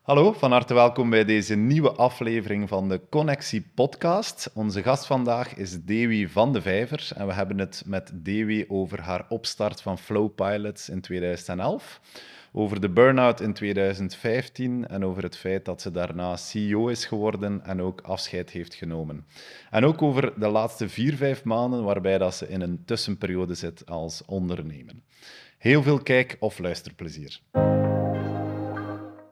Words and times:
Hallo, 0.00 0.32
van 0.32 0.50
harte 0.50 0.74
welkom 0.74 1.10
bij 1.10 1.24
deze 1.24 1.54
nieuwe 1.54 1.92
aflevering 1.92 2.68
van 2.68 2.88
de 2.88 3.00
Connectie 3.10 3.70
Podcast. 3.74 4.50
Onze 4.54 4.82
gast 4.82 5.06
vandaag 5.06 5.54
is 5.54 5.84
Dewi 5.84 6.28
van 6.28 6.52
de 6.52 6.62
Vijver 6.62 7.08
en 7.14 7.26
we 7.26 7.32
hebben 7.32 7.58
het 7.58 7.82
met 7.86 8.10
Dewi 8.14 8.64
over 8.68 9.00
haar 9.00 9.26
opstart 9.28 9.82
van 9.82 9.98
Flow 9.98 10.34
Pilots 10.34 10.88
in 10.88 11.00
2011, 11.00 12.00
over 12.52 12.80
de 12.80 12.88
burn-out 12.88 13.40
in 13.40 13.52
2015 13.52 14.88
en 14.88 15.04
over 15.04 15.22
het 15.22 15.36
feit 15.36 15.64
dat 15.64 15.80
ze 15.80 15.90
daarna 15.90 16.36
CEO 16.36 16.88
is 16.88 17.04
geworden 17.04 17.64
en 17.64 17.82
ook 17.82 18.00
afscheid 18.00 18.50
heeft 18.50 18.74
genomen. 18.74 19.26
En 19.70 19.84
ook 19.84 20.02
over 20.02 20.32
de 20.40 20.48
laatste 20.48 20.88
vier, 20.88 21.14
vijf 21.14 21.44
maanden 21.44 21.84
waarbij 21.84 22.18
dat 22.18 22.34
ze 22.34 22.48
in 22.48 22.60
een 22.60 22.82
tussenperiode 22.84 23.54
zit 23.54 23.90
als 23.90 24.24
ondernemer. 24.26 24.94
Heel 25.58 25.82
veel 25.82 26.02
kijk- 26.02 26.36
of 26.38 26.58
luisterplezier. 26.58 27.40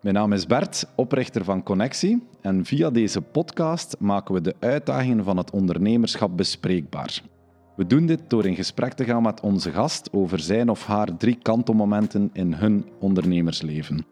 Mijn 0.08 0.20
naam 0.20 0.32
is 0.32 0.46
Bert, 0.46 0.86
oprichter 0.94 1.44
van 1.44 1.62
Connectie. 1.62 2.22
En 2.40 2.64
via 2.64 2.90
deze 2.90 3.20
podcast 3.20 3.96
maken 3.98 4.34
we 4.34 4.40
de 4.40 4.54
uitdagingen 4.58 5.24
van 5.24 5.36
het 5.36 5.50
ondernemerschap 5.50 6.36
bespreekbaar. 6.36 7.22
We 7.76 7.86
doen 7.86 8.06
dit 8.06 8.20
door 8.28 8.46
in 8.46 8.54
gesprek 8.54 8.92
te 8.92 9.04
gaan 9.04 9.22
met 9.22 9.40
onze 9.40 9.70
gast 9.70 10.08
over 10.12 10.40
zijn 10.40 10.68
of 10.68 10.86
haar 10.86 11.16
drie 11.16 11.38
kantelmomenten 11.42 12.30
in 12.32 12.52
hun 12.52 12.84
ondernemersleven. 13.00 14.06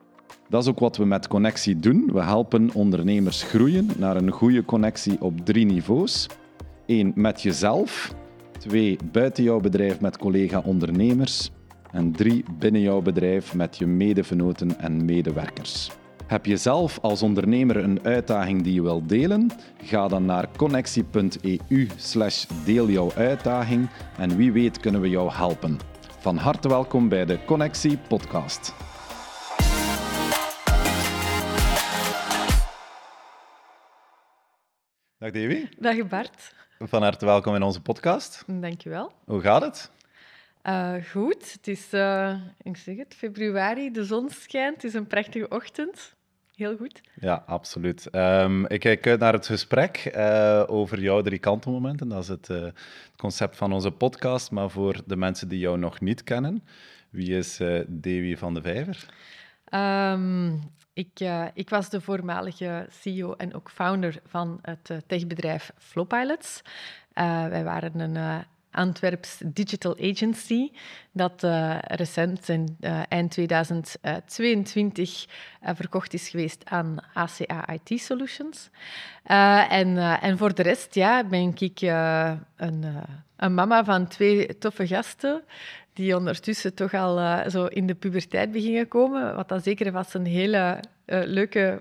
Dat 0.48 0.62
is 0.62 0.68
ook 0.68 0.78
wat 0.78 0.96
we 0.96 1.04
met 1.04 1.28
Connectie 1.28 1.78
doen. 1.78 2.10
We 2.12 2.22
helpen 2.22 2.70
ondernemers 2.74 3.42
groeien 3.42 3.90
naar 3.98 4.16
een 4.16 4.30
goede 4.30 4.64
connectie 4.64 5.20
op 5.20 5.44
drie 5.44 5.66
niveaus. 5.66 6.26
Eén, 6.86 7.12
met 7.14 7.42
jezelf. 7.42 8.14
Twee, 8.58 8.98
buiten 9.12 9.44
jouw 9.44 9.60
bedrijf 9.60 10.00
met 10.00 10.18
collega-ondernemers. 10.18 11.50
En 11.92 12.12
drie, 12.12 12.44
binnen 12.58 12.80
jouw 12.80 13.00
bedrijf 13.00 13.54
met 13.54 13.78
je 13.78 13.86
medevenoten 13.86 14.78
en 14.78 15.04
medewerkers. 15.04 15.90
Heb 16.26 16.46
je 16.46 16.56
zelf 16.56 16.98
als 17.02 17.22
ondernemer 17.22 17.76
een 17.76 18.04
uitdaging 18.04 18.62
die 18.62 18.74
je 18.74 18.82
wilt 18.82 19.08
delen? 19.08 19.50
Ga 19.82 20.08
dan 20.08 20.24
naar 20.24 20.48
connectie.eu 20.56 21.88
slash 21.96 22.46
deel 22.64 22.88
jouw 22.88 23.12
uitdaging 23.12 23.88
en 24.18 24.36
wie 24.36 24.52
weet 24.52 24.80
kunnen 24.80 25.00
we 25.00 25.08
jou 25.08 25.32
helpen. 25.32 25.78
Van 26.18 26.36
harte 26.36 26.68
welkom 26.68 27.08
bij 27.08 27.24
de 27.24 27.44
Connectie 27.44 27.98
podcast. 27.98 28.74
Dag 35.18 35.30
Davy. 35.30 35.66
Dag 35.78 36.08
Bart. 36.08 36.54
Van 36.78 37.02
harte 37.02 37.24
welkom 37.24 37.54
in 37.54 37.62
onze 37.62 37.80
podcast. 37.80 38.44
Dankjewel. 38.46 39.12
Hoe 39.24 39.40
gaat 39.40 39.62
het? 39.62 39.90
Uh, 40.66 40.94
goed, 41.10 41.52
het 41.52 41.68
is, 41.68 41.94
uh, 41.94 42.34
ik 42.62 42.76
zeg 42.76 42.96
het, 42.96 43.14
februari, 43.14 43.90
de 43.90 44.04
zon 44.04 44.30
schijnt, 44.30 44.74
het 44.74 44.84
is 44.84 44.94
een 44.94 45.06
prachtige 45.06 45.48
ochtend. 45.48 46.14
Heel 46.54 46.76
goed. 46.76 47.00
Ja, 47.20 47.42
absoluut. 47.46 48.08
Um, 48.14 48.66
ik 48.66 48.80
kijk 48.80 49.06
uit 49.06 49.20
naar 49.20 49.32
het 49.32 49.46
gesprek 49.46 50.12
uh, 50.16 50.62
over 50.66 51.00
jouw 51.00 51.22
drie 51.22 51.38
kantenmomenten. 51.38 52.08
Dat 52.08 52.22
is 52.22 52.28
het, 52.28 52.46
het, 52.46 52.74
concept 53.16 53.56
van 53.56 53.72
onze 53.72 53.90
podcast. 53.90 54.50
Maar 54.50 54.70
voor 54.70 55.00
de 55.06 55.16
mensen 55.16 55.48
die 55.48 55.58
jou 55.58 55.78
nog 55.78 56.00
niet 56.00 56.22
kennen, 56.22 56.64
wie 57.10 57.36
is 57.36 57.56
Davy 57.86 58.36
van 58.36 58.54
de 58.54 58.62
Vijver? 58.62 59.06
Um, 60.14 60.60
ik, 60.92 61.20
ik, 61.54 61.70
was 61.70 61.90
de 61.90 62.00
voormalige 62.00 62.86
CEO 62.90 63.32
en 63.32 63.54
ook 63.54 63.70
founder 63.70 64.20
van 64.26 64.58
het 64.62 65.02
techbedrijf 65.06 65.72
Flowpilots. 65.78 66.62
wij 67.48 67.64
waren 67.64 68.00
een 68.00 68.44
Antwerps 68.76 69.40
Digital 69.44 69.96
Agency, 70.00 70.70
dat 71.12 71.42
uh, 71.44 71.78
recent 71.80 72.48
in 72.48 72.76
uh, 72.80 73.02
eind 73.08 73.30
2022 73.30 75.26
uh, 75.64 75.70
verkocht 75.74 76.14
is 76.14 76.28
geweest 76.28 76.64
aan 76.64 76.96
ACA 77.12 77.68
IT 77.68 78.00
Solutions. 78.00 78.70
en, 79.68 79.96
en 80.20 80.38
voor 80.38 80.54
de 80.54 80.62
rest 80.62 80.94
ja, 80.94 81.24
ben 81.24 81.54
ik 81.58 81.80
een, 82.56 82.84
een 83.36 83.54
mama 83.54 83.84
van 83.84 84.08
twee 84.08 84.58
toffe 84.58 84.86
gasten 84.86 85.42
die 85.92 86.16
ondertussen 86.16 86.74
toch 86.74 86.94
al 86.94 87.50
zo 87.50 87.66
in 87.66 87.86
de 87.86 87.94
puberteit 87.94 88.52
beginnen 88.52 88.88
komen, 88.88 89.34
wat 89.34 89.48
dan 89.48 89.60
zeker 89.60 89.92
vast 89.92 90.14
een 90.14 90.26
hele 90.26 90.80
leuke 91.06 91.80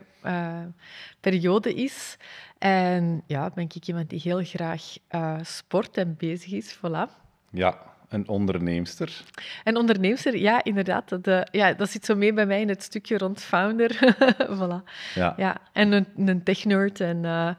periode 1.20 1.74
is. 1.74 2.18
En 2.58 3.24
ja, 3.28 3.50
ben 3.54 3.64
ik 3.64 3.88
iemand 3.88 4.10
die 4.10 4.22
heel 4.24 4.44
graag 4.44 4.84
uh, 5.12 5.38
sport 5.42 5.98
en 5.98 6.16
bezig 6.18 6.52
is. 6.52 6.78
Voilà. 6.78 7.24
Ja, 7.52 7.80
een 8.10 8.28
onderneemster. 8.28 9.24
Een 9.64 9.78
onderneemster, 9.78 10.38
ja, 10.38 10.64
inderdaad. 10.64 11.24
De, 11.24 11.48
ja, 11.52 11.74
dat 11.74 11.90
zit 11.90 12.06
zo 12.06 12.16
mee 12.16 12.34
bij 12.34 12.46
mij 12.46 12.62
in 12.62 12.70
het 12.70 12.84
stukje 12.84 13.18
rond 13.18 13.42
founder. 13.42 14.16
voilà. 14.58 14.92
Ja. 15.16 15.34
ja. 15.38 15.58
En 15.74 15.92
een, 15.92 16.08
een 16.18 16.44
tech-nerd 16.44 17.00
en, 17.00 17.24
uh, 17.24 17.50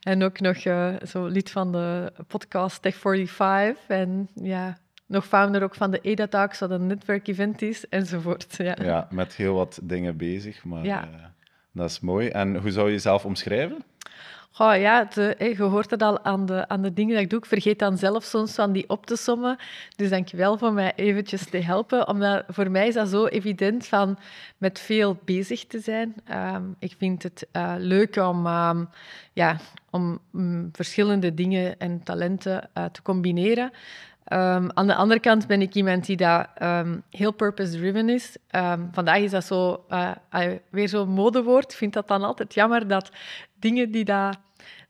en 0.00 0.22
ook 0.22 0.40
nog 0.40 0.64
uh, 0.64 0.94
zo 1.06 1.26
lid 1.26 1.50
van 1.50 1.72
de 1.72 2.12
podcast 2.26 2.88
Tech45. 2.88 3.86
En 3.86 4.28
ja, 4.34 4.78
nog 5.06 5.26
founder 5.26 5.62
ook 5.62 5.74
van 5.74 5.90
de 5.90 6.00
EDA 6.00 6.26
Talks, 6.26 6.58
wat 6.58 6.70
een 6.70 6.86
netwerkevent 6.86 7.62
is, 7.62 7.88
enzovoort. 7.88 8.54
Ja. 8.56 8.76
ja, 8.82 9.08
met 9.10 9.34
heel 9.34 9.54
wat 9.54 9.78
dingen 9.82 10.16
bezig, 10.16 10.64
maar 10.64 10.84
ja. 10.84 11.08
dat 11.72 11.90
is 11.90 12.00
mooi. 12.00 12.28
En 12.28 12.56
hoe 12.56 12.70
zou 12.70 12.86
je 12.86 12.92
jezelf 12.92 13.24
omschrijven? 13.24 13.84
Oh 14.58 14.76
ja, 14.76 15.04
de, 15.04 15.36
je 15.56 15.62
hoort 15.62 15.90
het 15.90 16.02
al 16.02 16.24
aan 16.24 16.46
de, 16.46 16.68
aan 16.68 16.82
de 16.82 16.92
dingen 16.92 17.14
dat 17.14 17.22
ik 17.22 17.30
doe. 17.30 17.38
Ik 17.38 17.46
vergeet 17.46 17.78
dan 17.78 17.98
zelf 17.98 18.24
soms 18.24 18.54
van 18.54 18.72
die 18.72 18.88
op 18.88 19.06
te 19.06 19.16
sommen. 19.16 19.56
Dus 19.96 20.10
dank 20.10 20.28
je 20.28 20.36
wel 20.36 20.58
voor 20.58 20.72
mij 20.72 20.92
eventjes 20.96 21.44
te 21.50 21.58
helpen. 21.58 22.08
Omdat 22.08 22.44
voor 22.48 22.70
mij 22.70 22.88
is 22.88 22.94
dat 22.94 23.08
zo 23.08 23.26
evident 23.26 23.86
van 23.86 24.18
met 24.58 24.80
veel 24.80 25.18
bezig 25.24 25.66
te 25.66 25.80
zijn. 25.80 26.14
Um, 26.32 26.76
ik 26.78 26.94
vind 26.98 27.22
het 27.22 27.46
uh, 27.52 27.74
leuk 27.78 28.16
om, 28.16 28.46
um, 28.46 28.88
ja, 29.32 29.56
om 29.90 30.18
um, 30.34 30.68
verschillende 30.72 31.34
dingen 31.34 31.78
en 31.78 32.02
talenten 32.02 32.70
uh, 32.78 32.84
te 32.84 33.02
combineren. 33.02 33.72
Um, 34.32 34.70
aan 34.72 34.86
de 34.86 34.94
andere 34.94 35.20
kant 35.20 35.46
ben 35.46 35.62
ik 35.62 35.74
iemand 35.74 36.06
die 36.06 36.16
dat, 36.16 36.48
um, 36.62 37.02
heel 37.10 37.32
purpose-driven 37.32 38.08
is. 38.08 38.36
Um, 38.50 38.88
vandaag 38.92 39.18
is 39.18 39.30
dat 39.30 39.44
zo, 39.44 39.84
uh, 39.90 40.10
weer 40.70 40.88
zo'n 40.88 41.08
modewoord. 41.08 41.72
Ik 41.72 41.78
vind 41.78 41.92
dat 41.92 42.08
dan 42.08 42.22
altijd 42.22 42.54
jammer 42.54 42.88
dat 42.88 43.10
dingen 43.58 43.90
die 43.90 44.04
dat, 44.04 44.38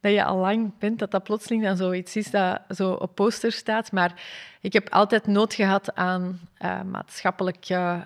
dat 0.00 0.12
je 0.12 0.24
al 0.24 0.36
lang 0.36 0.78
bent, 0.78 0.98
dat 0.98 1.10
dat 1.10 1.22
plotseling 1.22 1.62
dan 1.62 1.76
zoiets 1.76 2.16
is 2.16 2.30
dat 2.30 2.60
zo 2.68 2.92
op 2.92 3.14
poster 3.14 3.52
staat. 3.52 3.92
Maar 3.92 4.22
ik 4.60 4.72
heb 4.72 4.88
altijd 4.88 5.26
nood 5.26 5.54
gehad 5.54 5.94
aan 5.94 6.40
uh, 6.58 6.82
maatschappelijk 6.82 7.68
uh, 7.70 8.00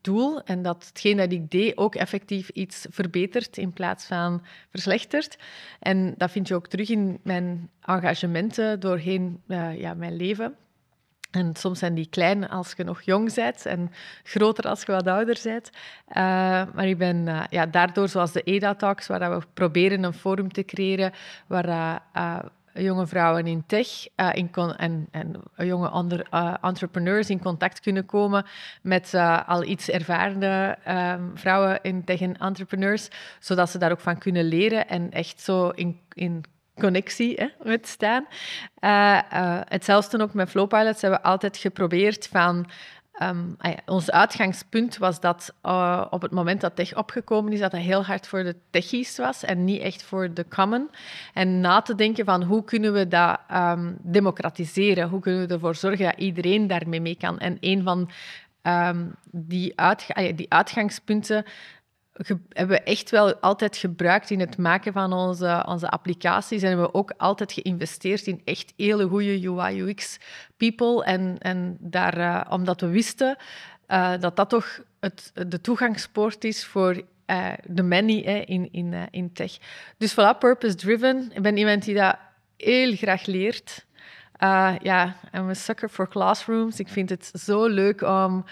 doel 0.00 0.42
en 0.42 0.62
dat 0.62 0.86
hetgeen 0.88 1.16
dat 1.16 1.32
ik 1.32 1.50
deed 1.50 1.76
ook 1.76 1.94
effectief 1.94 2.48
iets 2.48 2.86
verbetert 2.90 3.56
in 3.56 3.72
plaats 3.72 4.04
van 4.04 4.42
verslechtert. 4.70 5.38
En 5.80 6.14
dat 6.16 6.30
vind 6.30 6.48
je 6.48 6.54
ook 6.54 6.68
terug 6.68 6.88
in 6.88 7.18
mijn 7.22 7.70
engagementen 7.80 8.80
doorheen 8.80 9.42
ja, 9.76 9.94
mijn 9.94 10.16
leven. 10.16 10.56
En 11.32 11.56
soms 11.56 11.78
zijn 11.78 11.94
die 11.94 12.06
klein 12.10 12.48
als 12.48 12.72
je 12.76 12.84
nog 12.84 13.02
jong 13.02 13.34
bent 13.34 13.66
en 13.66 13.90
groter 14.22 14.64
als 14.64 14.82
je 14.82 14.92
wat 14.92 15.06
ouder 15.06 15.40
bent. 15.42 15.70
Uh, 16.08 16.14
maar 16.74 16.86
ik 16.86 16.98
ben 16.98 17.26
uh, 17.26 17.42
ja, 17.50 17.66
daardoor, 17.66 18.08
zoals 18.08 18.32
de 18.32 18.42
EDA 18.42 18.74
Talks, 18.74 19.06
waar 19.06 19.38
we 19.38 19.46
proberen 19.54 20.02
een 20.02 20.12
forum 20.12 20.52
te 20.52 20.64
creëren 20.64 21.12
waar 21.46 22.02
uh, 22.16 22.38
jonge 22.74 23.06
vrouwen 23.06 23.46
in 23.46 23.64
tech 23.66 24.06
in 24.32 24.50
en, 24.76 25.08
en 25.10 25.42
jonge 25.56 25.90
onder, 25.90 26.26
entrepreneurs 26.60 27.30
in 27.30 27.42
contact 27.42 27.80
kunnen 27.80 28.06
komen 28.06 28.44
met 28.82 29.14
al 29.46 29.64
iets 29.64 29.90
ervaren 29.90 30.84
ehm, 30.84 31.22
vrouwen 31.34 31.78
in 31.82 32.04
tech 32.04 32.20
en 32.20 32.38
entrepreneurs, 32.38 33.08
zodat 33.38 33.70
ze 33.70 33.78
daar 33.78 33.90
ook 33.90 34.00
van 34.00 34.18
kunnen 34.18 34.44
leren 34.44 34.88
en 34.88 35.10
echt 35.10 35.40
zo 35.40 35.68
in, 35.68 36.00
in 36.12 36.44
connectie 36.80 37.34
hè, 37.34 37.46
met 37.62 37.86
staan. 37.86 38.26
Uh, 38.80 39.18
uh, 39.32 39.60
hetzelfde 39.64 40.22
ook 40.22 40.34
met 40.34 40.50
Flowpilots 40.50 41.00
hebben 41.00 41.20
we 41.20 41.26
altijd 41.26 41.56
geprobeerd 41.56 42.28
van... 42.28 42.66
Um, 43.22 43.56
ons 43.86 44.10
uitgangspunt 44.10 44.98
was 44.98 45.20
dat 45.20 45.54
uh, 45.66 46.06
op 46.10 46.22
het 46.22 46.30
moment 46.30 46.60
dat 46.60 46.76
tech 46.76 46.96
opgekomen 46.96 47.52
is, 47.52 47.60
dat 47.60 47.70
dat 47.70 47.80
heel 47.80 48.04
hard 48.04 48.26
voor 48.26 48.42
de 48.42 48.56
techies 48.70 49.16
was 49.16 49.44
en 49.44 49.64
niet 49.64 49.80
echt 49.80 50.02
voor 50.02 50.34
de 50.34 50.48
common. 50.48 50.90
En 51.34 51.60
na 51.60 51.80
te 51.80 51.94
denken 51.94 52.24
van 52.24 52.42
hoe 52.42 52.64
kunnen 52.64 52.92
we 52.92 53.08
dat 53.08 53.38
um, 53.52 53.96
democratiseren? 54.02 55.08
Hoe 55.08 55.20
kunnen 55.20 55.46
we 55.46 55.54
ervoor 55.54 55.74
zorgen 55.74 56.04
dat 56.04 56.18
iedereen 56.18 56.66
daarmee 56.66 57.00
mee 57.00 57.16
kan? 57.16 57.38
En 57.38 57.56
een 57.60 57.82
van 57.82 58.10
um, 58.62 59.14
die, 59.30 59.72
uitga 59.78 60.32
die 60.32 60.52
uitgangspunten 60.52 61.44
hebben 62.48 62.76
we 62.76 62.82
echt 62.82 63.10
wel 63.10 63.34
altijd 63.34 63.76
gebruikt 63.76 64.30
in 64.30 64.40
het 64.40 64.56
maken 64.56 64.92
van 64.92 65.12
onze, 65.12 65.64
onze 65.68 65.88
applicaties. 65.88 66.62
En 66.62 66.68
hebben 66.68 66.86
we 66.86 66.94
ook 66.94 67.12
altijd 67.16 67.52
geïnvesteerd 67.52 68.26
in 68.26 68.40
echt 68.44 68.72
hele 68.76 69.08
goede 69.08 69.48
UI-UX-people. 69.48 71.04
En, 71.04 71.36
en 71.38 71.76
daar, 71.80 72.18
uh, 72.18 72.40
omdat 72.48 72.80
we 72.80 72.86
wisten 72.86 73.36
uh, 73.88 74.12
dat 74.20 74.36
dat 74.36 74.48
toch 74.48 74.80
het, 75.00 75.32
de 75.48 75.60
toegangspoort 75.60 76.44
is 76.44 76.64
voor 76.64 77.02
uh, 77.26 77.52
de 77.66 77.82
many 77.82 78.22
hè, 78.22 78.38
in, 78.38 78.68
in, 78.72 78.94
in 79.10 79.32
tech. 79.32 79.56
Dus 79.98 80.12
voilà, 80.12 80.38
purpose-driven. 80.38 81.30
Ik 81.34 81.42
ben 81.42 81.56
iemand 81.56 81.84
die 81.84 81.94
dat 81.94 82.16
heel 82.56 82.96
graag 82.96 83.26
leert. 83.26 83.86
ja, 84.82 85.16
I'm 85.34 85.48
a 85.48 85.54
sucker 85.54 85.88
for 85.88 86.08
classrooms. 86.08 86.80
Ik 86.80 86.88
vind 86.88 87.08
het 87.08 87.30
zo 87.34 87.66
leuk 87.66 88.02
om 88.02 88.44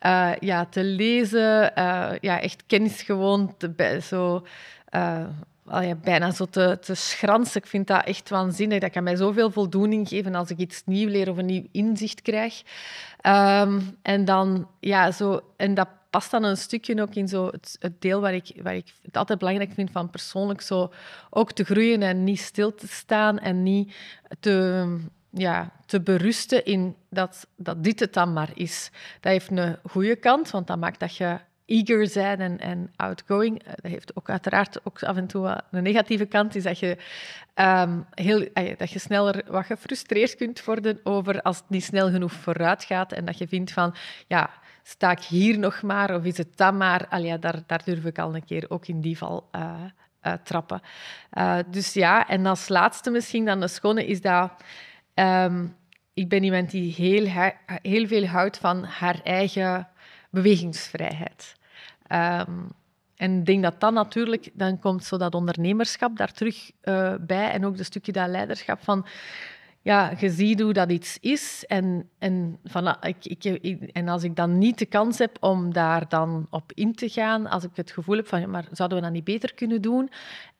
uh, 0.00 0.32
ja, 0.40 0.66
te 0.66 0.84
lezen, 0.84 1.72
uh, 1.78 2.10
ja, 2.20 2.40
echt 2.40 2.62
kennis 2.66 3.02
gewoon 3.02 3.54
te, 3.56 4.00
zo, 4.02 4.46
uh, 4.94 5.26
ja, 5.64 5.94
bijna 5.94 6.30
zo 6.30 6.44
te, 6.44 6.78
te 6.80 6.94
schransen. 6.94 7.60
Ik 7.60 7.66
vind 7.66 7.86
dat 7.86 8.04
echt 8.04 8.28
waanzinnig. 8.28 8.80
Dat 8.80 8.90
kan 8.90 9.02
mij 9.02 9.16
zoveel 9.16 9.50
voldoening 9.50 10.08
geven 10.08 10.34
als 10.34 10.50
ik 10.50 10.58
iets 10.58 10.82
nieuw 10.84 11.08
leer 11.08 11.30
of 11.30 11.36
een 11.36 11.46
nieuw 11.46 11.66
inzicht 11.72 12.22
krijg. 12.22 12.62
Um, 13.22 13.96
en 14.02 14.24
dan, 14.24 14.68
ja, 14.80 15.10
zo, 15.10 15.40
en 15.56 15.74
dat 15.74 15.88
past 16.10 16.30
dan 16.30 16.44
een 16.44 16.56
stukje 16.56 17.02
ook 17.02 17.14
in 17.14 17.28
zo 17.28 17.46
het, 17.46 17.76
het, 17.80 18.00
deel 18.00 18.20
waar 18.20 18.34
ik, 18.34 18.52
waar 18.62 18.76
ik 18.76 18.92
het 19.02 19.16
altijd 19.16 19.38
belangrijk 19.38 19.72
vind 19.74 19.90
van 19.90 20.10
persoonlijk 20.10 20.60
zo 20.60 20.92
ook 21.30 21.52
te 21.52 21.64
groeien 21.64 22.02
en 22.02 22.24
niet 22.24 22.40
stil 22.40 22.74
te 22.74 22.88
staan 22.88 23.38
en 23.38 23.62
niet 23.62 23.94
te, 24.40 24.86
ja, 25.36 25.70
te 25.86 26.00
berusten 26.00 26.64
in 26.64 26.96
dat, 27.10 27.46
dat 27.56 27.84
dit 27.84 28.00
het 28.00 28.12
dan 28.12 28.32
maar 28.32 28.50
is. 28.54 28.90
Dat 29.20 29.32
heeft 29.32 29.50
een 29.50 29.78
goede 29.88 30.16
kant, 30.16 30.50
want 30.50 30.66
dat 30.66 30.78
maakt 30.78 31.00
dat 31.00 31.16
je 31.16 31.38
eager 31.66 32.06
zijn 32.08 32.40
en, 32.40 32.58
en 32.58 32.92
outgoing. 32.96 33.62
Eh, 33.62 33.72
dat 33.74 33.90
heeft 33.90 34.16
ook 34.16 34.30
uiteraard 34.30 34.78
ook 34.84 35.02
af 35.02 35.16
en 35.16 35.26
toe 35.26 35.62
een 35.70 35.82
negatieve 35.82 36.26
kant, 36.26 36.54
is 36.54 36.62
dat 36.62 36.78
je, 36.78 36.96
um, 37.54 38.06
heel, 38.10 38.48
dat 38.76 38.90
je 38.90 38.98
sneller 38.98 39.44
wat 39.46 39.66
gefrustreerd 39.66 40.36
kunt 40.36 40.64
worden 40.64 41.00
over 41.02 41.42
als 41.42 41.56
het 41.56 41.68
niet 41.68 41.84
snel 41.84 42.10
genoeg 42.10 42.32
vooruit 42.32 42.84
gaat 42.84 43.12
en 43.12 43.24
dat 43.24 43.38
je 43.38 43.48
vindt 43.48 43.72
van, 43.72 43.94
ja, 44.26 44.50
sta 44.82 45.10
ik 45.10 45.20
hier 45.20 45.58
nog 45.58 45.82
maar 45.82 46.14
of 46.14 46.24
is 46.24 46.36
het 46.36 46.56
dan 46.56 46.76
maar? 46.76 47.08
Al 47.08 47.40
daar, 47.40 47.62
daar 47.66 47.82
durf 47.84 48.04
ik 48.04 48.18
al 48.18 48.34
een 48.34 48.44
keer 48.44 48.64
ook 48.68 48.86
in 48.86 49.00
die 49.00 49.18
val 49.18 49.48
uh, 49.52 50.32
trappen. 50.42 50.80
dus 51.70 51.92
ja, 51.92 52.28
en 52.28 52.46
als 52.46 52.68
laatste 52.68 53.10
misschien 53.10 53.44
dan 53.44 53.60
de 53.60 53.68
schone 53.68 54.06
is 54.06 54.20
dat... 54.20 54.52
Um, 55.18 55.76
ik 56.14 56.28
ben 56.28 56.42
iemand 56.42 56.70
die 56.70 56.92
heel, 56.92 57.52
heel 57.82 58.06
veel 58.06 58.26
houdt 58.26 58.58
van 58.58 58.84
haar 58.84 59.20
eigen 59.22 59.88
bewegingsvrijheid. 60.30 61.56
Um, 62.12 62.72
en 63.16 63.38
ik 63.38 63.46
denk 63.46 63.62
dat 63.62 63.80
dan 63.80 63.94
natuurlijk, 63.94 64.50
dan 64.52 64.78
komt 64.78 65.04
zo 65.04 65.16
dat 65.16 65.34
ondernemerschap 65.34 66.16
daar 66.16 66.32
terug 66.32 66.70
uh, 66.82 67.14
bij 67.20 67.50
en 67.50 67.66
ook 67.66 67.78
een 67.78 67.84
stukje 67.84 68.12
dat 68.12 68.28
leiderschap 68.28 68.82
van, 68.82 69.06
ja, 69.82 70.12
je 70.18 70.30
ziet 70.30 70.60
hoe 70.60 70.72
dat 70.72 70.90
iets 70.90 71.18
is 71.20 71.64
en, 71.66 72.08
en, 72.18 72.58
van, 72.64 72.86
ah, 72.86 73.08
ik, 73.08 73.24
ik, 73.24 73.90
en 73.92 74.08
als 74.08 74.22
ik 74.22 74.36
dan 74.36 74.58
niet 74.58 74.78
de 74.78 74.86
kans 74.86 75.18
heb 75.18 75.36
om 75.40 75.72
daar 75.72 76.08
dan 76.08 76.46
op 76.50 76.72
in 76.72 76.94
te 76.94 77.08
gaan, 77.08 77.46
als 77.46 77.64
ik 77.64 77.70
het 77.74 77.90
gevoel 77.90 78.16
heb 78.16 78.28
van, 78.28 78.40
ja, 78.40 78.46
maar 78.46 78.66
zouden 78.70 78.98
we 78.98 79.04
dat 79.04 79.12
niet 79.12 79.24
beter 79.24 79.54
kunnen 79.54 79.82
doen? 79.82 80.10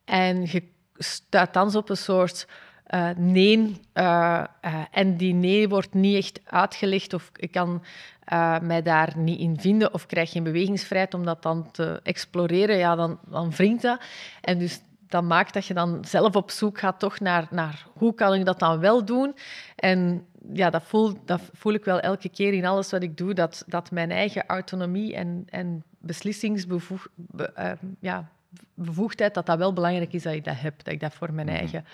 En 0.04 0.42
je 0.42 0.62
stuit 0.94 1.52
dan 1.52 1.74
op 1.74 1.88
een 1.88 1.96
soort 1.96 2.46
uh, 2.94 3.08
nee. 3.16 3.58
Uh, 3.94 4.44
uh, 4.64 4.74
en 4.90 5.16
die 5.16 5.34
nee 5.34 5.68
wordt 5.68 5.94
niet 5.94 6.16
echt 6.16 6.40
uitgelegd 6.44 7.14
of 7.14 7.30
ik 7.36 7.50
kan 7.50 7.82
mij 8.62 8.82
daar 8.82 9.12
niet 9.16 9.38
in 9.38 9.60
vinden 9.60 9.94
of 9.94 10.06
krijg 10.06 10.30
geen 10.30 10.42
bewegingsvrijheid 10.42 11.14
om 11.14 11.24
dat 11.24 11.42
dan 11.42 11.70
te 11.70 12.00
exploreren, 12.02 12.76
ja, 12.76 12.94
dan, 12.94 13.18
dan 13.26 13.50
wringt 13.50 13.82
dat. 13.82 14.00
En 14.40 14.58
dus 14.58 14.80
dat 15.08 15.24
maakt 15.24 15.54
dat 15.54 15.66
je 15.66 15.74
dan 15.74 16.04
zelf 16.04 16.36
op 16.36 16.50
zoek 16.50 16.78
gaat 16.78 16.98
toch 16.98 17.20
naar, 17.20 17.46
naar 17.50 17.86
hoe 17.92 18.14
kan 18.14 18.34
ik 18.34 18.44
dat 18.44 18.58
dan 18.58 18.78
wel 18.78 19.04
doen. 19.04 19.34
En 19.76 20.26
ja, 20.52 20.70
dat 20.70 20.82
voel, 20.82 21.18
dat 21.24 21.40
voel 21.52 21.72
ik 21.72 21.84
wel 21.84 22.00
elke 22.00 22.28
keer 22.28 22.52
in 22.52 22.66
alles 22.66 22.90
wat 22.90 23.02
ik 23.02 23.16
doe, 23.16 23.34
dat, 23.34 23.64
dat 23.66 23.90
mijn 23.90 24.10
eigen 24.10 24.46
autonomie 24.46 25.14
en, 25.14 25.42
en 25.46 25.84
beslissingsbevoegdheid, 25.98 27.78
ja, 28.00 28.28
bevoegdheid, 28.74 29.34
dat 29.34 29.46
dat 29.46 29.58
wel 29.58 29.72
belangrijk 29.72 30.12
is 30.12 30.22
dat 30.22 30.32
ik 30.32 30.44
dat 30.44 30.60
heb, 30.60 30.84
dat 30.84 30.92
ik 30.92 31.00
dat 31.00 31.14
voor 31.14 31.32
mijn 31.32 31.46
mhm. 31.46 31.56
eigen 31.56 31.84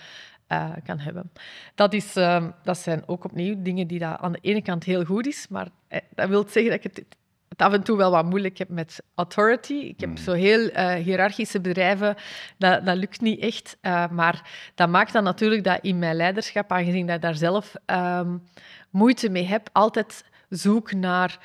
uh, 0.53 0.71
kan 0.83 0.99
hebben. 0.99 1.31
Dat, 1.75 1.93
is, 1.93 2.17
uh, 2.17 2.45
dat 2.63 2.77
zijn 2.77 3.03
ook 3.05 3.23
opnieuw 3.23 3.55
dingen 3.57 3.87
die 3.87 3.99
dat 3.99 4.17
aan 4.19 4.31
de 4.31 4.39
ene 4.41 4.61
kant 4.61 4.83
heel 4.83 5.05
goed 5.05 5.27
is, 5.27 5.47
maar 5.49 5.67
eh, 5.87 5.99
dat 6.15 6.29
wil 6.29 6.45
zeggen 6.47 6.71
dat 6.71 6.85
ik 6.85 6.95
het, 6.95 7.05
het, 7.49 7.61
af 7.61 7.73
en 7.73 7.83
toe 7.83 7.97
wel 7.97 8.11
wat 8.11 8.25
moeilijk 8.25 8.57
heb 8.57 8.69
met 8.69 9.03
authority. 9.15 9.73
Ik 9.73 9.99
heb 9.99 10.09
mm. 10.09 10.17
zo 10.17 10.31
heel 10.31 10.59
uh, 10.69 10.93
hiërarchische 10.93 11.61
bedrijven, 11.61 12.15
dat, 12.57 12.85
dat 12.85 12.97
lukt 12.97 13.21
niet 13.21 13.39
echt. 13.39 13.77
maar 14.11 14.49
dat 14.75 14.89
maakt 14.89 15.13
dan 15.13 15.23
natuurlijk 15.23 15.63
dat 15.63 15.79
in 15.81 15.99
mijn 15.99 16.15
leiderschap, 16.15 16.71
aangezien 16.71 17.05
dat 17.05 17.15
ik 17.15 17.21
daar 17.21 17.35
zelf 17.35 17.75
um, 17.85 18.43
moeite 18.89 19.29
mee 19.29 19.45
heb, 19.45 19.69
altijd 19.71 20.25
zoek 20.49 20.93
naar... 20.93 21.39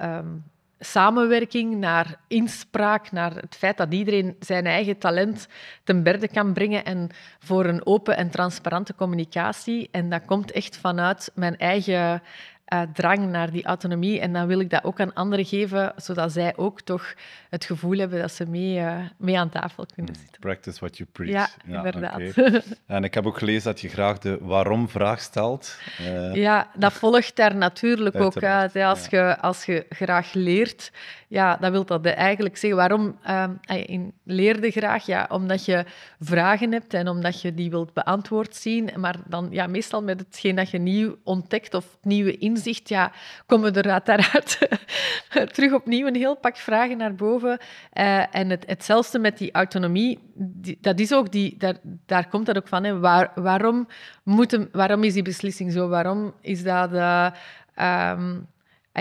Um, 0.00 0.44
samenwerking, 0.78 1.76
naar 1.76 2.20
inspraak, 2.28 3.12
naar 3.12 3.34
het 3.34 3.56
feit 3.58 3.76
dat 3.76 3.92
iedereen 3.92 4.36
zijn 4.40 4.66
eigen 4.66 4.98
talent 4.98 5.48
ten 5.84 6.02
berde 6.02 6.28
kan 6.28 6.52
brengen 6.52 6.84
en 6.84 7.08
voor 7.38 7.64
een 7.64 7.86
open 7.86 8.16
en 8.16 8.30
transparante 8.30 8.94
communicatie. 8.94 9.88
En 9.90 10.10
dat 10.10 10.24
komt 10.24 10.52
echt 10.52 10.76
vanuit 10.76 11.30
mijn 11.34 11.56
eigen 11.56 12.22
uh, 12.72 12.82
drang 12.92 13.30
naar 13.30 13.50
die 13.50 13.64
autonomie. 13.64 14.20
En 14.20 14.32
dan 14.32 14.46
wil 14.46 14.60
ik 14.60 14.70
dat 14.70 14.84
ook 14.84 15.00
aan 15.00 15.14
anderen 15.14 15.44
geven, 15.44 15.92
zodat 15.96 16.32
zij 16.32 16.56
ook 16.56 16.80
toch 16.80 17.14
het 17.50 17.64
gevoel 17.64 17.98
hebben 17.98 18.20
dat 18.20 18.32
ze 18.32 18.46
mee, 18.46 18.78
uh, 18.78 18.96
mee 19.16 19.38
aan 19.38 19.48
tafel 19.48 19.86
kunnen 19.94 20.12
hmm. 20.12 20.22
zitten. 20.22 20.40
Practice 20.40 20.78
what 20.78 20.96
you 20.96 21.08
preach. 21.12 21.30
Ja, 21.32 21.48
ja 21.66 21.84
inderdaad. 21.84 22.20
En 22.86 23.04
ik 23.04 23.14
heb 23.14 23.26
ook 23.26 23.38
gelezen 23.38 23.64
dat 23.64 23.80
je 23.80 23.88
graag 23.88 24.18
de 24.18 24.38
waarom-vraag 24.40 25.20
stelt. 25.20 25.76
Uh, 26.00 26.34
ja, 26.34 26.70
dat 26.74 26.92
volgt 27.02 27.36
daar 27.36 27.56
natuurlijk 27.56 28.20
ook 28.20 28.42
uit. 28.42 28.76
Als, 28.76 29.06
je, 29.06 29.40
als 29.40 29.64
je 29.64 29.86
graag 29.88 30.32
leert, 30.32 30.92
ja, 31.28 31.56
dat 31.56 31.70
wil 31.70 31.84
dat 31.84 32.06
eigenlijk 32.06 32.56
zeggen. 32.56 32.78
Waarom 32.78 33.18
uh, 33.28 34.06
leerde 34.24 34.70
graag? 34.70 35.06
Ja, 35.06 35.26
omdat 35.30 35.64
je 35.64 35.84
vragen 36.20 36.72
hebt 36.72 36.94
en 36.94 37.08
omdat 37.08 37.40
je 37.42 37.54
die 37.54 37.70
wilt 37.70 37.92
beantwoord 37.92 38.56
zien. 38.56 38.90
Maar 38.96 39.16
dan 39.26 39.48
ja, 39.50 39.66
meestal 39.66 40.02
met 40.02 40.20
hetgeen 40.20 40.56
dat 40.56 40.70
je 40.70 40.78
nieuw 40.78 41.16
ontdekt 41.24 41.74
of 41.74 41.96
nieuwe 42.02 42.36
inzicht, 42.58 42.88
ja, 42.88 43.12
komen 43.46 43.74
er 43.74 43.90
uiteraard 43.90 44.58
terug 45.54 45.72
opnieuw 45.72 46.06
een 46.06 46.14
heel 46.14 46.36
pak 46.36 46.56
vragen 46.56 46.96
naar 46.96 47.14
boven. 47.14 47.58
Uh, 47.92 48.34
en 48.34 48.50
het, 48.50 48.64
hetzelfde 48.66 49.18
met 49.18 49.38
die 49.38 49.52
autonomie, 49.52 50.18
dat 50.80 50.98
is 50.98 51.12
ook 51.12 51.32
die, 51.32 51.54
daar, 51.58 51.76
daar 52.06 52.28
komt 52.28 52.46
dat 52.46 52.56
ook 52.56 52.68
van. 52.68 52.84
Hè. 52.84 52.98
Waar, 52.98 53.30
waarom, 53.34 53.88
moet 54.22 54.58
waarom 54.72 55.04
is 55.04 55.12
die 55.12 55.22
beslissing 55.22 55.72
zo? 55.72 55.88
Waarom 55.88 56.34
is 56.40 56.62
dat... 56.62 56.92
Uh, 56.92 57.30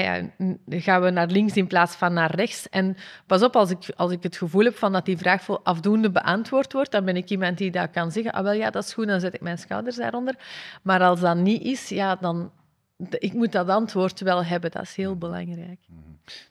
ja, 0.02 0.30
gaan 0.70 1.02
we 1.02 1.10
naar 1.10 1.28
links 1.28 1.54
in 1.54 1.68
plaats 1.68 1.96
van 1.96 2.14
naar 2.14 2.36
rechts. 2.36 2.70
En 2.70 2.98
pas 3.26 3.44
op, 3.44 3.56
als 3.56 3.70
ik, 3.70 3.90
als 3.96 4.12
ik 4.12 4.24
het 4.24 4.38
gevoel 4.38 4.64
heb 4.64 4.76
van 4.76 4.92
dat 4.92 5.06
die 5.06 5.18
vraag 5.18 5.42
voor 5.42 5.60
afdoende 5.64 6.12
beantwoord 6.12 6.74
wordt, 6.74 6.92
dan 6.92 7.06
ben 7.06 7.16
ik 7.16 7.30
iemand 7.30 7.58
die 7.58 7.72
dat 7.72 7.90
kan 7.92 8.12
zeggen, 8.12 8.32
ah 8.32 8.44
wel 8.44 8.54
ja, 8.54 8.70
dat 8.70 8.84
is 8.84 8.94
goed, 8.94 9.08
dan 9.08 9.20
zet 9.20 9.34
ik 9.34 9.42
mijn 9.42 9.58
schouders 9.58 9.96
daaronder. 9.96 10.36
Maar 10.82 11.02
als 11.02 11.20
dat 11.20 11.38
niet 11.38 11.62
is, 11.62 11.90
ja, 11.90 12.16
dan... 12.16 12.52
Ik 12.98 13.34
moet 13.34 13.52
dat 13.52 13.70
antwoord 13.70 14.20
wel 14.20 14.44
hebben, 14.44 14.72
dat 14.72 14.82
is 14.82 14.96
heel 14.96 15.10
mhm. 15.10 15.20
belangrijk. 15.20 15.80
Mhm. 15.88 16.08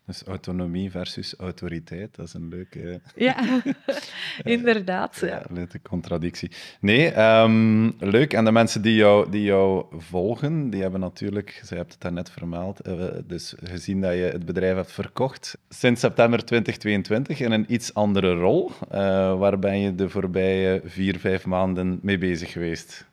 Dus 0.07 0.23
autonomie 0.23 0.91
versus 0.91 1.35
autoriteit, 1.35 2.17
dat 2.17 2.27
is 2.27 2.35
een 2.35 2.49
leuke... 2.49 3.01
Ja, 3.15 3.63
inderdaad. 4.57 5.19
Ja, 5.21 5.43
leuke 5.51 5.83
contradictie. 5.83 6.51
Nee, 6.81 7.21
um, 7.21 7.95
leuk. 7.99 8.33
En 8.33 8.45
de 8.45 8.53
mensen 8.53 8.83
die 8.83 8.95
jou, 8.95 9.31
die 9.31 9.43
jou 9.43 9.87
volgen, 9.91 10.71
die 10.71 10.83
hebben 10.83 11.01
natuurlijk, 11.01 11.63
ze 11.65 11.75
hebt 11.75 11.93
het 11.93 12.01
daarnet 12.01 12.31
vermeld, 12.31 12.89
uh, 12.89 13.05
dus 13.25 13.55
gezien 13.63 14.01
dat 14.01 14.13
je 14.13 14.19
het 14.19 14.47
bedrijf 14.47 14.75
hebt 14.75 14.93
verkocht 14.93 15.59
sinds 15.69 16.01
september 16.01 16.45
2022 16.45 17.41
in 17.41 17.53
een 17.53 17.73
iets 17.73 17.95
andere 17.95 18.35
rol. 18.35 18.71
Uh, 18.93 19.39
waar 19.39 19.59
ben 19.59 19.79
je 19.79 19.95
de 19.95 20.09
voorbije 20.09 20.81
vier, 20.85 21.19
vijf 21.19 21.47
maanden 21.47 21.99
mee 22.03 22.19
bezig 22.19 22.53
geweest? 22.53 23.07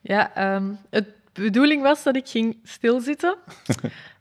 Ja, 0.00 0.54
um, 0.54 0.78
het 0.90 1.06
bedoeling 1.32 1.82
was 1.82 2.02
dat 2.02 2.16
ik 2.16 2.28
ging 2.28 2.56
stilzitten. 2.62 3.36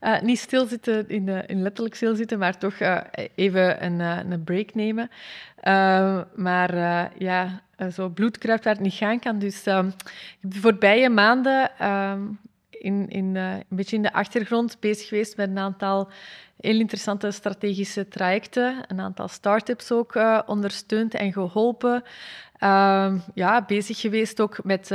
uh, 0.01 0.21
niet 0.29 0.39
stilzitten 0.39 1.09
in, 1.09 1.27
in 1.47 1.61
letterlijk 1.61 1.95
stilzitten, 1.95 2.39
maar 2.39 2.57
toch 2.57 2.79
uh, 2.79 3.01
even 3.35 3.85
een, 3.85 3.99
een 4.31 4.43
break 4.43 4.73
nemen. 4.73 5.09
maar 6.35 6.75
ja, 7.17 7.61
zo 7.93 8.09
bloedkruip 8.09 8.63
waar 8.63 8.73
het 8.73 8.83
niet 8.83 8.93
gaan 8.93 9.19
kan. 9.19 9.39
Dus 9.39 9.63
de 9.63 9.91
voorbije 10.41 11.09
maanden 11.09 11.71
ehm, 11.77 12.21
in, 12.69 13.09
in, 13.09 13.35
een 13.35 13.63
beetje 13.67 13.95
in 13.95 14.01
de 14.01 14.13
achtergrond 14.13 14.77
bezig 14.79 15.07
geweest 15.07 15.37
met 15.37 15.49
een 15.49 15.57
aantal 15.57 16.09
heel 16.59 16.79
interessante 16.79 17.31
strategische 17.31 18.07
trajecten. 18.07 18.75
Een 18.87 19.01
aantal 19.01 19.27
start-ups 19.27 19.91
ook 19.91 20.19
ondersteund 20.45 21.13
en 21.13 21.33
geholpen. 21.33 22.03
Ehm, 22.57 23.17
ja, 23.33 23.63
bezig 23.67 23.99
geweest 23.99 24.41
ook 24.41 24.63
met... 24.63 24.91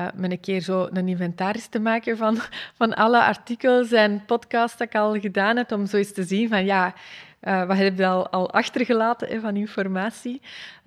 Uh, 0.00 0.06
met 0.14 0.30
een 0.30 0.40
keer 0.40 0.60
zo 0.60 0.88
een 0.92 1.08
inventaris 1.08 1.66
te 1.66 1.80
maken 1.80 2.16
van, 2.16 2.38
van 2.74 2.94
alle 2.94 3.22
artikels 3.22 3.92
en 3.92 4.24
podcasts 4.26 4.78
dat 4.78 4.86
ik 4.86 4.94
al 4.94 5.20
gedaan 5.20 5.56
heb, 5.56 5.72
om 5.72 5.86
zo 5.86 5.96
eens 5.96 6.12
te 6.12 6.22
zien 6.22 6.48
van 6.48 6.64
ja, 6.64 6.94
uh, 7.42 7.64
wat 7.64 7.76
heb 7.76 7.98
je 7.98 8.06
al, 8.06 8.28
al 8.28 8.50
achtergelaten 8.50 9.28
hè, 9.28 9.40
van 9.40 9.56
informatie. 9.56 10.40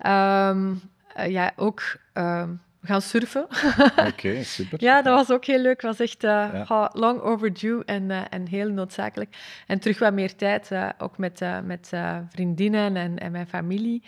Um, 0.06 0.80
uh, 1.18 1.28
ja, 1.28 1.52
ook 1.56 1.96
uh, 2.14 2.42
gaan 2.82 3.02
surfen. 3.02 3.46
Oké, 4.08 4.42
super. 4.42 4.82
ja, 4.82 5.02
dat 5.02 5.14
was 5.14 5.36
ook 5.36 5.44
heel 5.44 5.60
leuk. 5.60 5.82
Was 5.82 6.00
echt 6.00 6.22
ja. 6.22 6.90
long 6.92 7.20
overdue 7.20 7.84
en, 7.84 8.10
en 8.30 8.46
heel 8.46 8.68
noodzakelijk. 8.68 9.36
En 9.66 9.78
terug 9.78 9.98
wat 9.98 10.12
meer 10.12 10.36
tijd, 10.36 10.70
ook 10.98 11.18
met, 11.18 11.40
met 11.64 11.90
vriendinnen 12.28 12.96
en, 12.96 13.18
en 13.18 13.32
mijn 13.32 13.48
familie. 13.48 14.02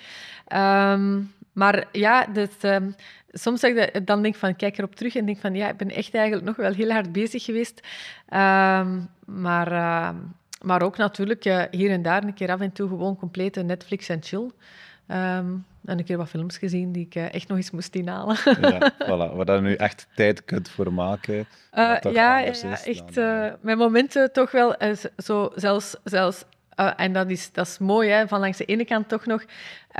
Um, 0.56 1.32
maar 1.54 1.84
ja, 1.92 2.26
dus, 2.26 2.48
ehm, 2.60 2.90
soms 3.34 3.60
zeg 3.60 3.74
je, 3.74 4.04
dan 4.04 4.22
denk 4.22 4.34
ik 4.34 4.40
van, 4.40 4.56
kijk 4.56 4.78
erop 4.78 4.94
terug 4.94 5.16
en 5.16 5.26
denk 5.26 5.38
van, 5.38 5.54
ja, 5.54 5.68
ik 5.68 5.76
ben 5.76 5.90
echt 5.90 6.14
eigenlijk 6.14 6.46
nog 6.46 6.56
wel 6.56 6.72
heel 6.72 6.90
hard 6.90 7.12
bezig 7.12 7.44
geweest. 7.44 7.80
Ehm, 8.28 9.00
maar, 9.24 9.72
ehm, 9.72 10.16
maar 10.62 10.82
ook 10.82 10.96
natuurlijk 10.96 11.44
uh, 11.44 11.62
hier 11.70 11.90
en 11.90 12.02
daar 12.02 12.24
een 12.24 12.34
keer 12.34 12.50
af 12.50 12.60
en 12.60 12.72
toe 12.72 12.88
gewoon 12.88 13.16
complete 13.16 13.62
Netflix 13.62 14.08
en 14.08 14.22
chill. 14.22 14.50
Um, 15.08 15.64
en 15.84 15.98
een 15.98 16.04
keer 16.04 16.16
wat 16.16 16.28
films 16.28 16.58
gezien 16.58 16.92
die 16.92 17.06
ik 17.06 17.14
uh, 17.14 17.34
echt 17.34 17.48
nog 17.48 17.56
eens 17.56 17.70
moest 17.70 17.94
inhalen. 17.94 18.36
ja, 18.60 18.92
voilà. 19.08 19.36
Waar 19.36 19.54
je 19.54 19.60
nu 19.60 19.74
echt 19.74 20.06
tijd 20.14 20.44
kunt 20.44 20.68
voor 20.68 20.92
maken. 20.92 21.34
Uh, 21.34 21.46
ja, 22.00 22.38
ja, 22.38 22.44
echt 22.84 23.16
dan, 23.16 23.52
mijn 23.60 23.78
momenten 23.78 24.32
toch 24.32 24.50
wel, 24.50 24.76
zo, 25.16 25.50
zelfs, 25.54 25.96
zelfs 26.04 26.44
uh, 26.76 26.92
en 26.96 27.12
dat 27.12 27.30
is, 27.30 27.52
dat 27.52 27.66
is 27.66 27.78
mooi, 27.78 28.10
hè? 28.10 28.28
van 28.28 28.40
langs 28.40 28.58
de 28.58 28.64
ene 28.64 28.84
kant 28.84 29.08
toch 29.08 29.26
nog 29.26 29.44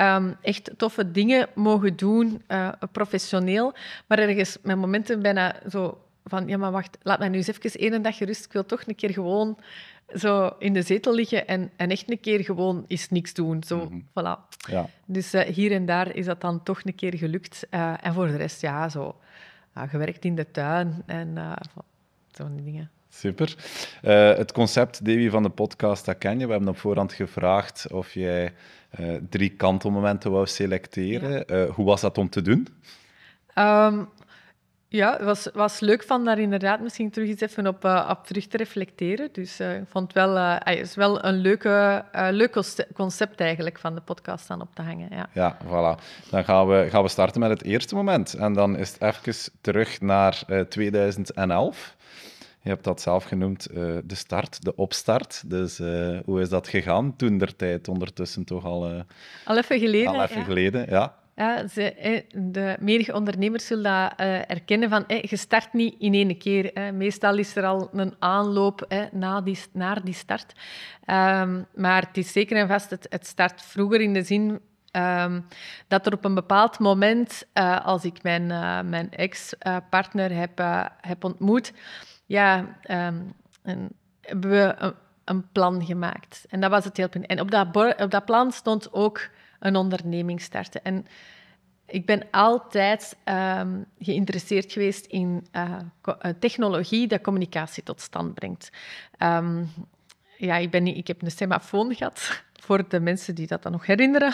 um, 0.00 0.36
echt 0.40 0.70
toffe 0.76 1.10
dingen 1.10 1.48
mogen 1.54 1.96
doen, 1.96 2.42
uh, 2.48 2.72
professioneel. 2.92 3.74
Maar 4.06 4.18
ergens 4.18 4.58
mijn 4.62 4.78
momenten 4.78 5.22
bijna 5.22 5.56
zo 5.70 5.98
van, 6.24 6.48
ja 6.48 6.56
maar 6.56 6.70
wacht, 6.70 6.98
laat 7.02 7.18
mij 7.18 7.28
nu 7.28 7.36
eens 7.36 7.46
even 7.46 7.80
één 7.80 8.02
dag 8.02 8.16
gerust. 8.16 8.44
Ik 8.44 8.52
wil 8.52 8.66
toch 8.66 8.82
een 8.86 8.94
keer 8.94 9.10
gewoon 9.10 9.58
zo 10.14 10.52
in 10.58 10.72
de 10.72 10.82
zetel 10.82 11.14
liggen 11.14 11.46
en, 11.46 11.70
en 11.76 11.90
echt 11.90 12.10
een 12.10 12.20
keer 12.20 12.44
gewoon 12.44 12.84
eens 12.86 13.10
niks 13.10 13.34
doen. 13.34 13.62
Zo, 13.62 13.76
mm 13.76 13.88
-hmm. 13.88 14.06
voilà. 14.08 14.58
Ja. 14.68 14.88
Dus 15.06 15.34
uh, 15.34 15.40
hier 15.40 15.72
en 15.72 15.86
daar 15.86 16.14
is 16.16 16.24
dat 16.24 16.40
dan 16.40 16.62
toch 16.62 16.80
een 16.84 16.94
keer 16.94 17.16
gelukt. 17.16 17.66
en 17.70 18.14
voor 18.14 18.26
de 18.26 18.36
rest, 18.36 18.60
ja, 18.60 18.88
zo 18.88 19.16
gewerkt 19.74 20.24
in 20.24 20.34
de 20.34 20.50
tuin 20.50 21.02
en 21.06 21.38
zo'n 22.32 22.60
dingen. 22.64 22.90
Super. 23.18 23.54
Uh, 24.02 24.36
het 24.36 24.52
concept, 24.52 25.04
Davy, 25.04 25.30
van 25.30 25.42
de 25.42 25.48
podcast, 25.48 26.04
dat 26.04 26.18
ken 26.18 26.38
je. 26.38 26.46
We 26.46 26.52
hebben 26.52 26.70
op 26.70 26.78
voorhand 26.78 27.12
gevraagd 27.12 27.86
of 27.92 28.12
jij 28.12 28.52
uh, 29.00 29.16
drie 29.30 29.50
kantelmomenten 29.50 30.30
wou 30.30 30.46
selecteren. 30.46 31.44
Ja. 31.46 31.64
Uh, 31.64 31.70
hoe 31.70 31.84
was 31.84 32.00
dat 32.00 32.18
om 32.18 32.28
te 32.28 32.42
doen? 32.42 32.68
Um, 33.58 34.08
ja, 34.88 35.12
het 35.12 35.22
was, 35.22 35.48
was 35.52 35.80
leuk 35.80 36.02
van 36.02 36.24
daar 36.24 36.38
inderdaad 36.38 36.80
misschien 36.80 37.10
terug 37.10 37.28
eens 37.28 37.40
even 37.40 37.66
op, 37.66 37.84
op 37.84 38.26
terug 38.26 38.46
te 38.46 38.56
reflecteren. 38.56 39.28
Dus 39.32 39.60
ik 39.60 39.84
vond 39.88 40.04
het 40.04 40.12
wel, 40.12 40.36
het 40.36 40.78
is 40.78 40.94
wel 40.94 41.24
een 41.24 41.36
leuke, 41.36 42.04
leuk 42.30 42.62
concept 42.94 43.40
eigenlijk 43.40 43.78
van 43.78 43.94
de 43.94 44.00
podcast 44.00 44.50
aan 44.50 44.60
op 44.60 44.74
te 44.74 44.82
hangen. 44.82 45.08
Ja, 45.10 45.28
ja 45.32 45.56
voilà. 45.64 46.02
Dan 46.30 46.44
gaan 46.44 46.68
we, 46.68 46.86
gaan 46.90 47.02
we 47.02 47.08
starten 47.08 47.40
met 47.40 47.50
het 47.50 47.62
eerste 47.62 47.94
moment. 47.94 48.34
En 48.34 48.52
dan 48.52 48.76
is 48.76 48.92
het 48.92 49.02
even 49.02 49.52
terug 49.60 50.00
naar 50.00 50.44
2011. 50.68 51.96
Je 52.64 52.70
hebt 52.70 52.84
dat 52.84 53.00
zelf 53.00 53.24
genoemd, 53.24 53.68
uh, 53.70 53.96
de 54.04 54.14
start, 54.14 54.64
de 54.64 54.76
opstart. 54.76 55.50
Dus 55.50 55.80
uh, 55.80 56.18
hoe 56.24 56.40
is 56.40 56.48
dat 56.48 56.68
gegaan 56.68 57.16
toen 57.16 57.38
der 57.38 57.56
tijd? 57.56 57.88
Ondertussen 57.88 58.44
toch 58.44 58.64
al... 58.64 58.90
Uh, 58.90 59.00
al 59.44 59.58
even 59.58 59.78
geleden. 59.78 60.12
Al 60.12 60.22
even 60.22 60.38
ja. 60.38 60.44
geleden, 60.44 60.86
ja. 60.88 61.14
Ja, 61.36 61.68
ze, 61.68 62.24
de 62.34 62.76
menige 62.80 63.14
ondernemers 63.14 63.66
zullen 63.66 63.82
dat 63.82 64.12
erkennen 64.46 64.88
van, 64.88 65.04
je 65.06 65.36
start 65.36 65.72
niet 65.72 65.94
in 65.98 66.14
één 66.14 66.38
keer. 66.38 66.92
Meestal 66.94 67.38
is 67.38 67.56
er 67.56 67.64
al 67.64 67.88
een 67.92 68.14
aanloop 68.18 69.06
na 69.12 69.40
die, 69.40 69.58
naar 69.72 70.04
die 70.04 70.14
start. 70.14 70.52
Um, 71.06 71.66
maar 71.74 72.02
het 72.02 72.16
is 72.16 72.32
zeker 72.32 72.56
en 72.56 72.68
vast, 72.68 72.90
het, 72.90 73.06
het 73.08 73.26
start 73.26 73.62
vroeger 73.62 74.00
in 74.00 74.12
de 74.12 74.22
zin 74.22 74.60
Um, 74.96 75.46
dat 75.88 76.06
er 76.06 76.12
op 76.12 76.24
een 76.24 76.34
bepaald 76.34 76.78
moment, 76.78 77.46
uh, 77.54 77.84
als 77.84 78.04
ik 78.04 78.22
mijn, 78.22 78.42
uh, 78.42 78.80
mijn 78.80 79.10
ex-partner 79.10 80.32
heb, 80.32 80.60
uh, 80.60 80.84
heb 81.00 81.24
ontmoet, 81.24 81.72
ja, 82.26 82.78
en 82.82 83.92
hebben 84.20 84.50
we 84.50 84.94
een, 85.24 85.48
plan 85.52 85.84
gemaakt. 85.84 86.44
En 86.48 86.60
dat 86.60 86.70
was 86.70 86.84
het. 86.84 86.98
En 86.98 87.40
op 87.40 87.50
dat, 87.50 87.66
op 88.00 88.10
dat 88.10 88.24
plan 88.24 88.52
stond 88.52 88.92
ook 88.92 89.28
een 89.58 89.76
onderneming 89.76 90.40
starten. 90.40 90.84
En 90.84 91.06
ik 91.86 92.06
ben 92.06 92.26
altijd 92.30 93.16
um, 93.24 93.86
geïnteresseerd 93.98 94.72
geweest 94.72 95.06
in 95.06 95.46
uh, 95.52 95.78
technologie 96.38 97.06
dat 97.06 97.20
communicatie 97.20 97.82
tot 97.82 98.00
stand 98.00 98.34
brengt. 98.34 98.70
Um, 99.18 99.70
ja, 100.36 100.56
ik, 100.56 100.70
ben 100.70 100.86
ik 100.86 101.06
heb 101.06 101.22
een 101.22 101.30
semafoon 101.30 101.94
gehad 101.94 102.44
voor 102.64 102.88
de 102.88 103.00
mensen 103.00 103.34
die 103.34 103.46
dat 103.46 103.62
dan 103.62 103.72
nog 103.72 103.86
herinneren. 103.86 104.32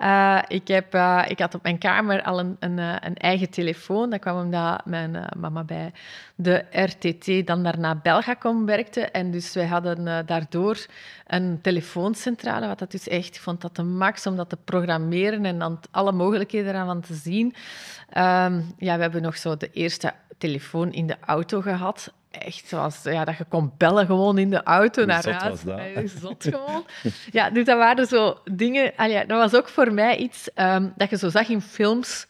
uh, 0.00 0.42
ik, 0.58 0.68
heb, 0.68 0.94
uh, 0.94 1.24
ik 1.28 1.38
had 1.38 1.54
op 1.54 1.62
mijn 1.62 1.78
kamer 1.78 2.22
al 2.22 2.38
een, 2.38 2.56
een, 2.60 2.78
uh, 2.78 2.96
een 3.00 3.16
eigen 3.16 3.50
telefoon. 3.50 4.10
Dat 4.10 4.20
kwam 4.20 4.38
omdat 4.38 4.86
mijn 4.86 5.28
mama 5.38 5.64
bij 5.64 5.92
de 6.34 6.64
RTT, 6.70 7.46
dan 7.46 7.62
daarna 7.62 7.94
Belgacom 7.94 8.66
werkte. 8.66 9.00
En 9.00 9.30
dus 9.30 9.54
wij 9.54 9.66
hadden 9.66 10.26
daardoor 10.26 10.86
een 11.26 11.58
telefooncentrale, 11.62 12.66
wat 12.66 12.78
dat 12.78 12.90
dus 12.90 13.08
echt, 13.08 13.34
ik 13.34 13.40
vond 13.40 13.60
dat 13.60 13.76
de 13.76 13.82
max 13.82 14.26
om 14.26 14.36
dat 14.36 14.48
te 14.48 14.58
programmeren 14.64 15.44
en 15.44 15.58
dan 15.58 15.80
alle 15.90 16.12
mogelijkheden 16.12 16.74
eraan 16.74 17.00
te 17.00 17.14
zien. 17.14 17.46
Um, 17.46 18.74
ja, 18.78 18.96
we 18.96 19.02
hebben 19.02 19.22
nog 19.22 19.36
zo 19.36 19.56
de 19.56 19.70
eerste 19.70 20.12
telefoon 20.38 20.92
in 20.92 21.06
de 21.06 21.16
auto 21.20 21.60
gehad 21.60 22.12
echt 22.38 22.68
zoals 22.68 23.02
ja, 23.02 23.24
dat 23.24 23.36
je 23.36 23.44
kon 23.44 23.72
bellen 23.76 24.06
gewoon 24.06 24.38
in 24.38 24.50
de 24.50 24.62
auto 24.62 25.02
Hoe 25.02 25.12
naar 25.12 25.22
zot 25.22 25.32
huis. 25.32 25.50
was 25.50 25.62
dat? 25.62 25.76
Nee, 25.76 26.08
Zot 26.08 26.44
gewoon. 26.44 26.85
ja, 27.30 27.50
dus 27.50 27.64
dat 27.64 27.78
waren 27.78 28.06
zo 28.06 28.38
dingen... 28.44 28.92
Dat 29.26 29.50
was 29.50 29.54
ook 29.54 29.68
voor 29.68 29.92
mij 29.92 30.16
iets 30.16 30.50
um, 30.54 30.92
dat 30.96 31.10
je 31.10 31.16
zo 31.16 31.28
zag 31.28 31.48
in 31.48 31.60
films. 31.60 32.26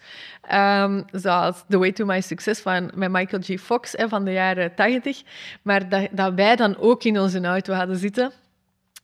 Um, 0.52 1.04
zoals 1.12 1.64
The 1.68 1.78
Way 1.78 1.92
to 1.92 2.04
My 2.04 2.20
Success 2.20 2.60
van, 2.60 2.90
met 2.94 3.10
Michael 3.10 3.42
G. 3.42 3.60
Fox 3.60 3.94
van 3.96 4.24
de 4.24 4.32
jaren 4.32 4.74
tachtig. 4.74 5.22
Maar 5.62 6.08
dat, 6.12 6.32
wij 6.34 6.56
dan 6.56 6.76
ook 6.76 7.04
in 7.04 7.20
onze 7.20 7.40
auto 7.40 7.72
hadden 7.72 7.96
zitten. 7.96 8.32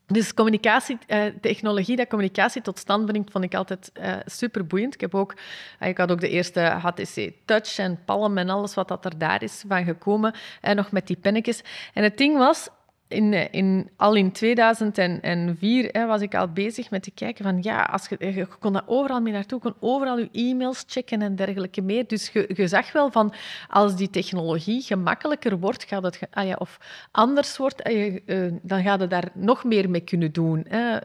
Dus 0.07 0.35
communicatietechnologie, 0.35 1.97
dat 1.97 2.09
communicatie 2.09 2.63
tot 2.63 2.79
stand 2.79 3.07
brengt, 3.07 3.31
vond 3.31 3.45
ik 3.45 3.55
altijd 3.55 3.91
uh, 4.01 4.15
super 4.25 4.67
boeiend. 4.67 4.95
Ik, 4.95 5.01
heb 5.01 5.15
ook, 5.15 5.35
uh, 5.81 5.89
ik 5.89 5.99
had 5.99 6.11
ook 6.11 6.21
de 6.21 6.29
eerste 6.29 6.61
HTC 6.61 7.33
Touch 7.45 7.79
en 7.79 7.99
Palm 8.05 8.39
en 8.39 8.49
alles 8.49 8.75
wat 8.75 8.89
dat 8.89 9.05
er 9.05 9.19
daar 9.19 9.43
is 9.43 9.65
van 9.69 9.85
gekomen. 9.85 10.35
En 10.61 10.77
nog 10.77 10.91
met 10.91 11.07
die 11.07 11.17
pennetjes. 11.17 11.63
En 11.95 12.03
het 12.03 12.19
ding 12.19 12.39
was, 12.39 12.69
in, 13.13 13.33
in, 13.53 13.91
al 13.97 14.15
in 14.15 14.33
2004 14.33 15.89
hè, 15.93 16.07
was 16.07 16.21
ik 16.21 16.35
al 16.35 16.49
bezig 16.49 16.91
met 16.91 17.03
te 17.03 17.11
kijken 17.11 17.45
van 17.45 17.59
ja, 17.63 17.83
als 17.83 18.09
je, 18.09 18.35
je 18.35 18.47
kon 18.59 18.73
daar 18.73 18.83
overal 18.87 19.21
mee 19.21 19.33
naartoe, 19.33 19.61
kon 19.61 19.75
overal 19.81 20.19
je 20.19 20.29
e-mails 20.33 20.85
checken 20.87 21.23
en 21.23 21.37
dergelijke 21.37 21.83
meer. 21.83 22.07
Dus 22.07 22.31
je, 22.33 22.67
zag 22.67 22.93
wel 22.93 23.11
van 23.11 23.33
als 23.69 23.97
die 23.97 24.11
technologie 24.11 24.83
gemakkelijker 24.83 25.59
wordt, 25.59 25.85
gaat 25.85 26.03
het, 26.03 26.19
ah 26.31 26.47
ja, 26.47 26.55
of 26.59 26.79
anders 27.11 27.57
wordt, 27.57 27.89
uh, 27.89 28.53
dan 28.63 28.83
gaat 28.83 29.01
je 29.01 29.07
daar 29.07 29.29
nog 29.35 29.65
meer 29.65 29.91
mee 29.91 30.01
kunnen 30.01 30.33
doen. 30.33 30.65
Hè. 30.69 30.97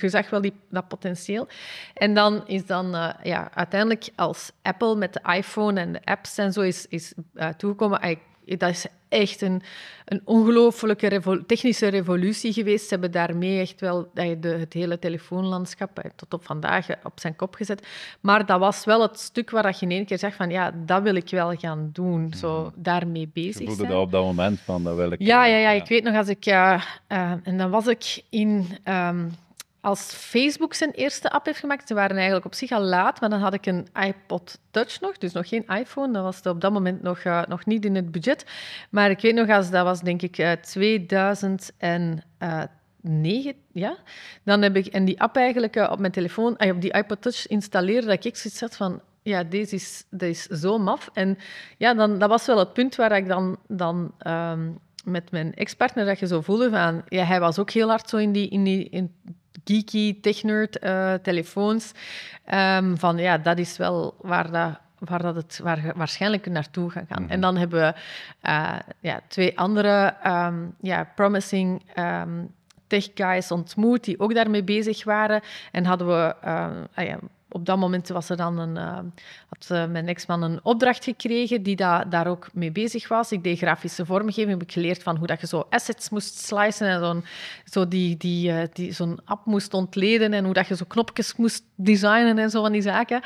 Je, 0.00 0.08
zag 0.08 0.30
wel 0.30 0.40
die, 0.40 0.52
dat 0.70 0.88
potentieel. 0.88 1.48
En 1.94 2.14
dan 2.14 2.46
is 2.46 2.66
dan 2.66 3.14
ja, 3.22 3.50
uiteindelijk 3.54 4.08
als 4.14 4.52
Apple 4.62 4.96
met 4.96 5.12
de 5.12 5.34
iPhone 5.36 5.80
en 5.80 5.92
de 5.92 6.00
apps 6.04 6.38
en 6.38 6.52
zo 6.52 6.60
is, 6.60 6.86
is 6.88 7.14
toegekomen, 7.56 8.18
dat 8.44 8.70
is 8.70 8.86
echt 9.08 9.40
een, 9.42 9.62
een 10.04 10.20
ongelooflijke 10.24 11.06
revo 11.08 11.44
technische 11.46 11.88
revolutie 11.88 12.52
geweest. 12.52 12.82
Ze 12.82 12.90
hebben 12.90 13.10
daarmee 13.10 13.60
echt 13.60 13.80
wel 13.80 14.10
de, 14.14 14.48
het 14.48 14.72
hele 14.72 14.98
telefoonlandschap 14.98 16.00
tot 16.16 16.34
op 16.34 16.44
vandaag 16.44 16.86
op 17.02 17.20
zijn 17.20 17.36
kop 17.36 17.54
gezet. 17.54 17.86
Maar 18.20 18.46
dat 18.46 18.58
was 18.58 18.84
wel 18.84 19.02
het 19.02 19.18
stuk 19.18 19.50
waar 19.50 19.76
je 19.78 19.86
in 19.86 19.90
één 19.90 20.04
keer 20.06 20.18
zegt 20.18 20.36
van 20.36 20.50
ja, 20.50 20.72
dat 20.84 21.02
wil 21.02 21.14
ik 21.14 21.30
wel 21.30 21.54
gaan 21.56 21.90
doen. 21.92 22.32
Zo 22.36 22.60
Mhm. 22.62 22.70
daarmee 22.74 23.30
bezig 23.32 23.58
Je 23.60 23.66
voelde 23.66 23.74
zijn. 23.80 23.90
dat 23.92 24.00
op 24.00 24.10
dat 24.10 24.24
moment 24.24 24.60
van, 24.60 24.84
dat 24.84 24.96
wil 24.96 25.10
ik. 25.12 25.20
Ja, 25.20 25.44
eh, 25.44 25.50
ja, 25.50 25.56
ja, 25.58 25.70
ik 25.70 25.88
weet 25.88 26.02
nog 26.04 26.16
als 26.16 26.28
ik... 26.28 26.46
Uh, 26.46 26.82
uh, 27.12 27.32
en 27.42 27.58
dan 27.58 27.70
was 27.70 27.86
ik 27.86 28.22
in... 28.30 28.66
Um, 28.88 29.32
als 29.86 30.12
Facebook 30.12 30.74
zijn 30.74 30.90
eerste 30.90 31.30
app 31.30 31.46
heeft 31.46 31.58
gemaakt, 31.58 31.88
ze 31.88 31.94
waren 31.94 32.16
eigenlijk 32.16 32.46
op 32.46 32.54
zich 32.54 32.70
al 32.70 32.80
laat, 32.80 33.20
maar 33.20 33.30
dan 33.30 33.40
had 33.40 33.54
ik 33.54 33.66
een 33.66 33.86
iPod 33.94 34.58
Touch 34.70 35.00
nog, 35.00 35.18
dus 35.18 35.32
nog 35.32 35.48
geen 35.48 35.66
iPhone. 35.66 36.12
Dat 36.12 36.22
was 36.22 36.52
op 36.52 36.60
dat 36.60 36.72
moment 36.72 37.02
nog, 37.02 37.24
uh, 37.24 37.42
nog 37.48 37.66
niet 37.66 37.84
in 37.84 37.94
het 37.94 38.12
budget. 38.12 38.46
Maar 38.90 39.10
ik 39.10 39.20
weet 39.20 39.34
nog, 39.34 39.48
als 39.48 39.70
dat 39.70 39.84
was 39.84 40.00
denk 40.00 40.22
ik 40.22 40.58
2009, 40.60 43.54
ja. 43.72 43.96
Dan 44.42 44.62
heb 44.62 44.76
ik 44.76 44.86
en 44.86 45.04
die 45.04 45.20
app 45.20 45.36
eigenlijk 45.36 45.76
op 45.76 45.98
mijn 45.98 46.12
telefoon, 46.12 46.60
op 46.60 46.80
die 46.80 46.92
iPod 46.92 47.22
Touch 47.22 47.46
installeren, 47.46 48.06
dat 48.06 48.24
ik 48.24 48.36
zoiets 48.36 48.60
had 48.60 48.76
van, 48.76 49.00
ja, 49.22 49.44
deze 49.44 49.74
is, 49.74 50.04
deze 50.10 50.48
is 50.48 50.60
zo 50.60 50.78
maf. 50.78 51.10
En 51.12 51.38
ja, 51.78 51.94
dan, 51.94 52.18
dat 52.18 52.28
was 52.28 52.46
wel 52.46 52.58
het 52.58 52.72
punt 52.72 52.96
waar 52.96 53.16
ik 53.16 53.28
dan... 53.28 53.58
dan 53.68 54.14
um, 54.26 54.78
met 55.04 55.30
mijn 55.30 55.54
ex-partner 55.54 56.04
dat 56.04 56.18
je 56.18 56.26
zo 56.26 56.40
voelde 56.40 56.70
van... 56.70 57.02
Ja, 57.08 57.24
hij 57.24 57.40
was 57.40 57.58
ook 57.58 57.70
heel 57.70 57.88
hard 57.88 58.08
zo 58.08 58.16
in 58.16 58.32
die... 58.32 58.48
In 58.48 58.64
die 58.64 58.88
in 58.88 59.14
geeky, 59.64 60.20
technerd 60.20 60.84
uh, 60.84 61.14
telefoons. 61.14 61.92
Um, 62.54 62.98
van 62.98 63.16
ja, 63.16 63.38
dat 63.38 63.58
is 63.58 63.76
wel 63.76 64.14
waar 64.20 64.50
dat, 64.50 64.78
waar 64.98 65.22
dat 65.22 65.34
het 65.34 65.60
waar 65.62 65.92
waarschijnlijk 65.96 66.46
naartoe 66.46 66.90
gaat 66.90 67.04
gaan. 67.08 67.22
Mm 67.22 67.24
-hmm. 67.24 67.34
En 67.34 67.40
dan 67.40 67.56
hebben 67.56 67.80
we 67.80 67.94
uh, 68.48 68.78
ja, 69.00 69.20
twee 69.28 69.58
andere 69.58 70.14
um, 70.26 70.74
ja, 70.80 71.10
promising 71.14 71.82
um, 71.98 72.54
tech 72.86 73.08
guys 73.14 73.50
ontmoet 73.50 74.04
die 74.04 74.20
ook 74.20 74.34
daarmee 74.34 74.62
bezig 74.64 75.04
waren. 75.04 75.40
En 75.72 75.84
hadden 75.84 76.06
we 76.06 76.34
uh, 76.44 76.66
ah 76.94 77.06
ja, 77.06 77.18
op 77.56 77.66
dat 77.66 77.78
moment 77.78 78.08
was 78.08 78.28
er 78.28 78.36
dan 78.36 78.58
een, 78.58 78.76
uh, 78.76 78.98
had 79.48 79.88
mijn 79.90 80.08
ex-man 80.08 80.42
een 80.42 80.60
opdracht 80.62 81.04
gekregen 81.04 81.62
die 81.62 81.76
da 81.76 82.04
daar 82.04 82.26
ook 82.26 82.48
mee 82.52 82.72
bezig 82.72 83.08
was. 83.08 83.32
Ik 83.32 83.44
deed 83.44 83.58
grafische 83.58 84.06
vormgeving, 84.06 84.50
heb 84.50 84.62
ik 84.62 84.72
geleerd 84.72 85.02
van 85.02 85.16
hoe 85.16 85.26
dat 85.26 85.40
je 85.40 85.46
zo 85.46 85.66
assets 85.70 86.08
moest 86.08 86.38
slicen 86.38 86.88
en 86.88 87.00
zo'n 87.00 87.24
zo 87.64 87.88
die, 87.88 88.16
die, 88.16 88.52
die, 88.72 88.92
zo'n 88.92 89.18
app 89.24 89.46
moest 89.46 89.74
ontleden 89.74 90.32
en 90.32 90.44
hoe 90.44 90.54
dat 90.54 90.68
je 90.68 90.76
zo 90.76 90.84
knopjes 90.88 91.36
moest 91.36 91.62
designen 91.74 92.38
en 92.38 92.50
zo 92.50 92.62
van 92.62 92.72
die 92.72 92.82
zaken. 92.82 93.20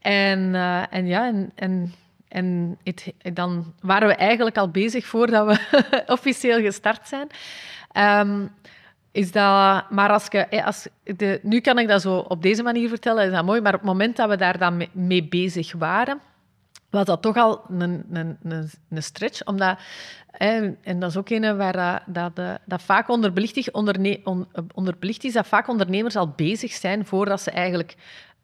En, 0.00 0.54
en 0.90 1.06
ja, 1.06 1.26
en, 1.26 1.52
en 1.54 1.92
en 2.34 2.78
dan 3.34 3.74
waren 3.80 4.08
we 4.08 4.14
eigenlijk 4.14 4.56
al 4.56 4.68
bezig 4.68 5.06
voordat 5.06 5.46
we 5.46 5.82
officieel 6.06 6.60
gestart 6.60 7.08
zijn. 7.08 7.28
Um, 8.28 8.50
is 9.14 9.32
dat, 9.32 9.90
maar 9.90 10.10
als 10.10 10.26
je, 10.30 10.64
als 10.64 10.88
de, 11.02 11.40
nu 11.42 11.60
kan 11.60 11.78
ik 11.78 11.88
dat 11.88 12.02
zo 12.02 12.16
op 12.16 12.42
deze 12.42 12.62
manier 12.62 12.88
vertellen, 12.88 13.24
is 13.24 13.32
dat 13.32 13.44
mooi. 13.44 13.60
Maar 13.60 13.74
op 13.74 13.80
het 13.80 13.88
moment 13.88 14.16
dat 14.16 14.28
we 14.28 14.36
daar 14.36 14.58
dan 14.58 14.86
mee, 14.92 15.24
bezig 15.24 15.72
waren, 15.72 16.20
was 16.90 17.04
dat 17.04 17.22
toch 17.22 17.36
al 17.36 17.62
een, 17.68 18.04
een, 18.12 18.38
een, 18.42 18.70
een 18.90 19.02
stretch. 19.02 19.44
Omdat, 19.44 19.78
en 20.30 20.78
dat 20.98 21.10
is 21.10 21.16
ook 21.16 21.30
een 21.30 21.56
waar 21.56 22.02
dat, 22.06 22.34
dat, 22.34 22.58
dat 22.64 22.82
vaak 22.82 23.08
onderbelicht, 23.08 23.70
onderne, 23.70 24.20
onderbelicht 24.74 25.24
is, 25.24 25.32
dat 25.32 25.46
vaak 25.46 25.68
ondernemers 25.68 26.16
al 26.16 26.28
bezig 26.28 26.72
zijn 26.72 27.06
voordat 27.06 27.40
ze 27.40 27.50
eigenlijk 27.50 27.96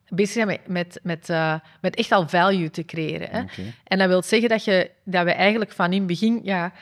bezig 0.08 0.32
zijn 0.32 0.46
met, 0.46 0.60
met, 0.66 1.00
met, 1.02 1.28
uh, 1.28 1.54
met 1.80 1.96
echt 1.96 2.12
al 2.12 2.28
value 2.28 2.70
te 2.70 2.84
creëren. 2.84 3.28
Hè. 3.30 3.44
En 3.84 3.98
dat 3.98 4.08
wil 4.08 4.22
zeggen 4.22 4.48
dat, 4.48 4.64
je, 4.64 4.90
dat 5.04 5.24
we 5.24 5.32
eigenlijk 5.32 5.72
van 5.72 5.92
in 5.92 5.98
het 5.98 6.06
begin 6.06 6.40
ja, 6.42 6.72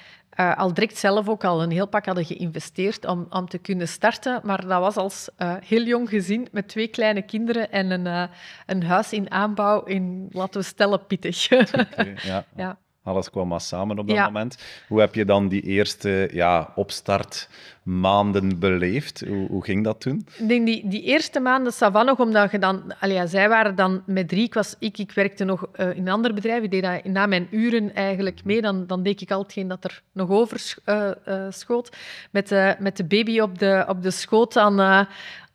uh, 0.41 0.57
al 0.57 0.75
direct 0.75 0.97
zelf 0.97 1.29
ook 1.29 1.45
al 1.45 1.63
een 1.63 1.71
heel 1.71 1.89
pak 1.89 2.07
hadden 2.07 2.25
geïnvesteerd 2.25 3.07
om, 3.07 3.27
om 3.31 3.49
te 3.49 3.59
kunnen 3.59 3.89
starten. 3.89 4.41
Maar 4.43 4.67
dat 4.67 4.81
was 4.81 4.97
als 4.97 5.29
uh, 5.39 5.55
heel 5.65 5.83
jong 5.83 6.09
gezin 6.09 6.49
met 6.53 6.69
twee 6.69 6.89
kleine 6.89 7.23
kinderen 7.23 7.71
en 7.71 7.91
een, 7.91 8.29
een 8.67 8.83
huis 8.83 9.13
in 9.13 9.31
aanbouw 9.31 9.83
in, 9.83 10.29
laten 10.31 10.61
we 10.61 10.67
stellen, 10.67 11.07
pittig. 11.07 11.53
Okay, 11.53 12.17
ja. 12.23 12.45
ja. 12.57 12.79
Alles 13.09 13.31
kwam 13.31 13.49
maar 13.49 13.61
samen 13.61 13.99
op 13.99 14.09
dat 14.09 14.17
moment. 14.17 14.59
Hoe 14.89 15.01
heb 15.01 15.15
je 15.15 15.25
dan 15.25 15.49
die 15.49 15.63
eerste 15.63 16.29
ja, 16.33 16.73
opstartmaanden 16.75 18.59
beleefd? 18.59 19.25
Hoe, 19.29 19.49
hoe, 19.49 19.65
ging 19.65 19.85
dat 19.85 20.01
toen? 20.01 20.27
Ik 20.39 20.49
denk 20.49 20.67
die, 20.67 20.89
die 20.89 21.03
eerste 21.03 21.41
maanden, 21.41 21.73
Savan 21.73 22.07
nog, 22.07 22.19
omdat 22.19 22.51
je 22.51 22.59
dan... 22.59 22.83
Allee, 23.01 23.27
zij 23.27 23.49
waren 23.49 23.75
dan 23.75 24.03
met 24.07 24.29
drie, 24.29 24.45
ik 24.45 24.55
was 24.55 24.75
ik, 24.79 24.99
ik 24.99 25.13
werkte 25.13 25.45
nog 25.45 25.67
uh, 25.77 25.97
in 25.97 26.07
een 26.07 26.13
ander 26.13 26.35
bedrijf, 26.35 26.63
ik 26.63 26.71
deed 26.71 26.83
dat 26.83 27.05
na 27.05 27.27
mijn 27.27 27.49
uren 27.51 27.95
eigenlijk 27.95 28.45
mee, 28.45 28.61
dan, 28.61 28.87
dan 28.87 29.03
deed 29.03 29.21
ik 29.21 29.31
al 29.31 29.43
hetgeen 29.43 29.69
dat 29.69 29.85
er 29.85 30.03
nog 30.13 30.31
over 30.31 30.75
uh, 30.87 31.11
uh, 31.29 31.47
schoot. 31.49 31.97
Met, 32.31 32.77
met 32.79 32.97
de 32.97 33.05
baby 33.05 33.41
op 33.41 33.59
de, 33.59 33.85
op 33.89 34.03
de 34.03 34.11
schoot 34.11 34.57
aan 34.57 35.07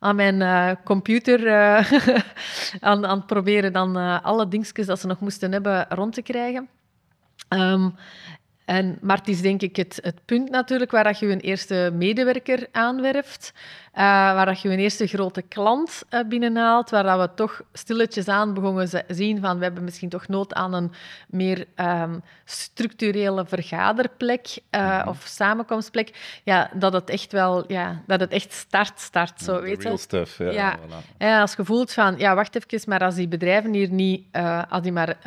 aan 0.04 0.16
mijn 0.16 0.40
uh, 0.42 0.72
computer 0.84 1.40
uh, 1.40 1.92
aan, 2.90 3.06
aan 3.06 3.18
het 3.18 3.26
proberen 3.26 3.74
dan 3.74 3.98
uh, 3.98 4.24
alle 4.24 4.48
dingetjes 4.48 4.86
dat 4.86 5.00
ze 5.00 5.08
nog 5.08 5.20
moesten 5.20 5.52
hebben 5.52 5.86
rond 5.90 6.14
te 6.14 6.22
krijgen. 6.22 6.70
Um, 7.50 7.96
en, 8.66 8.98
maar 9.02 9.18
het 9.18 9.28
is 9.28 9.42
denk 9.42 9.62
ik 9.62 9.76
het, 9.76 10.00
het 10.02 10.26
punt 10.26 10.50
natuurlijk 10.50 10.92
waar 10.92 11.04
dat 11.04 11.20
je 11.20 11.28
een 11.28 11.40
eerste 11.40 11.92
medewerker 11.94 12.68
aanwerft, 12.72 13.54
waar 13.94 14.46
dat 14.46 14.62
je 14.62 14.70
een 14.70 14.80
eerste 14.80 15.08
grote 15.08 15.42
klant 15.42 16.04
uh, 16.10 16.20
binnenhaalt, 16.28 16.90
waar 16.90 17.04
dat 17.04 17.20
we 17.20 17.30
toch 17.36 17.62
stilletjes 17.74 18.28
aan 18.28 18.54
begonnen 18.54 18.90
te 18.90 19.04
zien 19.08 19.42
van 19.42 19.58
we 19.58 19.64
hebben 19.64 19.84
misschien 19.84 20.10
toch 20.10 20.28
nood 20.28 20.54
aan 20.54 20.74
een 20.74 20.92
meer 21.28 21.66
um, 21.76 22.24
structurele 22.46 23.46
vergaderplek 23.46 24.58
uh, 24.72 25.06
of 25.08 25.24
samenkomstplek. 25.26 26.40
Ja, 26.44 26.70
dat 26.74 26.94
het 26.94 27.10
echt 27.10 27.32
wel, 27.32 27.64
ja, 27.72 28.02
dat 28.08 28.20
het 28.20 28.32
echt 28.32 28.54
start, 28.54 29.00
start, 29.00 29.42
zo, 29.42 29.62
weet 29.62 29.84
je. 29.84 29.98
stuff, 29.98 30.38
ja. 30.38 30.52
ja. 30.52 30.78
Voilà. 30.78 31.42
als 31.42 31.54
je 31.56 31.66
voelt 31.66 31.94
van, 31.94 32.18
ja, 32.18 32.36
wacht 32.36 32.56
even, 32.56 32.90
maar 32.90 33.00
als 33.00 33.16
die 33.16 33.28
bedrijven 33.28 33.74
hier 33.74 33.92
niet, 33.92 34.26
als 34.70 34.82
die 34.82 34.92
maar 34.92 35.18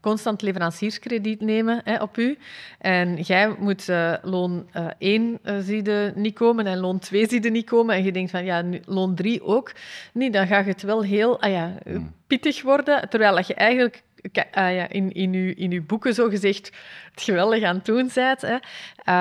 constant 0.00 0.42
leverancierskrediet 0.42 1.40
nemen 1.40 1.80
hè, 1.84 2.02
op 2.02 2.18
u, 2.18 2.38
en 2.78 3.16
jij 3.16 3.54
moet 3.58 3.88
uh, 3.88 4.14
loon 4.22 4.68
uh, 4.76 4.86
1 4.98 5.38
uh, 5.44 5.54
zie 5.60 5.84
je 5.84 6.12
niet 6.14 6.34
komen 6.34 6.66
en 6.66 6.78
loon 6.78 6.98
2 6.98 7.28
zie 7.28 7.42
je 7.42 7.50
niet 7.50 7.66
komen. 7.66 7.94
En 7.94 8.04
je 8.04 8.11
denkt 8.12 8.30
van, 8.30 8.44
ja, 8.44 8.62
nu, 8.62 8.80
loon 8.84 9.14
3 9.14 9.42
ook. 9.42 9.72
Nee, 10.12 10.30
dan 10.30 10.46
gaat 10.46 10.66
het 10.66 10.82
wel 10.82 11.02
heel 11.02 11.40
ah, 11.40 11.50
ja, 11.50 11.74
hmm. 11.84 12.14
pittig 12.26 12.62
worden. 12.62 13.08
Terwijl 13.08 13.34
dat 13.34 13.46
je 13.46 13.54
eigenlijk 13.54 14.02
ah, 14.32 14.74
ja, 14.74 14.88
in, 14.88 15.12
in, 15.12 15.32
je, 15.32 15.54
in 15.54 15.72
uw 15.72 15.86
boeken 15.86 16.14
zo 16.14 16.28
gezegd 16.28 16.70
het 17.10 17.22
geweldig 17.22 17.62
aan 17.62 17.76
het 17.76 17.84
doen 17.84 18.10
bent. 18.14 18.40
Hè. 18.40 18.56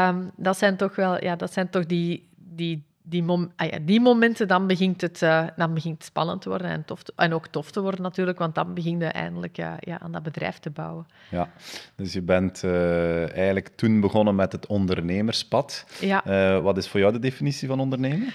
Um, 0.07 0.31
dat 0.35 0.57
zijn 0.57 0.77
toch 0.77 0.95
wel 0.95 1.23
ja, 1.23 1.35
dat 1.35 1.53
zijn 1.53 1.69
toch 1.69 1.85
die, 1.85 2.27
die 2.35 2.83
die, 3.11 3.23
mom 3.23 3.51
ah 3.55 3.69
ja, 3.69 3.77
die 3.81 4.01
momenten, 4.01 4.47
dan 4.47 4.67
begint, 4.67 5.01
het, 5.01 5.21
uh, 5.21 5.47
dan 5.55 5.73
begint 5.73 5.97
het 5.97 6.05
spannend 6.05 6.41
te 6.41 6.49
worden 6.49 6.67
en, 6.67 6.85
tof 6.85 7.03
te, 7.03 7.13
en 7.15 7.33
ook 7.33 7.47
tof 7.47 7.71
te 7.71 7.81
worden 7.81 8.01
natuurlijk, 8.01 8.39
want 8.39 8.55
dan 8.55 8.73
begin 8.73 8.99
je 8.99 9.05
eindelijk 9.05 9.57
uh, 9.57 9.73
ja, 9.79 9.99
aan 9.99 10.11
dat 10.11 10.23
bedrijf 10.23 10.59
te 10.59 10.69
bouwen. 10.69 11.07
Ja, 11.29 11.49
dus 11.95 12.13
je 12.13 12.21
bent 12.21 12.63
uh, 12.63 13.29
eigenlijk 13.31 13.67
toen 13.75 13.99
begonnen 13.99 14.35
met 14.35 14.51
het 14.51 14.67
ondernemerspad. 14.67 15.85
Ja. 15.99 16.61
wat 16.61 16.77
is 16.77 16.87
voor 16.87 16.99
jou 16.99 17.11
de 17.11 17.19
definitie 17.19 17.67
van 17.67 17.79
ondernemen? 17.79 18.33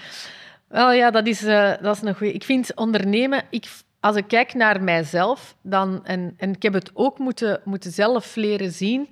Wel 0.67 0.91
ja, 0.91 1.11
dat 1.11 1.27
is, 1.27 1.39
dat 1.81 1.95
is 1.95 2.01
een 2.01 2.15
goeie. 2.15 2.33
Ik 2.33 2.43
vind 2.43 2.75
ondernemen... 2.75 3.43
Ik, 3.49 3.65
als 3.99 4.15
ik 4.15 4.27
kijk 4.27 4.53
naar 4.53 4.83
mijzelf, 4.83 5.55
dan, 5.61 6.05
en, 6.05 6.33
en 6.37 6.51
ik 6.51 6.63
heb 6.63 6.73
het 6.73 6.91
ook 6.93 7.19
moeten, 7.19 7.61
moeten 7.63 7.91
zelf 7.91 8.35
leren 8.35 8.71
zien, 8.71 9.09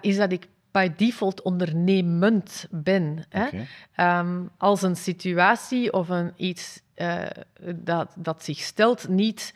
is 0.00 0.16
dat 0.16 0.32
ik 0.32 0.46
by 0.70 0.92
default 0.96 1.42
ondernemend 1.42 2.66
ben. 2.70 3.24
Hè? 3.28 3.48
Ehm, 3.94 4.42
als 4.58 4.82
een 4.82 4.96
situatie 4.96 5.92
of 5.92 6.08
een 6.08 6.32
iets 6.36 6.82
uh, 6.96 7.22
dat, 7.74 8.12
dat 8.16 8.44
zich 8.44 8.58
stelt 8.58 9.08
niet 9.08 9.54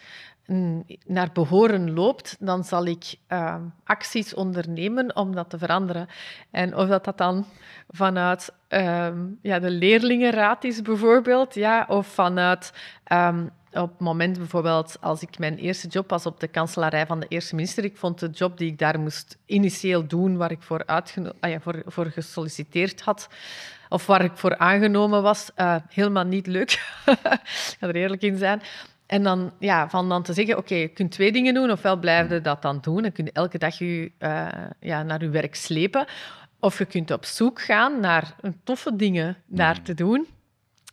naar 1.07 1.31
behoren 1.33 1.93
loopt, 1.93 2.37
dan 2.41 2.65
zal 2.65 2.87
ik 2.87 3.15
uh, 3.29 3.57
acties 3.85 4.35
ondernemen 4.35 5.17
om 5.17 5.35
dat 5.35 5.51
te 5.51 5.59
veranderen. 5.59 6.09
En 6.51 6.77
of 6.77 6.89
dat, 6.89 7.05
dat 7.05 7.19
dan 7.19 7.47
vanuit 7.89 8.53
um, 8.69 9.39
ja, 9.43 9.59
de 9.59 9.71
leerlingenraad 9.71 10.65
is 10.65 10.83
bijvoorbeeld, 10.83 11.55
ja, 11.55 11.87
of 11.89 12.07
vanuit 12.07 12.73
um, 13.13 13.51
op 13.73 13.91
het 13.91 14.01
moment 14.01 14.39
bijvoorbeeld, 14.39 14.97
als 15.01 15.23
ik 15.23 15.39
mijn 15.39 15.57
eerste 15.57 15.89
job 15.89 16.11
was 16.11 16.27
op 16.27 16.41
de 16.41 16.49
kanselarij 16.49 17.07
van 17.07 17.21
de 17.21 17.27
eerste 17.29 17.55
minister, 17.55 17.85
ik 17.85 17.97
vond 17.97 18.19
de 18.19 18.31
job 18.31 18.59
die 18.59 18.71
ik 18.71 18.79
daar 18.79 19.01
moest 19.01 19.39
initieel 19.47 20.07
doen, 20.07 20.37
waar 20.37 20.51
ik 20.51 20.63
voor, 20.63 20.85
ah 20.85 21.03
ja, 21.41 21.61
voor, 21.61 21.83
voor 21.87 22.07
gesolliciteerd 22.07 23.01
had, 23.01 23.29
of 23.89 24.07
waar 24.07 24.25
ik 24.25 24.37
voor 24.37 24.59
aangenomen 24.59 25.23
was, 25.23 25.51
uh, 25.57 25.77
helemaal 25.89 26.25
niet 26.25 26.47
leuk. 26.47 26.71
ik 27.07 27.77
ga 27.81 27.87
er 27.87 27.95
eerlijk 27.95 28.23
in 28.23 28.37
zijn. 28.37 28.63
En 29.09 29.23
dan, 29.23 29.53
ja, 29.59 29.89
van 29.89 30.09
dan 30.09 30.23
te 30.23 30.33
zeggen, 30.33 30.57
oké, 30.57 30.75
je 30.75 30.89
kunt 30.89 31.11
twee 31.11 31.33
dingen 31.33 31.55
doen. 31.55 31.71
Ofwel 31.71 31.97
blijf 31.97 32.31
je 32.31 32.41
dat 32.41 32.63
dan 32.63 32.79
doen 32.81 33.05
en 33.05 33.13
kun 33.13 33.25
je 33.25 33.33
elke 33.33 33.59
dag 33.59 33.79
je, 33.79 34.13
uh, 34.19 34.49
ja, 34.81 35.03
naar 35.03 35.23
je 35.23 35.29
werk 35.29 35.55
slepen. 35.55 36.07
Of 36.61 36.79
je 36.79 36.85
kunt 36.85 37.11
op 37.11 37.25
zoek 37.25 37.61
gaan 37.61 38.01
naar 38.01 38.35
toffe 38.65 38.97
dingen 38.97 39.37
daar 39.47 39.77
mm. 39.79 39.85
te 39.85 39.95
doen. 39.95 40.27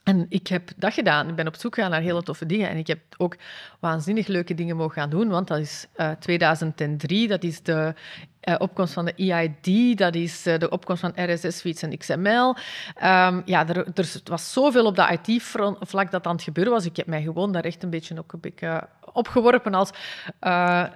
En 0.05 0.25
ik 0.29 0.47
heb 0.47 0.69
dat 0.75 0.93
gedaan. 0.93 1.29
Ik 1.29 1.35
ben 1.35 1.47
op 1.47 1.55
zoek 1.55 1.75
gegaan 1.75 1.91
naar 1.91 2.01
hele 2.01 2.23
toffe 2.23 2.45
dingen. 2.45 2.69
En 2.69 2.77
ik 2.77 2.87
heb 2.87 2.99
ook 3.17 3.35
waanzinnig 3.79 4.27
leuke 4.27 4.53
dingen 4.53 4.75
mogen 4.75 4.93
gaan 4.93 5.09
doen. 5.09 5.29
Want 5.29 5.47
dat 5.47 5.57
is 5.57 5.87
uh, 5.95 6.11
eh, 6.11 6.17
2003, 6.19 7.27
dat 7.27 7.43
is 7.43 7.61
de 7.61 7.93
uh, 8.43 8.55
opkomst 8.57 8.93
van 8.93 9.05
de 9.05 9.13
EID, 9.15 9.97
dat 9.97 10.15
is 10.15 10.47
uh, 10.47 10.57
de 10.57 10.69
opkomst 10.69 11.01
van 11.01 11.13
RSS, 11.15 11.61
Feeds 11.61 11.81
en 11.81 11.97
XML. 11.97 12.47
Um, 12.47 13.41
ja, 13.45 13.67
er, 13.67 13.87
er, 13.93 14.21
was 14.23 14.53
zoveel 14.53 14.85
op 14.85 14.95
dat 14.95 15.19
IT-vlak 15.27 16.11
dat 16.11 16.25
aan 16.25 16.35
het 16.35 16.43
gebeuren 16.43 16.73
was. 16.73 16.85
Ik 16.85 16.95
heb 16.95 17.07
mij 17.07 17.21
gewoon 17.21 17.51
daar 17.51 17.63
echt 17.63 17.83
een 17.83 17.89
beetje 17.89 18.17
ook 18.17 18.33
opgeworpen 19.13 19.73
als 19.73 19.89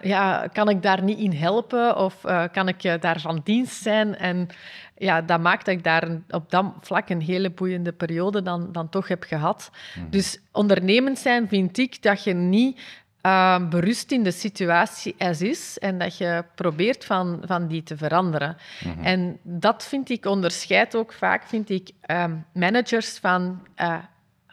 ja, 0.01 0.47
kan 0.53 0.69
ik 0.69 0.81
daar 0.81 1.03
niet 1.03 1.19
in 1.19 1.33
helpen 1.33 1.97
of 1.97 2.21
kan 2.51 2.67
ik 2.67 3.01
daar 3.01 3.19
van 3.19 3.41
dienst 3.43 3.81
zijn? 3.81 4.15
En 4.15 4.49
ja, 4.99 5.21
dat 5.21 5.39
maakt 5.39 5.65
dat 5.65 5.75
ik 5.75 5.83
daar 5.83 6.07
op 6.29 6.51
dat 6.51 6.65
vlak 6.81 7.09
een 7.09 7.21
hele 7.21 7.49
boeiende 7.49 7.91
periode 7.91 8.41
dan, 8.41 8.71
dan 8.71 8.89
toch 8.89 9.07
heb 9.07 9.23
gehad. 9.23 9.71
Mhm. 9.95 10.09
Dus 10.09 10.39
ondernemend 10.51 11.19
zijn 11.19 11.47
vind 11.47 11.77
ik 11.77 12.01
dat 12.01 12.23
je 12.23 12.33
niet 12.33 12.79
uh, 13.21 13.69
berust 13.69 14.11
in 14.11 14.23
de 14.23 14.31
situatie 14.31 15.15
als 15.17 15.41
is 15.41 15.77
en 15.77 15.97
dat 15.97 16.17
je 16.17 16.43
probeert 16.55 17.05
van, 17.05 17.41
van 17.45 17.67
die 17.67 17.83
te 17.83 17.97
veranderen. 17.97 18.57
Mhm. 18.83 19.03
En 19.03 19.39
dat 19.43 19.85
vind 19.85 20.09
ik 20.09 20.25
onderscheidt 20.25 20.95
ook 20.95 21.13
vaak, 21.13 21.47
vind 21.47 21.69
ik, 21.69 21.91
uh, 22.07 22.25
managers 22.53 23.17
van 23.17 23.67
uh, 23.77 23.97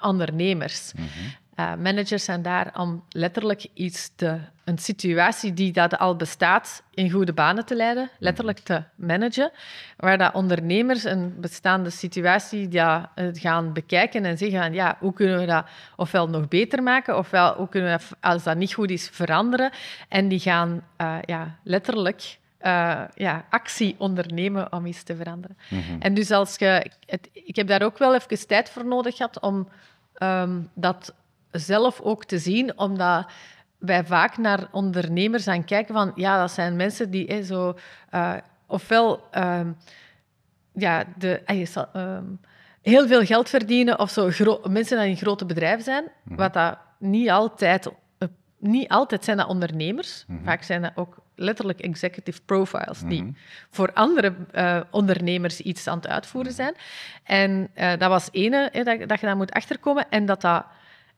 ondernemers. 0.01 0.93
Mhm. 0.93 1.07
Uh, 1.61 1.75
managers 1.75 2.25
zijn 2.25 2.43
daar 2.43 2.71
om 2.75 3.05
letterlijk 3.09 3.67
iets 3.75 4.13
te, 4.17 4.39
een 4.65 4.79
situatie 4.79 5.55
die 5.55 5.73
dat 5.73 5.99
al 5.99 6.17
bestaat 6.17 6.83
in 6.95 7.11
goede 7.11 7.33
banen 7.33 7.67
te 7.67 7.75
leiden, 7.75 8.11
letterlijk 8.19 8.59
te 8.59 8.83
managen, 8.95 9.51
waar 9.97 10.19
dat 10.19 10.35
ondernemers 10.35 11.05
een 11.05 11.41
bestaande 11.41 11.91
situatie 11.91 12.73
ja, 12.73 13.13
gaan 13.33 13.73
bekijken 13.73 14.25
en 14.25 14.39
zeggen 14.39 14.63
van, 14.63 14.73
ja, 14.73 14.97
hoe 15.01 15.13
kunnen 15.13 15.39
we 15.39 15.47
dat 15.47 15.67
ofwel 15.97 16.29
nog 16.29 16.49
beter 16.49 16.83
maken, 16.83 17.19
ofwel 17.19 17.55
hoe 17.55 17.69
kunnen 17.69 17.93
we 17.93 17.99
dat, 17.99 18.17
als 18.21 18.43
dat 18.43 18.57
niet 18.57 18.75
goed 18.75 18.91
is, 18.91 19.09
veranderen. 19.09 19.71
En 20.09 20.29
die 20.29 20.41
gaan 20.41 20.85
uh, 21.01 21.17
ja, 21.25 21.57
letterlijk 21.63 22.39
uh, 22.63 23.03
ja, 23.15 23.45
actie 23.51 23.95
ondernemen 23.99 24.73
om 24.73 24.87
iets 24.87 25.03
te 25.03 25.17
veranderen. 25.17 25.57
Mm 25.69 25.81
-hmm. 25.81 26.01
En 26.01 26.15
dus 26.15 26.31
als 26.31 26.57
je... 26.57 26.91
Het, 27.07 27.29
ik 27.33 27.57
heb 27.57 27.67
daar 27.67 27.83
ook 27.83 27.99
wel 27.99 28.15
even 28.15 28.47
tijd 28.47 28.71
voor 28.71 28.87
nodig 28.87 29.17
gehad 29.17 29.41
om 29.41 29.69
um, 30.23 30.71
dat 30.75 31.15
zelf 31.61 32.01
ook 32.01 32.25
te 32.25 32.39
zien, 32.39 32.79
omdat 32.79 33.27
wij 33.79 34.05
vaak 34.05 34.37
naar 34.37 34.69
ondernemers 34.73 35.49
aan 35.49 35.65
kijken 35.65 35.95
van, 35.95 36.13
ja, 36.15 36.41
dat 36.41 36.51
zijn 36.51 36.77
mensen 36.77 37.11
die 37.11 37.27
eh, 37.27 37.45
zo, 37.45 37.77
uh, 38.15 38.35
ofwel 38.67 39.21
ehm, 39.31 39.73
ja, 40.73 41.05
de, 41.19 41.43
uh, 41.95 42.19
heel 42.83 43.07
veel 43.07 43.25
geld 43.25 43.49
verdienen 43.49 43.99
of 43.99 44.11
zo 44.11 44.61
mensen 44.69 44.99
die 45.01 45.09
in 45.09 45.17
grote 45.17 45.45
bedrijven 45.45 45.85
zijn, 45.85 46.05
mhm. 46.23 46.37
wat 46.37 46.53
dat 46.53 46.79
niet 46.99 47.31
altijd, 47.31 47.89
niet 48.59 48.89
altijd 48.89 49.25
zijn 49.25 49.37
dat 49.37 49.49
ondernemers. 49.49 50.25
Mhm. 50.27 50.45
Vaak 50.45 50.63
zijn 50.63 50.83
dat 50.83 50.93
ook 50.95 51.17
letterlijk 51.35 51.81
executive 51.81 52.41
profiles 52.47 53.01
die 53.01 53.23
mhm. 53.23 53.33
voor 53.71 53.93
andere 53.93 54.35
ondernemers 54.91 55.61
iets 55.61 55.87
aan 55.87 55.97
het 55.97 56.09
uitvoeren 56.09 56.53
zijn. 56.53 56.75
En 57.23 57.71
dat 57.75 58.09
was 58.09 58.29
ene, 58.33 58.71
dat, 58.73 59.09
dat 59.09 59.21
je 59.21 59.27
daar 59.27 59.37
moet 59.37 59.53
achterkomen 59.53 60.07
en 60.11 60.27
dat 60.27 60.41
dat 60.41 60.65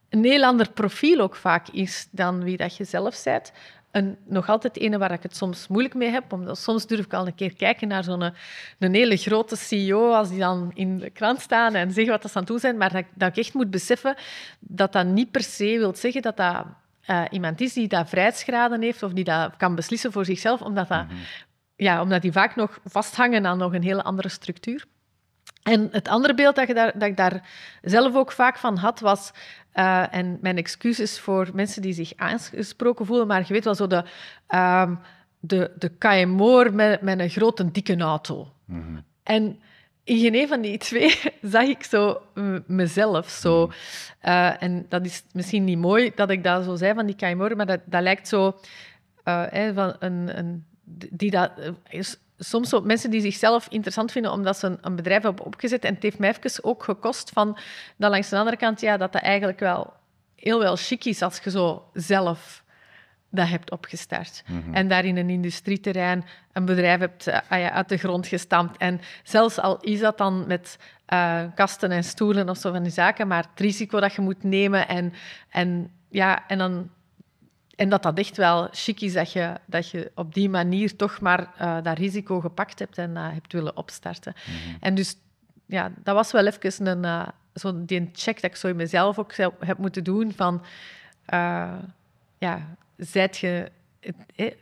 een 0.08 0.24
heel 0.24 0.44
ander 0.44 0.70
profiel 0.70 1.20
ook 1.20 1.36
vaak 1.36 1.68
is 1.68 2.08
dan 2.10 2.44
wie 2.44 2.56
dat 2.56 2.76
je 2.76 2.84
zelf 2.84 3.22
bent. 3.24 3.52
En 3.90 4.18
nog 4.24 4.48
altijd 4.48 4.76
ene 4.76 4.98
waar 4.98 5.12
ik 5.12 5.22
het 5.22 5.36
soms 5.36 5.68
moeilijk 5.68 5.94
mee 5.94 6.10
heb, 6.10 6.32
omdat 6.32 6.58
soms 6.58 6.86
durf 6.86 7.04
ik 7.04 7.12
al 7.12 7.26
een 7.26 7.34
keer 7.34 7.56
kijken 7.56 7.88
naar 7.88 8.04
zo'n 8.04 8.32
een, 8.78 8.94
hele 8.94 9.16
grote 9.16 9.56
CEO, 9.56 10.12
als 10.12 10.28
die 10.28 10.38
dan 10.38 10.70
in 10.74 10.98
de 10.98 11.10
krant 11.10 11.40
staan 11.40 11.74
en 11.74 11.92
zeggen 11.92 12.12
wat 12.20 12.30
ze 12.30 12.38
aan 12.38 12.44
doen 12.44 12.58
zijn, 12.58 12.76
maar 12.76 12.92
dat, 12.92 13.04
dat 13.14 13.28
ik 13.28 13.36
echt 13.36 13.54
moet 13.54 13.70
beseffen 13.70 14.16
dat 14.58 14.92
dat 14.92 15.06
niet 15.06 15.30
per 15.30 15.42
se 15.42 15.78
wil 15.78 15.94
zeggen 15.96 16.22
dat 16.22 16.36
dat 16.36 16.64
uh, 17.06 17.24
iemand 17.30 17.60
is 17.60 17.72
die 17.72 17.88
dat 17.88 18.08
vrijheidsgraden 18.08 18.82
heeft 18.82 19.02
of 19.02 19.12
die 19.12 19.24
dat 19.24 19.56
kan 19.56 19.74
beslissen 19.74 20.12
voor 20.12 20.24
zichzelf, 20.24 20.60
omdat, 20.60 20.88
dat, 20.88 21.04
mhm. 21.06 21.14
ja, 21.76 22.02
omdat 22.02 22.22
die 22.22 22.32
vaak 22.32 22.56
nog 22.56 22.80
vasthangen 22.84 23.46
aan 23.46 23.58
nog 23.58 23.74
een 23.74 23.82
hele 23.82 24.02
andere 24.02 24.28
structuur. 24.28 24.86
En 25.68 25.88
het 25.90 26.08
andere 26.08 26.34
beeld 26.34 26.56
dat, 26.56 26.68
je 26.68 26.74
daar, 26.74 26.92
dat 26.98 27.08
ik 27.08 27.16
daar 27.16 27.42
zelf 27.82 28.14
ook 28.14 28.32
vaak 28.32 28.58
van 28.58 28.76
had, 28.76 29.00
was... 29.00 29.32
Uh, 29.74 30.14
en 30.14 30.38
mijn 30.40 30.56
excuses 30.56 31.20
voor 31.20 31.50
mensen 31.54 31.82
die 31.82 31.92
zich 31.92 32.12
aangesproken 32.16 33.06
voelen, 33.06 33.26
maar 33.26 33.44
je 33.46 33.52
weet 33.52 33.64
wel 33.64 33.74
zo 33.74 33.86
de... 33.86 34.04
Uh, 34.50 34.90
de, 35.40 35.70
de 35.78 35.88
KMO'er 35.88 36.74
met, 36.74 37.00
met 37.00 37.18
een 37.18 37.30
grote, 37.30 37.70
dikke 37.70 37.96
auto. 37.96 38.52
Mm 38.64 39.04
En 39.22 39.60
in 40.04 40.18
geen 40.18 40.34
een 40.34 40.48
van 40.48 40.60
die 40.60 40.78
twee 40.78 41.20
zag 41.42 41.62
ik 41.62 41.82
zo 41.84 42.22
mezelf. 42.66 43.28
Zo. 43.28 43.66
Mhm. 43.66 43.74
Uh, 44.22 44.62
en 44.62 44.86
dat 44.88 45.04
is 45.04 45.24
misschien 45.32 45.64
niet 45.64 45.78
mooi 45.78 46.12
dat 46.14 46.30
ik 46.30 46.44
dat 46.44 46.64
zo 46.64 46.76
zei 46.76 46.94
van 46.94 47.06
die 47.06 47.16
KMO'er, 47.16 47.56
maar 47.56 47.66
dat, 47.66 47.80
dat 47.84 48.02
lijkt 48.02 48.28
zo... 48.28 48.58
Uh, 49.24 49.74
van 49.74 49.96
een, 49.98 50.38
een, 50.38 50.64
die 51.10 51.30
dat 51.30 51.50
is 51.88 52.18
soms 52.38 52.68
zo 52.68 52.80
mensen 52.80 53.10
die 53.10 53.20
zichzelf 53.20 53.66
interessant 53.68 54.12
vinden 54.12 54.32
omdat 54.32 54.58
ze 54.58 54.66
een, 54.66 54.78
een, 54.80 54.96
bedrijf 54.96 55.22
hebben 55.22 55.44
opgezet. 55.44 55.84
En 55.84 55.94
het 55.94 56.02
heeft 56.02 56.18
mij 56.18 56.28
even 56.28 56.64
ook 56.64 56.84
gekost 56.84 57.30
van 57.30 57.58
dat 57.96 58.10
langs 58.10 58.28
de 58.28 58.36
andere 58.36 58.56
kant, 58.56 58.80
ja, 58.80 58.96
dat 58.96 59.12
dat 59.12 59.22
eigenlijk 59.22 59.60
wel 59.60 59.92
heel 60.34 60.58
wel 60.58 60.76
chic 60.76 61.04
is 61.04 61.22
als 61.22 61.40
je 61.44 61.50
zo 61.50 61.90
zelf 61.92 62.64
dat 63.30 63.48
hebt 63.48 63.70
opgestart. 63.70 64.42
Mhm. 64.46 64.74
En 64.74 64.88
daar 64.88 65.04
in 65.04 65.16
een 65.16 65.30
industrieterrein 65.30 66.24
een 66.52 66.64
bedrijf 66.64 67.00
hebt 67.00 67.28
uh, 67.28 67.36
uit 67.48 67.88
de 67.88 67.96
grond 67.96 68.26
gestampt. 68.26 68.76
En 68.76 69.00
zelfs 69.22 69.60
al 69.60 69.80
is 69.80 70.00
dat 70.00 70.18
dan 70.18 70.46
met 70.46 70.78
uh, 71.08 71.42
kasten 71.54 71.90
en 71.90 72.04
stoelen 72.04 72.48
of 72.48 72.58
zo 72.58 72.72
van 72.72 72.82
die 72.82 72.92
zaken, 72.92 73.28
maar 73.28 73.42
het 73.50 73.60
risico 73.60 74.00
dat 74.00 74.14
je 74.14 74.20
moet 74.20 74.42
nemen 74.42 74.88
en, 74.88 75.12
en, 75.48 75.90
ja, 76.08 76.46
en 76.46 76.58
dan 76.58 76.90
en 77.78 77.88
dat 77.88 78.02
dat 78.02 78.18
echt 78.18 78.36
wel 78.36 78.68
chic 78.72 79.00
is 79.00 79.12
dat 79.12 79.32
je, 79.32 79.54
dat 79.66 79.90
je 79.90 80.10
op 80.14 80.34
die 80.34 80.48
manier 80.48 80.96
toch 80.96 81.20
maar 81.20 81.52
uh, 81.60 81.76
dat 81.82 81.98
risico 81.98 82.40
gepakt 82.40 82.78
hebt 82.78 82.98
en 82.98 83.10
uh, 83.10 83.32
hebt 83.32 83.52
willen 83.52 83.76
opstarten. 83.76 84.34
Mhm. 84.36 84.76
En 84.80 84.94
dus 84.94 85.16
ja, 85.66 85.92
dat 85.96 86.14
was 86.14 86.32
wel 86.32 86.46
even 86.46 86.86
een, 86.86 87.04
uh, 87.04 87.28
zo 87.54 87.84
die 87.84 88.10
check 88.12 88.40
dat 88.40 88.50
ik 88.50 88.56
zo 88.56 88.68
in 88.68 88.76
mezelf 88.76 89.18
ook 89.18 89.34
heb 89.58 89.78
moeten 89.78 90.04
doen 90.04 90.32
van... 90.36 90.64
ja, 92.38 92.76
zijt 92.96 93.38
je 93.38 93.70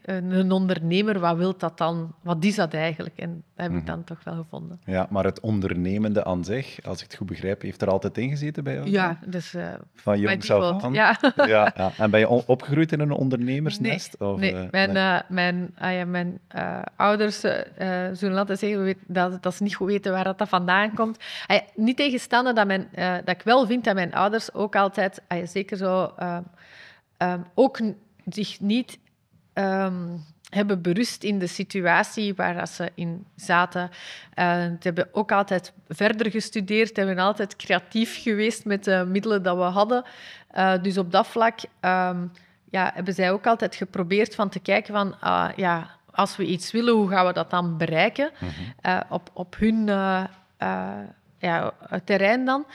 een 0.03 0.53
ondernemer, 0.53 1.18
wat 1.18 1.37
wil 1.37 1.57
dat 1.57 1.79
dan? 1.79 2.14
Wat 2.22 2.44
is 2.44 2.55
dat 2.55 2.75
eigenlijk? 2.75 3.18
En 3.18 3.31
dat 3.55 3.66
heb 3.66 3.70
ik 3.70 3.77
mhm. 3.77 3.87
dan 3.87 4.05
toch 4.05 4.25
wel 4.25 4.35
gevonden. 4.35 4.81
Ja, 4.85 5.07
maar 5.11 5.25
het 5.25 5.40
ondernemende 5.40 6.25
aan 6.25 6.44
zich, 6.44 6.79
als 6.85 6.99
ik 6.99 7.05
het 7.05 7.14
goed 7.16 7.27
begrijp, 7.27 7.62
heeft 7.62 7.83
er 7.83 7.90
altijd 7.90 8.18
in 8.18 8.29
gezeten 8.29 8.64
bij 8.64 8.75
jou? 8.75 8.90
Ja, 8.90 9.18
dus... 9.27 9.55
Uh, 9.55 9.68
Van 9.94 10.20
jongs 10.20 10.51
af 10.51 10.83
aan? 10.83 10.92
Ja. 10.92 11.18
ja. 11.37 11.72
ja. 11.77 11.92
En 11.99 12.11
ben 12.11 12.20
je 12.20 12.29
opgegroeid 12.29 12.92
in 12.92 13.01
een 13.01 13.11
ondernemersnest? 13.11 14.16
Nee, 14.18 14.31
of, 14.31 14.40
nee. 14.40 14.55
Uh, 14.55 14.64
mijn, 14.70 14.92
nee. 14.92 15.03
Uh, 15.03 15.20
mijn, 15.29 15.75
ah 15.79 15.92
ja, 15.92 16.05
mijn 16.05 16.40
ouders 16.96 17.40
zullen 18.12 18.38
altijd 18.38 18.59
zeggen 18.59 18.94
dat, 19.07 19.42
dat 19.42 19.55
ze 19.55 19.62
niet 19.62 19.75
goed 19.75 19.88
weten 19.88 20.12
waar 20.12 20.37
dat 20.37 20.49
vandaan 20.49 20.94
komt. 20.94 21.25
Ah 21.46 21.61
niet 21.75 21.96
tegenstaande 21.96 22.53
dat, 22.53 22.66
mijn, 22.66 22.88
dat 23.25 23.35
ik 23.35 23.42
wel 23.42 23.66
vind 23.66 23.85
dat 23.85 23.94
mijn 23.94 24.14
ouders 24.14 24.55
ook 24.55 24.77
altijd, 24.77 25.22
ah 25.29 25.46
zeker 25.46 25.77
zo... 25.77 26.14
ook 27.55 27.81
zich 28.25 28.61
niet 28.61 28.99
um, 29.59 30.25
hebben 30.51 30.83
berust 30.83 31.23
in 31.23 31.38
de 31.38 31.47
situatie 31.47 32.35
waar 32.35 32.69
ze 32.69 32.90
in 32.95 33.27
zaten. 33.37 33.90
Uh, 34.35 34.55
ze 34.55 34.77
hebben 34.81 35.09
ook 35.12 35.33
altijd 35.33 35.73
verder 35.88 36.31
gestudeerd, 36.31 36.97
hebben 36.97 37.19
altijd 37.19 37.57
creatief 37.57 38.23
geweest 38.23 38.64
met 38.64 38.85
de 38.85 39.05
middelen 39.09 39.42
dat 39.42 39.57
we 39.57 39.62
hadden. 39.62 40.05
Uh, 40.57 40.83
dus 40.83 40.99
op 40.99 41.12
dat 41.12 41.27
vlak 41.27 41.59
um, 41.81 42.33
ja, 42.71 42.90
hebben 42.95 43.14
zij 43.14 43.33
ook 43.33 43.47
altijd 43.47 43.75
geprobeerd 43.75 44.35
van 44.35 44.49
te 44.49 44.59
kijken 44.61 44.95
van... 44.95 45.14
Uh, 45.25 45.49
ja, 45.57 45.90
als 46.11 46.37
we 46.37 46.45
iets 46.45 46.73
willen, 46.73 46.95
hoe 46.95 47.09
gaan 47.09 47.27
we 47.27 47.33
dat 47.33 47.51
dan 47.51 47.77
bereiken? 47.77 48.31
Mm 48.38 48.49
-hmm. 48.49 49.03
op, 49.09 49.31
op 49.33 49.57
hun 49.59 49.87
ja, 51.38 51.73
terrein 52.05 52.45
dan. 52.45 52.66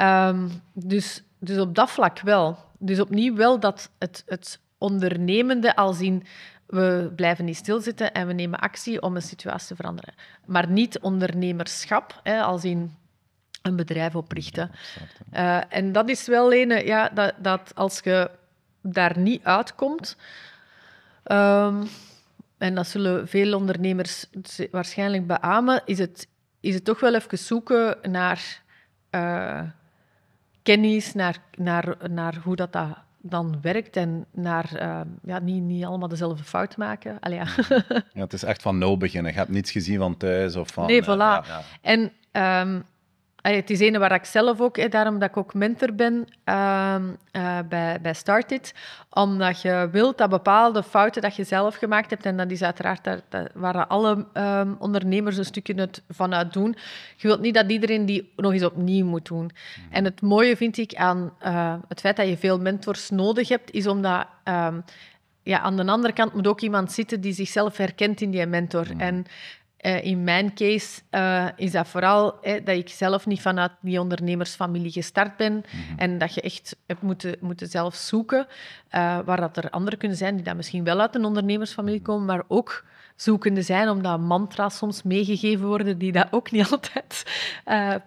Um, 0.00 0.62
dus, 0.72 1.22
dus 1.38 1.58
op 1.58 1.74
dat 1.74 1.90
vlak 1.90 2.20
wel. 2.20 2.58
Dus 2.78 3.00
opnieuw 3.00 3.34
wel 3.34 3.60
dat 3.60 3.90
het, 3.98 4.22
het 4.26 4.60
ondernemende 4.84 5.76
als 5.76 6.00
in 6.00 6.24
we 6.66 7.12
blijven 7.16 7.44
niet 7.44 7.56
stilzitten 7.56 8.12
en 8.12 8.26
we 8.26 8.32
nemen 8.32 8.58
actie 8.58 9.02
om 9.02 9.16
een 9.16 9.22
situatie 9.22 9.68
te 9.68 9.74
veranderen. 9.74 10.14
Maar 10.46 10.68
niet 10.68 10.98
ondernemerschap, 10.98 12.20
hè, 12.22 12.42
als 12.42 12.64
in 12.64 12.94
een 13.62 13.76
bedrijf 13.76 14.14
oprichten. 14.14 14.70
Uh, 15.32 15.60
en 15.68 15.92
dat 15.92 16.08
is 16.08 16.26
wel 16.26 16.52
een, 16.52 16.86
ja, 16.86 17.08
dat, 17.08 17.34
dat 17.38 17.72
als 17.74 18.00
je 18.00 18.30
daar 18.82 19.18
niet 19.18 19.44
uitkomt, 19.44 20.16
um, 21.24 21.88
en 22.58 22.74
dat 22.74 22.86
zullen 22.86 23.28
veel 23.28 23.56
ondernemers 23.56 24.26
waarschijnlijk 24.70 25.26
beamen, 25.26 25.82
is 25.84 25.98
het, 25.98 26.28
is 26.60 26.74
het 26.74 26.84
toch 26.84 27.00
wel 27.00 27.14
even 27.14 27.38
zoeken 27.38 27.96
naar 28.10 28.62
uh, 29.10 29.62
kennis, 30.62 31.14
naar, 31.14 31.36
naar, 31.56 31.96
naar 32.10 32.36
hoe 32.42 32.56
dat, 32.56 32.72
dat 32.72 33.03
dan 33.26 33.58
werkt 33.62 33.96
en 33.96 34.26
naar 34.32 34.70
uh, 34.74 35.00
ja, 35.22 35.38
niet, 35.38 35.62
niet 35.62 35.84
allemaal 35.84 36.08
dezelfde 36.08 36.44
fout 36.44 36.76
maken. 36.76 37.16
Allee, 37.20 37.38
ja. 37.38 37.46
ja, 38.12 38.20
het 38.20 38.32
is 38.32 38.42
echt 38.42 38.62
van 38.62 38.78
nul 38.78 38.96
beginnen. 38.96 39.32
Je 39.32 39.38
hebt 39.38 39.50
niets 39.50 39.70
gezien 39.70 39.98
van 39.98 40.16
thuis 40.16 40.56
of 40.56 40.68
van... 40.68 40.86
Nee, 40.86 41.02
voilà. 41.02 41.06
Ja, 41.06 41.44
ja. 41.46 41.62
En 41.80 42.12
um, 42.66 42.84
het 43.52 43.70
is 43.70 43.80
een 43.80 43.98
waar 43.98 44.14
ik 44.14 44.24
zelf 44.24 44.60
ook, 44.60 44.90
daarom 44.90 45.18
dat 45.18 45.28
ik 45.28 45.36
ook 45.36 45.54
mentor 45.54 45.94
ben 45.94 46.26
uh, 46.44 46.96
uh, 47.32 47.58
bij, 47.68 48.00
bij 48.00 48.14
Startit, 48.14 48.74
omdat 49.10 49.62
je 49.62 49.88
wilt 49.92 50.18
dat 50.18 50.30
bepaalde 50.30 50.82
fouten 50.82 51.22
dat 51.22 51.36
je 51.36 51.44
zelf 51.44 51.76
gemaakt 51.76 52.10
hebt, 52.10 52.26
en 52.26 52.36
dat 52.36 52.50
is 52.50 52.62
uiteraard 52.62 53.04
daar, 53.04 53.50
waar 53.54 53.86
alle 53.86 54.26
um, 54.34 54.76
ondernemers 54.78 55.36
een 55.36 55.44
stukje 55.44 55.74
het 55.74 56.02
vanuit 56.08 56.52
doen, 56.52 56.76
je 57.16 57.26
wilt 57.28 57.40
niet 57.40 57.54
dat 57.54 57.70
iedereen 57.70 58.06
die 58.06 58.32
nog 58.36 58.52
eens 58.52 58.64
opnieuw 58.64 59.06
moet 59.06 59.26
doen. 59.26 59.44
Mhm. 59.44 59.94
En 59.94 60.04
het 60.04 60.20
mooie 60.20 60.56
vind 60.56 60.78
ik 60.78 60.94
aan 60.94 61.32
uh, 61.46 61.74
het 61.88 62.00
feit 62.00 62.16
dat 62.16 62.28
je 62.28 62.36
veel 62.36 62.58
mentors 62.58 63.10
nodig 63.10 63.48
hebt, 63.48 63.70
is 63.70 63.86
omdat... 63.86 64.26
Um, 64.44 64.84
ja, 65.42 65.60
aan 65.60 65.76
de 65.76 65.86
andere 65.86 66.12
kant 66.12 66.34
moet 66.34 66.46
ook 66.46 66.60
iemand 66.60 66.92
zitten 66.92 67.20
die 67.20 67.32
zichzelf 67.32 67.76
herkent 67.76 68.20
in 68.20 68.30
die 68.30 68.46
mentor. 68.46 68.86
Mhm. 68.90 69.00
En 69.00 69.24
uh, 69.84 70.04
in 70.04 70.24
mijn 70.24 70.54
case 70.54 71.00
uh, 71.10 71.48
is 71.56 71.70
dat 71.70 71.88
vooral 71.88 72.38
dat 72.42 72.76
ik 72.76 72.88
zelf 72.88 73.26
niet 73.26 73.40
vanuit 73.40 73.72
die 73.80 74.00
ondernemersfamilie 74.00 74.90
gestart 74.92 75.36
ben 75.36 75.52
mm 75.52 75.62
-hmm. 75.62 75.98
en 75.98 76.18
dat 76.18 76.34
je 76.34 76.40
echt 76.40 76.76
hebt 76.86 77.02
moeten, 77.02 77.36
moeten 77.40 77.68
zelf 77.68 77.94
zoeken, 77.94 78.46
uh, 78.94 79.18
waar 79.24 79.40
dat 79.40 79.56
er 79.56 79.70
anderen 79.70 79.98
kunnen 79.98 80.16
zijn 80.16 80.34
die 80.34 80.44
dat 80.44 80.56
misschien 80.56 80.84
wel 80.84 81.00
uit 81.00 81.14
een 81.14 81.24
ondernemersfamilie 81.24 82.00
mhm. 82.00 82.08
komen, 82.08 82.26
maar 82.26 82.42
ook 82.48 82.84
zoekende 83.16 83.62
zijn, 83.62 83.88
omdat 83.88 84.20
mantra's 84.20 84.76
soms 84.76 85.02
meegegeven 85.02 85.66
worden 85.66 85.98
die 85.98 86.12
dat 86.12 86.26
ook 86.30 86.50
niet 86.50 86.70
altijd 86.70 87.22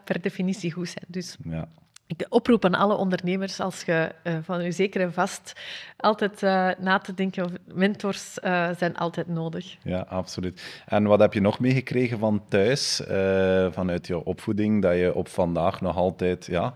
per 0.04 0.22
definitie 0.22 0.72
goed 0.72 0.90
zijn. 0.90 1.06
Dus 1.08 1.38
ja 1.44 1.68
ik 2.08 2.26
oproep 2.30 2.66
aan 2.66 2.76
alle 2.76 2.96
ondernemers, 2.96 3.60
als 3.60 3.84
je 3.84 4.12
uh, 4.24 4.38
van 4.42 4.62
u 4.62 4.72
zeker 4.72 5.02
en 5.02 5.14
vast 5.14 5.54
altijd 5.98 6.44
uh, 6.44 6.70
na 6.78 6.98
te 6.98 7.14
denken, 7.14 7.46
of 7.46 7.52
mentors 7.74 8.38
uh, 8.44 8.70
zijn 8.78 8.98
altijd 8.98 9.28
nodig. 9.28 9.78
Ja, 9.84 10.00
absoluut. 10.00 10.84
En 10.86 11.04
wat 11.04 11.20
heb 11.20 11.34
je 11.34 11.42
nog 11.42 11.60
meegekregen 11.60 12.20
van 12.20 12.44
thuis, 12.48 13.02
vanuit 13.72 14.08
je 14.08 14.26
opvoeding, 14.26 14.82
dat 14.82 14.96
je 14.96 15.14
op 15.14 15.28
vandaag 15.28 15.82
nog 15.82 15.96
altijd 15.96 16.46
ja, 16.46 16.74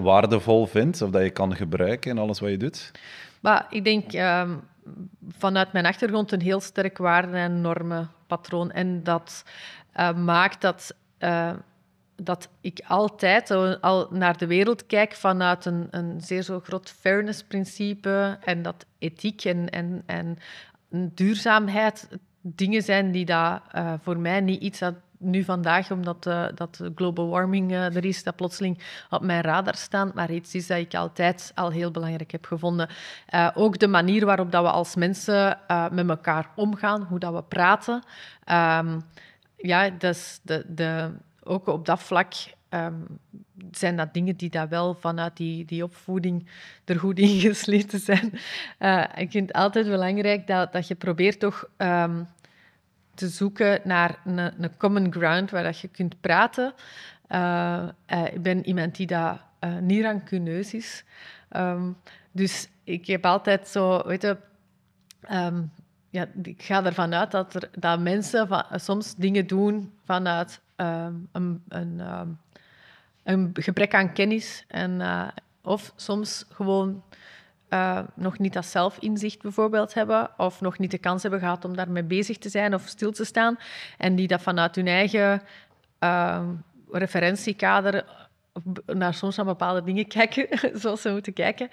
waardevol 0.00 0.66
vindt, 0.66 1.02
of 1.02 1.10
dat 1.10 1.22
je 1.22 1.30
kan 1.30 1.56
gebruiken 1.56 2.10
in 2.10 2.18
alles 2.18 2.40
wat 2.40 2.50
je 2.50 2.56
doet? 2.56 2.90
Maar 3.40 3.66
ik 3.70 3.84
denk 3.84 4.12
um, 4.12 4.60
vanuit 5.28 5.72
mijn 5.72 5.86
achtergrond 5.86 6.32
een 6.32 6.40
heel 6.40 6.60
sterk 6.60 6.98
waarden- 6.98 7.34
en 7.34 7.60
normenpatroon. 7.60 8.70
En 8.70 9.02
dat 9.02 9.44
maakt 10.16 10.60
dat 10.60 10.94
dat 12.16 12.48
ik 12.60 12.80
altijd 12.86 13.50
al 13.80 14.08
naar 14.10 14.38
de 14.38 14.46
wereld 14.46 14.86
kijk 14.86 15.12
vanuit 15.12 15.64
een, 15.64 15.88
een 15.90 16.20
zeer 16.20 16.42
zo 16.42 16.60
groot 16.60 16.90
fairness-principe 16.90 18.38
en 18.40 18.62
dat 18.62 18.86
ethiek 18.98 19.44
en, 19.44 19.70
en, 19.70 20.02
en 20.06 20.38
duurzaamheid 20.88 22.08
dingen 22.40 22.82
zijn 22.82 23.10
die 23.10 23.24
dat, 23.24 23.60
uh, 23.74 23.92
voor 24.00 24.18
mij 24.18 24.40
niet 24.40 24.62
iets 24.62 24.78
dat 24.78 24.94
nu 25.18 25.44
vandaag, 25.44 25.90
omdat 25.90 26.26
uh, 26.26 26.46
dat 26.54 26.80
global 26.94 27.28
warming 27.28 27.70
uh, 27.70 27.96
er 27.96 28.04
is, 28.04 28.22
dat 28.22 28.36
plotseling 28.36 28.78
op 29.10 29.22
mijn 29.22 29.42
radar 29.42 29.76
staan, 29.76 30.10
maar 30.14 30.30
iets 30.30 30.54
is 30.54 30.66
dat 30.66 30.78
ik 30.78 30.94
altijd 30.94 31.52
al 31.54 31.70
heel 31.70 31.90
belangrijk 31.90 32.30
heb 32.30 32.46
gevonden. 32.46 32.88
Ook 33.54 33.78
de 33.78 33.88
manier 33.88 34.26
waarop 34.26 34.52
dat 34.52 34.62
we 34.62 34.70
als 34.70 34.94
mensen 34.94 35.58
met 35.92 36.08
elkaar 36.08 36.50
omgaan, 36.56 37.02
hoe 37.02 37.18
dat 37.18 37.32
we 37.34 37.42
praten. 37.42 38.02
Um, 38.52 39.02
ja, 39.56 39.90
dus 39.90 40.40
de, 40.42 40.64
de, 40.68 41.10
ook 41.44 41.66
op 41.66 41.86
dat 41.86 42.00
vlak 42.00 42.32
um, 42.70 43.06
zijn 43.70 43.96
dat 43.96 44.14
dingen 44.14 44.36
die 44.36 44.50
daar 44.50 44.68
wel 44.68 44.94
vanuit 44.94 45.36
die, 45.36 45.64
die 45.64 45.84
opvoeding 45.84 46.46
er 46.84 46.98
goed 46.98 47.18
ingesleten 47.18 48.00
zijn. 48.00 48.32
ik 49.16 49.30
vind 49.30 49.48
het 49.48 49.52
altijd 49.52 49.86
belangrijk 49.86 50.46
dat, 50.46 50.72
dat 50.72 50.88
je 50.88 50.94
probeert 50.94 51.40
toch... 51.40 51.68
Um, 51.78 52.26
te 53.14 53.28
zoeken 53.28 53.80
naar 53.84 54.18
een, 54.24 54.38
een 54.38 54.76
common 54.76 55.12
ground 55.12 55.50
waar 55.50 55.62
dat 55.62 55.78
je 55.78 55.88
kunt 55.88 56.20
praten. 56.20 56.74
Uh, 57.28 57.88
uh, 58.12 58.24
ik 58.24 58.42
ben 58.42 58.66
iemand 58.66 58.96
die 58.96 59.10
uh, 59.10 59.36
niet 59.80 60.02
rancuneus 60.02 60.74
is. 60.74 61.04
Um, 61.56 61.96
dus 62.32 62.68
ik 62.84 63.06
heb 63.06 63.26
altijd 63.26 63.68
zo, 63.68 64.02
weet 64.06 64.22
je, 64.22 64.36
ja, 66.10 66.28
ik 66.42 66.62
ga 66.62 66.84
ervan 66.84 67.14
uit 67.14 67.30
dat, 67.30 67.54
er, 67.54 67.70
dat 67.78 68.00
mensen 68.00 68.66
soms 68.74 69.14
dingen 69.14 69.46
doen 69.46 69.92
vanuit 70.04 70.60
um, 70.84 71.28
een, 71.32 71.62
een, 71.68 72.02
een, 73.24 73.50
gebrek 73.52 73.94
aan 73.94 74.12
kennis. 74.12 74.64
En, 74.68 75.00
of 75.62 75.92
soms 75.96 76.46
gewoon 76.50 77.02
uh, 77.74 78.00
nog 78.14 78.38
niet 78.38 78.52
dat 78.52 78.66
zelfinzicht 78.66 79.42
bijvoorbeeld 79.42 79.94
hebben, 79.94 80.30
of 80.36 80.60
nog 80.60 80.78
niet 80.78 80.90
de 80.90 80.98
kans 80.98 81.22
hebben 81.22 81.40
gehad 81.40 81.64
om 81.64 81.76
daarmee 81.76 82.02
bezig 82.02 82.38
te 82.38 82.48
zijn 82.48 82.74
of 82.74 82.86
stil 82.86 83.12
te 83.12 83.24
staan, 83.24 83.58
en 83.98 84.14
die 84.14 84.28
dat 84.28 84.42
vanuit 84.42 84.74
hun 84.74 84.86
eigen 84.86 85.42
uh, 86.00 86.48
referentiekader 86.90 88.04
naar 88.86 89.14
soms 89.14 89.36
naar 89.36 89.46
bepaalde 89.46 89.82
dingen 89.82 90.06
kijken, 90.06 90.48
zoals 90.80 91.02
ze 91.02 91.10
moeten 91.10 91.32
kijken. 91.32 91.68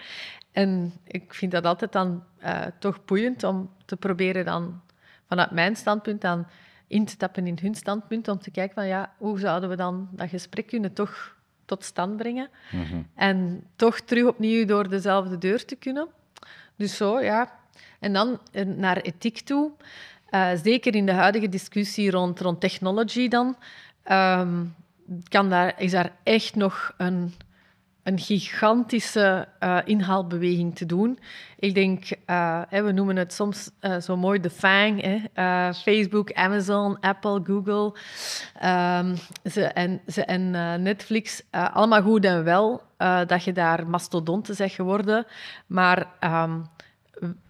En 0.52 0.94
ik 1.08 1.34
vind 1.34 1.52
dat 1.52 1.66
altijd 1.66 1.92
dan 1.92 2.24
uh, 2.44 2.62
toch 2.80 3.06
boeiend 3.06 3.44
om 3.44 3.70
te 3.86 3.98
proberen 3.98 4.46
dan 4.46 4.82
vanuit 5.28 5.52
mijn 5.52 5.76
standpunt 5.76 6.22
dan 6.22 6.48
in 6.92 7.06
te 7.06 7.18
tappen 7.18 7.48
in 7.48 7.58
hun 7.62 7.76
standpunt, 7.76 8.28
om 8.28 8.40
te 8.40 8.52
kijken 8.52 8.74
van 8.74 8.88
ja, 8.88 9.14
hoe 9.18 9.40
zouden 9.40 9.70
we 9.70 9.76
dan 9.76 10.10
dat 10.12 10.30
gesprek 10.30 10.68
kunnen 10.68 10.94
toch 10.94 11.36
tot 11.66 11.84
stand 11.84 12.18
brengen. 12.18 12.50
Mhm. 12.72 13.02
En 13.16 13.64
toch 13.76 14.00
terug 14.00 14.26
opnieuw 14.26 14.66
door 14.66 14.90
dezelfde 14.90 15.38
deur 15.38 15.66
te 15.66 15.76
kunnen. 15.76 16.08
Dus 16.76 16.98
zo, 16.98 17.22
ja. 17.22 17.60
En 18.00 18.14
dan 18.14 18.40
eh, 18.52 18.66
naar 18.66 18.98
ethiek 18.98 19.40
toe. 19.40 19.72
Uh, 20.32 20.50
zeker 20.64 20.96
in 20.96 21.06
de 21.06 21.12
huidige 21.12 21.50
discussie 21.50 22.12
rond, 22.12 22.40
rond 22.40 22.60
technology 22.60 23.28
dan, 23.28 23.56
um, 24.12 24.76
kan 25.28 25.50
daar, 25.50 25.82
is 25.82 25.92
daar 25.92 26.12
echt 26.24 26.56
nog 26.56 26.94
een 26.98 27.34
een 28.04 28.20
gigantische 28.20 29.48
uh, 29.64 29.78
inhaalbeweging 29.84 30.76
te 30.76 30.86
doen. 30.86 31.20
Ik 31.60 31.74
denk, 31.74 32.04
uh, 32.30 32.62
we 32.70 32.92
noemen 32.92 33.16
het 33.16 33.34
soms 33.34 33.72
uh, 33.82 34.00
zo 34.00 34.18
mooi 34.18 34.40
de 34.40 34.50
FANG. 34.50 35.28
Facebook, 35.76 36.34
Amazon, 36.34 37.00
Apple, 37.00 37.42
Google 37.44 37.94
um, 38.64 39.16
ze, 39.52 39.64
en, 39.64 40.02
ze, 40.08 40.26
en 40.26 40.52
Netflix. 40.82 41.44
allemaal 41.52 42.02
goed 42.02 42.26
en 42.26 42.44
wel 42.44 42.82
dat 43.28 43.44
je 43.44 43.52
daar 43.52 43.88
mastodonten 43.88 44.56
zegt 44.56 44.76
geworden. 44.76 45.26
Maar 45.68 46.08
um, 46.24 46.66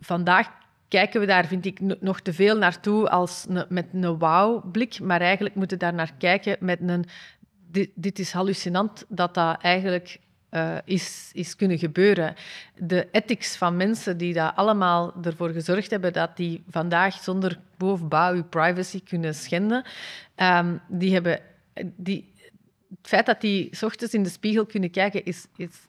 vandaag 0.02 0.50
kijken 0.88 1.20
we 1.20 1.26
daar, 1.26 1.46
vind 1.46 1.66
ik, 1.66 1.80
nog 2.00 2.20
te 2.20 2.34
veel 2.34 2.58
naartoe 2.58 3.10
als 3.10 3.46
met 3.70 3.86
een 3.94 4.18
wauw-blik. 4.18 5.00
Maar 5.00 5.22
eigenlijk 5.22 5.56
moeten 5.56 5.78
we 5.78 5.84
daar 5.84 5.94
naar 5.94 6.14
kijken 6.18 6.58
met 6.60 6.80
een... 6.82 7.06
Dit 7.96 8.20
is 8.20 8.32
hallucinant 8.32 9.06
dat 9.08 9.34
dat 9.34 9.62
eigenlijk 9.62 10.20
uh, 10.52 10.78
is, 10.86 11.30
is 11.34 11.56
kunnen 11.56 11.78
gebeuren. 11.78 12.36
De 12.78 13.08
ethics 13.12 13.56
van 13.56 13.78
mensen 13.78 14.18
die 14.18 14.34
dat 14.34 14.56
allemaal 14.56 15.14
ervoor 15.24 15.50
gezorgd 15.50 15.92
hebben 15.92 16.14
dat 16.14 16.38
die 16.38 16.64
vandaag 16.70 17.14
zonder 17.24 17.60
bovenbouw 17.78 18.34
uw 18.34 18.44
privacy 18.44 19.04
kunnen 19.04 19.36
schenden, 19.36 19.86
um, 20.36 20.82
die 20.88 21.14
hebben... 21.14 21.40
Die, 21.84 22.30
het 22.90 23.10
feit 23.10 23.26
dat 23.26 23.42
die 23.42 23.68
s 23.72 23.84
ochtends 23.84 24.14
in 24.14 24.24
de 24.24 24.30
spiegel 24.30 24.66
kunnen 24.66 24.92
kijken, 24.92 25.26
is, 25.26 25.48
is 25.56 25.86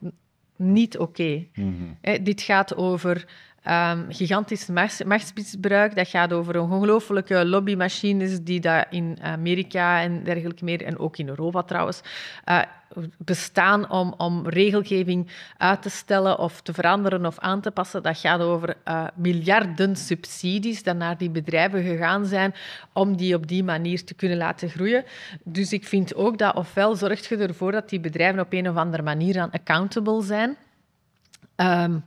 niet 0.55 0.97
oké. 0.97 1.21
Okay. 1.21 1.49
Mm 1.53 1.97
-hmm. 2.01 2.23
Dit 2.23 2.41
gaat 2.41 2.75
over 2.75 3.25
Um, 3.69 4.05
gigantisch 4.09 4.67
machtsmisbruik. 5.05 5.95
Dat 5.95 6.07
gaat 6.07 6.33
over 6.33 6.59
ongelooflijke 6.59 7.45
lobbymachines 7.45 8.39
die 8.41 8.59
daar 8.59 8.87
in 8.89 9.17
Amerika 9.21 10.01
en 10.01 10.23
dergelijke 10.23 10.63
meer, 10.63 10.83
en 10.83 10.99
ook 10.99 11.17
in 11.17 11.27
Europa 11.27 11.63
trouwens, 11.63 12.01
uh, 12.49 12.61
bestaan 13.17 13.89
om, 13.89 14.13
om 14.17 14.47
regelgeving 14.47 15.27
uit 15.57 15.81
te 15.81 15.89
stellen 15.89 16.39
of 16.39 16.61
te 16.61 16.73
veranderen 16.73 17.25
of 17.25 17.39
aan 17.39 17.61
te 17.61 17.71
passen. 17.71 18.03
Dat 18.03 18.17
gaat 18.17 18.39
over 18.39 18.75
uh, 18.87 19.07
miljarden 19.15 19.95
subsidies 19.95 20.83
die 20.83 20.93
naar 20.93 21.17
die 21.17 21.29
bedrijven 21.29 21.83
gegaan 21.83 22.25
zijn 22.25 22.53
om 22.93 23.17
die 23.17 23.35
op 23.35 23.47
die 23.47 23.63
manier 23.63 24.03
te 24.03 24.13
kunnen 24.13 24.37
laten 24.37 24.69
groeien. 24.69 25.03
Dus 25.43 25.73
ik 25.73 25.87
vind 25.87 26.15
ook 26.15 26.37
dat 26.37 26.55
ofwel 26.55 26.95
zorgt 26.95 27.25
je 27.25 27.37
ervoor 27.37 27.71
dat 27.71 27.89
die 27.89 27.99
bedrijven 27.99 28.39
op 28.39 28.53
een 28.53 28.69
of 28.69 28.75
andere 28.75 29.03
manier 29.03 29.39
aan 29.39 29.51
accountable 29.51 30.21
zijn. 30.21 30.57
Um, 31.55 32.03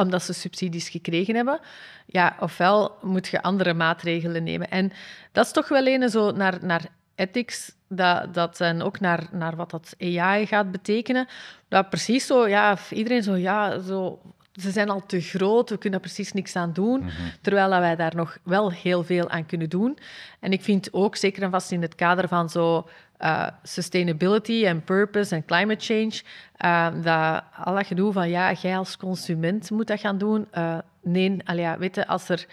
omdat 0.00 0.22
ze 0.22 0.32
subsidies 0.32 0.88
gekregen 0.88 1.34
hebben. 1.34 1.60
Ja, 2.06 2.36
ofwel 2.40 2.96
moet 3.02 3.28
je 3.28 3.42
andere 3.42 3.74
maatregelen 3.74 4.42
nemen. 4.42 4.70
En 4.70 4.92
dat 5.32 5.46
is 5.46 5.52
toch 5.52 5.68
wel 5.68 5.86
een 5.86 6.08
zo 6.08 6.30
naar, 6.30 6.58
naar 6.62 6.82
ethics, 7.14 7.72
dat, 7.88 8.34
dat 8.34 8.60
en 8.60 8.82
ook 8.82 9.00
naar, 9.00 9.28
naar 9.32 9.56
wat 9.56 9.70
dat 9.70 9.94
AI 9.98 10.46
gaat 10.46 10.70
betekenen. 10.70 11.28
Dat 11.68 11.88
precies 11.88 12.26
zo, 12.26 12.48
ja, 12.48 12.78
iedereen 12.90 13.22
zo, 13.22 13.36
ja, 13.36 13.78
zo 13.78 14.20
ze 14.60 14.70
zijn 14.70 14.90
al 14.90 15.06
te 15.06 15.20
groot, 15.20 15.70
we 15.70 15.78
kunnen 15.78 16.00
precies 16.00 16.32
niks 16.32 16.56
aan 16.56 16.72
doen. 16.72 17.00
Mhm. 17.00 17.10
Terwijl 17.40 17.68
wij 17.68 17.96
daar 17.96 18.16
nog 18.16 18.38
wel 18.42 18.72
heel 18.72 19.04
veel 19.04 19.28
aan 19.28 19.46
kunnen 19.46 19.68
doen. 19.68 19.98
En 20.40 20.52
ik 20.52 20.62
vind 20.62 20.92
ook, 20.92 21.16
zeker 21.16 21.42
en 21.42 21.50
vast 21.50 21.72
in 21.72 21.82
het 21.82 21.94
kader 21.94 22.28
van 22.28 22.48
zo 22.48 22.88
uh, 23.20 23.46
sustainability 23.62 24.64
en 24.64 24.84
purpose 24.84 25.34
en 25.34 25.44
climate 25.44 25.84
change, 25.84 26.22
uh, 26.64 27.02
dat 27.02 27.42
al 27.64 27.74
dat 27.74 27.86
gedoe 27.86 28.12
van 28.12 28.28
ja, 28.28 28.52
jij 28.52 28.78
als 28.78 28.96
consument 28.96 29.70
moet 29.70 29.86
dat 29.86 30.00
gaan 30.00 30.18
doen. 30.18 30.48
Uh, 30.54 30.78
nee, 31.02 31.36
allee, 31.44 31.76
weet 31.78 31.94
je, 31.94 32.06
als 32.06 32.28
er 32.28 32.46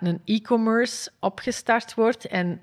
een 0.00 0.20
e-commerce 0.24 1.10
opgestart 1.18 1.94
wordt 1.94 2.26
en 2.26 2.62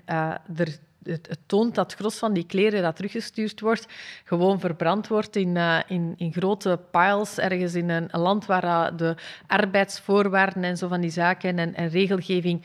er 0.56 0.78
het, 1.02 1.38
toont 1.46 1.74
dat 1.74 1.94
gros 1.94 2.18
van 2.18 2.32
die 2.32 2.46
kleren 2.46 2.82
dat 2.82 2.96
teruggestuurd 2.96 3.60
wordt, 3.60 3.86
gewoon 4.24 4.60
verbrand 4.60 5.08
wordt 5.08 5.36
in, 5.36 5.56
in, 5.86 6.14
in 6.16 6.32
grote 6.32 6.80
piles 6.90 7.38
ergens 7.38 7.74
in 7.74 7.88
een, 7.88 8.08
land 8.12 8.46
waar 8.46 8.96
de 8.96 9.14
arbeidsvoorwaarden 9.46 10.64
en 10.64 10.76
zo 10.76 10.88
van 10.88 11.00
die 11.00 11.10
zaken 11.10 11.58
en, 11.58 11.74
en 11.74 11.88
regelgeving 11.88 12.64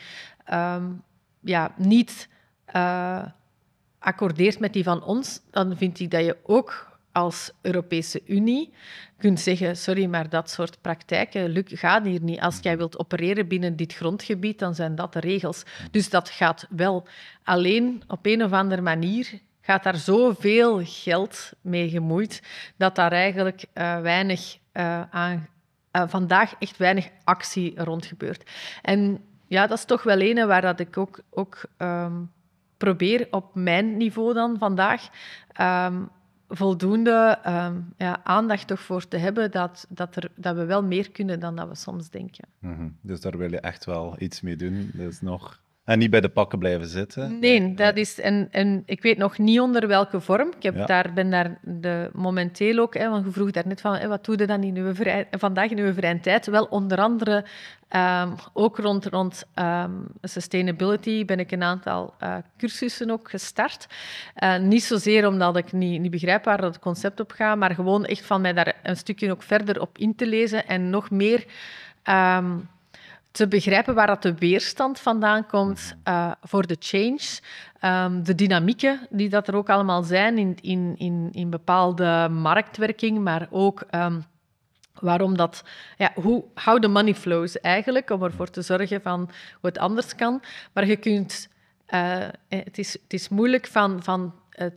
um, 0.54 1.04
ja, 1.40 1.74
niet 1.78 2.30
accordeert 4.04 4.60
met 4.60 4.74
die 4.74 4.84
van 4.84 5.04
ons, 5.04 5.42
dan 5.52 5.78
vind 5.78 6.00
ik 6.00 6.12
dat 6.12 6.26
je 6.26 6.38
ook 6.44 6.92
als 7.12 7.52
Europese 7.62 8.22
Unie 8.26 8.74
kunt 9.18 9.40
zeggen, 9.40 9.78
sorry, 9.78 10.06
maar 10.06 10.30
dat 10.30 10.50
soort 10.50 10.82
praktijken 10.82 11.50
lukt, 11.50 11.80
gaat 11.80 12.06
hier 12.06 12.22
niet. 12.22 12.40
Als 12.40 12.60
jij 12.62 12.78
wilt 12.78 13.00
opereren 13.00 13.48
binnen 13.48 13.76
dit 13.76 13.94
grondgebied, 13.94 14.60
dan 14.60 14.76
zijn 14.76 14.96
dat 14.96 15.14
de 15.14 15.20
regels. 15.20 15.64
Dus 15.92 16.10
dat 16.10 16.30
gaat 16.30 16.68
wel. 16.70 17.08
Alleen 17.44 18.04
op 18.08 18.26
een 18.26 18.44
of 18.44 18.52
andere 18.52 18.82
manier 18.82 19.40
gaat 19.62 19.84
daar 19.84 19.96
zoveel 19.96 20.82
geld 20.84 21.52
mee 21.62 21.90
gemoeid, 21.90 22.42
dat 22.78 22.96
daar 22.96 23.12
eigenlijk 23.12 23.66
uh, 23.74 24.00
weinig 24.00 24.58
aan... 25.10 25.48
Uh, 25.98 26.04
vandaag 26.08 26.54
echt 26.60 26.78
weinig 26.78 27.10
actie 27.24 27.84
rond 27.84 28.06
gebeurt. 28.06 28.50
En 28.82 29.24
ja, 29.48 29.68
dat 29.68 29.78
is 29.78 29.86
toch 29.86 30.04
wel 30.04 30.22
een 30.22 30.48
waar 30.48 30.62
dat 30.62 30.80
ik 30.80 30.98
ook, 30.98 31.20
ook 31.30 31.62
um, 31.78 32.32
probeer 32.84 33.28
op 33.32 33.56
mijn 33.56 33.98
niveau 33.98 34.34
dan 34.34 34.58
vandaag 34.58 35.10
um, 35.62 36.10
voldoende 36.50 37.40
um, 37.48 37.94
ja, 37.98 38.20
aandacht 38.24 38.68
toch 38.68 38.80
voor 38.80 39.08
te 39.08 39.18
hebben 39.18 39.52
dat, 39.52 39.86
dat, 39.90 40.16
er, 40.16 40.32
dat 40.36 40.56
we 40.56 40.66
wel 40.66 40.84
meer 40.84 41.12
kunnen 41.12 41.40
dan 41.40 41.56
dat 41.56 41.68
we 41.68 41.76
soms 41.76 42.10
denken. 42.10 42.48
-hmm. 42.60 42.98
Dus 43.02 43.22
daar 43.22 43.38
wil 43.38 43.52
je 43.52 43.60
echt 43.60 43.86
wel 43.86 44.16
iets 44.18 44.42
mee 44.42 44.56
doen. 44.56 44.92
Dat 44.94 45.12
is 45.12 45.22
nog 45.22 45.62
En 45.84 46.00
niet 46.00 46.10
bij 46.10 46.22
de 46.22 46.30
pakken 46.30 46.60
blijven 46.60 46.88
zitten. 46.88 47.40
Nee, 47.40 47.74
dat 47.74 47.98
is, 47.98 48.20
en, 48.20 48.48
en 48.52 48.84
ik 48.86 49.02
weet 49.02 49.18
nog 49.18 49.38
niet 49.38 49.60
onder 49.60 49.88
welke 49.88 50.20
vorm. 50.20 50.48
Ik 50.58 50.64
heb 50.64 50.88
daar, 50.88 51.14
ben 51.14 51.30
daar 51.30 51.58
de, 51.62 52.10
momenteel 52.14 52.80
ook, 52.80 52.98
hè, 52.98 53.10
want 53.10 53.26
je 53.26 53.32
vroeg 53.32 53.52
daarnet 53.52 53.82
van, 53.82 53.96
hè, 53.96 54.08
wat 54.08 54.26
doe 54.26 54.38
je 54.38 54.48
dan 54.48 54.64
in 54.64 54.78
uw 54.78 54.96
vrij, 54.96 55.28
vandaag 55.32 55.70
in 55.70 55.78
uw 55.78 55.94
vrije 55.94 56.20
tijd? 56.20 56.46
Wel, 56.46 56.64
onder 56.66 56.98
andere 56.98 57.46
ehm, 57.88 58.30
ook 58.54 58.78
rond, 58.78 59.06
rond 59.06 59.44
ehm, 59.54 59.92
sustainability 60.22 61.26
ben 61.26 61.40
ik 61.40 61.52
een 61.52 61.64
aantal 61.64 62.14
uh, 62.24 62.36
cursussen 62.58 63.12
ook 63.12 63.30
gestart. 63.30 63.88
Uh, 64.44 64.58
niet 64.58 64.84
zozeer 64.84 65.28
omdat 65.28 65.58
ik 65.58 65.72
niet, 65.72 66.02
niet 66.02 66.12
begrijp 66.12 66.44
waar 66.44 66.64
het 66.64 66.80
concept 66.80 67.20
op 67.20 67.32
gaat, 67.32 67.58
maar 67.58 67.76
gewoon 67.76 68.06
echt 68.06 68.26
van 68.26 68.42
mij 68.42 68.54
daar 68.54 68.76
een 68.84 68.98
stukje 68.98 69.32
ook 69.32 69.44
verder 69.44 69.82
op 69.82 69.98
in 69.98 70.16
te 70.16 70.28
lezen 70.28 70.68
en 70.68 70.90
nog 70.90 71.10
meer... 71.10 71.46
Um, 72.10 72.72
te 73.34 73.48
begrijpen 73.48 73.96
waar 73.96 74.08
dat 74.08 74.22
de 74.22 74.34
weerstand 74.34 75.00
vandaan 75.00 75.46
komt 75.46 75.96
uh, 76.08 76.32
voor 76.42 76.68
de 76.68 76.76
change. 76.80 77.40
Um, 77.82 78.24
de 78.24 78.36
dynamieken 78.36 79.08
die 79.10 79.30
dat 79.30 79.48
er 79.48 79.56
ook 79.56 79.70
allemaal 79.70 80.04
zijn 80.04 80.38
in, 80.38 80.58
in, 80.62 80.96
in, 80.98 81.30
in 81.32 81.50
bepaalde 81.50 82.28
marktwerking, 82.32 83.20
maar 83.20 83.48
ook 83.50 83.84
um, 83.92 84.24
waarom 85.00 85.38
dat, 85.38 85.64
ja, 85.98 86.12
hoe, 86.16 86.44
the 86.80 86.88
money 86.88 87.16
flows 87.16 87.60
eigenlijk, 87.60 88.10
om 88.10 88.24
ervoor 88.24 88.50
te 88.50 88.62
zorgen 88.62 89.02
van 89.02 89.20
hoe 89.20 89.70
het 89.70 89.78
anders 89.78 90.16
kan. 90.16 90.42
Maar 90.74 90.86
je 90.86 90.96
kunt, 90.96 91.50
uh, 91.90 92.28
het, 92.48 92.78
is, 92.78 92.94
het 92.94 93.14
is 93.14 93.30
moeilijk 93.30 93.68
van, 93.68 94.04
van 94.04 94.34
uh, 94.60 94.68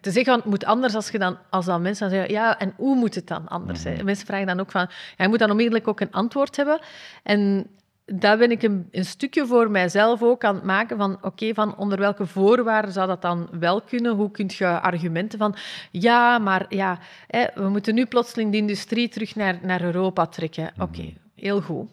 te, 0.00 0.10
zeggen, 0.10 0.24
want 0.24 0.42
het 0.42 0.50
moet 0.52 0.64
anders 0.64 0.94
als, 0.94 1.10
je 1.10 1.18
dan, 1.18 1.38
als 1.50 1.64
dan 1.64 1.82
mensen 1.82 2.08
dan 2.08 2.18
zeggen, 2.18 2.34
ja, 2.34 2.58
en 2.58 2.72
hoe 2.76 2.96
moet 2.96 3.14
het 3.14 3.26
dan 3.26 3.48
anders? 3.48 3.84
Mm 3.84 4.04
Mensen 4.04 4.26
vragen 4.26 4.46
dan 4.46 4.60
ook 4.60 4.70
van, 4.70 4.86
ja, 5.16 5.24
je 5.24 5.28
moet 5.28 5.38
dan 5.38 5.50
onmiddellijk 5.50 5.88
ook 5.88 6.00
een 6.00 6.12
antwoord 6.12 6.56
hebben. 6.56 6.80
En 7.22 7.66
daar 8.12 8.38
ben 8.38 8.50
ik 8.50 8.62
een, 8.62 8.88
een, 8.90 9.04
stukje 9.04 9.46
voor 9.46 9.70
mijzelf 9.70 10.22
ook 10.22 10.44
aan 10.44 10.54
het 10.54 10.64
maken 10.64 10.96
van, 10.96 11.18
oké, 11.22 11.54
van 11.54 11.76
onder 11.76 11.98
welke 11.98 12.26
voorwaarden 12.26 12.92
zou 12.92 13.06
dat 13.06 13.22
dan 13.22 13.48
wel 13.58 13.80
kunnen? 13.80 14.14
Hoe 14.14 14.30
kun 14.30 14.50
je 14.56 14.80
argumenten 14.80 15.38
van, 15.38 15.54
ja, 15.90 16.38
maar 16.38 16.66
ja, 16.68 16.98
hè, 17.26 17.44
we 17.54 17.68
moeten 17.68 17.94
nu 17.94 18.06
plotseling 18.06 18.50
de 18.50 18.56
industrie 18.56 19.08
terug 19.08 19.34
naar, 19.34 19.58
naar 19.62 19.82
Europa 19.82 20.26
trekken. 20.26 20.70
Mhm. 20.74 20.82
Oké, 20.82 21.12
heel 21.34 21.60
goed. 21.60 21.88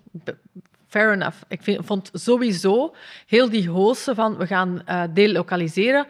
Fair 0.88 1.14
enough. 1.14 1.38
Ik 1.48 1.64
vind, 1.64 1.86
vond 1.86 2.10
sowieso 2.14 2.96
heel 3.28 3.50
die 3.50 3.70
hoogste 3.70 4.16
van, 4.16 4.38
we 4.38 4.48
gaan 4.48 4.82
uh, 4.90 5.04
delokaliseren, 5.14 6.08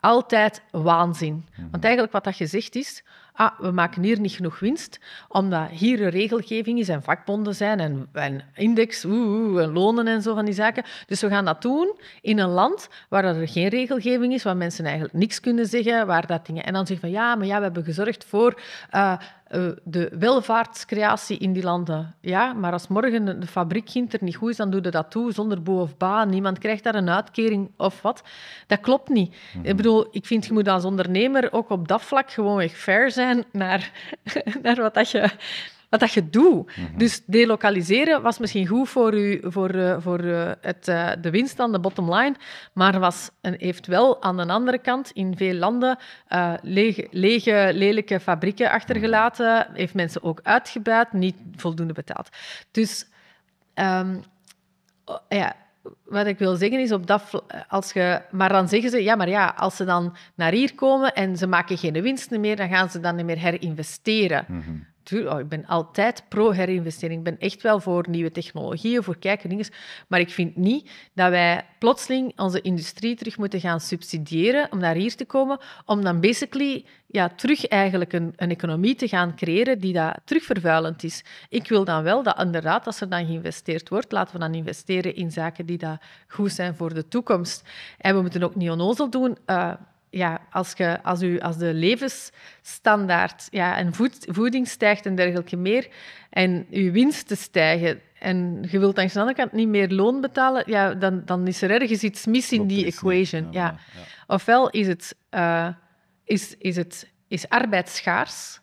altijd 0.00 0.62
waanzin. 0.70 1.46
Mhm. 1.50 1.70
Want 1.70 1.84
eigenlijk 1.84 2.12
wat 2.12 2.24
dat 2.24 2.36
gezegd 2.36 2.74
is, 2.74 3.04
ah, 3.38 3.58
we 3.58 3.70
maken 3.70 4.02
hier 4.02 4.20
niet 4.20 4.32
genoeg 4.32 4.58
winst, 4.58 5.00
omdat 5.28 5.68
hier 5.68 6.02
een 6.02 6.10
regelgeving 6.10 6.78
is 6.78 6.88
en 6.88 7.02
vakbonden 7.02 7.54
zijn 7.54 7.80
en, 7.80 8.08
en 8.12 8.42
index, 8.54 9.04
oeh, 9.04 9.62
en 9.62 9.72
lonen 9.72 10.06
en 10.06 10.22
zo 10.22 10.34
van 10.34 10.44
die 10.44 10.54
zaken. 10.54 10.84
Dus 11.06 11.20
we 11.20 11.28
gaan 11.28 11.44
dat 11.44 11.62
doen 11.62 11.98
in 12.20 12.38
een 12.38 12.48
land 12.48 12.88
waar 13.08 13.24
er 13.24 13.48
geen 13.48 13.68
regelgeving 13.68 14.32
is, 14.32 14.42
waar 14.42 14.56
mensen 14.56 14.84
eigenlijk 14.84 15.14
niks 15.14 15.40
kunnen 15.40 15.66
zeggen, 15.66 16.06
waar 16.06 16.26
dat 16.26 16.46
dingen... 16.46 16.64
En 16.64 16.72
dan 16.72 16.86
zeggen 16.86 17.10
van, 17.10 17.18
ja, 17.18 17.34
maar 17.34 17.46
ja, 17.46 17.56
we 17.56 17.62
hebben 17.62 17.84
gezorgd 17.84 18.24
voor 18.24 18.60
uh, 18.94 19.18
uh, 19.50 19.68
de 19.84 20.10
welvaartscreatie 20.18 21.38
in 21.38 21.52
die 21.52 21.62
landen. 21.62 22.14
Ja, 22.20 22.52
maar 22.52 22.72
als 22.72 22.88
morgen 22.88 23.40
de 23.40 23.46
fabriek 23.46 23.94
er 23.94 24.18
niet 24.20 24.36
goed 24.36 24.50
is, 24.50 24.56
dan 24.56 24.70
doe 24.70 24.82
je 24.82 24.90
dat 24.90 25.10
toe 25.10 25.32
zonder 25.32 25.62
boe 25.62 25.80
of 25.80 25.96
ba. 25.96 26.24
Niemand 26.24 26.58
krijgt 26.58 26.84
daar 26.84 26.94
een 26.94 27.10
uitkering 27.10 27.70
of 27.76 28.02
wat. 28.02 28.22
Dat 28.66 28.80
klopt 28.80 29.08
niet. 29.08 29.28
Mm 29.28 29.34
-hmm. 29.52 29.70
Ik 29.70 29.76
bedoel, 29.76 30.06
ik 30.10 30.26
vind 30.26 30.46
je 30.46 30.52
moet 30.52 30.68
als 30.68 30.84
ondernemer 30.84 31.52
ook 31.52 31.70
op 31.70 31.88
dat 31.88 32.02
vlak 32.02 32.30
gewoon 32.30 32.60
echt 32.60 32.74
fair 32.74 33.10
zijn 33.10 33.44
naar, 33.52 33.92
naar 34.62 34.76
wat 34.76 34.94
dat 34.94 35.10
je 35.10 35.30
wat 35.88 36.00
dat 36.00 36.12
je 36.12 36.30
doet. 36.30 36.76
Mhm. 36.76 36.98
Dus 36.98 37.24
delokaliseren 37.24 38.22
was 38.22 38.38
misschien 38.38 38.66
goed 38.66 38.88
voor, 38.88 39.14
u, 39.14 39.40
voor, 39.42 39.74
uh, 39.74 39.96
voor 39.98 40.20
uh, 40.20 40.50
het, 40.60 40.88
uh, 40.88 41.10
de 41.20 41.30
winst 41.30 41.60
aan 41.60 41.72
de 41.72 41.80
bottom 41.80 42.14
line, 42.14 42.34
maar 42.72 42.98
was 42.98 43.30
een, 43.40 43.54
heeft 43.58 43.86
wel 43.86 44.22
aan 44.22 44.36
de 44.36 44.46
andere 44.46 44.78
kant 44.78 45.10
in 45.10 45.36
veel 45.36 45.54
landen 45.54 45.98
lege, 46.62 47.08
lege, 47.10 47.70
lelijke 47.74 48.20
fabrieken 48.20 48.70
achtergelaten, 48.70 49.66
heeft 49.72 49.94
mensen 49.94 50.22
ook 50.22 50.40
uitgebuit, 50.42 51.12
niet 51.12 51.36
voldoende 51.56 51.92
betaald. 51.92 52.28
Dus 52.70 53.06
um, 53.74 54.22
ja, 55.28 55.56
wat 56.04 56.26
ik 56.26 56.38
wil 56.38 56.56
zeggen 56.56 56.80
is, 56.80 56.92
op 56.92 57.06
dat, 57.06 57.42
als 57.68 57.92
je, 57.92 58.22
maar 58.30 58.48
dan 58.48 58.68
zeggen 58.68 58.90
ze, 58.90 59.02
ja, 59.02 59.16
maar 59.16 59.28
ja, 59.28 59.54
als 59.56 59.76
ze 59.76 59.84
dan 59.84 60.16
naar 60.34 60.52
hier 60.52 60.74
komen 60.74 61.14
en 61.14 61.36
ze 61.36 61.46
maken 61.46 61.78
geen 61.78 62.02
winsten 62.02 62.40
meer, 62.40 62.56
dan 62.56 62.68
gaan 62.68 62.90
ze 62.90 63.00
dan 63.00 63.16
niet 63.16 63.24
meer 63.24 63.38
herinvesteren. 63.38 64.44
Mm 64.48 64.86
oh, 65.12 65.40
ik 65.40 65.48
ben 65.48 65.66
altijd 65.66 66.22
pro-herinvestering. 66.28 67.18
Ik 67.18 67.24
ben 67.24 67.38
echt 67.38 67.62
wel 67.62 67.80
voor 67.80 68.06
nieuwe 68.08 68.30
technologieën, 68.30 69.02
voor 69.02 69.18
kijken 69.18 69.48
dingen. 69.48 69.66
Maar 70.08 70.20
ik 70.20 70.30
vind 70.30 70.56
niet 70.56 70.90
dat 71.14 71.30
wij 71.30 71.64
plotseling 71.78 72.38
onze 72.38 72.60
industrie 72.60 73.16
terug 73.16 73.38
moeten 73.38 73.60
gaan 73.60 73.80
subsidiëren 73.80 74.72
om 74.72 74.78
naar 74.78 74.94
hier 74.94 75.16
te 75.16 75.24
komen, 75.24 75.58
om 75.84 76.02
dan 76.02 76.20
basically 76.20 76.84
ja, 77.06 77.28
terug 77.28 77.66
eigenlijk 77.66 78.12
een, 78.12 78.32
een 78.36 78.50
economie 78.50 78.94
te 78.94 79.08
gaan 79.08 79.36
creëren 79.36 79.78
die 79.78 79.92
dat 79.92 80.16
terugvervuilend 80.24 81.02
is. 81.02 81.24
Ik 81.48 81.68
wil 81.68 81.84
dan 81.84 82.02
wel 82.02 82.22
dat 82.22 82.40
inderdaad, 82.40 82.86
als 82.86 83.00
er 83.00 83.08
dan 83.08 83.26
geïnvesteerd 83.26 83.88
wordt, 83.88 84.12
laten 84.12 84.32
we 84.32 84.40
dan 84.40 84.54
investeren 84.54 85.14
in 85.14 85.30
zaken 85.30 85.66
die 85.66 85.78
dat 85.78 86.00
goed 86.28 86.52
zijn 86.52 86.74
voor 86.74 86.94
de 86.94 87.08
toekomst. 87.08 87.68
En 87.98 88.14
we 88.14 88.20
moeten 88.20 88.42
ook 88.42 88.54
niet 88.54 88.70
onnozel 88.70 89.10
doen. 89.10 89.38
Uh, 89.46 89.72
ja, 90.10 90.40
als, 90.50 90.72
je, 90.76 91.02
als, 91.02 91.22
u, 91.22 91.40
als 91.40 91.56
de 91.56 91.74
levensstandaard 91.74 93.48
ja, 93.50 93.76
en 93.76 93.94
voed, 93.94 94.26
voeding 94.28 94.68
stijgt 94.68 95.06
en 95.06 95.14
dergelijke 95.14 95.56
meer, 95.56 95.88
en 96.30 96.66
uw 96.70 96.92
winsten 96.92 97.36
stijgen, 97.36 98.00
en 98.18 98.66
je 98.70 98.78
wilt 98.78 98.98
aan 98.98 99.06
de 99.06 99.18
andere 99.18 99.36
kant 99.36 99.52
niet 99.52 99.68
meer 99.68 99.88
loon 99.88 100.20
betalen, 100.20 100.62
ja, 100.66 100.94
dan, 100.94 101.22
dan 101.24 101.46
is 101.46 101.62
er 101.62 101.70
ergens 101.70 102.02
iets 102.02 102.26
mis 102.26 102.52
in 102.52 102.66
die 102.66 102.86
equation. 102.86 103.48
Ja, 103.50 103.78
ja. 103.94 104.02
Ofwel 104.26 104.70
is, 104.70 104.86
het, 104.86 105.16
uh, 105.30 105.68
is, 106.24 106.56
is, 106.58 106.76
het, 106.76 107.10
is 107.28 107.48
arbeid 107.48 107.88
schaars, 107.88 108.60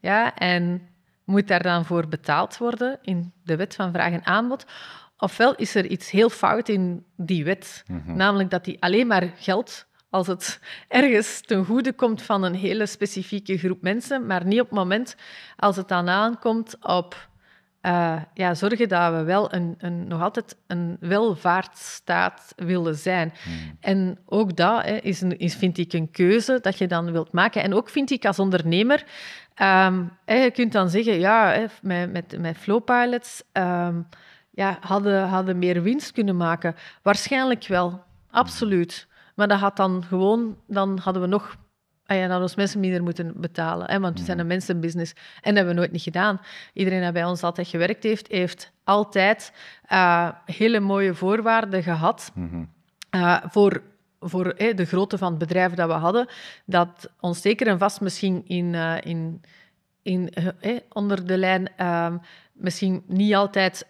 ja, 0.00 0.34
en 0.34 0.88
moet 1.24 1.48
daar 1.48 1.62
dan 1.62 1.84
voor 1.84 2.08
betaald 2.08 2.58
worden 2.58 2.98
in 3.02 3.32
de 3.42 3.56
wet 3.56 3.74
van 3.74 3.92
vraag 3.92 4.12
en 4.12 4.26
aanbod, 4.26 4.66
ofwel 5.16 5.54
is 5.54 5.74
er 5.74 5.86
iets 5.86 6.10
heel 6.10 6.30
fout 6.30 6.68
in 6.68 7.04
die 7.16 7.44
wet, 7.44 7.84
mm 7.86 8.02
-hmm. 8.04 8.16
namelijk 8.16 8.50
dat 8.50 8.64
die 8.64 8.82
alleen 8.82 9.06
maar 9.06 9.32
geld 9.36 9.86
als 10.14 10.26
het 10.26 10.60
ergens 10.88 11.40
ten 11.40 11.64
goede 11.64 11.92
komt 11.92 12.22
van 12.22 12.42
een 12.42 12.54
hele 12.54 12.86
specifieke 12.86 13.58
groep 13.58 13.82
mensen, 13.82 14.26
maar 14.26 14.46
niet 14.46 14.60
op 14.60 14.66
het 14.66 14.78
moment 14.78 15.16
als 15.56 15.76
het 15.76 15.88
dan 15.88 16.08
aankomt 16.08 16.76
op 16.80 17.28
uh, 17.82 18.16
ja, 18.34 18.54
zorgen 18.54 18.88
dat 18.88 19.12
we 19.12 19.22
wel 19.22 19.54
een, 19.54 19.74
een, 19.78 20.08
nog 20.08 20.22
altijd 20.22 20.56
een 20.66 20.96
welvaartsstaat 21.00 22.52
willen 22.56 22.94
zijn. 22.94 23.32
Hmm. 23.42 23.76
En 23.80 24.18
ook 24.26 24.56
dat 24.56 24.84
hè, 24.84 24.96
is, 24.96 25.20
een, 25.20 25.38
is, 25.38 25.54
vind 25.54 25.78
ik, 25.78 25.92
een 25.92 26.10
keuze 26.10 26.58
dat 26.62 26.78
je 26.78 26.86
dan 26.86 27.12
wilt 27.12 27.32
maken. 27.32 27.62
En 27.62 27.74
ook 27.74 27.88
vind 27.88 28.10
ik 28.10 28.24
als 28.24 28.38
ondernemer, 28.38 29.04
um, 29.62 30.10
hè, 30.24 30.34
je 30.34 30.50
kunt 30.50 30.72
dan 30.72 30.90
zeggen, 30.90 31.18
ja, 31.18 31.52
hè, 31.52 31.66
met, 31.82 32.12
met, 32.12 32.40
met 32.40 32.56
Flowpilots 32.58 33.42
um, 33.52 34.08
ja, 34.50 34.78
hadden, 34.80 35.28
hadden 35.28 35.58
meer 35.58 35.82
winst 35.82 36.12
kunnen 36.12 36.36
maken. 36.36 36.74
Waarschijnlijk 37.02 37.66
wel, 37.66 38.02
absoluut. 38.30 39.06
Maar 39.34 39.48
dat 39.48 39.58
had 39.58 39.76
dan 39.76 40.04
gewoon, 40.04 40.56
dan 40.66 40.98
hadden 40.98 41.22
we 41.22 41.28
nog 41.28 41.56
Ah 42.06 42.16
ja, 42.16 42.28
dan 42.28 42.42
ons 42.42 42.54
mensen 42.54 42.80
minder 42.80 43.02
moeten 43.02 43.40
betalen. 43.40 43.90
Hè? 43.90 44.00
Want 44.00 44.18
we 44.18 44.24
zijn 44.24 44.38
een 44.38 44.44
mhm. 44.44 44.54
mensenbusiness. 44.54 45.12
En 45.12 45.20
dat 45.42 45.54
hebben 45.54 45.74
we 45.74 45.80
nooit 45.80 45.92
niet 45.92 46.02
gedaan. 46.02 46.40
Iedereen 46.72 47.02
die 47.02 47.12
bij 47.12 47.24
ons 47.24 47.42
altijd 47.42 47.68
gewerkt 47.68 48.02
heeft, 48.02 48.28
heeft 48.28 48.72
altijd 48.84 49.52
uh, 49.92 50.28
hele 50.44 50.80
mooie 50.80 51.14
voorwaarden 51.14 51.82
gehad 51.82 52.32
uh, 53.10 53.36
voor, 53.48 53.82
voor 54.20 54.46
eh, 54.46 54.76
de 54.76 54.84
grootte 54.84 55.18
van 55.18 55.30
het 55.30 55.38
bedrijf 55.38 55.74
dat 55.74 55.88
we 55.88 55.94
hadden. 55.94 56.28
Dat 56.66 57.10
ons 57.20 57.40
zeker 57.40 57.66
en 57.66 57.78
vast 57.78 58.00
misschien 58.00 58.42
in, 58.46 58.72
uh, 58.72 58.96
in, 59.00 59.42
in, 60.02 60.30
onder 60.92 61.26
de 61.26 61.38
lijn 61.38 61.70
misschien 62.52 63.02
niet 63.06 63.34
altijd 63.34 63.86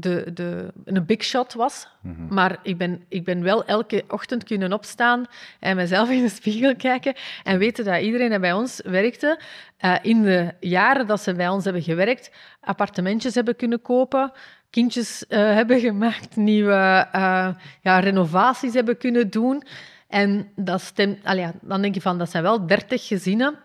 de, 0.00 0.30
de, 0.34 0.72
een 0.84 1.06
big 1.06 1.24
shot 1.24 1.52
was. 1.52 1.88
Mhm. 2.00 2.34
Maar 2.34 2.58
ik 2.62 2.78
ben, 2.78 3.04
ik 3.08 3.24
ben 3.24 3.42
wel 3.42 3.64
elke 3.64 4.04
ochtend 4.08 4.44
kunnen 4.44 4.72
opstaan 4.72 5.26
en 5.60 5.76
mezelf 5.76 6.10
in 6.10 6.22
de 6.22 6.28
spiegel 6.28 6.76
kijken 6.76 7.14
en 7.44 7.58
weten 7.58 7.84
dat 7.84 8.00
iedereen 8.00 8.30
die 8.30 8.38
bij 8.38 8.52
ons 8.52 8.80
werkte, 8.84 9.40
uh, 9.80 9.94
in 10.02 10.22
de 10.22 10.54
jaren 10.60 11.06
dat 11.06 11.22
ze 11.22 11.34
bij 11.34 11.48
ons 11.48 11.64
hebben 11.64 11.82
gewerkt, 11.82 12.30
appartementjes 12.60 13.34
hebben 13.34 13.56
kunnen 13.56 13.82
kopen, 13.82 14.32
kindjes 14.70 15.24
uh, 15.28 15.38
hebben 15.38 15.80
gemaakt, 15.80 16.36
nieuwe 16.36 17.08
uh, 17.14 17.48
ja, 17.80 17.98
renovaties 17.98 18.74
hebben 18.74 18.98
kunnen 18.98 19.30
doen. 19.30 19.62
En 20.08 20.48
dat 20.56 20.80
stemt, 20.80 21.18
ja, 21.22 21.52
dan 21.60 21.82
denk 21.82 21.94
je 21.94 22.00
van, 22.00 22.18
dat 22.18 22.30
zijn 22.30 22.42
wel 22.42 22.66
dertig 22.66 23.06
gezinnen 23.06 23.58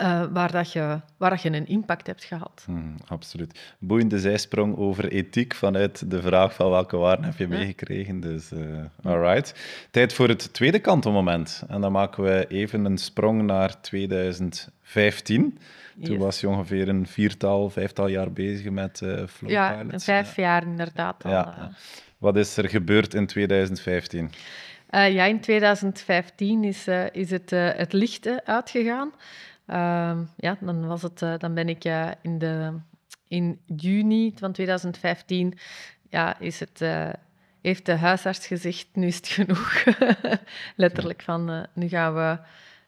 uh, 0.00 0.24
waar, 0.32 0.52
dat 0.52 0.72
je, 0.72 1.00
waar 1.16 1.30
dat 1.30 1.42
je 1.42 1.52
een 1.52 1.66
impact 1.66 2.06
hebt 2.06 2.24
gehad. 2.24 2.62
Hmm, 2.66 2.94
absoluut. 3.06 3.74
Boeiende 3.78 4.18
zijsprong 4.18 4.76
over 4.76 5.08
ethiek 5.08 5.54
vanuit 5.54 6.10
de 6.10 6.22
vraag 6.22 6.54
van 6.54 6.70
welke 6.70 6.96
waarden 6.96 7.24
heb 7.24 7.36
je 7.36 7.48
meegekregen. 7.48 8.20
Dus, 8.20 8.52
uh, 8.52 8.84
alright. 9.02 9.54
Tijd 9.90 10.12
voor 10.12 10.28
het 10.28 10.52
tweede 10.52 10.78
kantelmoment. 10.78 11.64
En 11.68 11.80
dan 11.80 11.92
maken 11.92 12.24
we 12.24 12.46
even 12.48 12.84
een 12.84 12.98
sprong 12.98 13.42
naar 13.42 13.80
2015. 13.80 15.58
Toen 16.02 16.18
was 16.18 16.40
je 16.40 16.48
ongeveer 16.48 16.88
een 16.88 17.06
viertal, 17.06 17.70
vijftal 17.70 18.06
jaar 18.06 18.32
bezig 18.32 18.70
met 18.70 19.00
uh, 19.00 19.26
Flow 19.26 19.50
ja, 19.50 19.84
vijf 19.88 20.36
jaar 20.36 20.62
inderdaad 20.62 21.24
al. 21.24 21.30
Ja. 21.30 21.70
Wat 22.18 22.36
is 22.36 22.56
er 22.56 22.68
gebeurd 22.68 23.14
in 23.14 23.26
2015? 23.26 24.30
ja, 24.90 25.24
in 25.24 25.40
2015 25.40 26.64
is, 26.64 26.86
is 27.12 27.30
het, 27.30 27.50
het 27.50 27.92
licht 27.92 28.44
uitgegaan. 28.44 29.12
Ehm, 29.66 30.22
ja, 30.36 30.56
dan, 30.60 30.86
was 30.86 31.02
het, 31.02 31.18
dan 31.18 31.54
ben 31.54 31.68
ik 31.68 31.84
in, 32.22 32.38
de, 32.38 32.72
in 33.28 33.60
juni 33.76 34.34
van 34.36 34.52
2015 34.52 35.58
ja, 36.10 36.38
is 36.38 36.60
het, 36.60 36.84
heeft 37.60 37.86
de 37.86 37.96
huisarts 37.96 38.46
gezegd, 38.46 38.88
nu 38.92 39.06
is 39.06 39.16
het 39.16 39.28
genoeg. 39.28 39.84
Letterlijk 40.76 41.22
van, 41.22 41.66
nu 41.74 41.88
gaan 41.88 42.14
we 42.14 42.38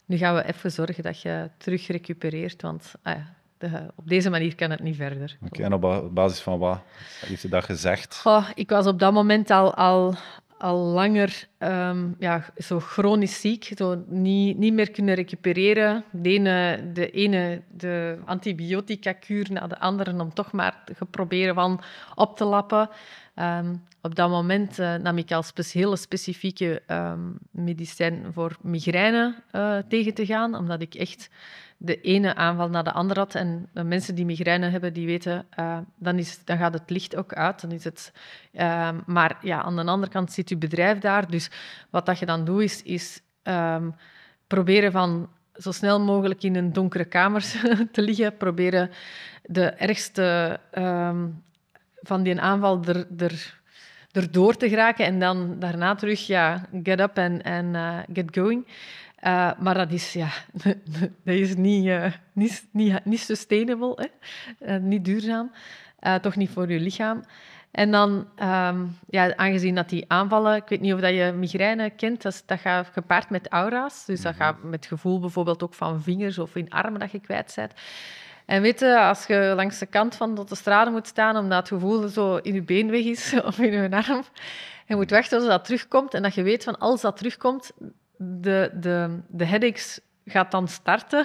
nu 0.08 0.16
gaan 0.16 0.34
we 0.34 0.44
even 0.44 0.72
zorgen 0.72 1.02
dat 1.02 1.20
je 1.20 1.50
terug 1.56 1.86
recupereert, 1.86 2.62
want 2.62 2.92
ah 3.02 3.14
ja, 3.14 3.34
de, 3.58 3.92
op 3.94 4.08
deze 4.08 4.30
manier 4.30 4.54
kan 4.54 4.70
het 4.70 4.80
niet 4.80 4.96
verder. 4.96 5.36
Oké, 5.44 5.62
en 5.62 5.72
op 5.72 6.14
basis 6.14 6.40
van 6.40 6.58
wat 6.58 6.80
heeft 7.20 7.40
ze 7.40 7.48
dat 7.48 7.64
gezegd? 7.64 8.22
ik 8.54 8.70
was 8.70 8.86
op 8.86 8.98
dat 8.98 9.12
moment 9.12 9.50
al, 9.50 9.74
al, 9.74 10.14
al 10.58 10.76
langer 10.76 11.48
um, 11.58 12.16
ja, 12.18 12.44
zo 12.56 12.80
chronisch 12.80 13.40
ziek, 13.40 13.72
zo 13.76 14.04
niet, 14.06 14.58
niet 14.58 14.72
meer 14.72 14.90
kunnen 14.90 15.14
recupereren. 15.14 16.04
De 16.10 16.28
ene, 16.28 16.90
de, 16.92 17.10
ene, 17.10 17.62
de 17.70 18.18
antibiotica-kuur 18.24 19.46
na 19.50 19.66
de 19.66 19.78
andere 19.78 20.20
om 20.20 20.34
toch 20.34 20.52
maar 20.52 20.82
te 20.84 21.04
proberen 21.04 21.54
van 21.54 21.80
op 22.14 22.36
te 22.36 22.44
lappen. 22.44 22.88
Ehm, 23.34 23.74
op 24.02 24.14
dat 24.14 24.30
moment 24.30 24.78
uh, 24.78 24.94
nam 24.94 25.18
ik 25.18 25.32
als 25.32 25.72
hele 25.72 25.96
specifieke 25.96 26.82
um, 26.86 27.38
medicijn 27.50 28.26
voor 28.32 28.56
migraine 28.60 29.34
uh, 29.52 29.78
tegen 29.88 30.14
te 30.14 30.26
gaan, 30.26 30.54
omdat 30.54 30.80
ik 30.82 30.94
echt 30.94 31.30
de 31.80 32.00
ene 32.00 32.34
aanval 32.34 32.68
na 32.68 32.82
de 32.82 32.92
andere 32.92 33.20
had. 33.20 33.34
En 33.34 33.68
mensen 33.72 34.14
die 34.14 34.24
migraine 34.24 34.68
hebben, 34.68 34.92
die 34.92 35.06
weten, 35.06 35.46
uh, 35.58 35.78
dan, 35.96 36.18
is, 36.18 36.44
dan 36.44 36.58
gaat 36.58 36.72
het 36.72 36.90
licht 36.90 37.16
ook 37.16 37.32
uit. 37.32 37.60
Dan 37.60 37.72
is 37.72 37.84
het, 37.84 38.12
ehm, 38.52 38.96
maar 39.06 39.38
ja, 39.42 39.62
aan 39.62 39.76
de 39.76 39.84
andere 39.84 40.12
kant 40.12 40.32
zit 40.32 40.48
je 40.48 40.56
bedrijf 40.56 40.98
daar. 40.98 41.30
Dus 41.30 41.50
wat 41.90 42.06
dat 42.06 42.18
je 42.18 42.26
dan 42.26 42.44
doet, 42.44 42.62
is, 42.62 42.82
is 42.82 43.22
proberen 44.46 44.92
van 44.92 45.28
zo 45.54 45.72
snel 45.72 46.00
mogelijk 46.00 46.42
in 46.42 46.56
een 46.56 46.72
donkere 46.72 47.04
kamer 47.04 47.42
te 47.92 48.02
liggen. 48.02 48.36
Proberen 48.36 48.90
de 49.42 49.64
ergste 49.64 50.60
van 52.00 52.22
die 52.22 52.40
aanval 52.40 52.84
er, 52.84 53.06
er, 53.18 53.60
erdoor 54.12 54.56
te 54.56 54.68
geraken 54.68 55.04
en 55.04 55.18
dan 55.18 55.58
daarna 55.58 55.94
terug 55.94 56.26
ja, 56.26 56.66
get 56.82 57.00
up 57.00 57.16
en 57.16 57.74
uh, 57.74 57.98
get 58.12 58.36
going. 58.36 58.66
Uh, 59.24 59.50
maar 59.58 59.74
dat 59.74 59.92
is, 59.92 60.12
ja, 60.12 60.28
dat 61.24 61.34
is 61.34 61.56
niet, 61.56 61.86
uh, 61.86 62.12
niet, 62.32 62.68
niet, 62.72 63.04
niet 63.04 63.20
sustainable, 63.20 64.08
hè? 64.58 64.78
niet 64.78 65.04
duurzaam. 65.04 65.50
toch 66.20 66.36
niet 66.36 66.50
voor 66.50 66.70
je 66.72 66.80
lichaam. 66.80 67.22
En 67.70 67.90
dan, 67.90 68.28
um, 68.42 68.98
ja, 69.08 69.36
aangezien 69.36 69.74
dat 69.74 69.88
die 69.88 70.04
aanvallen, 70.08 70.56
ik 70.56 70.68
weet 70.68 70.80
niet 70.80 70.92
of 70.92 71.00
dat 71.00 71.14
je 71.14 71.32
migraine 71.36 71.90
kent, 71.90 72.22
dat, 72.22 72.42
dat 72.46 72.60
gaat 72.60 72.88
gepaard 72.92 73.30
met 73.30 73.48
aura's. 73.48 74.04
Dus 74.04 74.20
dat 74.20 74.32
mhm. 74.32 74.42
gaat 74.42 74.62
met 74.62 74.86
gevoel 74.86 75.20
bijvoorbeeld 75.20 75.62
ook 75.62 75.74
van 75.74 76.02
vingers 76.02 76.38
of 76.38 76.56
in 76.56 76.70
armen 76.70 77.00
dat 77.00 77.10
je 77.10 77.20
kwijt 77.20 77.52
bent. 77.56 77.72
En 78.46 78.62
weet 78.62 78.80
je, 78.80 79.00
als 79.00 79.26
je 79.26 79.52
langs 79.56 79.78
de 79.78 79.86
kant 79.86 80.14
van 80.14 80.34
de 80.34 80.54
straat 80.54 80.90
moet 80.90 81.06
staan 81.06 81.36
omdat 81.36 81.58
het 81.58 81.68
gevoel 81.68 82.08
zo 82.08 82.36
in 82.36 82.54
je 82.54 82.62
been 82.62 82.90
weg 82.90 83.04
is 83.04 83.34
of 83.44 83.58
in 83.58 83.72
je 83.72 83.90
arm, 83.90 84.22
je 84.86 84.96
moet 84.96 85.10
wachten 85.10 85.38
tot 85.38 85.48
dat 85.48 85.64
terugkomt 85.64 86.14
en 86.14 86.22
dat 86.22 86.34
je 86.34 86.42
weet 86.42 86.64
van 86.64 86.78
als 86.78 87.00
dat 87.00 87.16
terugkomt, 87.16 87.72
de, 88.18 88.70
de, 88.80 89.18
de 89.28 89.44
headaches 89.44 90.00
gaat 90.24 90.50
dan 90.50 90.68
starten. 90.68 91.24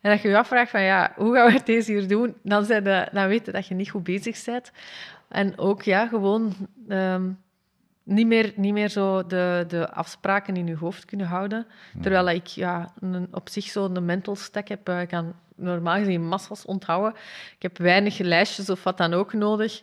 En 0.00 0.10
dat 0.10 0.22
je 0.22 0.28
je 0.28 0.38
afvraagt 0.38 0.70
van 0.70 0.82
ja, 0.82 1.12
hoe 1.16 1.34
gaan 1.34 1.46
we 1.46 1.52
het 1.52 1.66
deze 1.66 1.92
hier 1.92 2.08
doen? 2.08 2.34
Dan, 2.42 2.64
zijn 2.64 2.84
de, 2.84 3.08
dan 3.12 3.28
weet 3.28 3.46
je 3.46 3.52
dat 3.52 3.66
je 3.66 3.74
niet 3.74 3.90
goed 3.90 4.04
bezig 4.04 4.44
bent. 4.44 4.72
En 5.28 5.58
ook 5.58 5.82
ja, 5.82 6.06
gewoon 6.06 6.52
ehm, 6.88 7.30
niet, 8.02 8.26
meer, 8.26 8.52
niet 8.56 8.72
meer 8.72 8.88
zo 8.88 9.26
de, 9.26 9.64
de 9.68 9.90
afspraken 9.90 10.56
in 10.56 10.66
je 10.66 10.76
hoofd 10.76 11.04
kunnen 11.04 11.26
houden. 11.26 11.66
Terwijl 12.00 12.28
ik 12.28 12.46
ja, 12.46 12.92
een, 13.00 13.28
op 13.30 13.48
zich 13.48 13.64
zo'n 13.64 14.04
mental 14.04 14.36
stack 14.36 14.68
heb. 14.68 14.88
Ik 14.88 15.08
kan 15.08 15.34
normaal 15.56 15.96
gezien 15.96 16.28
massas 16.28 16.64
onthouden. 16.64 17.14
Ik 17.56 17.62
heb 17.62 17.78
weinig 17.78 18.18
lijstjes 18.18 18.70
of 18.70 18.82
wat 18.82 18.98
dan 18.98 19.14
ook 19.14 19.32
nodig. 19.32 19.82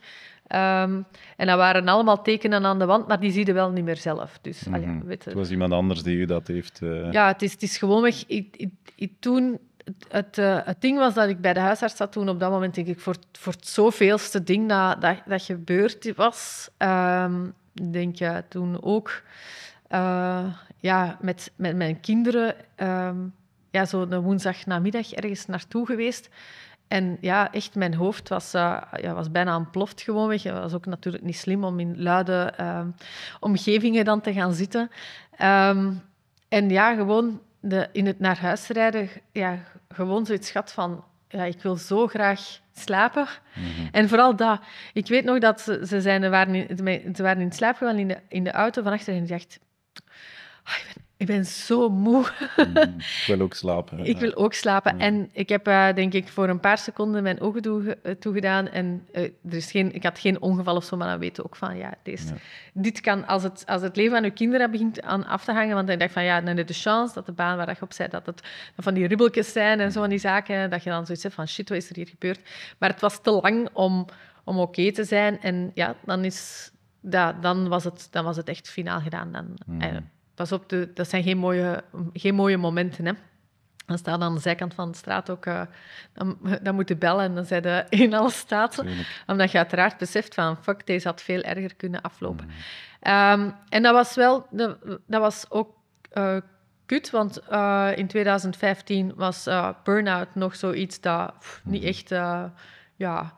Um, 0.55 1.05
en 1.37 1.47
dat 1.47 1.57
waren 1.57 1.87
allemaal 1.87 2.21
tekenen 2.21 2.65
aan 2.65 2.79
de 2.79 2.85
wand, 2.85 3.07
maar 3.07 3.19
die 3.19 3.31
zie 3.31 3.45
je 3.45 3.53
wel 3.53 3.69
niet 3.69 3.83
meer 3.83 3.97
zelf. 3.97 4.39
Dus, 4.41 4.63
mm 4.63 4.73
-hmm. 4.73 5.03
weet 5.05 5.25
het 5.25 5.33
was 5.33 5.51
iemand 5.51 5.73
anders 5.73 6.03
die 6.03 6.17
u 6.17 6.25
dat 6.25 6.47
heeft... 6.47 6.79
Uh... 6.81 7.11
Ja, 7.11 7.27
het 7.27 7.41
is, 7.41 7.51
het 7.51 7.61
is 7.61 7.77
gewoonweg... 7.77 8.23
Ik, 8.27 8.55
ik, 8.57 8.71
ik, 8.95 9.13
toen, 9.19 9.59
het, 10.07 10.37
uh, 10.37 10.59
het 10.63 10.81
ding 10.81 10.97
was 10.97 11.13
dat 11.13 11.29
ik 11.29 11.41
bij 11.41 11.53
de 11.53 11.59
huisarts 11.59 11.95
zat 11.95 12.11
toen 12.11 12.29
op 12.29 12.39
dat 12.39 12.51
moment, 12.51 12.75
denk 12.75 12.87
ik, 12.87 12.99
voor, 12.99 13.15
voor 13.31 13.53
het 13.53 13.67
zoveelste 13.67 14.43
ding 14.43 14.69
dat, 14.69 15.01
dat, 15.01 15.17
dat 15.25 15.41
gebeurd 15.41 16.15
was. 16.15 16.69
Um, 16.77 17.53
denk 17.91 18.15
je 18.15 18.43
toen 18.47 18.83
ook 18.83 19.21
uh, 19.91 20.45
ja, 20.77 21.17
met, 21.21 21.51
met 21.55 21.75
mijn 21.75 21.99
kinderen... 21.99 22.55
Um, 22.77 23.33
ja, 23.71 23.85
zo 23.85 24.01
een 24.01 24.19
woensdagnamiddag 24.19 25.11
ergens 25.11 25.45
naartoe 25.45 25.85
geweest. 25.85 26.29
En 26.89 27.17
ja, 27.21 27.51
echt, 27.51 27.75
mijn 27.75 27.93
hoofd 27.93 28.29
was, 28.29 28.55
uh, 28.55 28.81
ja, 29.01 29.13
was 29.13 29.31
bijna 29.31 29.57
ontploft 29.57 30.01
gewoon. 30.01 30.31
Het 30.31 30.43
was 30.43 30.73
ook 30.73 30.85
natuurlijk 30.85 31.23
niet 31.23 31.37
slim 31.37 31.63
om 31.63 31.79
in 31.79 32.01
luide 32.01 32.53
uh, 32.59 32.81
omgevingen 33.39 34.05
dan 34.05 34.21
te 34.21 34.33
gaan 34.33 34.53
zitten. 34.53 34.91
Um, 35.41 36.01
en 36.47 36.69
ja, 36.69 36.95
gewoon 36.95 37.41
de, 37.59 37.89
in 37.91 38.05
het 38.05 38.19
naar 38.19 38.39
huis 38.39 38.67
rijden, 38.67 39.09
ja, 39.31 39.59
gewoon 39.89 40.25
zoiets 40.25 40.51
gehad 40.51 40.71
van... 40.71 41.03
Ja, 41.27 41.43
ik 41.43 41.61
wil 41.61 41.75
zo 41.75 42.07
graag 42.07 42.59
slapen. 42.73 43.27
Mm 43.55 43.63
-hmm. 43.63 43.87
En 43.91 44.09
vooral 44.09 44.35
dat. 44.35 44.61
Ik 44.93 45.07
weet 45.07 45.23
nog 45.23 45.39
dat 45.39 45.61
ze, 45.61 45.81
ze, 45.87 46.01
zijn, 46.01 46.21
ze, 46.23 46.29
waren, 46.29 46.55
in, 46.55 47.15
ze 47.15 47.23
waren 47.23 47.41
in 47.41 47.51
slaap 47.51 47.77
gegaan 47.77 47.97
in 47.97 48.07
de, 48.07 48.17
in 48.27 48.43
de 48.43 48.51
auto 48.51 48.81
van 48.83 48.91
achter 48.91 49.13
en 49.13 49.23
ik 49.23 49.27
dacht... 49.27 49.59
Oh, 50.63 50.73
ik 50.77 50.91
ben 50.93 51.03
ik 51.19 51.27
ben 51.27 51.45
zo 51.45 51.89
moe. 51.89 52.31
Mm, 52.55 52.77
ik 52.97 53.23
wil 53.27 53.41
ook 53.41 53.53
slapen. 53.53 54.05
ik 54.13 54.17
wil 54.17 54.35
ook 54.35 54.53
slapen. 54.53 54.99
En 54.99 55.29
ik 55.31 55.49
heb, 55.49 55.67
uh, 55.67 55.93
denk 55.93 56.13
ik, 56.13 56.27
voor 56.27 56.49
een 56.49 56.59
paar 56.59 56.77
seconden 56.77 57.23
mijn 57.23 57.41
ogen 57.41 57.61
toe, 57.61 57.97
uh, 58.03 58.13
toegedaan. 58.13 58.67
En 58.67 59.07
uh, 59.13 59.21
er 59.23 59.33
is 59.55 59.71
geen, 59.71 59.93
ik 59.93 60.03
had 60.03 60.19
geen 60.19 60.41
ongeval 60.41 60.75
of 60.75 60.83
zo, 60.83 60.97
maar 60.97 61.07
dan 61.07 61.19
weet 61.19 61.35
je 61.35 61.43
ook 61.43 61.55
van, 61.55 61.77
ja, 61.77 61.93
deze, 62.03 62.33
dit 62.73 63.01
kan, 63.01 63.27
als 63.27 63.43
het, 63.43 63.63
als 63.65 63.81
het 63.81 63.95
leven 63.95 64.11
van 64.11 64.23
je 64.23 64.31
kinderen 64.31 64.71
begint 64.71 65.01
aan 65.01 65.25
af 65.25 65.45
te 65.45 65.51
hangen, 65.51 65.75
want 65.75 65.87
dan 65.87 65.97
dacht 65.97 66.13
van, 66.13 66.23
ja, 66.23 66.37
dan 66.37 66.47
heb 66.47 66.57
je 66.57 66.63
de 66.63 66.73
chance 66.73 67.13
dat 67.13 67.25
de 67.25 67.31
baan 67.31 67.57
waar 67.57 67.69
je 67.69 67.81
op 67.81 67.93
zit, 67.93 68.11
dat 68.11 68.25
het 68.25 68.41
van 68.77 68.93
die 68.93 69.07
ribbeltjes 69.07 69.51
zijn 69.51 69.79
en 69.79 69.91
zo 69.91 69.99
van 69.99 70.09
die 70.09 70.19
zaken, 70.19 70.69
dat 70.69 70.83
je 70.83 70.89
dan 70.89 71.05
zoiets 71.05 71.23
hebt 71.23 71.35
van, 71.35 71.47
shit, 71.47 71.69
wat 71.69 71.77
is 71.77 71.89
er 71.89 71.95
hier 71.95 72.07
gebeurd? 72.07 72.39
Maar 72.77 72.89
het 72.89 73.01
was 73.01 73.21
te 73.21 73.31
lang 73.31 73.69
om, 73.73 74.05
om 74.43 74.59
oké 74.59 74.79
okay 74.79 74.91
te 74.91 75.03
zijn. 75.03 75.41
En 75.41 75.71
ja, 75.73 75.95
dan, 76.05 76.25
is, 76.25 76.71
dat, 77.01 77.41
dan, 77.41 77.67
was, 77.67 77.83
het, 77.83 78.07
dan 78.11 78.23
was 78.23 78.37
het 78.37 78.49
echt 78.49 78.69
finaal 78.69 78.99
gedaan. 78.99 79.31
Dan, 79.31 79.57
mm 79.65 80.09
pas 80.39 80.51
op, 80.51 80.69
de, 80.69 80.91
dat 80.93 81.09
zijn 81.09 81.23
geen 81.23 81.37
mooie, 81.37 81.83
geen 82.13 82.35
mooie 82.35 82.57
momenten. 82.57 83.05
Hè. 83.05 83.13
Dan 83.85 83.97
staat 83.97 84.21
aan 84.21 84.33
de 84.33 84.41
zijkant 84.41 84.73
van 84.73 84.91
de 84.91 84.97
straat 84.97 85.29
ook, 85.29 85.45
uh, 85.45 85.61
dan, 86.13 86.37
dan 86.61 86.75
moet 86.75 86.87
je 86.89 86.95
bellen 86.95 87.23
en 87.23 87.35
dan 87.35 87.45
zijn 87.45 87.61
de 87.61 87.85
in 87.89 88.13
alle 88.13 88.29
staat. 88.29 88.83
Omdat 89.27 89.51
je 89.51 89.57
uiteraard 89.57 89.97
beseft 89.97 90.33
van, 90.33 90.57
fuck, 90.63 90.85
deze 90.85 91.07
had 91.07 91.21
veel 91.21 91.41
erger 91.41 91.75
kunnen 91.75 92.01
aflopen. 92.01 92.45
Mm. 92.45 93.41
Um, 93.41 93.55
en 93.69 93.83
dat 93.83 93.93
was 93.93 94.15
wel, 94.15 94.47
dat, 94.51 94.77
dat 95.07 95.21
was 95.21 95.45
ook 95.49 95.75
uh, 96.13 96.37
kut, 96.85 97.09
want 97.09 97.41
uh, 97.51 97.91
in 97.95 98.07
2015 98.07 99.13
was 99.15 99.47
burn-out 99.83 100.35
nog 100.35 100.55
zoiets 100.55 101.01
dat 101.01 101.39
pff, 101.39 101.61
niet 101.63 101.81
mm. 101.81 101.87
echt 101.87 102.09
ja, 102.95 103.35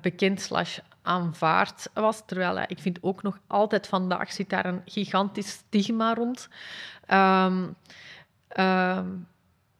bekend 0.00 0.40
slash 0.40 0.78
aanvaard 1.04 1.90
was. 1.94 2.22
Terwijl 2.26 2.64
ik 2.66 2.78
vind 2.78 2.98
ook 3.00 3.22
nog 3.22 3.38
altijd 3.46 3.86
vandaag 3.86 4.32
zit 4.32 4.50
daar 4.50 4.66
een 4.66 4.82
gigantisch 4.84 5.48
stigma 5.48 6.14
rond. 6.14 6.48
Um, 7.08 7.76
um, 8.58 9.26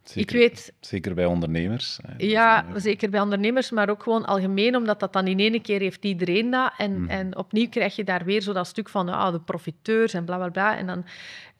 Zeker, 0.04 0.34
ik 0.34 0.40
weet, 0.40 0.72
zeker 0.80 1.14
bij 1.14 1.24
ondernemers. 1.24 1.98
Ja, 2.16 2.64
zeker 2.74 3.10
bij 3.10 3.20
ondernemers, 3.20 3.70
maar 3.70 3.88
ook 3.88 4.02
gewoon 4.02 4.24
algemeen, 4.24 4.76
omdat 4.76 5.00
dat 5.00 5.12
dan 5.12 5.26
in 5.26 5.38
één 5.38 5.62
keer 5.62 5.80
heeft 5.80 6.04
iedereen 6.04 6.50
dat. 6.50 6.72
En, 6.76 7.00
mm. 7.00 7.08
en 7.08 7.36
opnieuw 7.36 7.68
krijg 7.68 7.96
je 7.96 8.04
daar 8.04 8.24
weer 8.24 8.40
zo 8.40 8.52
dat 8.52 8.66
stuk 8.66 8.88
van 8.88 9.08
ah, 9.08 9.32
de 9.32 9.40
profiteurs 9.40 10.14
en 10.14 10.24
bla 10.24 10.36
bla 10.36 10.48
bla. 10.48 10.76
En 10.76 10.86
dan, 10.86 11.04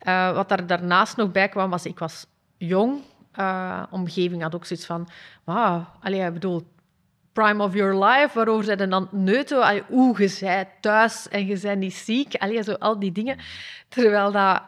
uh, 0.07 0.33
wat 0.33 0.49
daar 0.49 0.67
daarnaast 0.67 1.17
nog 1.17 1.31
bij 1.31 1.49
kwam, 1.49 1.69
was 1.69 1.85
ik 1.85 1.99
was 1.99 2.25
jong. 2.57 3.01
Uh, 3.39 3.83
omgeving 3.89 4.41
had 4.41 4.55
ook 4.55 4.65
zoiets 4.65 4.85
van, 4.85 5.07
wauw, 5.43 5.87
ik 6.03 6.33
bedoel, 6.33 6.67
prime 7.35 7.63
of 7.63 7.73
your 7.73 8.05
life, 8.05 8.29
waarover 8.33 8.63
ze 8.63 8.87
dan 8.87 9.07
neuten. 9.11 9.85
Oeh, 9.91 10.19
je 10.19 10.37
bent 10.39 10.67
thuis 10.79 11.27
en 11.29 11.45
je 11.45 11.59
bent 11.59 11.79
niet 11.79 11.93
ziek. 11.93 12.35
Allee, 12.35 12.63
zo 12.63 12.73
al 12.73 12.99
die 12.99 13.11
dingen. 13.11 13.37
Terwijl 13.89 14.31
dat... 14.31 14.61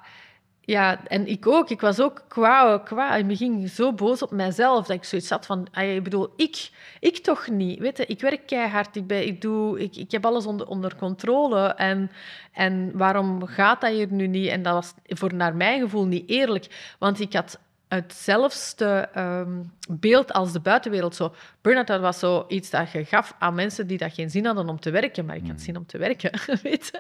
ja, 0.62 1.08
en 1.08 1.28
ik 1.28 1.48
ook. 1.48 1.70
Ik 1.70 1.82
was 1.82 2.00
ook 2.00 2.24
kwaad, 2.28 2.84
kwaad. 2.84 3.30
Ik 3.30 3.38
ging 3.38 3.70
zo 3.70 3.94
boos 3.94 4.22
op 4.22 4.32
mijzelf 4.32 4.86
dat 4.86 4.96
ik 4.96 5.04
zoiets 5.04 5.30
had 5.30 5.46
van... 5.46 5.68
ah, 5.72 5.96
Ik 5.96 6.04
bedoel, 6.04 6.34
ik, 6.36 6.70
ik 7.00 7.18
toch 7.18 7.48
niet. 7.48 7.80
Weet 7.80 8.10
ik 8.10 8.22
werk 8.22 8.48
keihard. 8.48 8.96
Ik, 8.96 9.08
ben, 9.08 9.28
ik, 9.28 9.42
doe, 9.42 9.80
ik, 9.80 9.96
ik 9.96 10.12
heb 10.12 10.26
alles 10.26 10.46
onder, 10.46 10.68
onder 10.68 10.96
controle. 10.96 11.68
En, 11.68 12.12
en 12.52 12.92
waarom 12.94 13.46
gaat 13.46 13.82
dat 13.82 13.92
hier 13.92 14.12
nu 14.12 14.28
niet? 14.28 14.50
En 14.50 14.62
dat 14.62 14.74
was 14.74 14.94
voor 15.06 15.34
naar 15.34 15.56
mijn 15.56 15.82
gevoel 15.82 16.06
niet 16.06 16.30
eerlijk. 16.30 16.96
Want 17.00 17.20
ik 17.20 17.34
had 17.34 17.60
hetzelfde 17.88 19.10
um, 19.18 19.72
beeld 19.90 20.34
als 20.34 20.52
de 20.52 20.60
buitenwereld. 20.60 21.16
Zo, 21.16 21.36
burn-out 21.62 21.88
dat 21.88 22.02
was 22.02 22.20
zo 22.20 22.46
iets 22.48 22.70
dat 22.70 22.92
je 22.92 23.06
gaf 23.06 23.36
aan 23.40 23.56
mensen 23.56 23.88
die 23.88 23.98
dat 23.98 24.14
geen 24.14 24.30
zin 24.30 24.46
hadden 24.46 24.70
om 24.70 24.80
te 24.80 24.92
werken. 24.92 25.26
Maar 25.26 25.36
ik 25.36 25.42
had 25.42 25.52
hmm. 25.52 25.60
zin 25.60 25.78
om 25.78 25.86
te 25.86 25.98
werken, 25.98 26.32
weet 26.64 26.92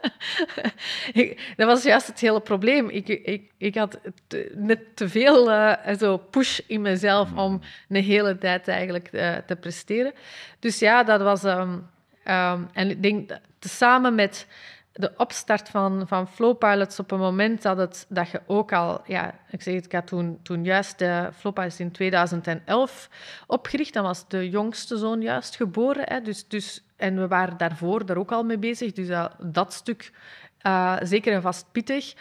Dat 1.56 1.68
was 1.68 1.84
juist 1.84 2.08
het 2.08 2.20
hele 2.20 2.42
probleem. 2.42 2.90
Ik, 2.90 3.08
ik, 3.08 3.52
ik 3.58 3.76
had 3.76 4.00
net 4.54 4.96
te 4.96 5.10
veel 5.10 5.50
uh, 5.50 5.74
zo 6.00 6.18
push 6.18 6.60
in 6.68 6.82
mezelf 6.82 7.32
om 7.32 7.38
hmm. 7.38 7.62
een 7.90 8.04
hele 8.04 8.38
tijd 8.38 8.68
eigenlijk 8.68 9.10
uh, 9.12 9.36
te 9.36 9.56
presteren. 9.56 10.14
Dus 10.60 10.80
ja, 10.80 11.04
dat 11.04 11.22
was... 11.22 11.44
Um, 11.44 11.90
um, 12.28 12.68
en 12.74 12.90
ik 12.90 13.04
denk, 13.04 13.32
samen 13.60 14.16
met 14.16 14.48
de 14.98 15.14
opstart 15.18 15.70
van, 15.70 16.08
van 16.08 16.28
Flowpilots 16.28 17.00
op 17.00 17.12
een 17.12 17.20
moment 17.20 17.62
dat, 17.62 17.78
het, 17.78 18.06
dat 18.10 18.30
je 18.30 18.42
ook 18.46 18.74
al... 18.74 19.02
Ja, 19.06 19.34
ik 19.50 19.62
zeg 19.62 19.74
het, 19.74 19.86
ik 19.86 19.92
had 19.92 20.08
toen, 20.08 20.40
toen 20.42 20.64
juist 20.64 21.00
de 21.00 21.30
Flowpilots 21.34 21.80
in 21.80 21.92
2011 21.92 23.10
opgericht. 23.48 23.94
Dan 23.94 24.04
was 24.04 24.28
de 24.28 24.50
jongste 24.50 24.98
zoon 24.98 25.22
juist 25.22 25.56
geboren. 25.56 26.04
Hè, 26.06 26.22
dus, 26.22 26.48
dus, 26.48 26.84
en 26.96 27.20
we 27.20 27.28
waren 27.28 27.58
daarvoor 27.58 28.06
daar 28.06 28.18
ook 28.18 28.32
al 28.32 28.44
mee 28.44 28.58
bezig. 28.58 28.92
Dus 28.92 29.08
dat, 29.08 29.36
dat 29.40 29.74
stuk 29.74 30.12
uh, 30.62 30.98
zeker 31.02 31.34
en 31.34 31.42
vast 31.42 31.72
pittig. 31.72 32.14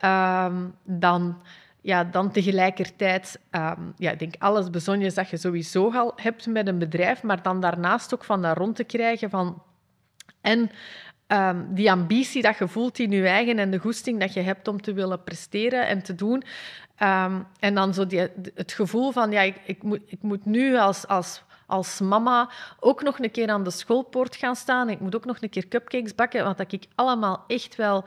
Uh, 0.00 0.54
dan... 0.84 1.42
Ja, 1.80 2.04
dan 2.04 2.30
tegelijkertijd, 2.30 3.40
um, 3.50 3.92
ja, 3.96 4.10
ik 4.10 4.18
denk 4.18 4.34
alles 4.38 4.70
bezonjes 4.70 5.14
dat 5.14 5.28
je 5.28 5.36
sowieso 5.36 5.92
al 5.92 6.12
hebt 6.16 6.46
met 6.46 6.66
een 6.66 6.78
bedrijf, 6.78 7.22
maar 7.22 7.42
dan 7.42 7.60
daarnaast 7.60 8.14
ook 8.14 8.24
van 8.24 8.42
dat 8.42 8.56
rond 8.56 8.76
te 8.76 8.84
krijgen 8.84 9.30
van... 9.30 9.62
En 10.40 10.70
um, 11.34 11.74
die 11.74 11.90
ambitie 11.90 12.42
dat 12.42 12.58
je 12.58 12.68
voelt 12.68 12.98
in 12.98 13.10
je 13.10 13.28
eigen 13.28 13.58
en 13.58 13.70
de 13.70 13.78
goesting 13.78 14.20
dat 14.20 14.34
je 14.34 14.40
hebt 14.40 14.68
om 14.68 14.82
te 14.82 14.92
willen 14.92 15.22
presteren 15.22 15.86
en 15.86 16.02
te 16.02 16.14
doen. 16.14 16.42
Um, 17.02 17.46
en 17.60 17.74
dan 17.74 17.94
zo 17.94 18.06
die, 18.06 18.28
het 18.54 18.72
gevoel 18.72 19.12
van, 19.12 19.30
ja, 19.30 19.40
ik, 19.40 19.56
ik, 19.64 19.82
moet, 19.82 20.00
ik 20.06 20.22
moet 20.22 20.44
nu 20.44 20.76
als, 20.76 21.06
als, 21.06 21.42
als 21.66 22.00
mama 22.00 22.50
ook 22.80 23.02
nog 23.02 23.18
een 23.18 23.30
keer 23.30 23.48
aan 23.48 23.64
de 23.64 23.70
schoolpoort 23.70 24.36
gaan 24.36 24.56
staan. 24.56 24.88
Ik 24.88 25.00
moet 25.00 25.16
ook 25.16 25.24
nog 25.24 25.36
een 25.40 25.50
keer 25.50 25.68
cupcakes 25.68 26.14
bakken, 26.14 26.44
want 26.44 26.56
dat 26.56 26.72
ik 26.72 26.86
allemaal 26.94 27.44
echt 27.46 27.76
wel 27.76 28.04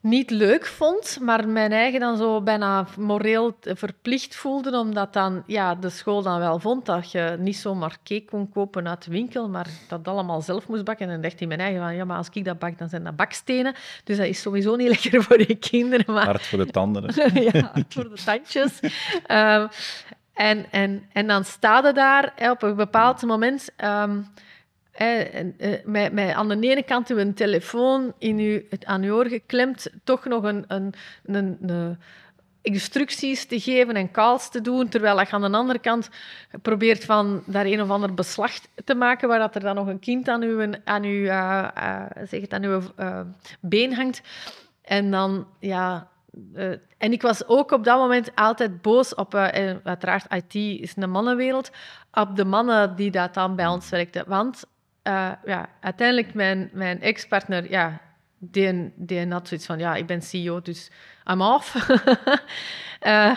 niet 0.00 0.30
leuk 0.30 0.66
vond, 0.66 1.18
maar 1.20 1.48
mijn 1.48 1.72
eigen 1.72 2.00
dan 2.00 2.16
zo 2.16 2.42
bijna 2.42 2.86
moreel 2.98 3.56
verplicht 3.62 4.36
voelde, 4.36 4.78
omdat 4.78 5.12
dan 5.12 5.42
ja, 5.46 5.74
de 5.74 5.88
school 5.88 6.22
dan 6.22 6.38
wel 6.38 6.58
vond 6.58 6.86
dat 6.86 7.10
je 7.10 7.36
niet 7.38 7.56
zomaar 7.56 7.96
cake 8.04 8.24
kon 8.24 8.48
kopen 8.48 8.88
uit 8.88 9.04
de 9.04 9.10
winkel, 9.10 9.48
maar 9.48 9.66
dat 9.88 10.08
allemaal 10.08 10.40
zelf 10.40 10.68
moest 10.68 10.84
bakken. 10.84 11.06
En 11.06 11.12
dan 11.12 11.20
dacht 11.20 11.38
hij 11.38 11.48
mijn 11.48 11.60
eigen 11.60 11.80
van, 11.80 11.94
ja, 11.94 12.04
maar 12.04 12.16
als 12.16 12.28
ik 12.32 12.44
dat 12.44 12.58
bak, 12.58 12.78
dan 12.78 12.88
zijn 12.88 13.04
dat 13.04 13.16
bakstenen. 13.16 13.74
Dus 14.04 14.16
dat 14.16 14.26
is 14.26 14.40
sowieso 14.40 14.76
niet 14.76 14.88
lekker 15.02 15.22
voor 15.22 15.38
je 15.38 15.54
kinderen. 15.54 16.14
Maar... 16.14 16.24
Hard 16.24 16.46
voor 16.46 16.58
de 16.58 16.66
tanden. 16.66 17.02
ja, 17.52 17.70
hard 17.72 17.94
voor 17.94 18.08
de 18.08 18.22
tandjes. 18.24 18.80
um, 19.28 19.68
en, 20.50 20.66
en, 20.70 21.04
en 21.12 21.26
dan 21.26 21.44
sta 21.44 21.86
je 21.86 21.92
daar 21.92 22.32
op 22.50 22.62
een 22.62 22.76
bepaald 22.76 23.22
moment... 23.22 23.70
Um, 23.84 24.26
eh, 25.00 25.44
met, 25.84 26.12
met, 26.12 26.32
aan 26.32 26.48
de 26.48 26.68
ene 26.68 26.82
kant 26.82 27.08
uw 27.08 27.32
telefoon 27.32 28.12
in 28.18 28.38
uw, 28.38 28.62
aan 28.84 29.02
uw 29.02 29.14
oor 29.14 29.26
geklemd, 29.26 29.90
toch 30.04 30.24
nog 30.24 30.42
een, 30.42 30.64
een, 30.68 30.94
een, 31.24 31.98
instructies 32.62 33.46
te 33.46 33.60
geven 33.60 33.94
en 33.94 34.10
calls 34.10 34.50
te 34.50 34.60
doen, 34.60 34.88
terwijl 34.88 35.20
je 35.20 35.30
aan 35.30 35.40
de 35.40 35.56
andere 35.56 35.78
kant 35.78 36.08
probeert 36.62 37.04
van 37.04 37.42
daar 37.46 37.64
een 37.64 37.82
of 37.82 37.90
ander 37.90 38.14
beslag 38.14 38.52
te 38.84 38.94
maken, 38.94 39.28
waar 39.28 39.38
dat 39.38 39.54
er 39.54 39.60
dan 39.60 39.74
nog 39.74 39.86
een 39.86 39.98
kind 39.98 40.28
aan 40.28 40.42
uw, 40.42 40.74
aan 40.84 41.04
uw, 41.04 41.24
uh, 41.24 41.68
uh, 41.78 42.02
zeg 42.28 42.40
het, 42.40 42.52
aan 42.52 42.64
uw 42.64 42.80
been 43.60 43.94
hangt. 43.94 44.20
En 44.82 45.10
dan, 45.10 45.46
ja... 45.60 46.08
en 46.98 47.12
ik 47.12 47.22
was 47.22 47.46
ook 47.46 47.70
op 47.70 47.84
dat 47.84 47.98
moment 47.98 48.34
altijd 48.34 48.82
boos 48.82 49.14
op, 49.14 49.34
uiteraard, 49.34 50.34
IT 50.34 50.54
is 50.54 50.92
een 50.96 51.10
mannenwereld, 51.10 51.70
op 52.12 52.36
de 52.36 52.44
mannen 52.44 52.96
die 52.96 53.10
dat 53.10 53.34
dan 53.34 53.56
bij 53.56 53.66
ons 53.66 53.88
werkten. 53.88 54.24
Want 54.26 54.64
uh, 55.04 55.32
ja, 55.44 55.68
uiteindelijk 55.80 56.34
mijn, 56.34 56.70
mijn 56.72 57.00
ex-partner, 57.00 57.70
ja, 57.70 58.00
die, 58.38 58.92
die 58.96 59.32
had 59.32 59.48
zoiets 59.48 59.66
van, 59.66 59.78
ja, 59.78 59.94
ik 59.94 60.06
ben 60.06 60.22
CEO, 60.22 60.60
dus 60.60 60.90
I'm 61.30 61.42
off. 61.42 61.74
uh, 63.02 63.36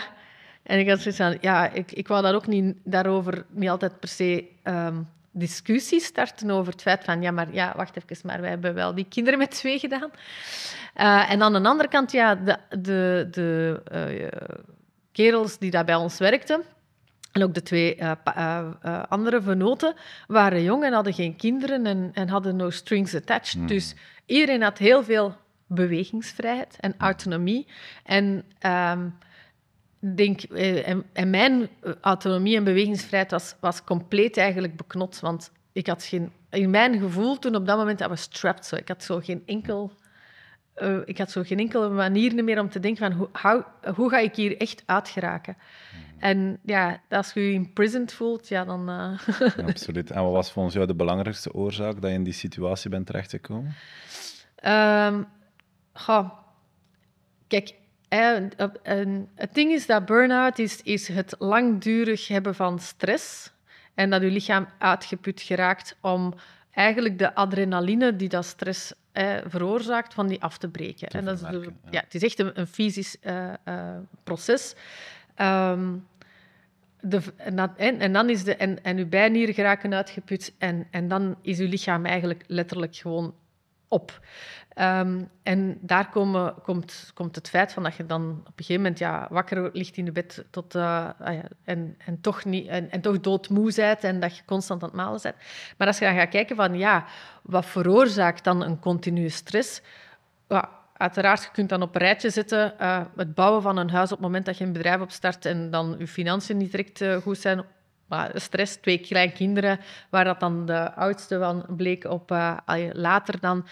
en 0.62 0.78
ik 0.78 0.88
had 0.88 1.00
zoiets 1.00 1.20
van, 1.20 1.38
ja, 1.40 1.70
ik, 1.70 1.92
ik 1.92 2.08
wou 2.08 2.22
daar 2.22 2.34
ook 2.34 2.46
niet, 2.46 2.76
daarover 2.84 3.44
niet 3.48 3.68
altijd 3.68 4.00
per 4.00 4.08
se 4.08 4.44
um, 4.64 5.08
discussie 5.30 6.00
starten 6.00 6.50
over 6.50 6.72
het 6.72 6.82
feit 6.82 7.04
van, 7.04 7.22
ja, 7.22 7.30
maar 7.30 7.52
ja, 7.52 7.72
wacht 7.76 7.96
even, 7.96 8.26
maar 8.26 8.40
wij 8.40 8.50
hebben 8.50 8.74
wel 8.74 8.94
die 8.94 9.06
kinderen 9.08 9.38
met 9.38 9.50
twee 9.50 9.78
gedaan. 9.78 10.10
Uh, 10.96 11.30
en 11.30 11.42
aan 11.42 11.52
de 11.52 11.68
andere 11.68 11.88
kant, 11.88 12.12
ja, 12.12 12.34
de, 12.34 12.58
de, 12.78 13.28
de 13.30 13.82
kerels 15.12 15.58
die 15.58 15.70
daar 15.70 15.84
bij 15.84 15.94
ons 15.94 16.18
werkten, 16.18 16.62
en 17.34 17.42
ook 17.42 17.54
de 17.54 17.62
twee 17.62 17.96
uh, 17.96 18.12
uh, 18.36 18.66
uh, 18.84 19.02
andere 19.08 19.42
venoten 19.42 19.94
waren 20.26 20.62
jong 20.62 20.84
en 20.84 20.92
hadden 20.92 21.14
geen 21.14 21.36
kinderen 21.36 21.86
en, 21.86 22.10
en 22.12 22.28
hadden 22.28 22.56
no 22.56 22.70
strings 22.70 23.14
attached. 23.14 23.52
Hmm. 23.52 23.66
Dus 23.66 23.94
iedereen 24.26 24.62
had 24.62 24.78
heel 24.78 25.04
veel 25.04 25.36
bewegingsvrijheid 25.66 26.76
en 26.80 26.94
autonomie. 26.98 27.66
En, 28.04 28.44
um, 28.66 29.14
denk, 30.14 30.42
en, 30.42 31.04
en, 31.12 31.30
mijn 31.30 31.68
autonomie 32.00 32.56
en 32.56 32.64
bewegingsvrijheid 32.64 33.30
was, 33.30 33.54
was 33.60 33.84
compleet 33.84 34.36
eigenlijk 34.36 34.76
beknot. 34.76 35.20
Want 35.20 35.52
ik 35.72 35.86
had 35.86 36.04
geen, 36.04 36.32
in 36.50 36.70
mijn 36.70 36.98
gevoel 37.00 37.38
toen 37.38 37.54
op 37.54 37.66
dat 37.66 37.76
moment, 37.76 38.00
I 38.00 38.06
was 38.06 38.20
strapped. 38.20 38.66
So. 38.66 38.76
Ik 38.76 38.88
had 38.88 39.02
zo 39.02 39.18
geen 39.18 39.42
enkel... 39.46 39.92
ik 41.04 41.18
had 41.18 41.30
zo 41.30 41.42
geen 41.42 41.58
enkele 41.58 41.88
manier 41.88 42.44
meer 42.44 42.60
om 42.60 42.68
te 42.68 42.80
denken 42.80 43.10
van 43.10 43.18
hoe, 43.18 43.28
how, 43.32 43.62
hoe 43.94 44.10
ga 44.10 44.18
ik 44.18 44.34
hier 44.34 44.56
echt 44.56 44.82
uitgeraken. 44.86 45.56
Hmm. 45.90 46.00
En 46.18 46.58
ja, 46.62 47.00
als 47.08 47.32
je 47.32 47.40
je 47.40 47.52
imprisoned 47.52 48.12
voelt, 48.12 48.48
ja, 48.48 48.64
dan... 48.64 48.80
Uh... 48.90 49.18
Ja, 49.56 49.64
absoluut. 49.66 50.10
En 50.10 50.22
wat 50.22 50.32
was 50.32 50.52
volgens 50.52 50.74
jou 50.74 50.86
de 50.86 50.94
belangrijkste 50.94 51.52
oorzaak 51.52 52.00
dat 52.00 52.10
je 52.10 52.16
in 52.16 52.24
die 52.24 52.32
situatie 52.32 52.90
bent 52.90 53.06
terechtgekomen? 53.06 53.74
Um, 54.66 55.26
kijk, 57.48 57.74
het 59.34 59.54
ding 59.54 59.72
is 59.72 59.86
dat 59.86 60.06
burn-out 60.06 60.58
is, 60.58 60.82
is 60.82 61.08
het 61.08 61.34
langdurig 61.38 62.28
hebben 62.28 62.54
van 62.54 62.78
stress 62.78 63.52
en 63.94 64.10
dat 64.10 64.22
je 64.22 64.30
lichaam 64.30 64.68
uitgeput 64.78 65.40
geraakt 65.40 65.96
om 66.00 66.34
eigenlijk 66.74 67.18
de 67.18 67.34
adrenaline 67.34 68.16
die 68.16 68.28
dat 68.28 68.44
stress 68.44 68.92
eh, 69.12 69.36
veroorzaakt, 69.46 70.14
van 70.14 70.26
die 70.26 70.42
af 70.42 70.58
te 70.58 70.68
breken. 70.68 71.08
en 71.08 71.24
dat 71.24 71.34
is, 71.34 71.40
ja. 71.40 71.60
ja. 71.90 72.00
het 72.00 72.14
is 72.14 72.22
echt 72.22 72.38
een, 72.38 72.60
een 72.60 72.66
fysisch 72.66 73.16
uh, 73.22 73.52
uh, 73.68 73.96
proces. 74.24 74.74
Um, 75.36 76.06
de, 77.00 77.20
en, 77.36 78.00
en, 78.00 78.12
dan 78.12 78.30
is 78.30 78.44
de, 78.44 78.56
en, 78.56 78.84
en 78.84 78.96
uw 78.96 79.08
bijnieren 79.08 79.54
geraken 79.54 79.94
uitgeput 79.94 80.54
en, 80.58 80.86
en 80.90 81.08
dan 81.08 81.36
is 81.42 81.58
uw 81.58 81.68
lichaam 81.68 82.04
eigenlijk 82.06 82.44
letterlijk 82.46 82.96
gewoon 82.96 83.34
op. 83.94 84.20
Um, 84.80 85.28
en 85.42 85.78
daar 85.80 86.08
komen, 86.08 86.54
komt, 86.62 87.10
komt 87.14 87.34
het 87.34 87.48
feit 87.48 87.72
van 87.72 87.82
dat 87.82 87.94
je 87.94 88.06
dan 88.06 88.30
op 88.30 88.46
een 88.46 88.52
gegeven 88.56 88.82
moment 88.82 88.98
ja, 88.98 89.26
wakker 89.30 89.70
ligt 89.72 89.96
in 89.96 90.04
de 90.04 90.12
bed 90.12 90.44
tot, 90.50 90.74
uh, 90.74 91.10
ah 91.20 91.34
ja, 91.34 91.42
en, 91.64 91.96
en, 92.06 92.20
toch 92.20 92.44
niet, 92.44 92.66
en, 92.66 92.90
en, 92.90 93.00
toch 93.00 93.20
doodmoe 93.20 93.72
bent 93.74 94.04
en 94.04 94.20
dat 94.20 94.36
je 94.36 94.42
constant 94.44 94.82
aan 94.82 94.88
het 94.88 94.96
malen 94.96 95.20
bent. 95.22 95.36
Maar 95.76 95.86
als 95.86 95.98
je 95.98 96.04
dan 96.04 96.14
gaat 96.14 96.28
kijken 96.28 96.56
van 96.56 96.78
ja, 96.78 97.04
wat 97.42 97.66
veroorzaakt 97.66 98.44
dan 98.44 98.62
een 98.62 98.78
continue 98.78 99.28
stress? 99.28 99.82
Ja, 100.48 100.68
Uiteraard, 100.96 101.42
je 101.42 101.48
kunt 101.52 101.68
dan 101.68 101.82
op 101.82 101.94
een 101.94 102.00
rijtje 102.00 102.30
zetten 102.30 102.74
uh, 102.80 103.00
het 103.16 103.34
bouwen 103.34 103.62
van 103.62 103.76
een 103.76 103.90
huis 103.90 104.12
op 104.12 104.16
het 104.16 104.26
moment 104.26 104.44
dat 104.44 104.58
je 104.58 104.64
een 104.64 104.72
bedrijf 104.72 105.00
opstart 105.00 105.46
en 105.46 105.70
dan 105.70 105.94
je 105.98 106.06
financiën 106.06 106.56
niet 106.56 106.70
direct 106.70 107.00
uh, 107.00 107.16
goed 107.16 107.38
zijn. 107.38 107.64
Maar 108.06 108.30
stress, 108.34 108.76
twee 108.76 108.98
kleine 108.98 109.32
kinderen, 109.32 109.80
waar 110.10 110.24
dat 110.24 110.40
dan 110.40 110.66
de 110.66 110.94
oudste 110.94 111.38
van 111.38 111.64
bleek 111.68 112.04
op 112.04 112.30
uh, 112.30 112.56
later 112.92 113.40
dan 113.40 113.66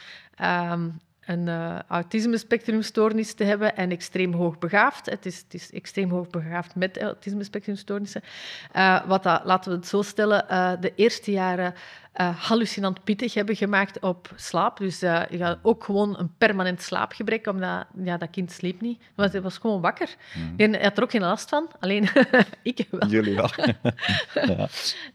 um, 0.73 1.01
een 1.23 1.47
uh, 1.47 1.79
autisme-spectrumstoornis 1.89 3.35
te 3.35 3.45
hebben 3.45 3.77
en 3.77 3.91
extreem 3.91 4.33
hoogbegaafd. 4.33 5.07
Het 5.11 5.27
is, 5.27 5.39
het 5.39 5.55
is 5.55 5.71
extreem 5.71 6.11
hoogbegaafd 6.11 6.75
met 6.75 7.03
autisme-spectrumstoornissen. 7.03 8.23
Uh, 8.77 9.07
wat 9.07 9.23
dat, 9.23 9.45
laten 9.45 9.71
we 9.71 9.77
het 9.77 9.87
zo 9.87 10.03
stellen, 10.03 10.81
de 10.81 10.93
eerste 10.95 11.31
jaren 11.31 11.75
uh, 12.21 12.37
hallucinant 12.37 13.05
pittig 13.05 13.35
hebben 13.35 13.57
gemaakt 13.57 14.01
op 14.01 14.31
slaap. 14.37 14.79
Dus 14.79 15.03
uh, 15.03 15.23
je 15.31 15.37
gaat 15.37 15.59
ook 15.63 15.85
gewoon 15.85 16.19
een 16.19 16.35
permanent 16.39 16.83
slaapgebrek, 16.83 17.47
omdat 17.47 17.87
ja, 18.05 18.17
dat 18.17 18.31
kind 18.31 18.53
sliep 18.53 18.81
niet. 18.81 19.03
Want 19.15 19.33
hij 19.33 19.43
was 19.43 19.59
gewoon 19.59 19.81
wakker. 19.81 20.15
Mm. 20.35 20.73
Hij 20.73 20.83
had 20.83 20.97
er 20.97 21.03
ook 21.03 21.11
geen 21.11 21.21
last 21.21 21.49
van, 21.49 21.71
alleen 21.81 22.09
ik 22.63 22.87
wel. 22.91 23.09
Jullie 23.09 23.35
wel. 23.35 23.51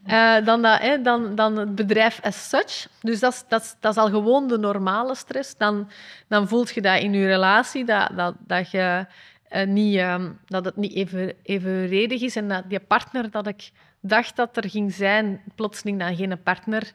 ja. 0.05 0.39
uh, 0.39 0.45
dan, 0.45 0.61
dat, 0.61 0.79
hè, 0.79 1.01
dan, 1.01 1.35
dan 1.35 1.57
het 1.57 1.75
bedrijf 1.75 2.19
as 2.21 2.49
such. 2.49 2.87
Dus 3.01 3.19
dat 3.19 3.33
is, 3.33 3.43
dat, 3.47 3.61
is, 3.61 3.75
dat 3.79 3.91
is 3.91 4.01
al 4.01 4.09
gewoon 4.09 4.47
de 4.47 4.57
normale 4.57 5.15
stress. 5.15 5.57
Dan, 5.57 5.89
dan 6.27 6.47
voelt 6.47 6.73
je 6.73 6.81
dat 6.81 7.01
in 7.01 7.13
je 7.13 7.27
relatie, 7.27 7.85
dat, 7.85 8.09
dat, 8.15 8.35
dat 8.39 8.71
je 8.71 9.05
eh, 9.47 9.67
niet, 9.67 9.97
ehm, 9.97 10.31
dat 10.45 10.65
het 10.65 10.75
niet 10.75 10.93
even, 10.93 11.33
evenredig 11.43 12.21
is 12.21 12.35
en 12.35 12.47
dat 12.47 12.63
die 12.67 12.79
partner 12.79 13.31
dat 13.31 13.47
ik 13.47 13.71
dacht 14.07 14.35
dat 14.35 14.57
er 14.57 14.69
ging 14.69 14.93
zijn, 14.93 15.41
plotseling 15.55 15.99
dan 15.99 16.15
geen 16.15 16.43
partner 16.43 16.91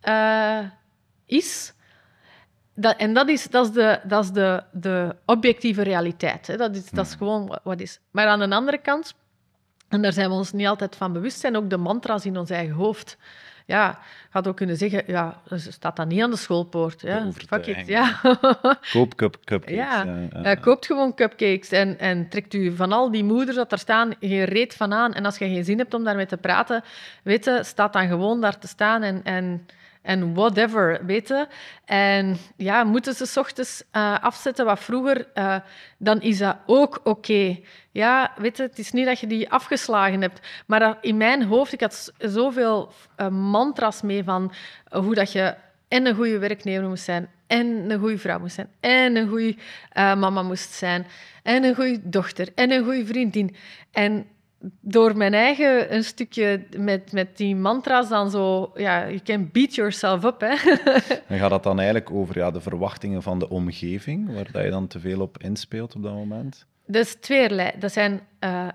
eh, 0.00 0.60
is. 1.26 1.72
Dat, 2.74 2.96
en 2.96 3.14
dat 3.14 3.28
is, 3.28 3.48
dat 3.48 3.66
is, 3.66 3.72
de, 3.72 4.00
dat 4.04 4.24
is 4.24 4.30
de, 4.30 4.62
de 4.72 5.16
objectieve 5.24 5.82
realiteit. 5.82 6.46
Hè. 6.46 6.56
Dat, 6.56 6.76
is, 6.76 6.90
dat 6.90 7.06
is 7.06 7.14
gewoon 7.14 7.58
wat 7.62 7.80
is. 7.80 8.00
Maar 8.10 8.26
aan 8.26 8.38
de 8.38 8.54
andere 8.54 8.78
kant, 8.78 9.14
en 9.88 10.02
daar 10.02 10.12
zijn 10.12 10.28
we 10.28 10.34
ons 10.34 10.52
niet 10.52 10.66
altijd 10.66 10.96
van 10.96 11.12
bewust, 11.12 11.40
zijn 11.40 11.56
ook 11.56 11.70
de 11.70 11.76
mantra's 11.76 12.24
in 12.24 12.38
ons 12.38 12.50
eigen 12.50 12.74
hoofd. 12.74 13.16
Ja, 13.68 13.98
had 14.30 14.46
ook 14.46 14.56
kunnen 14.56 14.76
zeggen, 14.76 15.02
ja, 15.06 15.40
staat 15.54 15.96
dat 15.96 16.08
niet 16.08 16.22
aan 16.22 16.30
de 16.30 16.36
schoolpoort. 16.36 17.00
Ja, 17.00 17.32
fuck 17.32 17.66
it. 17.66 17.86
Ja. 17.86 18.20
Koop 18.92 19.14
cup, 19.14 19.36
cupcakes. 19.44 19.76
Ja, 19.76 20.28
ja, 20.42 20.54
koopt 20.54 20.86
gewoon 20.86 21.14
cupcakes 21.14 21.70
en, 21.70 21.98
en 21.98 22.28
trekt 22.28 22.54
u 22.54 22.76
van 22.76 22.92
al 22.92 23.10
die 23.10 23.24
moeders 23.24 23.56
dat 23.56 23.72
er 23.72 23.78
staan 23.78 24.14
geen 24.20 24.44
reet 24.44 24.74
van 24.74 24.92
aan. 24.92 25.14
En 25.14 25.24
als 25.24 25.38
je 25.38 25.48
geen 25.48 25.64
zin 25.64 25.78
hebt 25.78 25.94
om 25.94 26.04
daarmee 26.04 26.26
te 26.26 26.36
praten, 26.36 26.84
weet 27.22 27.44
je, 27.44 27.60
staat 27.62 27.92
dan 27.92 28.08
gewoon 28.08 28.40
daar 28.40 28.58
te 28.58 28.68
staan 28.68 29.02
en... 29.02 29.20
en 29.24 29.66
en 30.08 30.34
whatever, 30.34 31.06
weten. 31.06 31.48
En 31.84 32.36
ja, 32.56 32.84
moeten 32.84 33.14
ze 33.14 33.26
s 33.26 33.36
ochtends 33.36 33.82
uh, 33.92 34.18
afzetten 34.20 34.64
wat 34.64 34.80
vroeger, 34.80 35.26
uh, 35.34 35.56
dan 35.98 36.20
is 36.20 36.38
dat 36.38 36.56
ook 36.66 37.00
oké. 37.04 37.58
Ja, 37.90 38.32
weet 38.36 38.56
je, 38.56 38.62
het 38.62 38.78
is 38.78 38.92
niet 38.92 39.06
dat 39.06 39.20
je 39.20 39.26
die 39.26 39.50
afgeslagen 39.50 40.20
hebt. 40.20 40.40
Maar 40.66 40.98
in 41.00 41.16
mijn 41.16 41.42
hoofd, 41.42 41.72
ik 41.72 41.80
had 41.80 42.12
zoveel 42.18 42.92
uh, 43.16 43.28
mantras 43.28 44.02
mee 44.02 44.24
van 44.24 44.52
hoe 44.90 45.14
dat 45.14 45.32
je 45.32 45.54
en 45.88 46.06
een 46.06 46.14
goede 46.14 46.38
werknemer 46.38 46.88
moest 46.88 47.04
zijn, 47.04 47.28
en 47.46 47.90
een 47.90 47.98
goede 47.98 48.18
vrouw 48.18 48.38
moest 48.38 48.54
zijn, 48.54 48.70
en 48.80 49.16
een 49.16 49.28
goede 49.28 49.56
mama 49.94 50.42
moest 50.42 50.70
zijn, 50.70 51.06
en 51.42 51.64
een 51.64 51.74
goede 51.74 52.00
dochter, 52.02 52.48
en 52.54 52.70
een 52.70 52.84
goede 52.84 53.06
vriendin. 53.06 53.56
En 53.90 54.26
door 54.80 55.16
mijn 55.16 55.34
eigen 55.34 55.94
een 55.94 56.04
stukje 56.04 56.66
met, 56.76 57.12
met 57.12 57.36
die 57.36 57.56
mantra's 57.56 58.08
dan 58.08 58.30
zo, 58.30 58.70
ja, 58.74 59.04
je 59.04 59.22
can 59.22 59.48
beat 59.52 59.74
yourself 59.74 60.24
up. 60.24 60.40
Hè. 60.40 60.54
en 61.34 61.38
gaat 61.38 61.50
dat 61.50 61.62
dan 61.62 61.78
eigenlijk 61.78 62.10
over 62.10 62.38
ja, 62.38 62.50
de 62.50 62.60
verwachtingen 62.60 63.22
van 63.22 63.38
de 63.38 63.48
omgeving, 63.48 64.34
waar 64.34 64.52
dat 64.52 64.62
je 64.62 64.70
dan 64.70 64.86
te 64.86 65.00
veel 65.00 65.20
op 65.20 65.38
inspeelt 65.42 65.94
op 65.94 66.02
dat 66.02 66.12
moment? 66.12 66.66
Dat 66.86 67.04
is 67.04 67.14
tweerlei. 67.14 67.70
Dat 67.78 67.92
zijn, 67.92 68.20
uh, 68.44 68.68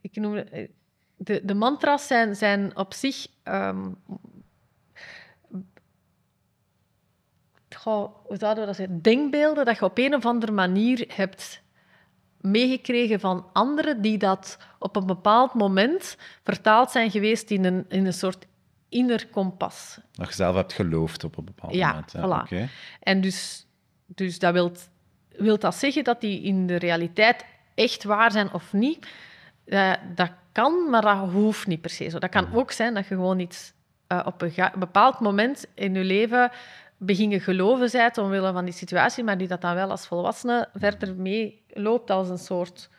ik 0.00 0.16
noem 0.16 0.34
het, 0.34 0.68
de, 1.16 1.40
de 1.44 1.54
mantra's 1.54 2.06
zijn, 2.06 2.36
zijn 2.36 2.76
op 2.76 2.94
zich. 2.94 3.26
Um, 3.44 3.96
goh, 7.74 8.14
hoe 8.26 8.36
zouden 8.36 8.60
we 8.60 8.66
dat 8.66 8.76
zeggen? 8.76 9.02
Denkbeelden 9.02 9.64
dat 9.64 9.78
je 9.78 9.84
op 9.84 9.98
een 9.98 10.14
of 10.14 10.26
andere 10.26 10.52
manier 10.52 11.04
hebt 11.08 11.62
meegekregen 12.44 13.20
van 13.20 13.46
anderen 13.52 14.02
die 14.02 14.18
dat 14.18 14.58
op 14.78 14.96
een 14.96 15.06
bepaald 15.06 15.54
moment 15.54 16.16
vertaald 16.42 16.90
zijn 16.90 17.10
geweest 17.10 17.50
in 17.50 17.64
een, 17.64 17.84
in 17.88 18.06
een 18.06 18.12
soort 18.12 18.46
inner 18.88 19.26
kompas. 19.26 19.98
Dat 20.12 20.28
je 20.28 20.34
zelf 20.34 20.54
hebt 20.56 20.72
geloofd 20.72 21.24
op 21.24 21.36
een 21.36 21.44
bepaald 21.44 21.74
ja, 21.74 21.88
moment. 21.88 22.12
Ja, 22.12 22.46
voilà. 22.46 22.70
En 23.00 23.20
dus, 23.20 23.66
dus 24.06 24.38
dat 24.38 24.52
wil 24.52 24.72
wilt 25.36 25.60
dat 25.60 25.74
zeggen 25.74 26.04
dat 26.04 26.20
die 26.20 26.42
in 26.42 26.66
de 26.66 26.76
realiteit 26.76 27.44
echt 27.74 28.04
waar 28.04 28.30
zijn 28.32 28.52
of 28.52 28.72
niet? 28.72 29.06
Uh, 29.66 29.92
dat 30.14 30.30
kan, 30.52 30.90
maar 30.90 31.02
dat 31.02 31.30
hoeft 31.30 31.66
niet 31.66 31.80
per 31.80 31.90
se 31.90 32.08
zo. 32.08 32.18
Dat 32.18 32.30
kan 32.30 32.44
mhm. 32.44 32.56
ook 32.56 32.70
zijn 32.70 32.94
dat 32.94 33.06
je 33.06 33.14
gewoon 33.14 33.38
iets 33.38 33.72
uh, 34.08 34.20
op 34.24 34.42
een 34.42 34.70
bepaald 34.78 35.20
moment 35.20 35.66
in 35.74 35.94
je 35.94 36.04
leven 36.04 36.50
beginnen 37.04 37.40
geloven 37.40 37.90
zijt 37.90 38.18
omwille 38.18 38.52
van 38.52 38.64
die 38.64 38.74
situatie, 38.74 39.24
maar 39.24 39.38
die 39.38 39.48
dat 39.48 39.60
dan 39.60 39.74
wel 39.74 39.90
als 39.90 40.06
volwassene 40.06 40.68
verder 40.74 41.14
meeloopt 41.16 42.10
als 42.10 42.28
een 42.28 42.38
soort 42.38 42.90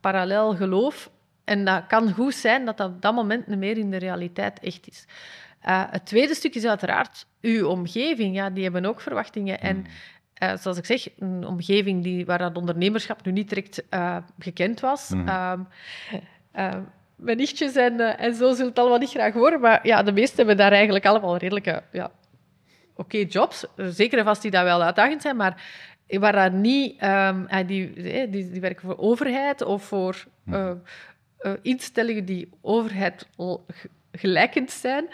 parallel 0.00 0.56
geloof. 0.56 1.10
En 1.44 1.64
dat 1.64 1.86
kan 1.86 2.12
goed 2.12 2.34
zijn 2.34 2.64
dat 2.64 2.76
dat 2.76 2.90
op 2.90 3.02
dat 3.02 3.14
moment 3.14 3.46
niet 3.46 3.58
meer 3.58 3.78
in 3.78 3.90
de 3.90 3.96
realiteit 3.96 4.60
echt 4.60 4.88
is. 4.88 5.06
Uh, 5.68 5.82
het 5.90 6.06
tweede 6.06 6.34
stuk 6.34 6.54
is 6.54 6.64
uiteraard 6.64 7.26
uw 7.40 7.66
omgeving. 7.68 8.34
Ja, 8.34 8.50
die 8.50 8.62
hebben 8.62 8.84
ook 8.84 9.00
verwachtingen. 9.00 9.60
En 9.60 9.84
uh, 10.42 10.56
zoals 10.56 10.78
ik 10.78 10.84
zeg, 10.84 11.08
een 11.18 11.46
omgeving 11.46 12.02
die, 12.02 12.26
waar 12.26 12.38
dat 12.38 12.56
ondernemerschap 12.56 13.24
nu 13.24 13.32
niet 13.32 13.48
direct 13.48 13.82
uh, 13.90 14.16
gekend 14.38 14.80
was. 14.80 15.10
Mm. 15.10 15.68
mijn 17.16 17.36
nichtjes 17.36 17.74
en, 17.74 18.18
en 18.18 18.34
zo 18.34 18.52
zullen 18.52 18.68
het 18.68 18.78
allemaal 18.78 18.98
niet 18.98 19.10
graag 19.10 19.32
horen, 19.32 19.60
maar 19.60 19.86
ja, 19.86 20.02
de 20.02 20.12
meesten 20.12 20.36
hebben 20.36 20.56
daar 20.56 20.72
eigenlijk 20.72 21.06
allemaal 21.06 21.36
redelijke 21.36 21.82
ja, 21.92 22.10
oké 22.96 23.18
jobs, 23.18 23.64
zeker 23.76 24.18
en 24.18 24.24
vast 24.24 24.42
die 24.42 24.50
dat 24.50 24.62
wel 24.62 24.82
uitdagend 24.82 25.22
zijn, 25.22 25.36
maar 25.36 25.62
waar 26.08 26.32
dat 26.32 26.52
niet, 26.52 27.02
um, 27.02 27.46
die, 27.66 27.92
die, 27.92 28.50
die, 28.50 28.60
werken 28.60 28.82
voor 28.82 28.98
overheid 28.98 29.62
of 29.62 29.84
voor 29.84 30.24
uh, 30.48 30.70
uh, 31.40 31.52
instellingen 31.62 32.24
die 32.24 32.48
overheid 32.60 33.28
gelijkend 34.12 34.70
zijn. 34.70 35.08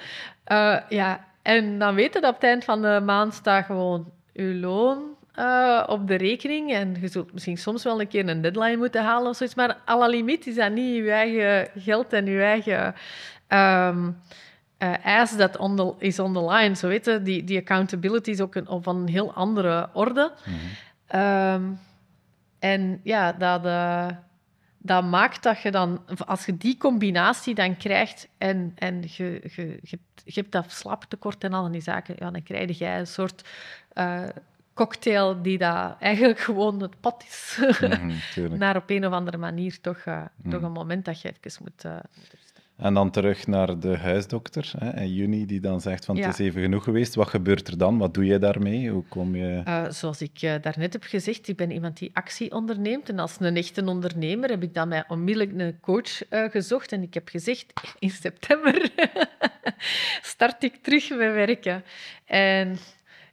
Uh, 0.47 0.79
ja, 0.89 1.25
en 1.43 1.79
dan 1.79 1.95
weten 1.95 2.21
dat 2.21 2.35
op 2.35 2.41
het 2.41 2.51
eind 2.51 2.65
van 2.65 2.83
de 2.83 3.01
maand 3.05 3.35
staat 3.35 3.65
gewoon 3.65 4.13
uw 4.33 4.61
loon 4.61 5.11
op 5.87 6.07
de 6.07 6.15
rekening. 6.15 6.73
En 6.73 6.97
je 7.01 7.09
zult 7.09 7.33
misschien 7.33 7.59
soms 7.59 7.85
wel 7.85 8.01
een 8.01 8.09
keer 8.09 8.29
een 8.29 8.41
deadline 8.41 8.77
moeten 8.77 9.03
halen 9.03 9.31
of 9.31 9.37
zoiets. 9.37 9.55
Maar 9.55 9.77
à 9.89 9.99
la 9.99 10.07
limiet 10.07 10.47
is 10.47 10.55
dat 10.55 10.73
niet 10.73 10.97
je 10.97 11.11
eigen 11.11 11.83
geld 11.83 12.13
en 12.13 12.27
je 12.27 12.43
eigen 12.43 12.95
um, 13.49 14.17
uh, 14.83 15.37
dat 15.37 15.57
on 15.57 15.95
is 15.99 16.19
on 16.19 16.33
the 16.33 16.45
line. 16.45 16.75
Zo 16.75 16.89
weten, 16.89 17.25
die, 17.25 17.45
die 17.45 17.59
accountability 17.59 18.31
is 18.31 18.41
ook 18.41 18.55
een, 18.55 18.83
van 18.83 18.97
een 18.97 19.09
heel 19.09 19.33
andere 19.33 19.89
orde. 19.93 20.33
Mm 20.45 20.55
um, 21.15 21.79
en 22.59 23.01
ja, 23.03 23.33
dat, 23.33 23.67
uh, 23.67 24.09
dat 24.79 25.05
maakt 25.05 25.43
dat 25.43 25.61
je 25.61 25.71
dan, 25.71 26.05
als 26.27 26.47
je 26.47 26.57
die 26.57 26.77
combinatie 26.77 27.55
dan 27.55 27.77
krijgt 27.77 28.29
en, 28.39 28.73
en 28.75 29.03
je, 29.03 29.41
je, 29.55 29.79
je, 29.83 29.99
je 30.25 30.33
hebt 30.41 30.53
dat 30.53 30.73
slaaptekort 30.73 31.45
en 31.45 31.53
al 31.53 31.71
die 31.71 31.81
zaken, 31.81 32.15
ja, 32.19 32.31
dan 32.31 32.43
krijg 32.43 32.79
je 32.79 32.87
een 32.87 33.07
soort 33.07 33.49
uh, 33.95 34.29
cocktail 34.75 35.43
die 35.43 35.59
dat 35.59 35.97
eigenlijk 35.99 36.41
gewoon 36.41 36.83
het 36.83 37.01
pad 37.01 37.25
is. 37.29 37.61
Mm 37.81 38.59
Naar 38.59 38.77
op 38.77 38.91
een 38.91 39.07
of 39.07 39.13
andere 39.13 39.37
manier 39.37 39.81
toch, 39.81 40.05
uh, 40.05 40.23
mm. 40.37 40.51
toch 40.51 40.63
een 40.63 40.73
moment 40.73 41.05
dat 41.05 41.21
je 41.21 41.35
even 41.41 41.63
moet... 41.63 41.85
Uh, 41.85 41.97
en 42.83 42.95
dan 42.95 43.11
terug 43.11 43.47
naar 43.47 43.79
de 43.79 43.97
huisdokter 43.97 44.73
hè, 44.79 45.01
in 45.01 45.13
juni, 45.13 45.47
die 45.47 45.61
dan 45.61 45.81
zegt 45.81 46.05
van 46.05 46.17
het 46.17 46.39
is 46.39 46.47
even 46.47 46.63
genoeg 46.63 46.85
geweest. 46.85 47.15
Wat 47.15 47.29
gebeurt 47.29 47.69
er 47.69 47.79
dan? 47.79 47.99
Wat 47.99 48.15
doe 48.15 48.25
je 48.25 48.39
daarmee? 48.39 48.91
Hoe 48.91 49.05
kom 49.09 49.37
je... 49.37 49.63
Uh, 49.69 49.85
zoals 49.89 50.23
ik 50.23 50.43
uh, 50.43 50.55
daarnet 50.61 50.93
heb 50.93 51.03
gezegd, 51.03 51.49
ik 51.49 51.57
ben 51.57 51.71
iemand 51.71 51.99
die 51.99 52.11
actie 52.13 52.53
onderneemt. 52.53 53.09
En 53.09 53.19
als 53.19 53.37
een 53.39 53.57
echte 53.57 53.85
ondernemer 53.85 54.51
heb 54.51 54.63
ik 54.63 54.75
dan 54.75 54.89
mij 54.89 55.05
onmiddellijk 55.09 55.53
een 55.57 55.81
coach 55.81 56.31
uh, 56.31 56.51
gezocht. 56.51 56.93
En 56.93 57.03
ik 57.03 57.15
heb 57.15 57.29
gezegd, 57.29 57.73
in 57.99 58.11
september 58.11 58.91
start 60.33 60.63
ik 60.63 60.77
terug 60.77 61.09
met 61.09 61.19
werken. 61.19 61.85
En 62.25 62.79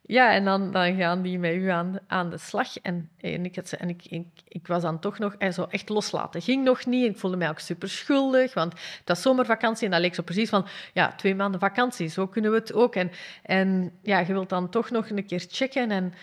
ja, 0.10 0.34
en 0.34 0.44
dan, 0.44 0.72
dan 0.72 0.96
gaan 0.96 1.22
die 1.22 1.40
met 1.40 1.54
u 1.54 1.68
aan, 1.68 2.00
aan 2.08 2.30
de 2.30 2.38
slag. 2.38 2.78
En, 2.78 3.10
en, 3.18 3.46
ik, 3.46 3.56
had, 3.56 3.72
en 3.72 3.90
ik, 3.90 4.06
ik, 4.06 4.26
ik, 4.48 4.68
was 4.68 4.82
dan 4.82 5.00
toch 5.00 5.20
nog 5.20 5.36
en 5.36 5.54
zo 5.54 5.68
echt 5.70 5.90
loslaten. 5.90 6.42
Ging 6.42 6.64
nog 6.64 6.86
niet. 6.86 7.10
Ik 7.10 7.18
voelde 7.18 7.38
mij 7.38 7.50
ook 7.50 7.60
super 7.60 7.90
schuldig, 7.90 8.54
want 8.54 8.74
het 8.74 9.02
was 9.06 9.22
zomervakantie 9.22 9.86
en 9.86 9.92
dat 9.92 10.02
leek 10.02 10.16
zo 10.16 10.24
precies 10.24 10.50
van, 10.50 10.68
ja, 10.94 11.12
twee 11.16 11.36
maanden 11.36 11.60
vakantie, 11.60 12.08
zo 12.08 12.28
kunnen 12.28 12.52
we 12.52 12.58
het 12.58 12.74
ook. 12.74 12.96
En, 12.96 13.12
en 13.44 13.92
ja, 14.02 14.20
je 14.20 14.34
wilt 14.34 14.50
dan 14.50 14.70
toch 14.70 14.90
nog 14.90 15.10
een 15.10 15.26
keer 15.26 15.46
checken. 15.50 15.92
En, 15.92 16.14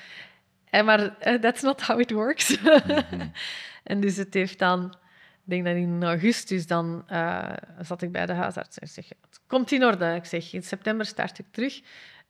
en 0.71 0.85
maar 0.85 1.01
uh, 1.01 1.35
that's 1.35 1.63
not 1.63 1.83
how 1.83 2.01
it 2.01 2.11
works. 2.11 2.61
Mhm. 2.61 3.01
en 3.83 4.01
dus 4.01 4.17
het 4.17 4.35
heeft 4.35 4.59
dan, 4.59 4.85
ik 5.45 5.51
denk 5.51 5.65
dat 5.65 5.75
in 5.75 6.05
augustus, 6.05 6.67
dan 6.67 7.05
uh, 7.11 7.53
zat 7.81 8.03
ik 8.03 8.13
bij 8.13 8.27
de 8.27 8.33
huisarts 8.33 8.79
en 8.79 8.89
zeg, 8.89 9.09
het 9.09 9.41
komt 9.47 9.73
in 9.73 9.85
orde. 9.85 10.15
Ik 10.15 10.25
zeg, 10.25 10.53
in 10.53 10.63
september 10.63 11.07
start 11.07 11.39
ik 11.39 11.47
terug. 11.51 11.83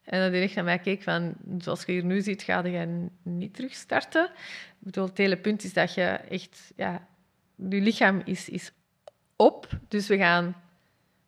En 0.07 0.21
dat 0.21 0.31
hij 0.31 0.43
echt 0.43 0.55
naar 0.55 0.65
mij 0.65 0.79
keek 0.79 1.03
van, 1.03 1.35
zoals 1.59 1.85
je 1.85 1.93
hier 1.93 2.05
nu 2.05 2.21
ziet, 2.21 2.43
ga 2.43 2.65
je 2.65 3.09
niet 3.23 3.55
terug 3.55 3.75
starten. 3.75 4.25
Ik 4.25 4.77
bedoel, 4.79 5.07
het 5.07 5.19
hele 5.19 5.37
punt 5.37 5.65
is 5.65 5.73
dat 5.73 5.95
je 5.95 6.05
echt, 6.05 6.73
ja, 6.77 7.07
je 7.57 7.81
lichaam 7.81 8.23
is, 8.25 8.49
is 8.49 8.73
op, 9.37 9.69
dus 9.89 10.07
we 10.09 10.17
gaan 10.17 10.57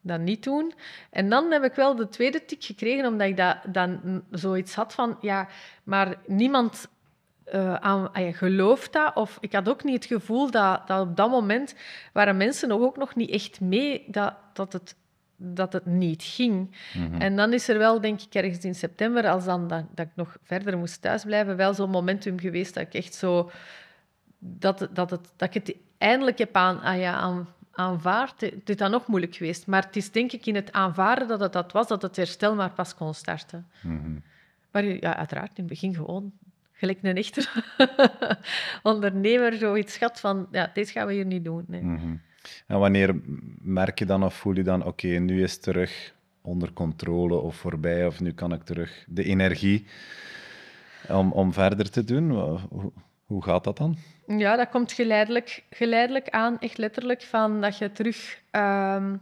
dat 0.00 0.20
niet 0.20 0.44
doen. 0.44 0.72
En 1.10 1.28
dan 1.28 1.50
heb 1.50 1.64
ik 1.64 1.74
wel 1.74 1.96
de 1.96 2.08
tweede 2.08 2.44
tik 2.44 2.64
gekregen, 2.64 3.06
omdat 3.06 3.28
ik 3.28 3.36
dat, 3.36 3.56
dan 3.68 4.22
zoiets 4.30 4.74
had 4.74 4.94
van, 4.94 5.18
ja, 5.20 5.48
maar 5.84 6.16
niemand 6.26 6.88
uh, 7.54 7.74
aan, 7.74 8.12
ah 8.12 8.36
gelooft 8.36 8.92
dat. 8.92 9.16
Of 9.16 9.38
ik 9.40 9.52
had 9.52 9.68
ook 9.68 9.84
niet 9.84 9.94
het 9.94 10.04
gevoel 10.04 10.50
dat, 10.50 10.86
dat 10.86 11.00
op 11.00 11.16
dat 11.16 11.30
moment 11.30 11.74
waren 12.12 12.36
mensen 12.36 12.72
ook 12.72 12.96
nog 12.96 13.14
niet 13.14 13.30
echt 13.30 13.60
mee 13.60 14.04
dat, 14.08 14.34
dat 14.52 14.72
het 14.72 14.96
dat 15.38 15.72
het 15.72 15.86
niet 15.86 16.22
ging. 16.22 16.76
Mhm. 16.94 17.20
En 17.20 17.36
dan 17.36 17.52
is 17.52 17.68
er 17.68 17.78
wel, 17.78 18.00
denk 18.00 18.20
ik, 18.20 18.34
ergens 18.34 18.64
in 18.64 18.74
september, 18.74 19.28
als 19.28 19.44
dan 19.44 19.68
dat, 19.68 19.84
dat 19.94 20.06
ik 20.06 20.12
nog 20.14 20.36
verder 20.42 20.78
moest 20.78 21.02
thuisblijven, 21.02 21.56
wel 21.56 21.74
zo'n 21.74 21.90
momentum 21.90 22.40
geweest 22.40 22.74
dat 22.74 22.82
ik 22.82 22.94
echt 22.94 23.14
zo... 23.14 23.50
Dat, 24.38 24.88
dat, 24.92 25.10
het, 25.10 25.32
dat 25.36 25.54
ik 25.54 25.66
het 25.66 25.76
eindelijk 25.98 26.38
heb 26.38 26.56
aan, 26.56 26.80
ah 26.80 26.98
ja, 26.98 27.12
aan, 27.12 27.48
aanvaard. 27.72 28.40
Het 28.40 28.68
is 28.68 28.76
dan 28.76 28.90
nog 28.90 29.06
moeilijk 29.06 29.36
geweest. 29.36 29.66
Maar 29.66 29.82
het 29.82 29.96
is 29.96 30.10
denk 30.10 30.32
ik 30.32 30.46
in 30.46 30.54
het 30.54 30.72
aanvaarden 30.72 31.28
dat 31.28 31.40
het 31.40 31.52
dat 31.52 31.72
was, 31.72 31.86
dat 31.86 32.02
het 32.02 32.16
herstel 32.16 32.54
maar 32.54 32.70
pas 32.70 32.94
kon 32.94 33.14
starten. 33.14 33.66
Mhm. 33.80 34.18
Maar 34.70 34.84
ja, 34.84 35.16
uiteraard, 35.16 35.48
in 35.48 35.64
het 35.64 35.66
begin 35.66 35.94
gewoon 35.94 36.32
gelijk 36.72 36.98
een 37.02 37.16
echte 37.16 37.48
ondernemer 38.82 39.52
zoiets 39.52 39.92
schat 39.92 40.20
van, 40.20 40.48
ja, 40.50 40.70
dit 40.74 40.90
gaan 40.90 41.06
we 41.06 41.12
hier 41.12 41.26
niet 41.26 41.44
doen. 41.44 41.64
Nee. 41.66 41.82
Mhm. 41.82 42.14
En 42.66 42.78
wanneer 42.78 43.20
merk 43.60 43.98
je 43.98 44.06
dan 44.06 44.24
of 44.24 44.34
voel 44.34 44.54
je 44.54 44.62
dan, 44.62 44.84
oké, 44.84 45.06
nu 45.08 45.42
is 45.42 45.52
het 45.52 45.62
terug 45.62 46.14
onder 46.42 46.72
controle 46.72 47.36
of 47.36 47.56
voorbij, 47.56 48.06
of 48.06 48.20
nu 48.20 48.32
kan 48.32 48.52
ik 48.52 48.62
terug 48.62 49.04
de 49.08 49.24
energie 49.24 49.86
om, 51.08 51.32
om 51.32 51.52
verder 51.52 51.90
te 51.90 52.04
doen? 52.04 52.30
Hoe, 52.30 52.92
hoe 53.24 53.42
gaat 53.42 53.64
dat 53.64 53.76
dan? 53.76 53.96
Ja, 54.26 54.56
dat 54.56 54.68
komt 54.68 54.92
geleidelijk, 54.92 55.62
geleidelijk 55.70 56.28
aan, 56.28 56.58
echt 56.58 56.78
letterlijk, 56.78 57.22
van 57.22 57.60
dat 57.60 57.78
je 57.78 57.92
terug 57.92 58.42
ehm, 58.50 59.16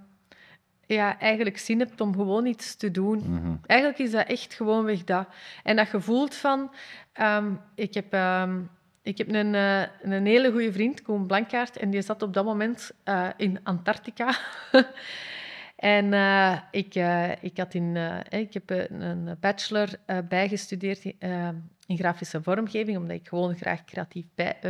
ja, 0.86 1.18
eigenlijk 1.18 1.58
zin 1.58 1.78
hebt 1.78 2.00
om 2.00 2.14
gewoon 2.14 2.46
iets 2.46 2.76
te 2.76 2.90
doen. 2.90 3.18
Mhm. 3.18 3.56
Eigenlijk 3.66 4.00
is 4.00 4.10
dat 4.10 4.26
echt 4.26 4.54
gewoonweg 4.54 5.04
dat. 5.04 5.28
En 5.62 5.76
dat 5.76 5.90
je 5.90 6.00
voelt 6.00 6.34
van... 6.34 6.70
ehm, 7.12 7.52
ik 7.74 7.94
heb, 7.94 8.12
ehm, 8.12 8.58
ik 9.06 9.18
heb 9.18 9.32
een, 9.32 9.54
eh, 9.54 9.82
een 10.02 10.26
hele 10.26 10.50
goede 10.50 10.72
vriend, 10.72 11.02
Koen 11.02 11.26
Blankaert, 11.26 11.76
en 11.76 11.90
die 11.90 12.02
zat 12.02 12.22
op 12.22 12.34
dat 12.34 12.44
moment 12.44 12.90
eh, 13.04 13.28
in 13.36 13.60
Antarctica. 13.62 14.38
en 15.76 16.12
eh, 16.12 16.58
ik, 16.70 16.94
ik, 17.40 17.56
had 17.56 17.74
in, 17.74 17.96
ik 18.28 18.52
heb 18.52 18.70
een- 18.70 19.36
bachelor 19.40 19.88
bijgestudeerd 20.28 21.04
in, 21.04 21.96
grafische 21.96 22.42
vormgeving, 22.42 22.96
omdat 22.96 23.16
ik 23.16 23.28
gewoon 23.28 23.56
graag 23.56 23.84
creatief 23.84 24.26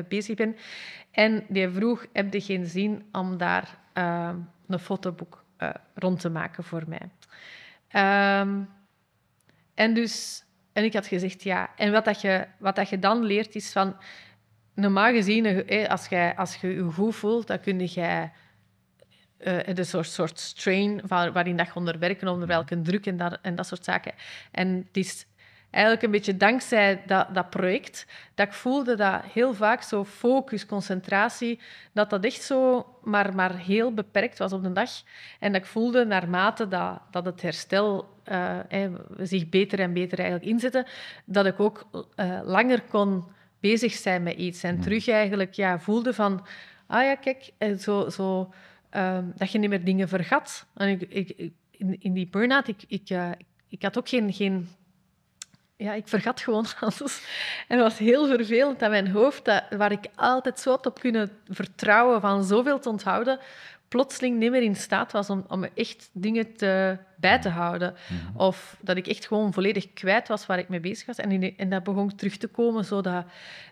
bezig 0.08 0.36
ben. 0.36 0.56
En 1.10 1.44
die 1.48 1.68
vroeg, 1.68 2.06
heb 2.12 2.32
je 2.32 2.40
geen 2.40 2.66
zin 2.66 3.04
om 3.12 3.36
daar 3.36 3.78
een 4.66 4.78
fotoboek 4.78 5.44
rond 5.94 6.20
te 6.20 6.28
maken 6.28 6.64
voor 6.64 6.82
mij? 6.86 7.10
Ehm, 7.88 8.60
en 9.74 9.94
dus... 9.94 10.44
En 10.72 10.84
ik 10.84 10.92
had 10.92 11.06
gezegd 11.06 11.42
ja. 11.42 11.70
En 11.76 11.92
wat, 11.92 12.04
dat 12.04 12.20
je, 12.20 12.46
wat 12.58 12.76
dat 12.76 12.88
je 12.88 12.98
dan 12.98 13.24
leert 13.24 13.54
is 13.54 13.72
van... 13.72 13.96
Normaal 14.76 15.12
gezien, 15.12 15.66
als 15.88 16.06
je 16.06 16.36
als 16.36 16.56
je, 16.56 16.88
goed 16.94 17.16
voelt, 17.16 17.46
dan 17.46 17.60
kun 17.60 17.78
je 17.78 18.28
eh 19.38 19.66
een 19.66 19.86
soort, 19.86 20.06
soort 20.06 20.38
strain 20.38 21.00
waarin 21.06 21.56
dat 21.56 21.66
je 21.66 21.74
onder 21.74 22.28
onder 22.28 22.48
welke 22.48 22.80
druk 22.82 23.06
en 23.06 23.16
dat, 23.16 23.38
en 23.42 23.54
dat 23.54 23.66
soort 23.66 23.84
zaken. 23.84 24.12
En 24.50 24.76
het 24.86 24.96
is 24.96 25.26
eigenlijk 25.70 26.04
een 26.04 26.10
beetje 26.10 26.36
dankzij 26.36 27.02
dat, 27.06 27.34
dat 27.34 27.50
project 27.50 28.06
dat 28.34 28.46
ik 28.46 28.52
voelde 28.52 28.96
dat 28.96 29.22
heel 29.32 29.54
vaak 29.54 29.82
zo 29.82 30.04
focus, 30.04 30.66
concentratie, 30.66 31.60
dat 31.92 32.10
dat 32.10 32.24
echt 32.24 32.42
zo 32.42 32.86
maar, 33.02 33.34
maar 33.34 33.56
heel 33.56 33.92
beperkt 33.94 34.38
was 34.38 34.52
op 34.52 34.62
de 34.62 34.72
dag. 34.72 34.90
En 35.40 35.52
dat 35.52 35.60
ik 35.60 35.66
voelde 35.66 36.04
naarmate 36.04 36.68
dat, 36.68 37.00
dat 37.10 37.24
het 37.24 37.42
herstel 37.42 38.08
eh, 38.24 38.58
zich 39.18 39.48
beter 39.48 39.80
en 39.80 39.92
beter 39.92 40.18
eigenlijk 40.18 40.48
inzette, 40.48 40.86
dat 41.24 41.46
ik 41.46 41.60
ook 41.60 41.86
eh, 42.14 42.40
langer 42.44 42.82
kon 42.82 43.24
bezig 43.68 43.92
zijn 43.92 44.22
met 44.22 44.36
iets. 44.36 44.62
En 44.62 44.80
terug 44.80 45.08
eigenlijk 45.08 45.54
ja, 45.54 45.78
voelde 45.78 46.14
van, 46.14 46.46
ah 46.86 47.02
ja, 47.04 47.14
kijk, 47.14 47.50
eh, 47.58 47.76
zo... 47.76 48.08
zo 48.08 48.52
ehm, 48.90 49.24
dat 49.34 49.52
je 49.52 49.58
niet 49.58 49.70
meer 49.70 49.84
dingen 49.84 50.08
vergat. 50.08 50.66
En 50.74 50.88
ik, 50.88 51.02
ik, 51.02 51.28
ik- 51.36 51.52
in, 51.78 51.96
in 52.00 52.12
die 52.12 52.28
burn-out, 52.28 52.68
ik, 52.68 52.82
ik, 52.88 53.10
eh, 53.10 53.30
ik 53.68 53.82
had 53.82 53.98
ook 53.98 54.08
geen, 54.08 54.32
geen... 54.32 54.68
Ja, 55.76 55.92
ik 55.94 56.08
vergat 56.08 56.40
gewoon 56.40 56.66
alles. 56.80 57.22
En 57.68 57.78
het 57.78 57.80
was 57.88 57.98
heel 57.98 58.26
vervelend 58.26 58.78
dat 58.78 58.90
mijn 58.90 59.10
hoofd, 59.10 59.44
dat, 59.44 59.62
waar 59.70 59.92
ik 59.92 60.06
altijd 60.14 60.60
zo 60.60 60.70
had 60.70 60.86
op 60.86 61.00
kunnen 61.00 61.30
vertrouwen 61.48 62.20
van 62.20 62.44
zoveel 62.44 62.78
te 62.78 62.88
onthouden, 62.88 63.38
plotseling 63.88 64.38
niet 64.38 64.50
meer 64.50 64.62
in 64.62 64.76
staat 64.76 65.12
was 65.12 65.30
om, 65.30 65.44
om 65.48 65.64
echt 65.74 66.10
dingen 66.12 66.56
te, 66.56 66.98
bij 67.16 67.38
te 67.40 67.48
houden. 67.48 67.94
Of 68.34 68.76
dat 68.80 68.96
ik 68.96 69.06
echt 69.06 69.26
gewoon 69.26 69.52
volledig 69.52 69.92
kwijt 69.92 70.28
was 70.28 70.46
waar 70.46 70.58
ik 70.58 70.68
mee 70.68 70.80
bezig 70.80 71.06
was. 71.06 71.16
En, 71.18 71.30
in- 71.32 71.54
en 71.56 71.70
dat 71.70 71.82
begon 71.82 72.14
terug 72.14 72.36
te 72.36 72.46
komen. 72.46 72.84
Zo 72.84 73.00
dat, 73.00 73.24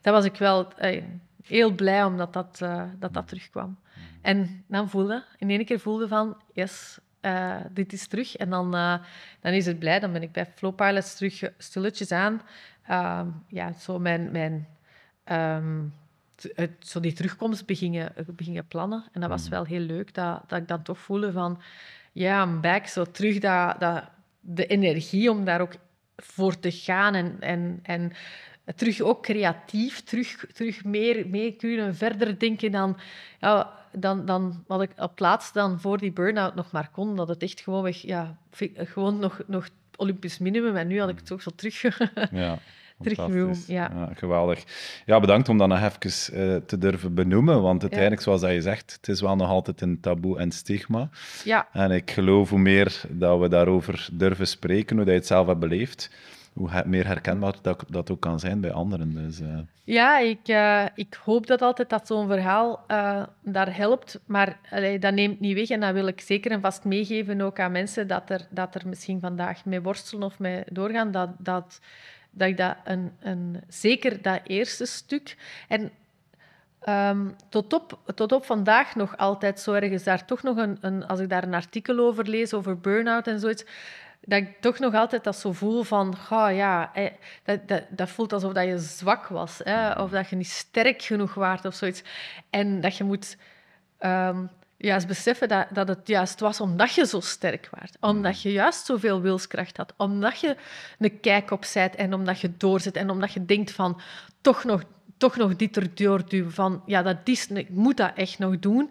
was 0.03 0.25
ik 0.25 0.37
wel 0.37 0.73
eh, 0.75 1.03
heel 1.43 1.71
blij 1.73 2.05
omdat 2.05 2.33
dat, 2.33 2.59
eh, 2.63 2.85
dat, 2.99 3.15
dat 3.15 3.29
terugkwam. 3.29 3.79
En 4.23 4.65
dan 4.69 4.89
voelde, 4.91 5.25
in 5.39 5.51
één 5.51 5.65
keer 5.65 5.81
voelde 5.81 6.09
van, 6.09 6.37
yes, 6.53 6.99
eh, 7.21 7.57
dit 7.71 7.93
is 7.93 8.07
terug. 8.07 8.37
En 8.37 8.51
dan, 8.51 8.71
dan 9.41 9.53
is 9.53 9.67
het 9.67 9.79
blij. 9.79 10.01
Dan 10.01 10.13
ben 10.13 10.23
ik 10.23 10.33
bij 10.33 10.47
Flow 10.55 10.75
Pilots 10.75 11.15
terug 11.17 11.43
stilletjes 11.59 12.13
aan. 12.13 12.43
Ehm, 12.87 13.27
ja, 13.49 13.73
zo 13.73 13.99
mijn... 13.99 14.31
mijn 14.31 14.69
ehm, 15.25 15.81
t- 16.35 16.51
het- 16.55 16.71
zo 16.79 17.01
die 17.01 17.13
terugkomst 17.13 17.67
begingen, 17.67 18.13
begingen 18.27 18.67
plannen. 18.67 19.05
En 19.13 19.21
dat 19.21 19.31
was 19.31 19.49
wel 19.49 19.65
heel 19.65 19.81
leuk, 19.81 20.15
dat, 20.15 20.43
dat 20.47 20.59
ik 20.59 20.69
dan 20.69 20.83
toch 20.83 20.99
voelde 20.99 21.33
van... 21.33 21.61
Ja, 22.13 22.43
I'm 22.43 22.61
back. 22.61 22.87
Zo 22.87 23.05
terug 23.05 23.39
dat, 23.39 23.81
dat, 23.81 24.05
de 24.41 24.67
energie 24.67 25.31
om 25.31 25.45
daar 25.45 25.61
ook 25.61 25.73
voor 26.17 26.59
te 26.59 26.71
gaan 26.71 27.15
en, 27.15 27.37
en, 27.41 27.79
en 27.83 28.13
terug 28.77 29.01
ook 29.01 29.23
creatief, 29.23 30.03
terug, 30.03 30.47
terug 30.53 30.85
meer 30.85 31.29
mee 31.29 31.53
kunnen 31.53 31.95
verder 31.97 32.39
denken 32.39 32.71
dan, 32.73 32.99
ja, 33.41 33.73
dan, 33.93 34.27
dan 34.27 34.65
wat 34.67 34.83
ik 34.83 34.91
op 34.97 35.19
laatst 35.19 35.55
dan 35.55 35.81
voor 35.81 35.99
die 35.99 36.13
burn-out 36.13 36.55
nog 36.55 36.73
maar 36.73 36.89
kon. 36.93 37.17
Dat 37.17 37.29
het 37.29 37.43
echt 37.43 37.61
gewoon, 37.61 37.83
weg, 37.83 37.97
ja, 37.97 38.37
gewoon 38.77 39.19
nog, 39.19 39.41
nog 39.47 39.69
Olympisch 39.97 40.39
minimum 40.39 40.77
en 40.77 40.87
nu 40.87 41.01
had 41.01 41.09
ik 41.09 41.19
het 41.19 41.33
ook 41.33 41.43
zo 41.43 41.51
terug. 41.57 41.83
Ja. 42.31 42.59
Terug 43.03 43.17
fantastisch. 43.19 43.67
room, 43.67 43.77
ja. 43.77 44.11
Geweldig. 44.15 44.65
Ja, 45.07 45.21
bedankt 45.21 45.49
om 45.49 45.59
dat 45.59 45.69
nog 45.69 45.79
even 45.83 46.01
eh, 46.35 46.57
te 46.67 46.79
durven 46.79 47.15
benoemen, 47.15 47.63
want 47.63 47.81
uiteindelijk, 47.83 48.23
zoals 48.23 48.41
dat 48.41 48.51
je 48.51 48.63
zegt, 48.63 48.93
het 48.93 49.09
is 49.09 49.21
wel 49.21 49.37
nog 49.37 49.49
altijd 49.49 49.81
een 49.81 50.01
taboe 50.01 50.39
en 50.39 50.53
stigma. 50.53 51.09
ja, 51.45 51.69
En 51.73 51.91
ik 51.91 52.11
geloof 52.11 52.51
hoe 52.51 52.59
meer 52.59 53.01
dat 53.09 53.41
we 53.41 53.49
daarover 53.49 54.09
durven 54.13 54.47
spreken, 54.47 54.97
hoe 54.97 55.05
dat 55.05 55.15
je 55.15 55.21
het 55.21 55.29
zelf 55.29 55.47
hebt 55.47 55.59
beleefd, 55.59 56.11
hoe 56.53 56.83
meer 56.87 57.07
herkenbaar 57.07 57.55
dat, 57.63 57.85
dat 57.89 58.11
ook 58.11 58.21
kan 58.21 58.41
zijn 58.41 58.61
bij 58.61 58.73
anderen. 58.73 59.15
Dus, 59.15 59.41
eh, 59.41 59.59
Ja, 59.85 60.19
ik, 60.19 60.49
eh, 60.49 60.85
ik 60.95 61.19
hoop 61.25 61.47
dat 61.47 61.63
altijd 61.63 61.91
dat 61.91 62.07
zo'n 62.07 62.27
verhaal 62.29 62.85
daar 63.41 63.77
helpt. 63.77 64.21
Maar 64.27 64.59
allee, 64.71 64.99
dat 64.99 65.15
neemt 65.15 65.41
niet 65.41 65.55
weg. 65.55 65.69
En 65.69 65.81
dat 65.81 65.93
wil 65.93 66.07
ik 66.07 66.21
zeker 66.21 66.51
en 66.51 66.61
vast 66.61 66.85
meegeven 66.85 67.41
ook 67.41 67.61
aan 67.61 67.73
mensen 67.73 68.07
dat 68.07 68.31
er, 68.31 68.47
dat 68.51 68.75
er 68.75 68.89
misschien 68.89 69.21
vandaag 69.21 69.65
mee 69.65 69.83
worstelen 69.83 70.25
of 70.25 70.39
mee 70.39 70.63
doorgaan. 70.71 71.11
Dat, 71.11 71.29
dat, 71.39 71.81
dat 72.35 72.49
ik 72.49 72.57
dat 72.57 72.77
een, 72.85 73.13
een, 73.21 73.63
zeker 73.69 74.23
dat 74.23 74.41
eerste 74.45 74.87
stuk. 74.87 75.37
En 75.69 75.91
ehm, 76.81 77.31
tot, 77.49 77.73
op, 77.73 78.01
tot 78.15 78.33
op 78.33 78.45
vandaag 78.45 78.95
nog 78.95 79.17
altijd 79.17 79.61
zo 79.61 79.73
ergens 79.73 80.03
daar 80.05 80.25
toch 80.25 80.43
nog 80.43 80.57
een, 80.57 80.79
een... 80.81 81.07
Als 81.07 81.21
ik 81.21 81.29
daar 81.29 81.43
een 81.43 81.55
artikel 81.55 81.99
over 81.99 82.29
lees, 82.29 82.55
over 82.55 82.81
burn-out 82.81 83.27
en 83.27 83.41
zoiets 83.41 83.65
dat 84.27 84.39
ik 84.39 84.61
toch 84.61 84.79
nog 84.79 84.95
altijd 84.95 85.25
dat 85.25 85.37
zo 85.37 85.53
voel 85.53 85.83
van, 85.83 86.15
oh 86.31 86.49
ja, 86.53 86.95
eh, 86.95 87.13
dat, 87.43 87.69
dat, 87.69 87.83
dat 87.91 88.09
voelt 88.09 88.33
alsof 88.33 88.53
dat 88.53 88.65
je 88.65 88.79
zwak 88.79 89.27
was, 89.27 89.61
hè, 89.65 89.93
of 89.93 90.11
dat 90.11 90.29
je 90.29 90.37
niet 90.37 90.51
sterk 90.51 91.03
genoeg 91.03 91.35
waart 91.35 91.65
of 91.65 91.75
zoiets. 91.75 92.03
En 92.51 92.81
dat 92.81 92.97
je 92.97 93.05
moet 93.05 93.37
ehm, 93.99 94.47
juist 94.85 95.07
beseffen 95.07 95.49
dat, 95.49 95.67
dat 95.71 95.89
het 95.89 96.09
juist 96.09 96.41
was 96.41 96.61
omdat 96.61 96.95
je 96.95 97.07
zo 97.07 97.21
sterk 97.21 97.69
waart, 97.71 97.97
omdat 98.01 98.43
je 98.43 98.53
juist 98.53 98.87
zoveel 98.87 99.21
wilskracht 99.21 99.77
had, 99.77 99.93
omdat 99.97 100.41
je 100.41 100.57
een 100.99 101.21
kijk 101.21 101.51
op 101.51 101.65
zijt 101.65 101.95
en 101.95 102.15
omdat 102.15 102.41
je 102.41 102.57
doorzet 102.57 102.97
en 102.97 103.11
omdat 103.11 103.33
je 103.33 103.45
denkt 103.45 103.73
van, 103.73 104.01
toch 104.41 104.65
nog 104.65 104.83
toch 105.25 105.37
nog 105.37 105.57
dit 105.57 105.77
erdoor 105.77 106.29
duwen 106.29 106.53
van 106.53 106.83
ja, 106.87 107.03
dat 107.03 107.17
is, 107.25 107.47
ik 107.47 107.69
moet 107.69 107.97
dat 107.97 108.13
echt 108.15 108.39
nog 108.39 108.59
doen. 108.59 108.91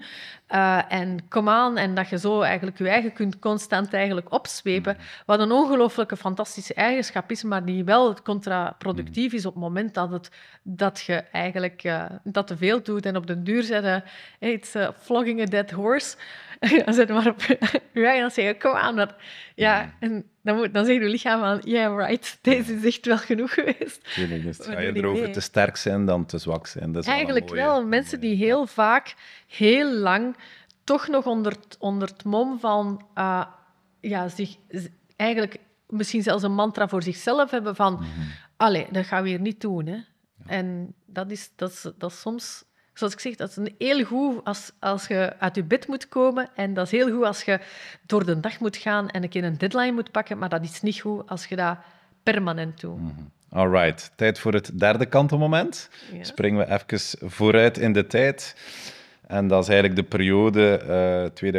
Uh, 0.49 0.91
en 0.91 1.27
kom 1.29 1.49
aan, 1.49 1.77
en 1.77 1.95
dat 1.95 2.09
je 2.09 2.17
zo 2.17 2.41
eigenlijk 2.41 2.77
je 2.77 2.89
eigen 2.89 3.13
kunt 3.13 3.39
constant 3.39 3.93
eigenlijk 3.93 4.31
opzwepen, 4.31 4.97
wat 5.25 5.39
een 5.39 5.51
ongelooflijke 5.51 6.17
fantastische 6.17 6.73
eigenschap 6.73 7.31
is, 7.31 7.43
maar 7.43 7.65
die 7.65 7.84
wel 7.84 8.21
contraproductief 8.21 9.34
is 9.34 9.45
op 9.45 9.53
het 9.53 9.63
moment 9.63 9.93
dat, 9.93 10.11
het, 10.11 10.29
dat 10.63 11.01
je 11.01 11.13
eigenlijk 11.13 11.84
uh, 11.84 12.05
dat 12.23 12.47
te 12.47 12.57
veel 12.57 12.84
doet 12.84 13.05
en 13.05 13.15
op 13.15 13.27
den 13.27 13.43
duur 13.43 13.63
zetten, 13.63 14.03
it's 14.39 14.75
uh, 14.75 14.88
flogging 14.99 15.41
a 15.41 15.45
dead 15.45 15.71
horse. 15.71 16.15
dan 16.86 16.93
zet 16.93 17.09
maar 17.09 17.27
op 17.27 17.41
je 17.41 17.57
eigen 18.07 18.23
en 18.23 18.31
zeggen, 18.31 18.57
kom 18.57 18.71
aan. 18.71 18.95
Dat, 18.95 19.13
ja, 19.55 19.93
en 19.99 20.25
dan, 20.43 20.55
moet, 20.55 20.73
dan 20.73 20.85
zegt 20.85 21.01
je 21.01 21.09
lichaam 21.09 21.39
van, 21.39 21.71
yeah, 21.71 21.97
right, 21.97 22.37
deze 22.41 22.73
is 22.73 22.85
echt 22.85 23.05
wel 23.05 23.17
genoeg 23.17 23.53
geweest. 23.53 24.13
Tuurlijk, 24.13 24.43
dus 24.43 24.57
gaat 24.57 24.79
je 24.79 24.95
erover 24.95 25.31
te 25.31 25.39
sterk 25.39 25.77
zijn 25.77 26.05
dan 26.05 26.25
te 26.25 26.37
zwak 26.37 26.67
zijn. 26.67 26.91
Dat 26.91 27.03
is 27.03 27.09
Eigenlijk 27.09 27.49
wel. 27.49 27.85
Mensen 27.85 28.19
die 28.19 28.35
heel 28.35 28.65
vaak, 28.67 29.15
heel 29.47 29.93
lang, 29.93 30.35
toch 30.83 31.07
nog 31.07 31.25
onder, 31.25 31.55
onder 31.79 32.07
het 32.07 32.23
mom 32.23 32.59
van 32.59 33.05
uh, 33.17 33.45
ja, 33.99 34.27
zich 34.27 34.55
eigenlijk 35.15 35.57
misschien 35.87 36.23
zelfs 36.23 36.43
een 36.43 36.53
mantra 36.53 36.87
voor 36.87 37.03
zichzelf 37.03 37.51
hebben 37.51 37.75
van, 37.75 37.93
mm 37.93 37.99
-hmm. 37.99 38.31
allee, 38.57 38.87
dat 38.91 39.05
gaan 39.05 39.23
we 39.23 39.29
hier 39.29 39.39
niet 39.39 39.61
doen. 39.61 39.85
Hè. 39.85 39.95
Ja. 39.95 40.03
En 40.45 40.93
dat 41.05 41.31
is, 41.31 41.51
dat, 41.55 41.71
is, 41.71 41.91
dat 41.97 42.11
is 42.11 42.19
soms 42.19 42.63
zoals 42.93 43.13
ik 43.13 43.19
zeg, 43.19 43.35
dat 43.35 43.49
is 43.49 43.55
een 43.55 43.75
heel 43.77 44.03
goed 44.05 44.43
als, 44.43 44.71
als 44.79 45.07
je 45.07 45.33
uit 45.39 45.55
je 45.55 45.63
bed 45.63 45.87
moet 45.87 46.09
komen. 46.09 46.49
En 46.55 46.73
dat 46.73 46.85
is 46.85 46.91
heel 46.91 47.11
goed 47.11 47.23
als 47.23 47.43
je 47.43 47.59
door 48.05 48.25
de 48.25 48.39
dag 48.39 48.59
moet 48.59 48.77
gaan 48.77 49.09
en 49.09 49.23
een 49.23 49.29
keer 49.29 49.43
een 49.43 49.57
deadline 49.57 49.91
moet 49.91 50.11
pakken. 50.11 50.37
Maar 50.37 50.49
dat 50.49 50.63
is 50.63 50.81
niet 50.81 50.99
goed 50.99 51.29
als 51.29 51.45
je 51.45 51.55
dat 51.55 51.77
permanent 52.23 52.79
doet. 52.79 52.97
Mm 52.97 53.13
-hmm. 53.15 53.31
All 53.49 53.69
right. 53.69 54.11
Tijd 54.15 54.39
voor 54.39 54.53
het 54.53 54.79
derde 54.79 55.05
kantelmoment. 55.05 55.89
Ja. 56.13 56.23
Springen 56.23 56.67
we 56.67 56.73
even 56.73 57.29
vooruit 57.31 57.77
in 57.77 57.93
de 57.93 58.07
tijd. 58.07 58.55
En 59.27 59.47
dat 59.47 59.63
is 59.63 59.69
eigenlijk 59.69 59.99
de 59.99 60.17
periode 60.17 60.81
uh, 61.45 61.51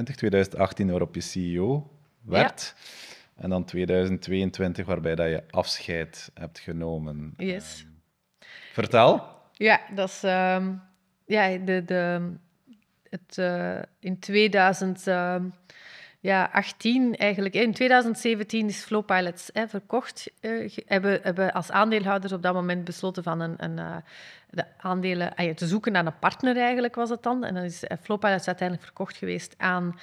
2018-2022. 0.00 0.14
2018 0.14 0.90
waarop 0.90 1.14
je 1.14 1.20
CEO 1.20 1.90
werd. 2.22 2.74
En 3.36 3.50
dan 3.50 3.64
2022, 3.64 4.86
waarbij 4.86 5.14
dat 5.14 5.28
je 5.28 5.42
afscheid 5.50 6.30
hebt 6.34 6.58
genomen. 6.58 7.34
Yes. 7.36 7.86
Ehm, 7.86 8.46
vertel. 8.72 9.39
Ja, 9.60 9.80
dat 9.94 10.08
is... 10.08 10.22
ehm, 10.22 10.72
ja, 11.26 11.56
de, 11.58 11.84
de, 11.84 12.32
het, 13.10 13.38
eh, 13.38 13.82
in 13.98 14.18
2018 14.18 15.52
ja, 16.20 16.50
18 16.52 17.16
eigenlijk. 17.16 17.54
In 17.54 17.72
2017 17.72 18.66
is 18.66 18.82
Flow 18.84 19.04
Pilots 19.04 19.50
hè, 19.52 19.68
verkocht. 19.68 20.30
eh, 20.40 20.76
hebben, 20.86 21.20
hebben 21.22 21.52
als 21.52 21.70
aandeelhouders 21.70 22.32
op 22.32 22.42
dat 22.42 22.54
moment 22.54 22.84
besloten 22.84 23.22
van 23.22 23.40
een, 23.40 23.54
een, 23.56 23.78
eh, 23.78 23.96
de 24.50 24.64
aandelen 24.78 25.34
ah 25.34 25.54
te 25.54 25.66
zoeken 25.66 25.92
naar 25.92 26.06
een 26.06 26.18
partner 26.18 26.56
eigenlijk 26.56 26.94
was 26.94 27.10
het 27.10 27.22
dan. 27.22 27.44
En 27.44 27.54
dan 27.54 27.62
is 27.62 27.84
eh, 27.84 27.96
Flow 28.02 28.18
Pilots 28.18 28.46
uiteindelijk 28.46 28.86
verkocht 28.86 29.16
geweest 29.16 29.54
aan 29.58 29.98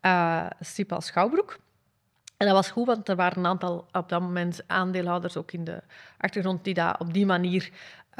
eh 0.00 0.46
Sipal 0.60 1.00
Schouwbroek. 1.00 1.58
En 2.36 2.46
dat 2.46 2.54
was 2.54 2.70
goed, 2.70 2.86
want 2.86 3.08
er 3.08 3.16
waren 3.16 3.38
een 3.38 3.46
aantal 3.46 3.86
op 3.92 4.08
dat 4.08 4.20
moment 4.20 4.60
aandeelhouders 4.66 5.36
ook 5.36 5.52
in 5.52 5.64
de 5.64 5.82
achtergrond 6.18 6.64
die 6.64 6.74
dat 6.74 7.00
op 7.00 7.12
die 7.12 7.26
manier 7.26 7.70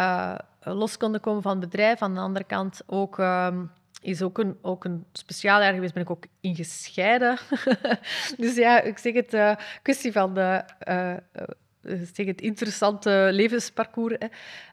eh, 0.00 0.34
los 0.60 0.96
konden 0.96 1.20
komen 1.20 1.42
van 1.42 1.60
het 1.60 1.70
bedrijf. 1.70 2.02
Aan 2.02 2.14
de 2.14 2.20
andere 2.20 2.44
kant 2.44 2.82
ook, 2.86 3.18
ehm, 3.18 3.64
is 4.00 4.22
ook 4.22 4.38
een, 4.38 4.58
ook 4.62 4.84
een 4.84 5.04
speciaal 5.12 5.60
jaar 5.60 5.74
geweest, 5.74 5.94
ben 5.94 6.02
ik 6.02 6.10
ook 6.10 6.26
ingescheiden. 6.40 7.38
dus 8.36 8.56
ja, 8.56 8.80
ik 8.80 8.98
zeg 8.98 9.14
het, 9.14 9.34
eh, 9.34 9.56
kwestie 9.82 10.12
van 10.12 10.34
de, 10.34 10.62
eh, 10.78 11.14
zeg 12.14 12.26
het 12.26 12.40
interessante 12.40 13.28
levensparcours. 13.32 14.16
Hè. 14.18 14.26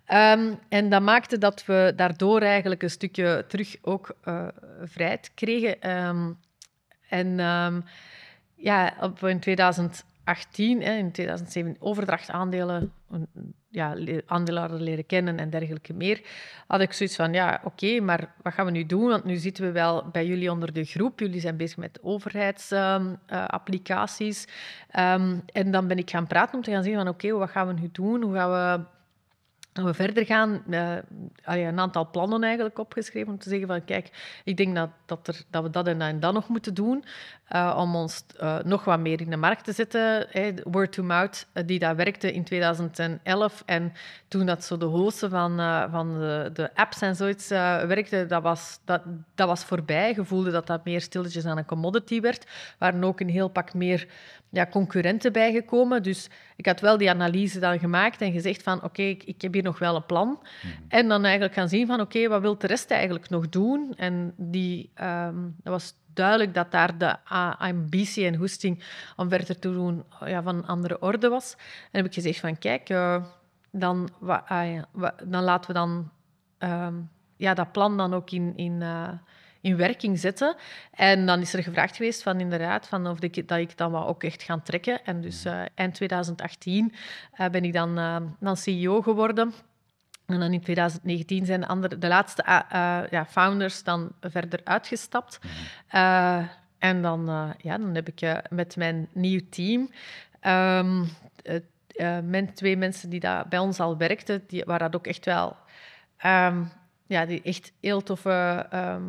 Ehm, 0.05 0.53
en 0.69 0.89
dat 0.89 1.01
maakte 1.01 1.37
dat 1.37 1.65
we 1.65 1.93
daardoor 1.95 2.41
eigenlijk 2.41 2.83
een 2.83 2.89
stukje 2.89 3.45
terug 3.47 3.75
ook 3.81 4.15
vrijheid 4.83 5.31
kregen. 5.33 5.81
Ehm, 5.81 6.31
en 7.09 7.37
ja, 8.55 8.93
op, 9.01 9.23
in 9.23 9.39
2018, 10.27 10.81
hè, 10.81 10.97
in 10.97 11.11
2007, 11.11 11.75
overdracht 11.79 12.29
aandelen, 12.29 12.91
ja, 13.69 13.93
le- 13.95 14.21
aandeelhouder 14.25 14.81
leren 14.81 15.05
kennen 15.05 15.39
en 15.39 15.49
dergelijke 15.49 15.93
meer, 15.93 16.21
had 16.67 16.81
ik 16.81 16.93
zoiets 16.93 17.15
van, 17.15 17.33
ja, 17.33 17.61
oké, 17.63 17.99
maar 17.99 18.33
wat 18.43 18.53
gaan 18.53 18.65
we 18.65 18.71
nu 18.71 18.85
doen? 18.85 19.07
Want 19.07 19.23
nu 19.23 19.35
zitten 19.35 19.65
we 19.65 19.71
wel 19.71 20.09
bij 20.11 20.25
jullie 20.25 20.51
onder 20.51 20.73
de 20.73 20.83
groep. 20.83 21.19
Jullie 21.19 21.39
zijn 21.39 21.57
bezig 21.57 21.77
met 21.77 21.99
overheidsapplicaties. 22.01 24.47
en 25.45 25.71
dan 25.71 25.87
ben 25.87 25.97
ik 25.97 26.09
gaan 26.09 26.27
praten 26.27 26.55
om 26.55 26.61
te 26.63 26.71
gaan 26.71 26.83
zeggen 26.83 27.03
van, 27.03 27.11
oké, 27.13 27.31
wat 27.31 27.49
gaan 27.49 27.67
we 27.67 27.73
nu 27.73 27.89
doen? 27.91 28.21
Hoe 28.21 28.33
gaan 28.33 28.51
we 28.51 28.79
we 29.85 29.93
verder 29.93 30.25
gaan, 30.25 30.63
allee, 31.43 31.63
een 31.63 31.79
aantal 31.79 32.09
plannen 32.09 32.43
eigenlijk 32.43 32.79
opgeschreven 32.79 33.31
om 33.31 33.39
te 33.39 33.49
zeggen 33.49 33.67
van 33.67 33.85
kijk, 33.85 34.39
ik 34.43 34.57
denk 34.57 34.75
dat, 34.75 34.89
dat, 35.05 35.27
er, 35.27 35.41
dat 35.49 35.63
we 35.63 35.69
dat 35.69 35.87
en 35.87 35.99
dat 35.99 36.07
en 36.07 36.19
dat 36.19 36.33
nog 36.33 36.47
moeten 36.47 36.73
doen 36.73 37.03
eh, 37.47 37.77
om 37.79 37.95
ons 37.95 38.25
eh, 38.37 38.57
nog 38.63 38.83
wat 38.83 38.99
meer 38.99 39.21
in 39.21 39.29
de 39.29 39.37
markt 39.37 39.63
te 39.63 39.71
zetten. 39.71 40.27
Word 40.63 40.91
to 40.91 41.03
mouth, 41.03 41.47
die 41.65 41.79
dat 41.79 41.95
werkte 41.95 42.33
in 42.33 42.43
2011 42.43 43.63
en 43.65 43.93
toen 44.27 44.45
dat 44.45 44.63
zo 44.63 44.77
de 44.77 44.85
hosten 44.85 45.29
van, 45.29 45.57
van 45.91 46.19
de, 46.19 46.49
de 46.53 46.75
apps 46.75 47.01
en 47.01 47.15
zoiets 47.15 47.47
werkte, 47.47 48.25
dat 48.25 48.43
was, 48.43 48.79
dat, 48.85 49.01
dat 49.35 49.47
was 49.47 49.63
voorbij. 49.63 50.13
Je 50.15 50.25
voelde 50.25 50.51
dat 50.51 50.67
dat 50.67 50.85
meer 50.85 51.01
stilletjes 51.01 51.45
aan 51.45 51.57
een 51.57 51.65
commodity 51.65 52.21
werd. 52.21 52.43
Er 52.43 52.75
waren 52.77 53.03
ook 53.03 53.19
een 53.19 53.29
heel 53.29 53.49
pak 53.49 53.73
meer 53.73 54.07
ja, 54.57 54.67
concurrenten 54.67 55.33
bijgekomen. 55.33 56.03
Dus 56.03 56.29
ik 56.55 56.65
had 56.65 56.79
wel 56.79 56.97
die 56.97 57.09
analyse 57.09 57.59
dan 57.59 57.79
gemaakt 57.79 58.21
en 58.21 58.31
gezegd 58.31 58.63
van 58.63 58.83
oké, 58.83 59.01
ik, 59.01 59.23
ik 59.23 59.41
heb 59.41 59.53
hier 59.53 59.63
nog 59.63 59.79
wel 59.79 59.95
een 59.95 60.05
plan. 60.05 60.43
En 60.87 61.07
dan 61.07 61.23
eigenlijk 61.23 61.53
gaan 61.53 61.69
zien 61.69 61.87
van 61.87 62.01
oké, 62.01 62.27
wat 62.27 62.41
wil 62.41 62.57
de 62.57 62.67
rest 62.67 62.91
eigenlijk 62.91 63.29
nog 63.29 63.49
doen? 63.49 63.93
En 63.95 64.33
die, 64.37 64.91
ehm, 64.93 65.35
dat 65.63 65.73
was 65.73 65.93
duidelijk 66.13 66.53
dat 66.53 66.71
daar 66.71 66.97
de 66.97 67.17
ambitie 67.57 68.25
en 68.25 68.35
hoesting 68.35 68.83
om 69.15 69.29
verder 69.29 69.59
te 69.59 69.71
doen 69.71 70.03
ja, 70.25 70.41
van 70.41 70.55
een 70.55 70.67
andere 70.67 71.01
orde 71.01 71.29
was. 71.29 71.55
En 71.91 71.97
heb 71.99 72.05
ik 72.05 72.13
gezegd 72.13 72.39
van 72.39 72.57
kijk, 72.57 72.89
eh, 72.89 73.23
dan, 73.71 74.09
ah, 74.45 74.79
dan 75.25 75.43
laten 75.43 75.67
we 75.67 75.73
dan 75.73 76.11
ehm, 76.57 76.95
ja, 77.35 77.53
dat 77.53 77.71
plan 77.71 77.97
dan 77.97 78.13
ook 78.13 78.31
in, 78.31 78.53
in, 78.55 78.81
eh, 78.81 79.09
in 79.61 79.77
werking 79.77 80.19
zetten. 80.19 80.55
En 80.91 81.25
dan 81.25 81.41
is 81.41 81.53
er 81.53 81.63
gevraagd 81.63 81.95
geweest 81.95 82.23
van 82.23 82.39
inderdaad 82.39 82.87
van 82.87 83.07
of 83.07 83.21
ik, 83.21 83.47
dat 83.47 83.57
ik 83.57 83.77
dan 83.77 83.91
wat 83.91 84.07
ook 84.07 84.23
echt 84.23 84.43
ga 84.43 84.59
trekken. 84.59 85.05
En 85.05 85.21
dus 85.21 85.45
eh, 85.45 85.61
eind 85.75 85.93
2018 85.93 86.93
eh, 87.31 87.49
ben 87.49 87.63
ik 87.63 87.73
dan, 87.73 87.97
eh, 87.97 88.15
dan 88.39 88.57
CEO 88.57 89.01
geworden. 89.01 89.53
En 90.25 90.39
dan 90.39 90.53
in 90.53 90.61
2019 90.61 91.45
zijn 91.45 91.59
de, 91.59 91.67
andere, 91.67 91.97
de 91.97 92.07
laatste 92.07 92.43
ja, 93.09 93.25
founders 93.25 93.83
dan 93.83 94.11
verder 94.21 94.59
uitgestapt. 94.63 95.39
Eh, 95.87 96.43
en 96.77 97.01
dan, 97.01 97.25
ja, 97.57 97.77
dan 97.77 97.95
heb 97.95 98.07
ik 98.07 98.41
met 98.49 98.75
mijn 98.75 99.07
nieuw 99.13 99.39
team... 99.49 99.89
men, 102.23 102.53
twee 102.53 102.77
mensen 102.77 103.09
die 103.09 103.19
daar 103.19 103.47
bij 103.47 103.59
ons 103.59 103.79
al 103.79 103.97
werkten, 103.97 104.43
die, 104.47 104.63
waar 104.65 104.79
dat 104.79 104.95
ook 104.95 105.07
echt 105.07 105.25
wel... 105.25 105.55
ehm, 106.17 106.63
ja, 107.07 107.25
die 107.25 107.41
echt 107.41 107.71
heel 107.81 108.03
toffe 108.03 108.67
ehm, 108.69 109.03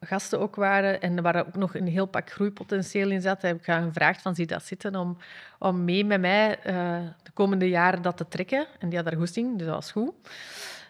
gasten 0.00 0.40
ook 0.40 0.56
waren. 0.56 1.00
En 1.00 1.22
waar 1.22 1.46
ook 1.46 1.56
nog 1.56 1.74
een 1.74 1.86
heel 1.86 2.06
pak 2.06 2.30
groeipotentieel 2.30 3.10
in 3.10 3.20
zat. 3.20 3.42
Heb 3.42 3.56
ik 3.56 3.64
gevraagd 3.64 4.22
van, 4.22 4.34
zie 4.34 4.46
dat 4.46 4.64
zitten 4.64 4.96
om, 4.96 5.16
om 5.58 5.84
mee 5.84 6.04
met 6.04 6.20
mij 6.20 6.58
eh, 6.62 6.98
de 7.22 7.30
komende 7.34 7.68
jaren 7.68 8.02
dat 8.02 8.16
te 8.16 8.28
trekken. 8.28 8.66
En 8.78 8.88
die 8.88 8.98
had 8.98 9.06
daar 9.06 9.18
goesting, 9.18 9.58
dus 9.58 9.66
dat 9.66 9.74
was 9.74 9.92
goed. 9.92 10.12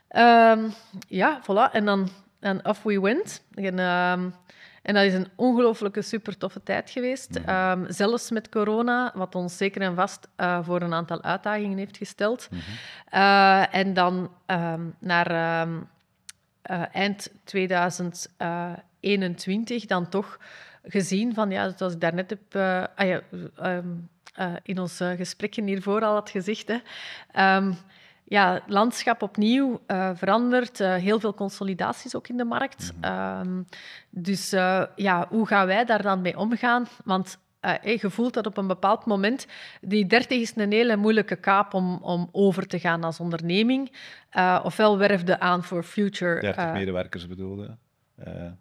Ehm, 0.09 0.69
ja, 1.09 1.41
voilà. 1.43 1.73
En 1.73 1.85
dan 1.85 2.09
en 2.41 2.65
off 2.65 2.83
we 2.83 3.01
went. 3.01 3.43
En, 3.55 3.79
ehm, 3.79 4.31
en 4.83 4.95
dat 4.95 5.05
is 5.05 5.15
een 5.15 5.29
ongelooflijke, 5.35 6.03
super 6.03 6.39
toffe 6.39 6.63
tijd 6.63 6.91
geweest. 6.91 7.37
Ehm, 7.37 7.85
zelfs 7.93 8.31
met 8.31 8.49
corona, 8.49 9.13
wat 9.15 9.35
ons 9.35 9.57
zeker 9.57 9.83
en 9.83 9.95
vast 9.95 10.29
eh, 10.37 10.59
voor 10.63 10.83
een 10.83 10.95
aantal 10.95 11.23
uitdagingen 11.23 11.79
heeft 11.79 11.97
gesteld. 11.97 12.49
Eh, 13.05 13.75
en 13.75 13.95
dan 13.95 14.31
naar 14.99 15.31
eh, 16.63 16.85
eind 16.93 17.31
2021 17.45 18.90
dan 19.87 20.09
toch 20.09 20.39
gezien 20.83 21.35
van, 21.35 21.51
ja, 21.51 21.73
zoals 21.77 21.93
ik 21.93 22.01
daarnet 22.01 22.31
heb 22.31 22.55
eh, 22.55 22.85
ah 22.95 23.07
ja, 23.07 23.21
ehm, 23.57 23.89
eh, 24.35 24.53
in 24.63 24.79
ons 24.79 25.01
eh, 25.01 25.11
gesprekje 25.11 25.63
hiervoor 25.63 26.03
al 26.03 26.15
had 26.15 26.31
gezegd, 26.31 26.69
hè, 26.69 26.79
ehm, 27.33 27.73
ja, 28.25 28.61
landschap 28.67 29.23
opnieuw 29.23 29.81
verandert, 30.15 30.79
heel 30.79 31.21
veel 31.21 31.35
consolidaties 31.35 32.15
ook 32.15 32.29
in 32.29 32.37
de 32.37 32.45
markt. 32.45 32.93
Ehm, 33.01 33.63
dus 34.11 34.51
ja, 34.97 35.27
hoe 35.29 35.47
gaan 35.47 35.67
wij 35.67 35.85
daar 35.85 36.03
dan 36.03 36.21
mee 36.21 36.39
omgaan? 36.39 36.87
Want 37.05 37.39
hey, 37.61 37.99
je 38.01 38.11
voelt 38.11 38.35
dat 38.35 38.47
op 38.47 38.57
een 38.57 38.67
bepaald 38.67 39.07
moment, 39.07 39.47
die 39.81 40.07
30 40.07 40.41
is 40.41 40.57
een 40.57 40.73
hele 40.73 40.97
moeilijke 40.97 41.37
kaap 41.37 41.75
om, 41.75 41.99
om 42.03 42.29
over 42.33 42.67
te 42.67 42.79
gaan 42.79 43.05
als 43.05 43.21
onderneming. 43.21 43.93
Ofwel 44.63 44.99
werfde 44.99 45.41
aan 45.41 45.65
voor 45.65 45.83
future... 45.83 46.41
30 46.41 46.65
eh, 46.65 46.73
medewerkers 46.73 47.27
bedoelde. 47.27 47.77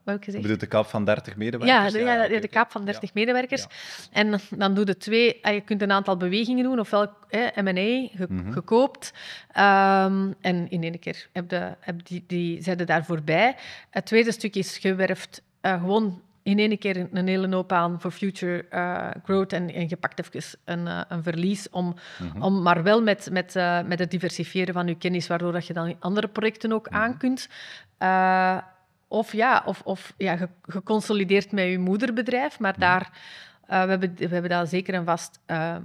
Uh, 0.06 0.14
ik 0.16 0.60
de 0.60 0.68
kap 0.68 0.86
van 0.86 1.06
30 1.06 1.36
medewerkers? 1.36 1.94
Ja, 1.94 2.00
de, 2.00 2.06
ja, 2.06 2.26
oké, 2.26 2.40
de 2.40 2.48
kaap 2.48 2.72
van 2.72 2.86
30 2.86 3.14
medewerkers. 3.14 3.66
En 4.12 4.40
dan 4.50 4.74
doe 4.74 4.86
je 4.86 4.98
twee... 4.98 5.38
ah, 5.42 5.54
Je 5.54 5.62
kunt 5.62 5.82
een 5.82 5.92
aantal 5.92 6.18
bewegingen 6.18 6.64
doen, 6.64 6.80
ofwel 6.80 7.10
eh, 7.30 7.42
M&A, 7.56 8.08
ge, 8.18 8.26
Mhm. 8.30 8.52
gekoopt. 8.52 9.14
Ehm, 9.52 10.32
en 10.42 10.70
in 10.70 10.84
één 10.84 11.00
keer 11.00 11.28
heb 11.34 11.52
je, 11.52 11.76
heb 11.80 12.06
die, 12.06 12.24
die, 12.28 12.64
zijn 12.64 12.78
daar 12.78 13.06
voorbij. 13.06 13.56
Het 13.90 14.06
tweede 14.06 14.32
stuk 14.32 14.56
is 14.56 14.78
gewerfd 14.78 15.42
eh, 15.62 15.80
gewoon 15.80 16.22
in 16.44 16.60
één 16.60 16.78
keer 16.78 17.08
een, 17.12 17.28
hele 17.28 17.56
hoop 17.56 17.72
aan 17.72 18.02
voor 18.02 18.12
future 18.12 18.66
eh, 18.70 19.08
growth 19.24 19.54
en, 19.54 19.74
en 19.74 19.86
je 19.90 19.98
pakt 19.98 20.20
even 20.26 20.60
een, 20.66 21.06
een 21.14 21.24
verlies 21.24 21.70
om, 21.70 21.96
Mhm. 22.20 22.42
om 22.44 22.62
maar 22.62 22.84
wel 22.84 23.02
met, 23.02 23.30
met, 23.32 23.54
met 23.86 24.00
het 24.00 24.12
diversifiëren 24.12 24.74
van 24.74 24.88
je 24.88 24.96
kennis, 24.98 25.28
waardoor 25.28 25.52
dat 25.52 25.68
je 25.68 25.74
dan 25.74 25.96
andere 26.00 26.28
projecten 26.28 26.72
ook 26.74 26.88
aan 26.88 27.18
kunt. 27.18 27.50
Of 29.12 29.34
ja, 29.34 29.64
of, 29.66 29.82
of 29.84 30.14
ja, 30.18 30.38
ge- 30.38 30.50
geconsolideerd 30.62 31.52
met 31.52 31.66
je 31.66 31.80
moederbedrijf, 31.80 32.60
maar 32.60 32.80
daar, 32.80 33.12
eh, 33.68 33.84
we, 33.84 33.90
hebben, 33.90 34.16
we 34.16 34.28
hebben 34.28 34.50
dat 34.50 34.70
zeker 34.70 34.94
en 34.94 35.06
vast 35.06 35.40
ehm, 35.46 35.84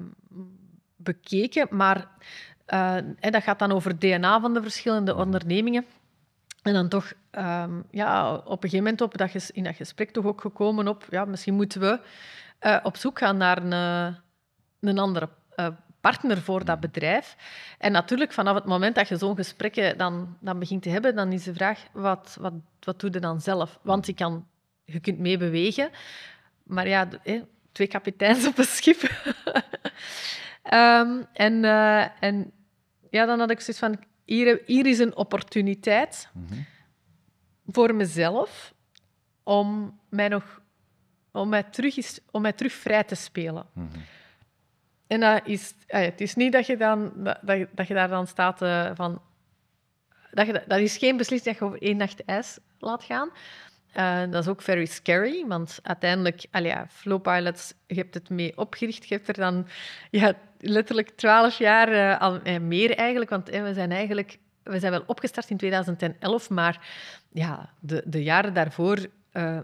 bekeken. 0.97 1.67
Maar 1.71 2.09
eh, 2.67 2.97
en 2.97 3.33
dat 3.33 3.43
gaat 3.43 3.59
dan 3.59 3.73
over 3.73 3.91
het 3.91 4.01
DNA 4.01 4.41
van 4.41 4.55
de 4.55 4.63
verschillende 4.63 5.15
ondernemingen. 5.15 5.85
En 6.63 6.73
dan 6.73 6.89
toch, 6.89 7.13
ehm, 7.31 7.81
ja, 7.91 8.35
op 8.35 8.45
een 8.45 8.71
gegeven 8.71 8.77
moment 8.85 9.01
op 9.01 9.19
dat 9.19 9.31
ges- 9.31 9.51
in 9.51 9.65
dat 9.65 9.77
gesprek 9.77 10.11
toch 10.11 10.25
ook 10.25 10.41
gekomen 10.41 10.89
op, 10.89 11.07
ja, 11.11 11.25
misschien 11.25 11.55
moeten 11.55 11.81
we 11.81 12.01
eh, 12.59 12.79
op 12.83 12.97
zoek 12.97 13.19
gaan 13.19 13.37
naar 13.37 13.63
een, 13.63 14.17
een 14.81 14.99
andere 14.99 15.29
partner 16.05 16.43
voor 16.43 16.65
dat 16.65 16.81
bedrijf. 16.81 17.37
En 17.79 17.93
natuurlijk, 17.93 18.33
vanaf 18.33 18.55
het 18.55 18.65
moment 18.65 18.95
dat 18.95 19.09
je 19.09 19.17
zo'n 19.17 19.37
gesprekken 19.37 19.99
dan, 19.99 20.37
dan 20.41 20.59
begint 20.59 20.83
te 20.83 20.89
hebben, 20.89 21.15
dan 21.15 21.33
is 21.33 21.45
de 21.45 21.55
vraag, 21.55 21.81
wat, 21.93 22.37
wat, 22.41 22.53
wat 22.81 23.01
doe 23.01 23.11
je 23.13 23.21
dan 23.21 23.41
zelf? 23.41 23.79
Want 23.83 24.07
je, 24.07 24.15
kan, 24.15 24.47
je 24.85 25.01
kunt 25.01 25.19
meebewegen, 25.19 25.91
maar 26.63 26.89
ja, 26.89 27.09
twee 27.73 27.87
kapiteins 27.87 28.47
op 28.47 28.59
een 28.59 28.65
schip. 28.65 29.01
Ehm, 30.63 31.23
en, 31.33 31.65
eh, 31.65 32.23
en 32.23 32.53
ja, 33.11 33.27
dan 33.27 33.39
had 33.39 33.51
ik 33.51 33.61
zoiets 33.61 33.79
van, 33.79 33.99
hier, 34.25 34.63
hier 34.67 34.87
is 34.87 34.99
een 34.99 35.17
opportuniteit 35.17 36.29
Mhm. 36.33 36.55
voor 37.67 37.95
mezelf 37.95 38.75
om 39.43 39.99
mij 40.09 40.29
nog 40.29 40.63
om 41.33 41.49
mij 41.49 41.63
terug, 41.63 41.97
is, 41.97 42.21
om 42.31 42.43
mij 42.43 42.53
terug 42.53 42.73
vrij 42.73 43.05
te 43.05 43.15
spelen. 43.15 43.67
Mhm. 43.73 43.99
En 45.15 45.21
dat 45.21 45.41
is, 45.45 45.75
het 45.87 46.21
is 46.21 46.35
niet 46.35 46.53
dat 46.53 46.67
je, 46.67 46.77
dan, 46.77 47.13
dat, 47.17 47.67
dat 47.73 47.87
je 47.87 47.95
daar 47.95 48.09
dan 48.09 48.27
staat 48.27 48.63
uh, 48.63 48.91
van... 48.95 49.23
Dat, 50.31 50.47
je, 50.47 50.63
dat 50.67 50.79
is 50.79 50.97
geen 50.97 51.17
beslissing 51.17 51.57
dat 51.57 51.59
je 51.59 51.65
over 51.65 51.83
één 51.83 51.97
nacht 51.97 52.25
ijs 52.25 52.59
laat 52.79 53.05
gaan. 53.05 53.31
Uh, 53.97 54.21
dat 54.31 54.43
is 54.43 54.49
ook 54.49 54.63
very 54.63 54.85
scary, 54.85 55.47
want 55.47 55.79
uiteindelijk, 55.83 56.47
al 56.51 56.65
ja, 56.65 56.87
Flowpilots, 56.91 57.75
je 57.87 57.95
hebt 57.95 58.15
het 58.15 58.31
mee 58.31 58.59
opgericht. 58.59 59.09
Je 59.09 59.15
hebt 59.15 59.29
er 59.29 59.35
dan 59.35 59.67
ja, 60.11 60.35
letterlijk 60.59 61.11
twaalf 61.11 61.59
jaar, 61.59 61.93
uh, 61.93 62.21
al, 62.21 62.43
eh, 62.43 62.61
meer 62.61 62.97
eigenlijk, 62.97 63.31
want 63.31 63.49
we 63.49 63.75
zijn 63.75 63.93
eigenlijk... 63.93 64.39
We 64.63 64.79
zijn 64.79 64.93
wel 64.93 65.05
opgestart 65.07 65.51
in 65.51 65.57
2011, 65.57 66.51
maar 66.51 66.87
ja, 67.33 67.71
de, 67.81 68.03
de 68.07 68.23
jaren 68.23 68.55
daarvoor 68.55 68.99
uh, 69.35 69.59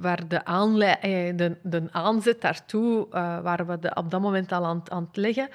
waar 0.00 0.28
de, 0.28 1.32
de, 1.36 1.56
de, 1.62 1.88
aanzet 1.90 2.40
daartoe 2.40 3.06
uh, 3.06 3.40
waren 3.40 3.66
we 3.66 3.78
de, 3.78 3.94
op 3.94 4.10
dat 4.10 4.20
moment 4.20 4.52
al 4.52 4.64
aan, 4.64 4.82
aan 4.90 5.04
het 5.06 5.16
leggen. 5.16 5.48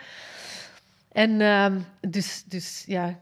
En 1.12 1.40
uh, 1.40 1.76
dus, 2.10 2.44
dus 2.44 2.84
ja, 2.88 3.20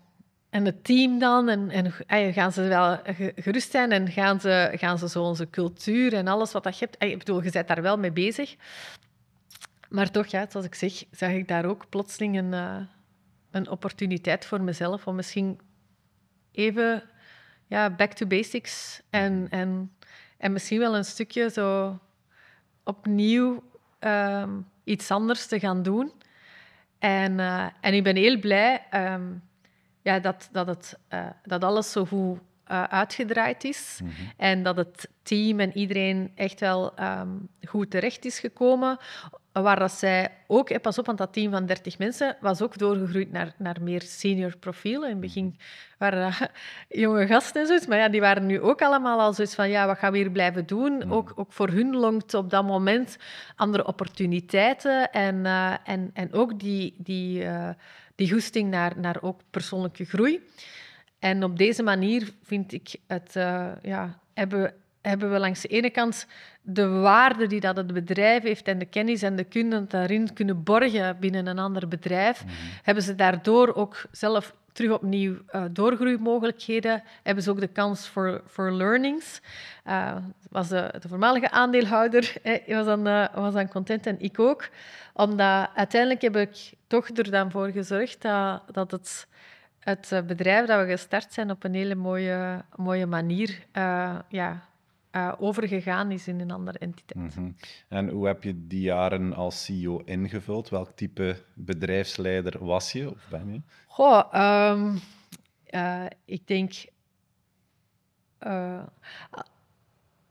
en 0.49 0.65
het 0.65 0.83
team 0.83 1.19
dan, 1.19 1.49
en, 1.49 1.69
en 2.07 2.33
gaan 2.33 2.51
ze 2.51 2.61
wel 2.61 2.99
gerust 3.36 3.71
zijn 3.71 3.91
en 3.91 4.11
gaan 4.11 4.39
ze, 4.39 4.71
gaan 4.75 4.97
ze 4.97 5.09
zo 5.09 5.23
onze 5.23 5.49
cultuur 5.49 6.13
en 6.13 6.27
alles 6.27 6.51
wat 6.51 6.63
dat 6.63 6.79
je 6.79 6.86
hebt. 6.86 7.03
Ik 7.03 7.17
bedoel, 7.17 7.43
je 7.43 7.51
bent 7.51 7.67
daar 7.67 7.81
wel 7.81 7.97
mee 7.97 8.11
bezig. 8.11 8.55
Maar 9.89 10.11
toch, 10.11 10.27
ja, 10.27 10.45
zoals 10.49 10.65
ik 10.65 10.75
zeg, 10.75 11.03
zag 11.11 11.31
ik 11.31 11.47
daar 11.47 11.65
ook 11.65 11.89
plotseling 11.89 12.38
een, 12.38 12.53
een 13.51 13.69
opportuniteit 13.69 14.45
voor 14.45 14.61
mezelf 14.61 15.07
om 15.07 15.15
misschien 15.15 15.59
even 16.51 17.03
ja, 17.67 17.89
back 17.89 18.13
to 18.13 18.25
basics 18.25 19.01
en, 19.09 19.47
en, 19.49 19.95
en 20.38 20.51
misschien 20.51 20.79
wel 20.79 20.95
een 20.95 21.05
stukje 21.05 21.49
zo 21.49 21.99
opnieuw 22.83 23.63
um, 23.99 24.67
iets 24.83 25.11
anders 25.11 25.47
te 25.47 25.59
gaan 25.59 25.83
doen. 25.83 26.11
En, 26.99 27.31
uh, 27.39 27.65
en 27.81 27.93
ik 27.93 28.03
ben 28.03 28.15
heel 28.15 28.39
blij. 28.39 28.86
Um, 28.93 29.43
ja, 30.01 30.19
dat, 30.19 30.49
dat, 30.51 30.67
het, 30.67 30.97
uh, 31.13 31.25
dat 31.43 31.63
alles 31.63 31.91
zo 31.91 32.05
goed 32.05 32.39
uh, 32.71 32.83
uitgedraaid 32.83 33.63
is. 33.63 33.99
Mm 34.03 34.09
-hmm. 34.09 34.31
En 34.38 34.63
dat 34.63 34.75
het 34.75 35.09
team 35.23 35.59
en 35.59 35.77
iedereen 35.77 36.31
echt 36.36 36.59
wel 36.59 36.99
um, 36.99 37.47
goed 37.67 37.91
terecht 37.91 38.25
is 38.25 38.39
gekomen. 38.39 38.97
Waar 39.62 39.80
dat 39.80 39.91
zij 39.91 40.32
ook, 40.47 40.70
eh, 40.70 40.82
pas 40.82 40.97
op, 40.97 41.06
want 41.06 41.18
dat 41.18 41.34
team 41.34 41.51
van 41.51 41.66
30 41.66 41.97
mensen 41.97 42.38
was 42.39 42.62
ook 42.62 42.78
doorgegroeid 42.78 43.32
naar, 43.32 43.53
naar 43.58 43.78
meer 43.82 44.01
senior 44.01 44.58
profielen. 44.58 45.03
In 45.03 45.10
het 45.10 45.20
begin 45.20 45.58
waren 45.97 46.22
dat 46.22 46.49
jonge 47.03 47.28
gasten 47.28 47.62
en 47.62 47.68
zoiets, 47.68 47.88
maar 47.88 47.97
ja, 47.97 48.10
die 48.10 48.22
waren 48.22 48.45
nu 48.45 48.62
ook 48.62 48.82
allemaal 48.82 49.20
al 49.20 49.34
zoiets 49.34 49.56
van, 49.56 49.70
ja, 49.70 49.86
wat 49.86 49.97
gaan 49.97 50.12
we 50.12 50.18
hier 50.18 50.32
blijven 50.32 50.66
doen? 50.66 50.91
Mm. 50.93 51.14
Ook, 51.14 51.32
ook 51.36 51.53
voor 51.53 51.70
hun 51.70 51.95
longt 51.95 52.34
op 52.34 52.49
dat 52.49 52.66
moment 52.66 53.18
andere 53.56 53.88
opportuniteiten 53.88 55.12
en, 55.12 55.36
uh, 55.36 55.74
en, 55.84 56.10
en 56.14 56.34
ook 56.34 56.60
die... 56.60 56.93
die 56.97 57.43
uh, 57.43 57.70
die 58.16 58.32
goesting 58.32 58.70
naar, 58.70 58.93
naar 58.99 59.18
ook 59.22 59.39
persoonlijke 59.49 60.06
groei. 60.06 60.49
En 61.20 61.43
op 61.43 61.58
deze 61.58 61.84
manier 61.84 62.32
vind 62.43 62.74
ik 62.74 62.95
het, 63.08 63.36
uh, 63.36 63.72
ja, 63.82 64.20
hebben, 64.34 64.74
hebben 65.08 65.32
we 65.32 65.39
langs 65.39 65.62
de 65.62 65.68
ene 65.68 65.89
kant 65.89 66.28
de 66.62 66.88
waarde 66.88 67.47
die 67.47 67.60
dat 67.60 67.78
het 67.78 67.93
bedrijf 67.93 68.43
heeft 68.43 68.68
en 68.68 68.80
de 68.80 68.86
kennis 68.86 69.22
en 69.22 69.36
de 69.36 69.43
kunde 69.43 69.88
daarin 69.88 70.34
kunnen 70.34 70.64
borgen 70.64 71.18
binnen 71.20 71.47
een 71.47 71.60
ander 71.60 71.88
bedrijf, 71.88 72.43
mm 72.43 72.49
-hmm. 72.49 72.58
hebben 72.84 73.03
ze 73.03 73.16
daardoor 73.16 73.76
ook 73.76 74.06
zelf 74.12 74.53
terug 74.76 74.91
opnieuw 74.91 75.36
uh, 75.56 75.64
doorgroeimogelijkheden. 75.72 77.03
Hebben 77.24 77.43
ze 77.43 77.49
ook 77.49 77.60
de 77.60 77.68
kans 77.68 78.08
voor, 78.08 78.41
voor 78.45 78.72
learnings. 78.72 79.41
Uh, 79.88 80.16
was 80.49 80.68
de, 80.68 80.93
de, 80.99 81.08
voormalige 81.08 81.51
aandeelhouder 81.51 82.34
eh, 82.43 82.76
was, 82.76 82.86
dan, 82.86 83.08
uh, 83.08 83.28
was 83.34 83.53
dan 83.53 83.70
content 83.70 84.08
en 84.08 84.20
ik 84.20 84.39
ook. 84.39 84.70
Omdat 85.14 85.70
uiteindelijk 85.76 86.22
heb 86.22 86.36
ik 86.36 86.74
toch 86.88 87.08
er 87.08 87.32
dan 87.32 87.51
voor 87.51 87.70
gezorgd 87.70 88.22
dat, 88.22 88.62
dat 88.72 88.91
het, 88.91 89.28
het 89.80 90.28
bedrijf 90.28 90.66
dat 90.66 90.86
we 90.86 90.91
gestart 90.91 91.34
zijn 91.34 91.51
op 91.51 91.64
een 91.64 91.74
hele 91.74 91.95
mooie, 91.95 92.62
mooie 92.76 93.06
manier 93.06 93.66
ja, 94.30 94.62
uh, 95.16 95.34
overgegaan 95.38 96.11
is 96.11 96.28
in 96.28 96.39
een 96.39 96.51
andere 96.51 96.78
entiteit. 96.78 97.20
Mm 97.20 97.30
-hmm. 97.43 97.55
En 97.88 98.09
hoe 98.09 98.28
heb 98.28 98.43
je 98.43 98.68
die 98.68 98.82
jaren 98.82 99.34
als 99.34 99.66
CEO 99.66 100.01
ingevuld? 100.05 100.70
Welk 100.70 100.91
type 100.95 101.38
bedrijfsleider 101.53 102.66
was 102.66 102.91
je 102.91 103.09
of 103.09 103.28
ben 103.30 103.53
je? 103.53 103.61
Goh, 103.88 104.34
um, 104.72 104.99
uh, 105.70 106.05
ik 106.26 106.47
denk. 106.47 106.74
Uh, 108.39 108.84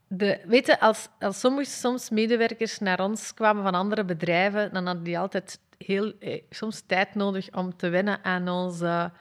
de, 0.07 0.41
weet 0.47 0.67
je, 0.67 0.81
als, 0.81 1.09
als 1.19 1.41
sommige 1.41 1.71
soms 1.71 2.11
medewerkers 2.11 2.79
naar 2.79 3.01
ons 3.01 3.35
kwamen 3.35 3.63
van 3.63 3.75
andere 3.75 4.05
bedrijven, 4.05 4.73
dan 4.73 4.87
hadden 4.87 5.05
die 5.05 5.19
altijd 5.19 5.61
heel, 5.79 6.13
eh, 6.19 6.43
soms 6.51 6.81
tijd 6.81 7.15
nodig 7.15 7.51
om 7.53 7.77
te 7.77 7.89
wennen 7.89 8.25
aan 8.25 8.49
onze 8.49 9.13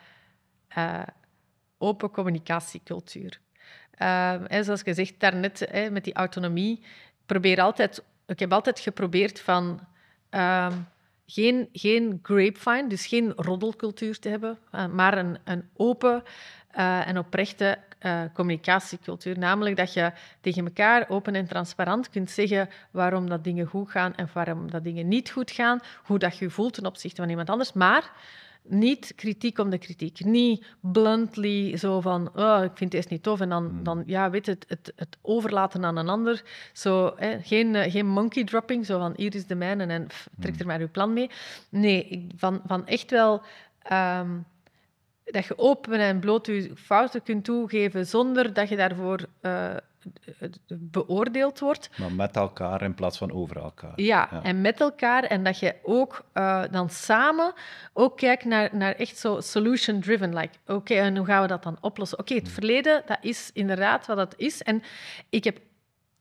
open 1.77 2.11
communicatiecultuur. 2.11 3.41
Uh, 3.99 4.33
zoals 4.61 4.81
gezegd 4.81 5.13
daarnet, 5.17 5.67
hè, 5.71 5.89
met 5.89 6.03
die 6.03 6.13
autonomie. 6.13 6.83
Probeer 7.25 7.61
altijd, 7.61 8.03
ik 8.25 8.39
heb 8.39 8.53
altijd 8.53 8.79
geprobeerd 8.79 9.39
van 9.39 9.79
uh, 10.31 10.67
geen, 11.25 11.69
geen 11.71 12.19
grapevine, 12.21 12.87
dus 12.87 13.05
geen 13.05 13.33
roddelcultuur 13.35 14.19
te 14.19 14.29
hebben, 14.29 14.57
uh, 14.71 14.85
maar 14.87 15.17
een, 15.17 15.37
een 15.43 15.69
open 15.75 16.23
uh, 16.77 17.07
en 17.07 17.17
oprechte 17.17 17.77
uh, 18.01 18.21
communicatiecultuur. 18.33 19.37
Namelijk 19.37 19.75
dat 19.75 19.93
je 19.93 20.11
tegen 20.41 20.65
elkaar 20.65 21.09
open 21.09 21.35
en 21.35 21.47
transparant 21.47 22.09
kunt 22.09 22.31
zeggen 22.31 22.69
waarom 22.91 23.29
dat 23.29 23.43
dingen 23.43 23.67
goed 23.67 23.91
gaan 23.91 24.15
en 24.15 24.29
waarom 24.33 24.71
dat 24.71 24.83
dingen 24.83 25.07
niet 25.07 25.29
goed 25.29 25.51
gaan, 25.51 25.79
hoe 26.03 26.19
dat 26.19 26.37
je 26.37 26.49
voelt 26.49 26.73
ten 26.73 26.85
opzichte 26.85 27.21
van 27.21 27.29
iemand 27.29 27.49
anders. 27.49 27.73
Maar 27.73 28.11
niet 28.63 29.13
kritiek 29.15 29.59
om 29.59 29.69
de 29.69 29.77
kritiek. 29.77 30.25
Niet 30.25 30.65
bluntly 30.79 31.77
zo 31.77 32.01
van, 32.01 32.31
oh, 32.35 32.63
ik 32.63 32.71
vind 32.73 32.91
deze 32.91 33.07
niet 33.09 33.23
tof. 33.23 33.39
En 33.39 33.49
dan, 33.49 33.67
hmm. 33.67 33.83
dan 33.83 34.03
ja, 34.05 34.29
weet 34.29 34.45
het, 34.45 34.65
het, 34.67 34.93
het 34.95 35.17
overlaten 35.21 35.85
aan 35.85 35.97
een 35.97 36.09
ander. 36.09 36.43
Zo, 36.73 37.13
hè, 37.15 37.39
geen, 37.41 37.73
uh, 37.73 37.91
geen 37.91 38.07
monkey 38.07 38.43
dropping, 38.43 38.85
zo 38.85 38.99
van, 38.99 39.13
hier 39.15 39.35
is 39.35 39.45
de 39.45 39.55
mijne 39.55 39.85
en 39.85 40.07
pff, 40.07 40.27
trek 40.39 40.53
er 40.53 40.59
hmm. 40.59 40.67
maar 40.67 40.79
uw 40.79 40.91
plan 40.91 41.13
mee. 41.13 41.29
Nee, 41.69 42.27
van, 42.35 42.61
van 42.65 42.87
echt 42.87 43.11
wel... 43.11 43.41
Um, 43.91 44.45
dat 45.25 45.45
je 45.45 45.57
open 45.57 45.99
en 45.99 46.19
bloot 46.19 46.45
je 46.45 46.71
fouten 46.75 47.23
kunt 47.23 47.43
toegeven 47.43 48.07
zonder 48.07 48.53
dat 48.53 48.69
je 48.69 48.75
daarvoor 48.75 49.25
uh, 49.41 49.75
beoordeeld 50.67 51.59
wordt. 51.59 51.89
Maar 51.97 52.11
met 52.11 52.35
elkaar 52.35 52.81
in 52.81 52.93
plaats 52.93 53.17
van 53.17 53.31
over 53.31 53.57
elkaar. 53.57 53.93
Ja, 53.95 54.43
en 54.43 54.61
met 54.61 54.79
elkaar. 54.79 55.23
En 55.23 55.43
dat 55.43 55.59
je 55.59 55.75
ook 55.83 56.25
uh, 56.33 56.63
dan 56.71 56.89
samen 56.89 57.53
ook 57.93 58.17
kijkt 58.17 58.45
naar, 58.45 58.69
naar 58.71 58.95
echt 58.95 59.17
zo 59.17 59.39
solution-driven. 59.39 60.33
Like, 60.33 60.53
oké, 60.63 60.73
okay, 60.73 60.97
en 60.97 61.17
hoe 61.17 61.25
gaan 61.25 61.41
we 61.41 61.47
dat 61.47 61.63
dan 61.63 61.77
oplossen? 61.81 62.19
Oké, 62.19 62.31
okay, 62.31 62.43
het 62.43 62.53
hmm. 62.53 62.63
verleden, 62.63 63.03
dat 63.05 63.17
is 63.21 63.49
inderdaad 63.53 64.07
wat 64.07 64.17
dat 64.17 64.33
is. 64.37 64.63
En 64.63 64.83
ik 65.29 65.43
heb 65.43 65.59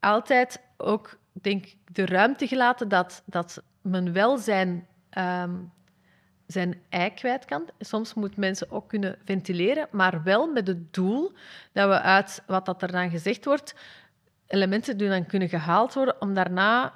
altijd 0.01 0.63
ook, 0.77 1.19
denk 1.33 1.65
de 1.93 2.07
ruimte 2.07 2.47
gelaten 2.47 2.89
dat, 2.89 3.23
dat 3.27 3.63
mijn 3.81 4.13
welzijn... 4.13 4.87
Um, 5.19 5.73
zijn 6.53 6.83
ei 6.89 7.15
kwijt 7.15 7.45
kan. 7.45 7.69
Soms 7.79 8.15
moeten 8.15 8.41
mensen 8.41 8.71
ook 8.71 8.89
kunnen 8.89 9.19
ventileren, 9.25 9.89
maar 9.91 10.23
wel 10.23 10.47
met 10.47 10.67
het 10.67 10.95
doel 10.95 11.33
dat 11.73 11.89
we 11.89 12.01
uit 12.01 12.43
wat 12.47 12.67
dat 12.67 12.83
er 12.83 12.93
dan 12.93 13.11
gezegd 13.11 13.45
wordt, 13.45 13.75
elementen 14.47 14.97
die 14.97 15.09
dan 15.09 15.27
kunnen 15.27 15.49
gehaald 15.49 15.95
worden 15.95 16.21
om 16.21 16.35
daarna 16.35 16.95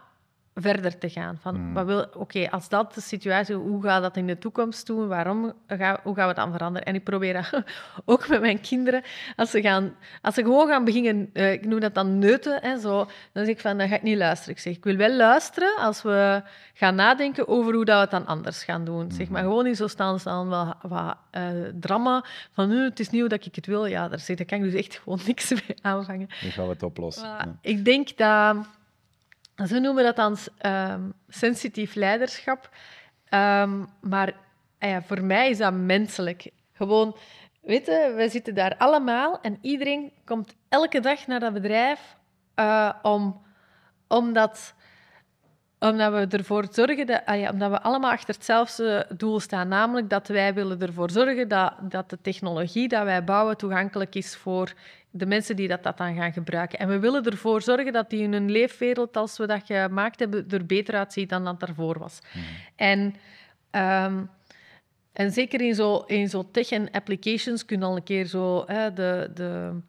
verder 0.58 0.98
te 0.98 1.08
gaan. 1.08 1.38
Van, 1.40 1.60
mm. 1.60 1.76
Oké, 1.76 2.08
okay, 2.12 2.46
als 2.46 2.68
dat 2.68 2.94
de 2.94 3.00
situatie 3.00 3.54
hoe 3.54 3.82
gaat 3.82 4.02
dat 4.02 4.16
in 4.16 4.26
de 4.26 4.38
toekomst 4.38 4.86
doen? 4.86 5.08
Waarom 5.08 5.52
ga, 5.66 6.00
hoe 6.02 6.14
gaan 6.14 6.28
we 6.28 6.34
dat 6.34 6.48
veranderen? 6.50 6.86
En 6.86 6.94
ik 6.94 7.04
probeer 7.04 7.32
dat 7.32 7.62
ook 8.04 8.28
met 8.28 8.40
mijn 8.40 8.60
kinderen. 8.60 9.02
Als 9.36 9.50
ze, 9.50 9.60
gaan, 9.60 9.94
als 10.22 10.34
ze 10.34 10.42
gewoon 10.42 10.68
gaan 10.68 10.84
beginnen, 10.84 11.30
uh, 11.32 11.52
ik 11.52 11.66
noem 11.66 11.80
dat 11.80 11.94
dan 11.94 12.18
neuten, 12.18 12.58
hè, 12.62 12.78
zo, 12.78 12.96
dan 13.32 13.44
zeg 13.44 13.54
ik 13.54 13.60
van, 13.60 13.78
dan 13.78 13.88
ga 13.88 13.94
ik 13.94 14.02
niet 14.02 14.16
luisteren. 14.16 14.54
Ik 14.54 14.60
zeg, 14.60 14.76
ik 14.76 14.84
wil 14.84 14.96
wel 14.96 15.16
luisteren 15.16 15.76
als 15.78 16.02
we 16.02 16.42
gaan 16.74 16.94
nadenken 16.94 17.48
over 17.48 17.74
hoe 17.74 17.84
dat 17.84 17.94
we 17.94 18.00
het 18.00 18.10
dan 18.10 18.26
anders 18.26 18.64
gaan 18.64 18.84
doen. 18.84 19.12
Zeg 19.12 19.28
maar 19.28 19.42
mm. 19.42 19.48
gewoon 19.48 19.64
niet 19.64 19.76
zo 19.76 19.86
staan, 19.86 20.20
staan 20.20 20.48
wat, 20.48 20.76
wat 20.82 21.16
uh, 21.32 21.42
drama 21.80 22.24
van, 22.52 22.70
uh, 22.70 22.84
het 22.84 23.00
is 23.00 23.10
nieuw 23.10 23.26
dat 23.26 23.46
ik 23.46 23.54
het 23.54 23.66
wil. 23.66 23.86
Ja, 23.86 24.08
daar, 24.08 24.20
zeg, 24.20 24.36
daar 24.36 24.46
kan 24.46 24.58
ik 24.58 24.64
dus 24.64 24.80
echt 24.80 25.00
gewoon 25.02 25.20
niks 25.26 25.50
mee 25.50 25.76
aanvangen. 25.82 26.28
Dan 26.42 26.50
gaan 26.50 26.64
we 26.64 26.72
het 26.72 26.82
oplossen. 26.82 27.24
Ja. 27.24 27.58
Ik 27.60 27.84
denk 27.84 28.16
dat 28.16 28.56
ze 29.64 29.78
noemen 29.78 30.04
dat 30.04 30.16
dan 30.16 30.36
um, 30.66 31.12
sensitief 31.28 31.94
leiderschap. 31.94 32.68
Um, 33.30 33.88
maar 34.00 34.32
ah 34.78 34.90
ja, 34.90 35.02
voor 35.02 35.22
mij 35.22 35.50
is 35.50 35.58
dat 35.58 35.72
menselijk. 35.72 36.50
Gewoon, 36.72 37.16
weet 37.62 37.86
je, 37.86 38.12
we 38.16 38.28
zitten 38.28 38.54
daar 38.54 38.76
allemaal 38.76 39.40
en 39.40 39.58
iedereen 39.60 40.12
komt 40.24 40.54
elke 40.68 41.00
dag 41.00 41.26
naar 41.26 41.40
dat 41.40 41.52
bedrijf 41.52 42.16
uh, 42.56 42.92
om, 43.02 43.42
omdat, 44.08 44.74
omdat 45.78 46.12
we 46.12 46.36
ervoor 46.36 46.66
zorgen, 46.70 47.06
dat, 47.06 47.22
ah 47.24 47.40
ja, 47.40 47.50
omdat 47.50 47.70
we 47.70 47.80
allemaal 47.82 48.10
achter 48.10 48.34
hetzelfde 48.34 49.06
doel 49.16 49.40
staan. 49.40 49.68
Namelijk 49.68 50.10
dat 50.10 50.28
wij 50.28 50.54
willen 50.54 50.80
ervoor 50.80 51.10
zorgen 51.10 51.48
dat, 51.48 51.72
dat 51.80 52.10
de 52.10 52.18
technologie 52.20 52.88
dat 52.88 53.04
wij 53.04 53.24
bouwen 53.24 53.56
toegankelijk 53.56 54.14
is 54.14 54.36
voor 54.36 54.72
de 55.16 55.26
mensen 55.26 55.56
die 55.56 55.68
dat, 55.68 55.82
dat 55.82 55.98
dan 55.98 56.14
gaan 56.14 56.32
gebruiken. 56.32 56.78
En 56.78 56.88
we 56.88 56.98
willen 56.98 57.24
ervoor 57.24 57.62
zorgen 57.62 57.92
dat 57.92 58.10
die 58.10 58.22
in 58.22 58.32
hun 58.32 58.50
leefwereld, 58.50 59.16
als 59.16 59.38
we 59.38 59.46
dat 59.46 59.62
gemaakt 59.64 60.18
hebben, 60.18 60.46
er 60.48 60.66
beter 60.66 60.94
uitziet 60.94 61.28
dan 61.28 61.44
dat 61.44 61.62
ervoor 61.62 61.98
was. 61.98 62.18
Mhm. 62.32 62.44
En, 62.76 63.14
ehm, 63.70 64.24
en 65.12 65.32
zeker 65.32 65.60
in 65.60 65.74
zo, 65.74 65.96
in 65.96 66.28
zo 66.28 66.48
tech 66.50 66.70
en 66.70 66.90
applications 66.90 67.64
kun 67.64 67.78
je 67.78 67.84
al 67.84 67.96
een 67.96 68.02
keer 68.02 68.26
zo 68.26 68.64
hè, 68.66 68.92
de... 68.92 69.30
de 69.34 69.80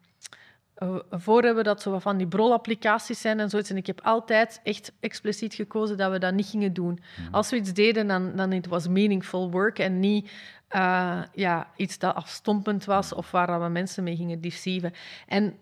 voor 1.10 1.44
hebben 1.44 1.64
dat 1.64 1.82
zo 1.82 2.00
van 2.00 2.18
die 2.18 2.28
brol-applicaties 2.28 3.22
zijn 3.22 3.40
en 3.40 3.50
zoiets. 3.50 3.70
En 3.70 3.78
ik 3.78 3.88
heb 3.88 4.02
altijd 4.02 4.60
echt 4.64 4.92
expliciet 5.00 5.54
gekozen 5.54 5.98
dat 5.98 6.12
we 6.12 6.20
dat 6.20 6.34
niet 6.34 6.46
gingen 6.46 6.74
doen. 6.74 7.00
Als 7.32 7.50
we 7.50 7.56
iets 7.56 7.74
deden, 7.74 8.08
dan, 8.08 8.36
dan 8.36 8.52
het 8.52 8.68
was 8.68 8.88
meaningful 8.88 9.52
work 9.52 9.80
en 9.80 10.00
niet 10.00 10.32
eh, 10.68 11.22
ja, 11.34 11.68
iets 11.76 12.00
dat 12.00 12.16
afstompend 12.16 12.86
was 12.86 13.14
of 13.14 13.32
waar 13.32 13.62
we 13.62 13.68
mensen 13.68 14.04
mee 14.04 14.16
gingen 14.16 14.42
deceiven. 14.42 14.94
En 15.28 15.58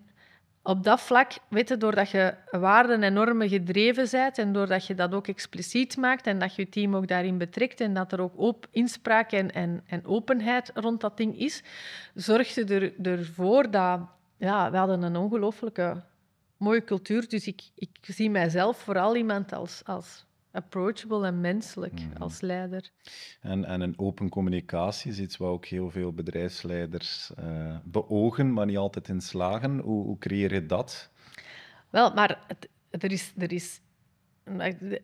op 0.64 0.84
dat 0.84 1.02
vlak, 1.02 1.32
weet 1.50 1.70
je, 1.70 1.78
doordat 1.78 2.10
je 2.10 2.34
waarden 2.52 3.04
en 3.04 3.14
normen 3.14 3.50
gedreven 3.50 4.08
bent 4.12 4.38
en 4.38 4.54
doordat 4.54 4.88
je 4.88 4.96
dat 4.96 5.14
ook 5.14 5.28
expliciet 5.28 5.98
maakt 5.98 6.28
en 6.28 6.40
dat 6.40 6.56
je 6.56 6.62
je 6.62 6.70
team 6.70 6.96
ook 6.96 7.08
daarin 7.08 7.38
betrekt 7.38 7.82
en 7.82 7.94
dat 7.94 8.12
er 8.12 8.22
ook 8.22 8.38
op 8.38 8.68
inspraak 8.72 9.32
en, 9.32 9.52
en, 9.52 9.84
en 9.88 10.06
openheid 10.06 10.72
rond 10.74 11.02
dat 11.02 11.18
ding 11.18 11.40
is, 11.40 11.64
zorg 12.14 12.56
je 12.56 12.64
er, 12.64 13.20
ervoor 13.20 13.72
dat... 13.72 14.00
Ja, 14.38 14.72
we 14.72 14.78
hadden 14.78 15.02
een 15.02 15.16
ongelooflijke 15.16 16.04
mooie 16.58 16.84
cultuur, 16.84 17.28
dus 17.30 17.48
ik, 17.48 17.62
ik 17.76 17.90
zie 18.02 18.30
mijzelf 18.30 18.78
vooral 18.78 19.16
iemand 19.16 19.54
als, 19.54 19.82
als 19.86 20.26
approachable 20.52 21.26
en 21.26 21.42
menselijk 21.42 21.94
Mhm. 21.94 22.22
als 22.22 22.42
leider. 22.42 22.90
En, 23.42 23.66
en 23.66 23.82
een 23.82 24.00
open 24.00 24.30
communicatie 24.30 25.12
is 25.12 25.20
iets 25.20 25.38
wat 25.38 25.50
ook 25.50 25.66
heel 25.66 25.90
veel 25.90 26.14
bedrijfsleiders 26.14 27.32
eh, 27.36 27.78
beogen, 27.84 28.54
maar 28.54 28.66
niet 28.66 28.78
altijd 28.78 29.08
in 29.08 29.22
slagen. 29.22 29.80
Hoe, 29.80 30.04
hoe 30.04 30.18
creëer 30.18 30.54
je 30.54 30.66
dat? 30.66 31.10
Wel, 31.90 32.14
maar 32.14 32.44
het, 32.48 32.70
er 32.90 33.12
is... 33.12 33.34
Er 33.38 33.52
is 33.52 33.82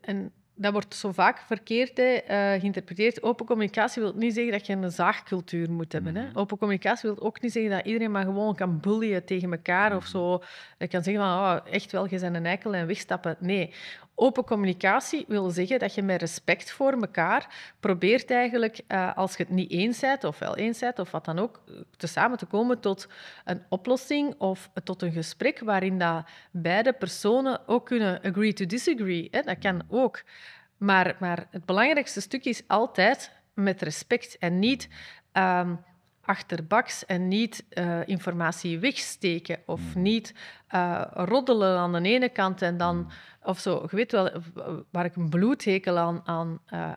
en 0.01 0.31
dat 0.61 0.71
wordt 0.71 0.95
zo 0.95 1.11
vaak 1.11 1.37
verkeerd 1.47 1.97
hè, 1.97 2.03
eh, 2.03 2.59
geïnterpreteerd. 2.59 3.23
Open 3.23 3.45
communicatie 3.45 4.01
wil 4.01 4.13
niet 4.15 4.33
zeggen 4.33 4.51
dat 4.51 4.65
je 4.65 4.73
een 4.73 4.91
zaagcultuur 4.91 5.71
moet 5.71 5.91
hebben. 5.91 6.15
Hè. 6.15 6.25
Mhm. 6.27 6.37
Open 6.37 6.57
communicatie 6.57 7.09
wil 7.09 7.23
ook 7.25 7.41
niet 7.41 7.51
zeggen 7.51 7.71
dat 7.71 7.85
iedereen 7.85 8.11
maar 8.11 8.25
gewoon 8.25 8.55
kan 8.55 8.79
bullyen 8.79 9.25
tegen 9.25 9.51
elkaar 9.51 9.95
of 9.95 10.01
Mhm. 10.03 10.11
zo. 10.11 10.43
Je 10.77 10.87
kan 10.87 11.03
zeggen 11.03 11.23
van, 11.23 11.31
oh, 11.33 11.57
echt 11.71 11.91
wel, 11.91 12.07
je 12.09 12.19
bent 12.19 12.35
een 12.35 12.45
eikel 12.45 12.73
en 12.73 12.87
wegstappen. 12.87 13.35
Nee. 13.39 13.73
Open 14.15 14.43
communicatie 14.43 15.25
wil 15.27 15.49
zeggen 15.49 15.79
dat 15.79 15.95
je 15.95 16.01
met 16.01 16.21
respect 16.21 16.71
voor 16.71 16.91
elkaar 16.91 17.73
probeert 17.79 18.31
eigenlijk, 18.31 18.81
eh, 18.87 19.17
als 19.17 19.35
je 19.37 19.43
het 19.43 19.51
niet 19.51 19.71
eens 19.71 19.99
bent, 19.99 20.23
of 20.23 20.39
wel 20.39 20.55
eens 20.55 20.79
bent, 20.79 20.99
of 20.99 21.11
wat 21.11 21.25
dan 21.25 21.39
ook, 21.39 21.61
te 21.97 22.07
samen 22.07 22.37
te 22.37 22.45
komen 22.45 22.79
tot 22.79 23.07
een 23.45 23.63
oplossing 23.69 24.35
of 24.37 24.69
tot 24.83 25.01
een 25.01 25.11
gesprek 25.11 25.59
waarin 25.59 25.97
dat 25.97 26.25
beide 26.51 26.93
personen 26.93 27.67
ook 27.67 27.85
kunnen 27.85 28.21
agree 28.21 28.53
to 28.53 28.65
disagree. 28.65 29.27
Hè? 29.31 29.41
Dat 29.41 29.59
kan 29.59 29.81
ook. 29.89 30.23
Maar, 30.77 31.15
maar 31.19 31.47
het 31.49 31.65
belangrijkste 31.65 32.21
stuk 32.21 32.45
is 32.45 32.63
altijd 32.67 33.31
met 33.53 33.81
respect 33.81 34.37
en 34.37 34.59
niet 34.59 34.89
ehm, 35.31 35.75
achterbaks 36.31 37.05
en 37.05 37.27
niet 37.27 37.65
eh, 37.69 38.07
informatie 38.07 38.79
wegsteken 38.79 39.59
of 39.65 39.95
niet 39.95 40.33
eh, 40.67 41.01
roddelen 41.13 41.77
aan 41.77 41.91
de 41.91 42.09
ene 42.09 42.29
kant 42.29 42.61
en 42.61 42.77
dan 42.77 43.11
of 43.43 43.59
zo. 43.59 43.87
Je 43.89 43.95
weet 43.95 44.11
wel, 44.11 44.31
waar 44.91 45.05
ik 45.05 45.15
een 45.15 45.29
bloedhekel 45.29 45.97
aan, 45.97 46.21
aan 46.25 46.59
eh, 46.65 46.91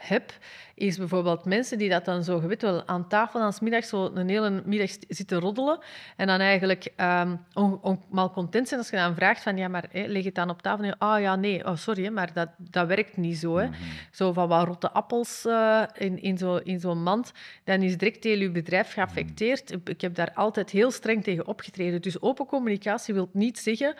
heb, 0.00 0.32
is 0.74 0.96
bijvoorbeeld 0.98 1.44
mensen 1.44 1.78
die 1.78 1.88
dat 1.88 2.04
dan 2.04 2.24
zo, 2.24 2.40
je 2.40 2.46
weet 2.46 2.62
wel, 2.62 2.86
aan 2.88 3.08
tafel 3.08 3.40
aan 3.40 3.52
's 3.52 3.60
middags 3.60 3.88
zo 3.88 4.10
een 4.14 4.28
hele 4.28 4.62
middag 4.64 4.90
zitten 5.08 5.38
roddelen 5.38 5.78
en 6.16 6.26
dan 6.26 6.40
eigenlijk 6.40 6.92
ehm 6.96 7.36
on, 7.54 7.78
on- 7.82 8.02
malcontent 8.10 8.68
zijn 8.68 8.80
als 8.80 8.90
je 8.90 8.96
dan 8.96 9.14
vraagt 9.14 9.42
van, 9.42 9.56
ja, 9.56 9.68
maar 9.68 9.84
leg 9.92 10.24
het 10.24 10.34
dan 10.34 10.50
op 10.50 10.62
tafel 10.62 10.84
en 10.84 10.98
ah 10.98 11.20
ja, 11.20 11.36
nee, 11.36 11.66
oh, 11.66 11.76
sorry, 11.76 12.08
maar 12.12 12.32
dat, 12.32 12.48
dat 12.58 12.86
werkt 12.86 13.16
niet 13.16 13.38
zo. 13.38 13.56
Hè. 13.56 13.68
Zo 14.10 14.32
van 14.32 14.48
wat 14.48 14.66
rotte 14.66 14.90
appels 14.90 15.44
eh, 15.44 15.82
in, 15.94 16.22
in 16.22 16.38
zo'n 16.38 16.62
in 16.64 16.80
zo'n 16.80 17.02
mand, 17.02 17.32
dan 17.64 17.82
is 17.82 17.96
direct 17.96 18.24
heel 18.24 18.38
je 18.38 18.50
bedrijf 18.50 18.92
geaffecteerd. 18.92 19.72
Ik- 19.84 20.00
heb 20.00 20.14
daar 20.14 20.32
altijd 20.34 20.70
heel 20.70 20.90
streng 20.90 21.24
tegen 21.24 21.46
opgetreden. 21.46 22.02
Dus 22.02 22.22
open 22.22 22.46
communicatie 22.46 23.14
wil 23.14 23.28
niet 23.32 23.58
zeggen 23.58 23.94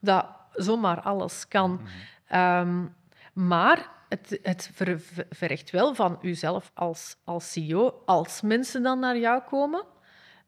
dat 0.00 0.26
zomaar 0.52 1.00
alles 1.00 1.48
kan. 1.48 1.80
Ehm, 2.28 2.84
maar 3.32 3.88
het, 4.08 4.38
het 4.42 4.70
ver- 4.72 5.00
ver- 5.00 5.26
vergt 5.30 5.70
wel 5.70 5.94
van 5.94 6.18
uzelf 6.22 6.70
als, 6.74 7.16
als 7.24 7.52
CEO, 7.52 8.02
als 8.04 8.40
mensen 8.40 8.82
dan 8.82 8.98
naar 8.98 9.18
jou 9.18 9.42
komen, 9.42 9.84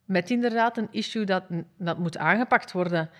met 0.04 0.30
inderdaad 0.30 0.76
een 0.76 0.88
issue 0.90 1.24
dat, 1.24 1.44
dat 1.76 1.98
moet 1.98 2.18
aangepakt 2.18 2.72
worden. 2.72 3.10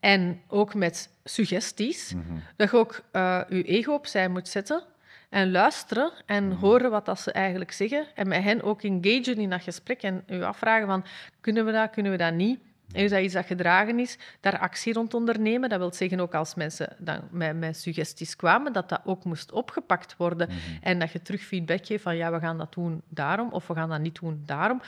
En 0.00 0.42
ook 0.48 0.74
met 0.74 1.10
suggesties, 1.24 2.14
dat 2.56 2.70
je 2.70 2.76
ook 2.76 3.02
eh, 3.12 3.40
je 3.48 3.62
ego 3.62 3.92
opzij 3.92 4.28
moet 4.28 4.48
zetten 4.48 4.84
en 5.28 5.50
luisteren 5.50 6.12
en 6.26 6.52
horen 6.52 6.90
wat 6.90 7.06
dat 7.06 7.20
ze 7.20 7.32
eigenlijk 7.32 7.72
zeggen. 7.72 8.06
En 8.14 8.28
met 8.28 8.42
hen 8.42 8.62
ook 8.62 8.82
engagen 8.82 9.38
in 9.38 9.50
dat 9.50 9.62
gesprek 9.62 10.02
en 10.02 10.22
je 10.26 10.44
afvragen 10.44 10.86
van, 10.86 11.04
kunnen 11.40 11.64
we 11.64 11.72
dat, 11.72 11.90
kunnen 11.90 12.12
we 12.12 12.18
dat 12.18 12.34
niet? 12.34 12.60
En 12.92 13.04
is 13.04 13.10
dat 13.10 13.20
iets 13.20 13.34
dat 13.34 13.46
gedragen 13.46 13.98
is, 13.98 14.18
daar 14.40 14.58
actie 14.58 14.92
rond 14.92 15.14
ondernemen. 15.14 15.68
Dat 15.68 15.78
wil 15.78 15.92
zeggen 15.92 16.20
ook 16.20 16.34
als 16.34 16.54
mensen 16.54 16.96
dan 16.98 17.20
met, 17.30 17.56
met 17.56 17.76
suggesties 17.76 18.36
kwamen, 18.36 18.72
dat 18.72 18.88
dat 18.88 19.00
ook 19.04 19.24
moest 19.24 19.52
opgepakt 19.52 20.16
worden. 20.16 20.48
En 20.80 20.98
dat 20.98 21.12
je 21.12 21.22
terug 21.22 21.42
feedback 21.42 21.86
geeft 21.86 22.02
van 22.02 22.16
ja, 22.16 22.32
we 22.32 22.38
gaan 22.38 22.58
dat 22.58 22.74
doen 22.74 23.02
daarom 23.08 23.52
of 23.52 23.66
we 23.66 23.74
gaan 23.74 23.88
dat 23.88 24.00
niet 24.00 24.20
doen 24.20 24.42
daarom. 24.46 24.80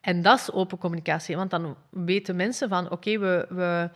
En 0.00 0.22
dat 0.22 0.38
is 0.38 0.52
open 0.52 0.78
communicatie, 0.78 1.36
want 1.36 1.50
dan 1.50 1.76
weten 1.90 2.36
mensen 2.36 2.68
van 2.68 2.90
oké, 2.90 3.18
we, 3.18 3.46
we, 3.48 3.90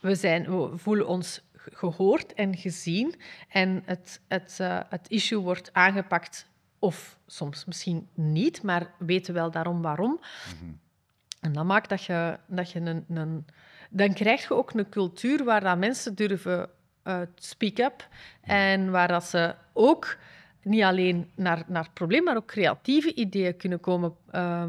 we, 0.00 0.14
zijn, 0.14 0.42
we 0.42 0.78
voelen 0.78 1.06
ons 1.06 1.44
gehoord 1.72 2.34
en 2.34 2.56
gezien 2.56 3.14
en 3.48 3.82
het, 3.84 4.20
het, 4.28 4.56
eh, 4.60 4.80
het 4.88 5.08
issue 5.08 5.38
wordt 5.38 5.72
aangepakt 5.72 6.48
of 6.78 7.18
soms 7.26 7.64
misschien 7.64 8.08
niet, 8.14 8.62
maar 8.62 8.90
weten 8.98 9.34
wel 9.34 9.50
daarom 9.50 9.82
waarom. 9.82 10.20
En 11.40 11.52
dat 11.52 11.64
maakt 11.64 11.88
dat 11.88 12.04
je, 12.04 12.38
dat 12.46 12.70
je 12.70 12.80
een, 12.80 13.04
een... 13.08 13.46
Dan 13.90 14.12
krijg 14.12 14.48
je 14.48 14.54
ook 14.54 14.72
een 14.72 14.88
cultuur 14.88 15.44
waar 15.44 15.60
dat 15.60 15.78
mensen 15.78 16.14
durven 16.14 16.68
uh, 17.04 17.20
speak 17.34 17.78
up 17.78 18.08
en 18.40 18.90
waar 18.90 19.08
dat 19.08 19.24
ze 19.24 19.54
ook 19.72 20.16
niet 20.62 20.82
alleen 20.82 21.30
naar, 21.34 21.64
naar 21.66 21.82
het 21.82 21.94
probleem, 21.94 22.24
maar 22.24 22.36
ook 22.36 22.46
creatieve 22.46 23.14
ideeën 23.14 23.56
kunnen 23.56 23.80
komen 23.80 24.14
uh, 24.32 24.64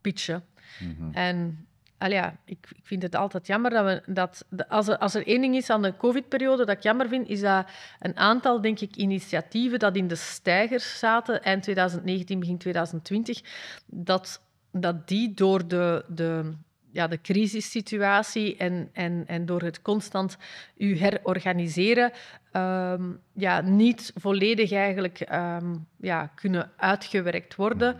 pitchen. 0.00 0.44
Mhm. 0.80 1.12
En 1.12 1.66
ja, 1.98 2.36
ik, 2.44 2.66
ik, 2.76 2.80
vind 2.82 3.02
het 3.02 3.14
altijd 3.14 3.46
jammer 3.46 3.70
dat 3.70 3.84
we 3.84 4.02
dat 4.06 4.44
als 4.68 4.88
er, 4.88 4.98
als 4.98 5.14
er 5.14 5.26
één 5.26 5.40
ding 5.40 5.56
is 5.56 5.70
aan 5.70 5.82
de 5.82 5.96
COVID-periode 5.96 6.64
dat 6.64 6.76
ik 6.76 6.82
jammer 6.82 7.08
vind, 7.08 7.28
is 7.28 7.40
dat 7.40 7.66
een 8.00 8.16
aantal, 8.16 8.60
denk 8.60 8.80
ik, 8.80 8.96
initiatieven 8.96 9.78
dat 9.78 9.96
in 9.96 10.08
de 10.08 10.14
stijgers 10.14 10.98
zaten 10.98 11.42
eind 11.42 11.62
2019, 11.62 12.38
begin 12.38 12.58
2020, 12.58 13.40
dat, 13.86 14.40
dat 14.80 15.08
die 15.08 15.34
door 15.34 15.68
de, 15.68 16.04
de, 16.08 16.52
ja, 16.90 17.06
de 17.06 17.20
crisissituatie 17.20 18.56
en, 18.56 18.90
en, 18.92 19.24
en 19.26 19.46
door 19.46 19.62
het 19.62 19.82
constant 19.82 20.36
u 20.76 20.98
herorganiseren, 20.98 22.12
um, 22.52 23.20
ja, 23.32 23.60
niet 23.60 24.12
volledig 24.14 24.72
eigenlijk 24.72 25.26
um, 25.32 25.86
ja, 25.96 26.30
kunnen 26.34 26.70
uitgewerkt 26.76 27.54
worden. 27.54 27.96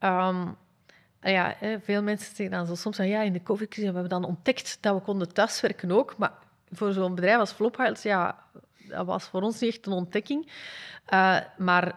Um, 0.00 0.56
ja, 1.20 1.56
veel 1.82 2.02
mensen 2.02 2.36
zeggen 2.36 2.56
dan 2.56 2.66
zo 2.66 2.74
soms 2.74 2.96
ja, 2.96 3.22
in 3.22 3.32
de 3.32 3.42
COVID-crisis 3.42 3.84
hebben 3.84 4.02
we 4.02 4.08
dan 4.08 4.24
ontdekt 4.24 4.78
dat 4.80 4.94
we 4.94 5.00
konden 5.00 5.32
thuiswerken 5.32 5.90
ook. 5.90 6.16
Maar 6.16 6.32
voor 6.72 6.92
zo'n 6.92 7.14
bedrijf 7.14 7.38
als 7.38 7.52
Flophouse, 7.52 8.08
ja, 8.08 8.38
dat 8.88 9.06
was 9.06 9.24
voor 9.24 9.42
ons 9.42 9.60
niet 9.60 9.74
echt 9.74 9.86
een 9.86 9.92
ontdekking. 9.92 10.52
Uh, 11.14 11.38
maar 11.58 11.94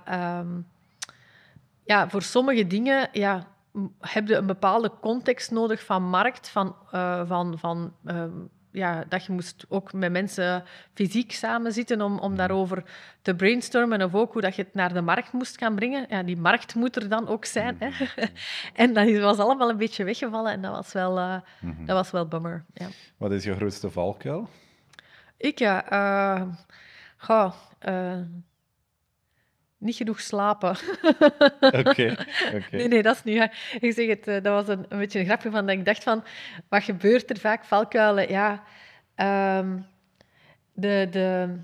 ja, 1.90 2.10
voor 2.10 2.22
sommige 2.22 2.68
dingen 2.68 3.10
ja, 3.12 3.48
heb 4.00 4.28
je 4.28 4.36
een 4.36 4.46
bepaalde 4.46 4.92
context 5.02 5.52
nodig 5.52 5.86
van 5.86 6.04
markt, 6.04 6.50
van, 6.50 6.76
uh, 6.94 7.22
van, 7.28 7.60
van 7.60 7.94
um, 8.06 8.50
ja, 8.72 9.04
dat 9.10 9.26
je 9.26 9.32
moest 9.32 9.66
ook 9.70 9.94
met 9.94 10.12
mensen 10.12 10.64
fysiek 10.94 11.32
samen 11.32 11.74
zitten 11.74 12.02
om, 12.02 12.20
om 12.20 12.36
daarover 12.36 12.84
te 13.22 13.36
brainstormen 13.36 14.02
of 14.02 14.16
ook 14.16 14.34
hoe 14.34 14.42
dat 14.42 14.56
je 14.56 14.62
het 14.62 14.74
naar 14.74 14.94
de 14.94 15.02
markt 15.02 15.32
moest 15.32 15.58
gaan 15.58 15.76
brengen. 15.76 16.06
Ja, 16.10 16.24
die 16.24 16.38
markt 16.38 16.76
moet 16.76 16.96
er 16.96 17.10
dan 17.10 17.28
ook 17.28 17.46
zijn. 17.46 17.76
Hè? 17.80 18.06
en 18.84 18.94
dat 18.94 19.18
was 19.18 19.38
allemaal 19.38 19.70
een 19.70 19.78
beetje 19.78 20.04
weggevallen 20.04 20.52
en 20.52 20.62
dat 20.62 20.72
was 20.72 20.94
wel, 20.94 21.18
uh, 21.18 21.36
mm-hmm. 21.60 21.86
dat 21.86 21.96
was 21.96 22.12
wel 22.12 22.28
bummer. 22.28 22.66
Ja. 22.74 22.88
Wat 23.18 23.32
is 23.32 23.44
je 23.44 23.56
grootste 23.56 23.90
valkuil? 23.90 24.50
Ik, 25.38 25.60
ja... 25.60 25.92
Uh, 25.92 26.48
goh, 27.18 27.54
niet 29.80 29.96
genoeg 29.96 30.20
slapen. 30.20 30.70
Oké. 31.60 31.80
Okay, 31.90 32.16
okay. 32.54 32.64
Nee, 32.72 32.88
nee, 32.88 33.04
dat 33.04 33.16
is 33.16 33.24
niet 33.24 33.38
waar. 33.38 33.78
Ik 33.80 33.94
zeg 33.94 34.08
het, 34.08 34.26
dat 34.26 34.44
was 34.44 34.68
een, 34.68 34.86
een 34.90 34.98
beetje 34.98 35.20
een 35.20 35.26
grapje 35.26 35.52
van 35.52 35.66
dat 35.66 35.76
ik 35.76 35.86
dacht 35.86 36.04
van, 36.04 36.24
wat 36.70 36.84
gebeurt 36.84 37.30
er 37.30 37.38
vaak? 37.38 37.66
Valkuilen, 37.66 38.30
ja. 38.30 38.64
Um, 39.58 39.86
de, 40.74 41.08
de, 41.12 41.56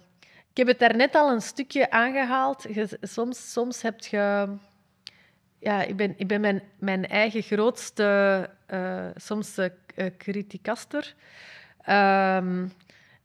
ik 0.52 0.58
heb 0.58 0.68
het 0.68 0.80
daarnet 0.80 1.16
al 1.16 1.32
een 1.32 1.42
stukje 1.42 1.92
aangehaald. 1.92 2.66
Je, 2.74 2.98
soms, 3.02 3.52
soms 3.52 3.82
heb 3.82 4.00
je... 4.00 4.56
Ja, 5.60 5.82
ik 5.82 5.96
ben, 5.96 6.14
ik 6.18 6.28
ben 6.28 6.42
mijn, 6.42 6.62
mijn 6.80 7.08
eigen 7.08 7.42
grootste... 7.42 8.50
Uh, 8.74 9.08
soms 9.16 9.58
uh, 9.58 9.66
uh, 9.96 10.06
criticaster. 10.18 11.16
Ehm, 11.82 12.68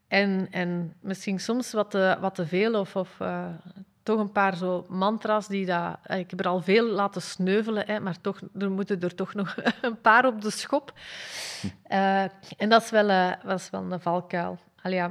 en, 0.09 0.49
en 0.51 0.95
misschien 1.01 1.41
soms 1.41 1.73
wat 1.73 1.91
te, 1.91 2.17
wat 2.21 2.35
te 2.35 2.47
veel 2.47 2.75
of, 2.75 2.97
of 2.97 3.19
toch 4.11 4.20
een 4.20 4.32
paar 4.32 4.57
zo 4.57 4.87
mantra's 4.89 5.49
die 5.49 5.66
dat... 5.66 5.99
Ik 6.07 6.31
heb 6.31 6.41
er 6.41 6.49
al 6.49 6.62
veel 6.62 6.85
laten 6.85 7.23
sneuvelen, 7.23 7.87
hè, 7.87 8.01
maar 8.01 8.20
toch, 8.20 8.41
er 8.59 8.70
moeten 8.70 9.01
er 9.01 9.15
toch 9.15 9.35
nog 9.35 9.57
een 9.82 10.01
paar 10.01 10.27
op 10.27 10.43
de 10.43 10.51
schop. 10.51 10.93
en 12.57 12.69
dat 12.69 12.82
is 12.82 12.91
wel, 12.91 13.37
dat 13.45 13.61
is 13.61 13.70
wel 13.70 13.93
een 13.93 14.01
valkuil. 14.01 14.59
Ja. 14.82 15.11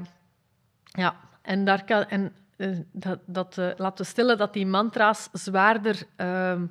ja, 0.84 1.16
en 1.42 1.66
daar 1.66 1.84
kan... 1.84 2.06
En, 2.06 2.34
dat, 2.92 3.20
dat, 3.26 3.56
laten 3.78 4.06
we 4.06 4.12
stellen 4.12 4.38
dat 4.38 4.54
die 4.54 4.66
mantra's 4.66 5.30
zwaarder 5.32 6.04
ehm, 6.16 6.66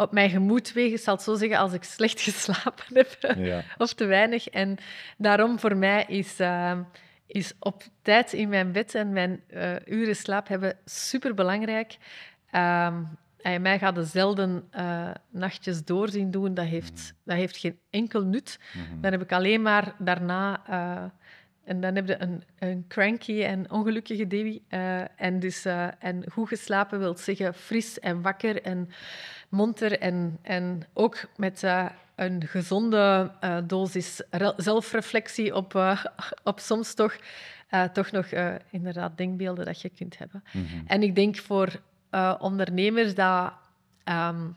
op 0.00 0.12
mijn 0.12 0.30
gemoed 0.30 0.72
wegen, 0.72 0.98
zal 0.98 1.14
het 1.14 1.22
zo 1.22 1.34
zeggen, 1.34 1.58
als 1.58 1.72
ik 1.72 1.84
slecht 1.84 2.20
geslapen 2.30 2.84
heb 2.94 3.36
ja. 3.36 3.62
of 3.78 3.94
te 3.94 4.04
weinig. 4.04 4.48
En 4.48 4.76
daarom 5.16 5.58
voor 5.58 5.76
mij 5.76 6.04
is, 6.08 6.40
uh, 6.40 6.78
is 7.32 7.52
op 7.58 7.82
tijd 8.02 8.32
in 8.32 8.48
mijn 8.48 8.72
bed 8.72 8.94
en 8.94 9.12
mijn 9.12 9.42
uh, 9.50 9.74
uren 9.86 10.16
slaap 10.16 10.48
hebben 10.48 10.76
superbelangrijk. 10.84 11.96
Uh, 12.52 12.86
en 13.40 13.62
mij 13.62 13.78
gaat 13.78 13.94
de 13.94 14.04
zelden 14.04 14.68
uh, 14.76 15.10
nachtjes 15.30 15.84
doorzien 15.84 16.30
doen. 16.30 16.54
Dat 16.54 16.66
heeft, 16.66 17.12
mm. 17.12 17.18
dat 17.24 17.36
heeft 17.36 17.56
geen 17.56 17.78
enkel 17.90 18.24
nut. 18.24 18.58
Mm-hmm. 18.72 19.00
Dan 19.00 19.12
heb 19.12 19.22
ik 19.22 19.32
alleen 19.32 19.62
maar 19.62 19.94
daarna... 19.98 20.62
en 21.64 21.80
dan 21.80 21.94
heb 21.94 22.06
je 22.06 22.22
een, 22.22 22.42
een 22.58 22.84
cranky 22.88 23.42
en 23.42 23.70
ongelukkige 23.70 24.26
Debbie. 24.26 24.62
en, 25.16 25.38
dus, 25.38 25.64
en 25.98 26.24
goed 26.32 26.48
geslapen 26.48 26.98
wil 26.98 27.16
zeggen 27.16 27.54
fris 27.54 27.98
en 27.98 28.22
wakker 28.22 28.62
en 28.62 28.88
monter 29.50 29.98
en, 29.98 30.38
en 30.42 30.82
ook 30.92 31.18
met 31.36 31.62
uh, 31.62 31.86
een 32.14 32.46
gezonde 32.46 33.30
uh, 33.44 33.58
dosis 33.64 34.22
zelfreflectie 34.56 35.54
op, 35.54 35.74
uh, 35.74 36.04
op 36.44 36.60
soms 36.60 36.94
toch, 36.94 37.16
toch 37.92 38.10
nog 38.10 38.26
inderdaad 38.70 39.16
denkbeelden 39.16 39.64
dat 39.64 39.80
je 39.80 39.88
kunt 39.88 40.18
hebben. 40.18 40.44
Mm 40.52 40.66
-hmm. 40.66 40.84
En 40.86 41.02
ik 41.02 41.14
denk 41.14 41.36
voor 41.36 41.80
ondernemers 42.38 43.14
dat... 43.14 43.52
Um, 44.04 44.56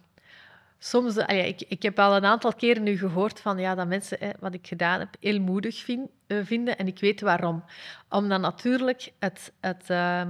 soms, 0.83 1.15
ja, 1.15 1.27
ik, 1.27 1.61
ik 1.67 1.83
heb 1.83 1.99
al 1.99 2.15
een 2.15 2.25
aantal 2.25 2.53
keren 2.53 2.83
nu 2.83 2.97
gehoord 2.97 3.39
van 3.39 3.57
ja, 3.57 3.75
dat 3.75 3.87
mensen 3.87 4.19
eh, 4.19 4.29
wat 4.39 4.53
ik 4.53 4.67
gedaan 4.67 4.99
heb 4.99 5.15
heel 5.19 5.39
moedig 5.39 5.83
vind, 5.83 6.09
vinden. 6.27 6.77
En 6.77 6.87
ik 6.87 6.99
weet 6.99 7.21
waarom. 7.21 7.63
Omdat 8.09 8.41
natuurlijk 8.41 9.11
het, 9.19 9.53
het, 9.59 9.89
uh, 9.89 10.27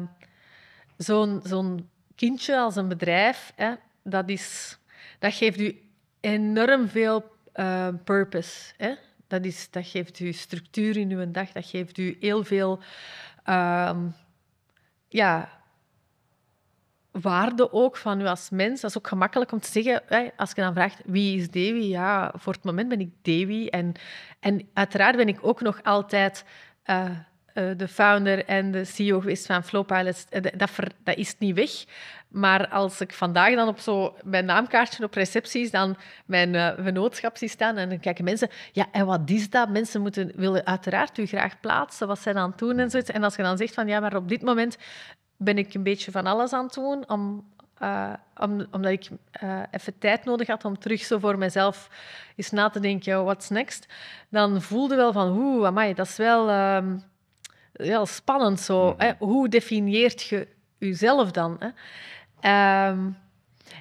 zo'n 0.98 1.40
zo'n 1.44 1.90
kindje 2.16 2.58
als 2.58 2.76
een 2.76 2.88
bedrijf, 2.88 3.54
dat, 4.04 4.30
is, 4.30 4.78
dat 5.20 5.34
geeft 5.34 5.60
u 5.60 5.82
enorm 6.20 6.88
veel 6.88 7.32
uh, 7.56 7.88
purpose. 8.04 8.74
Hè? 8.78 8.96
Dat, 9.28 9.46
is, 9.46 9.72
dat 9.72 9.88
geeft 9.88 10.20
u 10.20 10.32
structuur 10.32 10.98
in 10.98 11.12
uw 11.12 11.32
dag, 11.32 11.52
dat 11.52 11.66
geeft 11.66 11.98
u 11.98 12.18
heel 12.20 12.44
veel 12.44 12.80
uh, 13.46 13.98
ja, 15.08 15.50
waarde 17.12 17.72
ook 17.72 17.98
van 17.98 18.22
u 18.22 18.26
als 18.26 18.50
mens. 18.50 18.82
Dat 18.82 18.90
is 18.90 18.98
ook 18.98 19.08
gemakkelijk 19.08 19.52
om 19.52 19.60
te 19.60 19.72
zeggen, 19.72 20.02
hè, 20.06 20.30
als 20.36 20.50
je 20.50 20.62
dan 20.62 20.74
vraagt 20.74 21.02
wie 21.06 21.38
is 21.38 21.50
Dewi? 21.50 21.88
Ja, 21.88 22.34
voor 22.36 22.54
het 22.54 22.64
moment 22.64 22.90
ben 22.90 23.00
ik 23.00 23.12
Dewi. 23.22 23.68
En, 23.68 23.94
en 24.40 24.70
uiteraard 24.74 25.16
ben 25.16 25.28
ik 25.28 25.40
ook 25.42 25.62
nog 25.62 25.84
altijd 25.84 26.46
uh, 26.86 27.10
uh, 27.54 27.72
de 27.78 27.88
founder 27.88 28.46
en 28.46 28.72
de 28.72 28.86
CEO 28.86 29.20
geweest 29.20 29.46
van 29.46 29.64
Flowpilots. 29.64 30.26
Dat, 30.30 30.70
dat 31.04 31.18
is 31.18 31.36
niet 31.38 31.56
weg. 31.56 31.72
Maar 32.34 32.68
als 32.68 33.02
ik 33.02 33.14
vandaag 33.14 33.56
dan 33.56 33.68
op 33.68 33.80
zo 33.80 34.16
mijn 34.24 34.46
naamkaartje 34.46 35.04
op 35.04 35.14
recepties 35.14 35.72
dan 35.72 35.98
mijn 36.26 36.54
uh, 36.54 36.70
vennootschap 36.78 37.38
zie 37.38 37.48
staan 37.48 37.78
en 37.78 37.90
dan 37.90 38.00
kijken 38.00 38.24
mensen, 38.24 38.50
ja, 38.72 38.86
en 38.92 39.06
wat 39.06 39.30
is 39.30 39.50
dat? 39.50 39.70
Mensen 39.70 40.02
moeten, 40.02 40.32
willen 40.36 40.66
uiteraard 40.66 41.18
u 41.18 41.26
graag 41.26 41.60
plaatsen, 41.60 42.08
wat 42.08 42.20
zij 42.20 42.34
dan 42.34 42.54
doen 42.56 42.80
en. 42.80 42.92
En 42.92 43.24
als 43.24 43.36
je 43.36 43.42
dan 43.42 43.58
zegt 43.58 43.74
van, 43.74 43.88
ja, 43.88 44.00
maar 44.00 44.16
op 44.16 44.30
dit 44.30 44.42
moment 44.42 44.78
ben 45.38 45.58
ik 45.58 45.74
een 45.74 45.84
beetje 45.84 46.12
van 46.12 46.26
alles 46.26 46.54
aan 46.54 46.66
het 46.66 46.74
doen, 46.74 47.10
om, 47.10 47.46
om, 48.40 48.66
omdat 48.72 48.92
ik 48.92 49.10
even 49.72 49.98
tijd 50.00 50.26
nodig 50.26 50.48
had 50.48 50.66
om 50.66 50.80
terug 50.80 51.04
zo 51.04 51.20
voor 51.20 51.38
mezelf 51.38 51.90
eens 52.36 52.52
na 52.52 52.70
te 52.70 52.80
denken, 52.80 53.24
what's 53.24 53.50
next? 53.50 53.88
Dan 54.30 54.62
voelde 54.62 54.96
wel 54.96 55.12
van, 55.12 55.38
oeh, 55.38 55.68
amai, 55.68 55.94
dat 55.94 56.08
is 56.08 56.18
wel 56.18 56.50
uh, 56.50 56.78
heel 57.74 58.06
spannend 58.06 58.60
zo. 58.60 58.90
Mhm. 58.90 59.02
Hè? 59.02 59.12
Hoe 59.20 59.50
definieert 59.50 60.22
je 60.22 60.48
jezelf 60.78 61.32
dan? 61.32 61.58
Hè? 61.60 61.70
Ehm, 62.40 63.10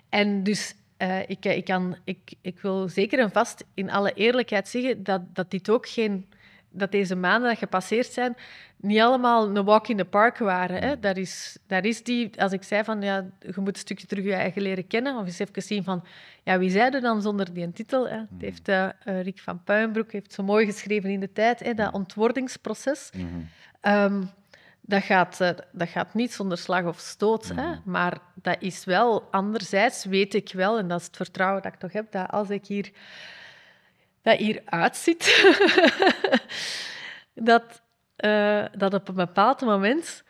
en 0.09 0.43
dus 0.43 0.75
uh, 0.99 1.21
ik, 1.27 1.45
ik, 1.45 1.65
kan, 1.65 1.97
ik, 2.05 2.35
ik 2.41 2.61
wil 2.61 2.89
zeker 2.89 3.19
en 3.19 3.31
vast 3.31 3.65
in 3.75 3.91
alle 3.91 4.13
eerlijkheid 4.13 4.69
zeggen 4.69 5.03
dat, 5.03 5.35
dat 5.35 5.51
dit 5.51 5.71
ook 5.71 5.89
geen... 5.89 6.27
Dat 6.75 6.93
deze 6.93 7.17
maanden 7.17 7.49
dat 7.49 7.59
gepasseerd 7.59 8.07
zijn, 8.07 8.37
niet 8.77 9.01
allemaal 9.01 9.57
een 9.57 9.65
walk 9.65 9.89
in 9.89 9.97
the 9.97 10.05
park 10.05 10.39
waren. 10.39 10.83
Hè. 10.83 11.01
Daar, 11.01 11.19
is, 11.19 11.59
daar 11.67 11.85
is 11.85 12.03
die, 12.03 12.41
als 12.41 12.53
ik 12.53 12.63
zei 12.63 12.85
van 12.85 13.03
ja, 13.03 13.31
je 13.41 13.53
moet 13.57 13.75
een 13.75 13.81
stukje 13.81 14.07
terug 14.07 14.25
je 14.25 14.33
eigen 14.33 14.63
leren 14.63 14.87
kennen, 14.87 15.17
of 15.17 15.27
eens 15.27 15.39
even 15.39 15.63
zien 15.63 15.85
van 15.85 16.05
ja, 16.43 16.59
wie 16.59 16.71
zij 16.71 16.91
er 16.91 17.01
dan 17.01 17.23
zonder 17.23 17.55
die 17.55 17.73
titel? 17.73 18.09
Hè. 18.09 18.17
Het 18.17 18.31
mm. 18.31 18.41
heeft 18.41 18.69
uh, 18.69 18.89
Rick 19.05 19.41
van 19.41 19.63
Puinbroek 19.65 20.13
heeft 20.13 20.33
zo 20.33 20.43
mooi 20.43 20.67
geschreven 20.67 21.11
in 21.11 21.21
de 21.21 21.33
tijd, 21.33 21.61
hè, 21.61 21.75
dat 21.75 21.93
ontwordingsproces. 21.93 23.11
Mm 23.17 23.29
-hmm 23.29 23.49
dat 24.93 25.03
gaat, 25.03 25.41
eh, 25.41 25.51
dat 25.73 25.89
gaat 25.89 26.15
niet 26.15 26.33
zonder 26.33 26.59
slag 26.59 26.85
of 26.85 26.99
stoot. 26.99 27.49
Hè? 27.49 27.67
Mm. 27.67 27.83
Maar 27.85 28.19
dat 28.35 28.57
is 28.59 28.85
wel, 28.85 29.23
anderzijds 29.31 30.05
weet 30.05 30.35
ik 30.35 30.53
wel, 30.53 30.79
en 30.79 30.89
dat 30.89 31.01
is 31.01 31.07
het 31.07 31.17
vertrouwen 31.17 31.63
dat 31.63 31.73
ik 31.73 31.79
toch 31.79 31.93
heb, 31.93 32.13
dat 32.13 32.31
als 32.31 32.51
ik 32.51 32.67
hier, 32.67 32.91
dat 34.23 34.39
hier 34.39 34.63
uitzit, 34.65 35.53
dat, 37.35 37.83
uh, 38.17 38.65
dat 38.77 38.95
op 38.95 39.09
een 39.09 39.15
bepaald 39.15 39.61
moment, 39.61 40.23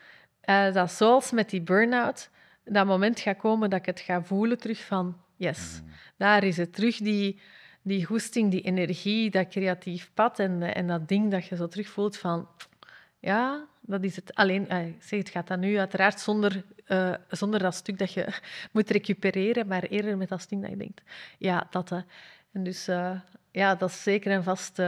uh, 0.45 0.73
dat 0.73 0.91
zoals 0.91 1.31
met 1.31 1.49
die 1.49 1.61
burn-out, 1.61 2.29
dat 2.65 2.85
moment 2.85 3.19
gaat 3.19 3.37
komen 3.37 3.69
dat 3.69 3.79
ik 3.79 3.85
het 3.85 3.99
ga 3.99 4.23
voelen 4.23 4.57
terug 4.57 4.85
van, 4.85 5.17
yes, 5.35 5.81
mm. 5.83 5.89
daar 6.17 6.43
is 6.43 6.57
het 6.57 6.73
terug, 6.73 6.97
die, 6.97 7.41
die 7.81 8.05
goesting, 8.05 8.51
die 8.51 8.61
energie, 8.61 9.29
dat 9.29 9.47
creatief 9.47 10.11
pad 10.13 10.39
en, 10.39 10.61
en 10.61 10.87
dat 10.87 11.07
ding 11.07 11.31
dat 11.31 11.45
je 11.45 11.55
zo 11.55 11.67
terug 11.67 11.89
voelt 11.89 12.17
van, 12.17 12.47
ja, 13.23 13.67
dat 13.81 14.03
is 14.03 14.15
het. 14.15 14.35
Alleen, 14.35 14.65
uh, 14.71 14.93
zeg, 14.99 15.19
het 15.19 15.29
gaat 15.29 15.47
dan 15.47 15.59
nu 15.59 15.77
uiteraard 15.77 16.19
zonder, 16.19 16.63
uh, 16.87 17.13
zonder 17.29 17.59
dat 17.59 17.75
stuk 17.75 17.97
dat 17.97 18.13
je 18.13 18.39
moet 18.71 18.89
recupereren, 18.89 19.67
maar 19.67 19.83
eerder 19.83 20.17
met 20.17 20.29
dat 20.29 20.41
stuk 20.41 20.61
dat 20.61 20.69
je 20.69 20.77
denkt, 20.77 21.01
ja, 21.37 21.67
dat. 21.69 21.91
Uh. 21.91 22.01
En 22.51 22.63
dus 22.63 22.89
uh, 22.89 23.19
ja, 23.51 23.75
dat 23.75 23.89
is 23.89 24.03
zeker 24.03 24.31
en 24.31 24.43
vast 24.43 24.81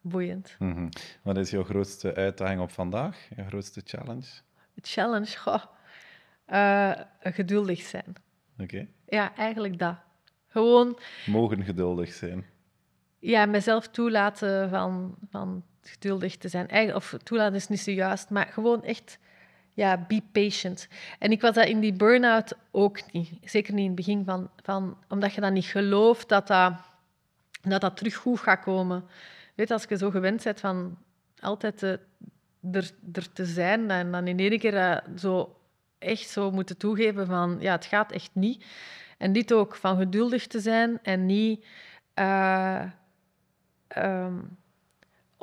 boeiend. 0.00 0.56
Mm 0.58 0.72
-hmm. 0.72 0.88
Wat 1.22 1.36
is 1.36 1.50
jouw 1.50 1.64
grootste 1.64 2.14
uitdaging 2.14 2.60
op 2.60 2.70
vandaag? 2.70 3.28
Je 3.36 3.44
grootste 3.44 3.80
challenge? 3.84 4.26
Challenge? 4.80 5.36
Goh. 5.38 5.64
geduldig 7.20 7.80
zijn. 7.80 8.14
Oké. 8.58 8.86
Ja, 9.06 9.36
eigenlijk 9.36 9.78
dat. 9.78 9.96
Gewoon... 10.48 10.98
Mogen 11.26 11.64
geduldig 11.64 12.12
zijn. 12.12 12.44
Ja, 13.18 13.46
mezelf 13.46 13.88
toelaten 13.88 14.70
van... 14.70 15.14
van 15.30 15.64
geduldig 15.84 16.36
te 16.36 16.48
zijn. 16.48 16.94
of 16.94 17.16
toelaten 17.22 17.54
is 17.54 17.68
niet 17.68 17.80
zo 17.80 17.90
juist, 17.90 18.30
maar 18.30 18.46
gewoon 18.46 18.84
echt, 18.84 19.18
ja, 19.72 20.04
be 20.08 20.22
patient. 20.32 20.88
En 21.18 21.30
ik 21.30 21.40
was 21.40 21.54
dat 21.54 21.66
in 21.66 21.80
die 21.80 21.92
burn-out 21.92 22.52
ook 22.70 23.12
niet. 23.12 23.30
Zeker 23.44 23.72
niet 23.72 23.82
in 23.82 23.86
het 23.86 23.96
begin 23.96 24.24
van, 24.24 24.50
van 24.62 24.96
omdat 25.08 25.34
je 25.34 25.40
dan 25.40 25.52
niet 25.52 25.64
gelooft 25.64 26.28
dat 26.28 26.46
dat, 26.46 26.72
dat 27.62 27.80
dat 27.80 27.96
terug 27.96 28.14
goed 28.14 28.40
gaat 28.40 28.62
komen. 28.62 29.04
Weet, 29.54 29.70
als 29.70 29.84
je 29.88 29.96
zo 29.96 30.10
gewend 30.10 30.44
bent 30.44 30.60
van 30.60 30.98
altijd 31.40 31.78
te, 31.78 32.00
er, 32.72 32.90
er 33.12 33.32
te 33.32 33.44
zijn 33.44 33.90
en 33.90 34.12
dan 34.12 34.26
in 34.26 34.38
één 34.38 34.58
keer 34.58 34.74
uh, 34.74 34.96
zo 35.16 35.56
echt 35.98 36.28
zo 36.28 36.50
moeten 36.50 36.76
toegeven 36.76 37.26
van, 37.26 37.56
ja, 37.60 37.72
het 37.72 37.84
gaat 37.84 38.12
echt 38.12 38.30
niet. 38.32 38.64
En 39.18 39.32
dit 39.32 39.52
ook, 39.52 39.74
van 39.74 39.96
geduldig 39.96 40.46
te 40.46 40.60
zijn 40.60 40.98
en 41.02 41.26
niet... 41.26 41.66
Uh, 42.18 42.82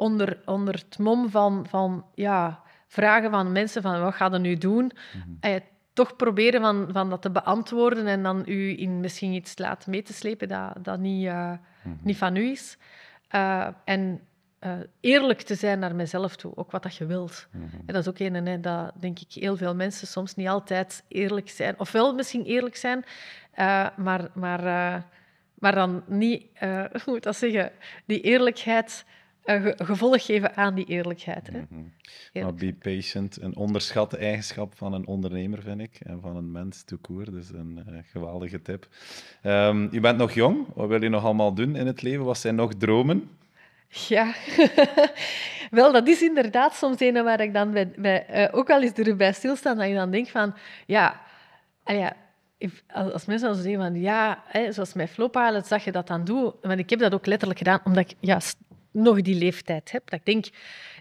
onder, 0.01 0.39
onder 0.45 0.73
het 0.73 0.97
mom 0.97 1.29
van, 1.29 1.65
van 1.69 2.05
ja, 2.15 2.61
vragen 2.87 3.31
van 3.31 3.51
mensen 3.51 3.81
van 3.81 4.01
wat 4.01 4.13
ga 4.13 4.29
je 4.31 4.39
nu 4.39 4.55
doen? 4.55 4.91
Mm 5.13 5.59
toch 5.93 6.15
proberen 6.15 6.61
van, 6.61 6.89
van 6.91 7.09
dat 7.09 7.21
te 7.21 7.31
beantwoorden 7.31 8.07
en 8.07 8.23
dan 8.23 8.43
u 8.45 8.79
in 8.79 8.99
misschien 8.99 9.33
iets 9.33 9.57
laten 9.57 9.91
mee 9.91 10.01
te 10.01 10.13
slepen 10.13 10.47
dat, 10.47 10.73
dat 10.81 10.99
niet, 10.99 11.25
uh, 11.25 11.51
mm 11.83 11.99
niet 12.01 12.17
van 12.17 12.35
u 12.35 12.51
is. 12.51 12.77
Uh, 13.35 13.67
en 13.85 14.21
uh, 14.59 14.73
eerlijk 14.99 15.41
te 15.41 15.55
zijn 15.55 15.79
naar 15.79 15.95
mezelf 15.95 16.35
toe, 16.35 16.55
ook 16.55 16.71
wat 16.71 16.83
dat 16.83 16.95
je 16.95 17.05
wilt. 17.05 17.47
En 17.85 17.93
dat 17.93 17.95
is 17.95 18.07
ook 18.07 18.19
een, 18.19 18.47
hè, 18.47 18.59
dat 18.59 18.91
denk 18.99 19.19
ik 19.19 19.33
heel 19.33 19.57
veel 19.57 19.75
mensen 19.75 20.07
soms 20.07 20.35
niet 20.35 20.47
altijd 20.47 21.03
eerlijk 21.07 21.49
zijn. 21.49 21.79
Ofwel 21.79 22.13
misschien 22.13 22.43
eerlijk 22.43 22.75
zijn, 22.75 23.03
maar, 23.95 24.29
maar, 24.33 24.63
maar 25.53 25.75
dan 25.75 26.03
niet, 26.07 26.45
hoe 26.91 27.01
moet 27.05 27.23
dat 27.23 27.35
zeggen, 27.35 27.71
die 28.05 28.21
eerlijkheid 28.21 29.05
gevolg 29.77 30.25
geven 30.25 30.55
aan 30.55 30.75
die 30.75 30.85
eerlijkheid. 30.85 31.49
Hè? 31.51 31.59
Mm 31.69 31.91
-hmm. 32.33 32.55
be 32.55 32.73
patient, 32.73 33.41
een 33.41 33.55
onderschatte 33.55 34.17
eigenschap 34.17 34.77
van 34.77 34.93
een 34.93 35.07
ondernemer, 35.07 35.61
vind 35.61 35.81
ik, 35.81 35.99
en 35.99 36.21
van 36.21 36.35
een 36.35 36.51
mens 36.51 36.83
toekoer. 36.83 37.31
Dus 37.31 37.49
een 37.49 37.85
uh, 37.89 37.97
geweldige 38.11 38.61
tip. 38.61 38.87
Um, 39.43 39.87
je 39.91 39.99
bent 39.99 40.17
nog 40.17 40.31
jong. 40.31 40.65
Wat 40.73 40.87
wil 40.87 41.03
je 41.03 41.09
nog 41.09 41.23
allemaal 41.23 41.53
doen 41.53 41.75
in 41.75 41.87
het 41.87 42.01
leven? 42.01 42.25
Wat 42.25 42.37
zijn 42.37 42.55
nog 42.55 42.73
dromen? 42.73 43.29
Ja, 43.87 44.33
wel, 45.71 45.91
dat 45.91 46.07
is 46.07 46.21
inderdaad 46.21 46.75
soms 46.75 46.99
een 46.99 47.23
waar 47.23 47.41
ik 47.41 47.53
dan 47.53 47.71
bij, 47.71 47.91
bij 47.95 48.25
uh, 48.29 48.57
ook 48.57 48.69
al 48.69 48.81
eens 48.81 48.93
erbij 48.93 49.33
stilstaan, 49.33 49.77
dat 49.77 49.87
je 49.87 49.93
dan 49.93 50.11
denkt 50.11 50.29
van, 50.29 50.53
ja, 50.85 51.21
ja 51.85 52.15
als 52.87 53.25
mensen 53.25 53.47
dan 53.47 53.57
zeggen 53.57 53.81
van, 53.81 53.99
ja, 53.99 54.43
hè, 54.45 54.71
zoals 54.71 54.93
met 54.93 55.09
Flowpilot 55.09 55.67
zag 55.67 55.83
je 55.83 55.91
dat 55.91 56.07
dan 56.07 56.23
doen, 56.23 56.53
want 56.61 56.79
ik 56.79 56.89
heb 56.89 56.99
dat 56.99 57.13
ook 57.13 57.25
letterlijk 57.25 57.59
gedaan, 57.59 57.79
omdat 57.83 58.11
ik 58.11 58.17
ja, 58.19 58.39
nog 58.91 59.21
die 59.21 59.35
leeftijd 59.35 59.91
heb. 59.91 60.09
Dat 60.09 60.19
ik 60.19 60.25
denk, 60.25 60.45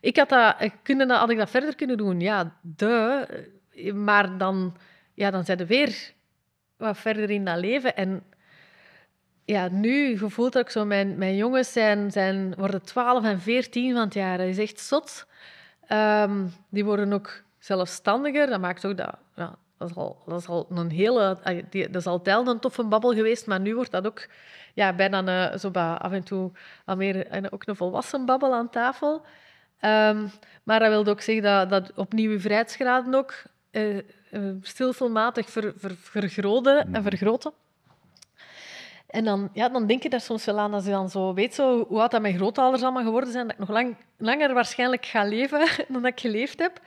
ik 0.01 0.17
had 0.17 0.29
dat, 0.29 0.57
kunnen 0.83 1.09
dat, 1.09 1.19
had 1.19 1.31
ik 1.31 1.39
dat 1.39 1.51
verder 1.51 1.75
kunnen 1.75 1.97
doen? 1.97 2.21
Ja, 2.21 2.57
de, 2.61 3.27
maar 3.95 4.39
dan, 4.39 4.77
ja, 5.15 5.31
dan 5.31 5.45
zijn 5.45 5.59
we 5.59 5.67
weer 5.67 6.12
wat 6.77 6.99
verder 6.99 7.31
in 7.31 7.45
dat 7.45 7.59
leven 7.59 7.97
en 7.97 8.23
ja, 9.45 9.69
nu 9.69 10.19
gevoelt 10.19 10.53
dat 10.53 10.62
ik 10.62 10.71
zo, 10.71 10.85
mijn, 10.85 11.19
mijn 11.19 11.37
jongens 11.37 11.73
zijn, 11.73 12.11
zijn, 12.11 12.55
worden 12.55 12.83
12 12.83 13.25
en 13.25 13.41
14 13.41 13.93
van 13.93 14.05
het 14.05 14.15
jaar. 14.15 14.39
Dat 14.39 14.47
is 14.47 14.59
echt 14.59 14.81
zot. 14.81 15.27
Um, 15.93 16.53
die 16.69 16.85
worden 16.85 17.12
ook 17.12 17.43
zelfstandiger. 17.59 18.47
Dat 18.47 18.61
maakt 18.61 18.87
ook 18.87 18.97
dat, 18.97 19.15
ja, 19.37 19.59
dat 19.79 19.91
is 19.91 19.97
al, 19.97 20.23
dat 20.27 20.41
is 20.41 20.47
al 20.47 20.67
een 20.71 20.91
hele, 20.91 21.39
dat 21.71 21.95
is 21.95 22.07
altijd 22.07 22.47
een 22.47 22.59
toffe 22.59 22.85
babbel 22.85 23.15
geweest, 23.15 23.47
maar 23.47 23.61
nu 23.61 23.75
wordt 23.75 23.91
dat 23.91 24.07
ook 24.07 24.29
ja, 24.75 24.93
bijna 24.93 25.53
een, 25.53 25.59
zo 25.59 25.71
af 25.73 26.13
en 26.13 26.23
toe 26.23 26.51
al 26.85 26.97
meer 26.97 27.49
ook 27.51 27.67
een 27.67 27.77
volwassen 27.77 28.25
babbel 28.25 28.55
aan 28.55 28.71
tafel. 28.71 29.23
Um, 29.85 30.31
maar 30.63 30.79
dat 30.79 30.89
wil 30.89 31.07
ook 31.07 31.21
zeggen 31.21 31.45
dat, 31.45 31.71
dat 31.71 31.93
opnieuw 31.95 32.31
uw 32.31 32.41
vrijheidsgraden 32.41 33.15
ook 33.15 33.43
uh, 33.71 33.97
uh, 33.97 34.03
stilselmatig 34.63 35.51
ver, 35.51 35.73
ver, 35.77 35.97
vergroten 35.97 36.79
en 36.79 36.89
mm. 36.89 37.03
vergroten. 37.03 37.53
En 39.07 39.25
dan, 39.25 39.51
ja, 39.53 39.69
dan 39.69 39.87
denk 39.87 40.03
je 40.03 40.09
daar 40.09 40.21
soms 40.21 40.45
wel 40.45 40.59
aan 40.59 40.75
als 40.75 40.85
je 40.85 40.91
dan 40.91 41.11
zo 41.11 41.35
weet 41.35 41.55
zo, 41.55 41.85
hoe 41.89 42.01
oud 42.01 42.11
dat 42.11 42.21
mijn 42.21 42.37
grootouders 42.37 42.83
allemaal 42.83 43.05
geworden 43.05 43.33
zijn, 43.33 43.45
dat 43.45 43.53
ik 43.53 43.59
nog 43.59 43.69
lang, 43.69 43.97
langer 44.17 44.55
waarschijnlijk 44.55 45.07
ga 45.07 45.25
leven 45.25 45.69
dan 45.89 46.03
dat 46.03 46.13
ik 46.13 46.21
geleefd 46.21 46.59
heb. 46.59 46.81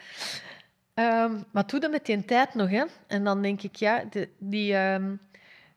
Um, 0.95 1.45
maar 1.51 1.68
doe 1.68 1.80
dat 1.80 1.91
met 1.91 2.05
die 2.05 2.26
tijd 2.26 2.53
nog. 2.53 2.69
Hè. 2.69 2.84
En 3.07 3.23
dan 3.23 3.41
denk 3.41 3.61
ik, 3.61 3.76
ja, 3.76 4.03
die, 4.38 4.76
um, 4.76 5.19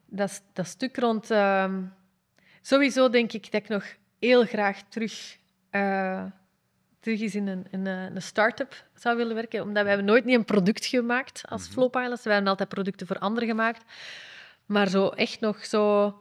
dat, 0.07 0.43
dat 0.53 0.67
stuk 0.67 0.97
rond... 0.97 1.31
Um, 1.31 1.93
sowieso 2.63 3.09
denk 3.09 3.33
ik 3.33 3.53
dat 3.53 3.63
ik 3.63 3.69
nog 3.69 3.85
heel 4.19 4.45
graag 4.45 4.83
terug, 4.89 5.37
uh, 5.71 6.25
terug 7.01 7.21
eens 7.21 7.35
in 7.35 7.47
een, 7.47 7.67
in 7.71 7.87
een 7.87 8.23
start-up 8.23 8.85
zou 8.95 9.17
willen 9.17 9.35
werken. 9.35 9.63
Omdat 9.63 9.83
we 9.83 9.89
hebben 9.89 10.07
nooit 10.07 10.25
niet 10.25 10.37
een 10.37 10.45
product 10.45 10.87
gemaakt 10.87 11.43
als 11.49 11.61
mm 11.61 11.67
-hmm. 11.67 11.75
Flowpilots. 11.75 12.23
We 12.23 12.31
hebben 12.31 12.51
altijd 12.51 12.69
producten 12.69 13.07
voor 13.07 13.19
anderen 13.19 13.49
gemaakt. 13.49 13.85
Maar 14.67 14.89
zo 14.89 15.09
echt 15.09 15.41
nog 15.41 15.65
zo 15.65 16.15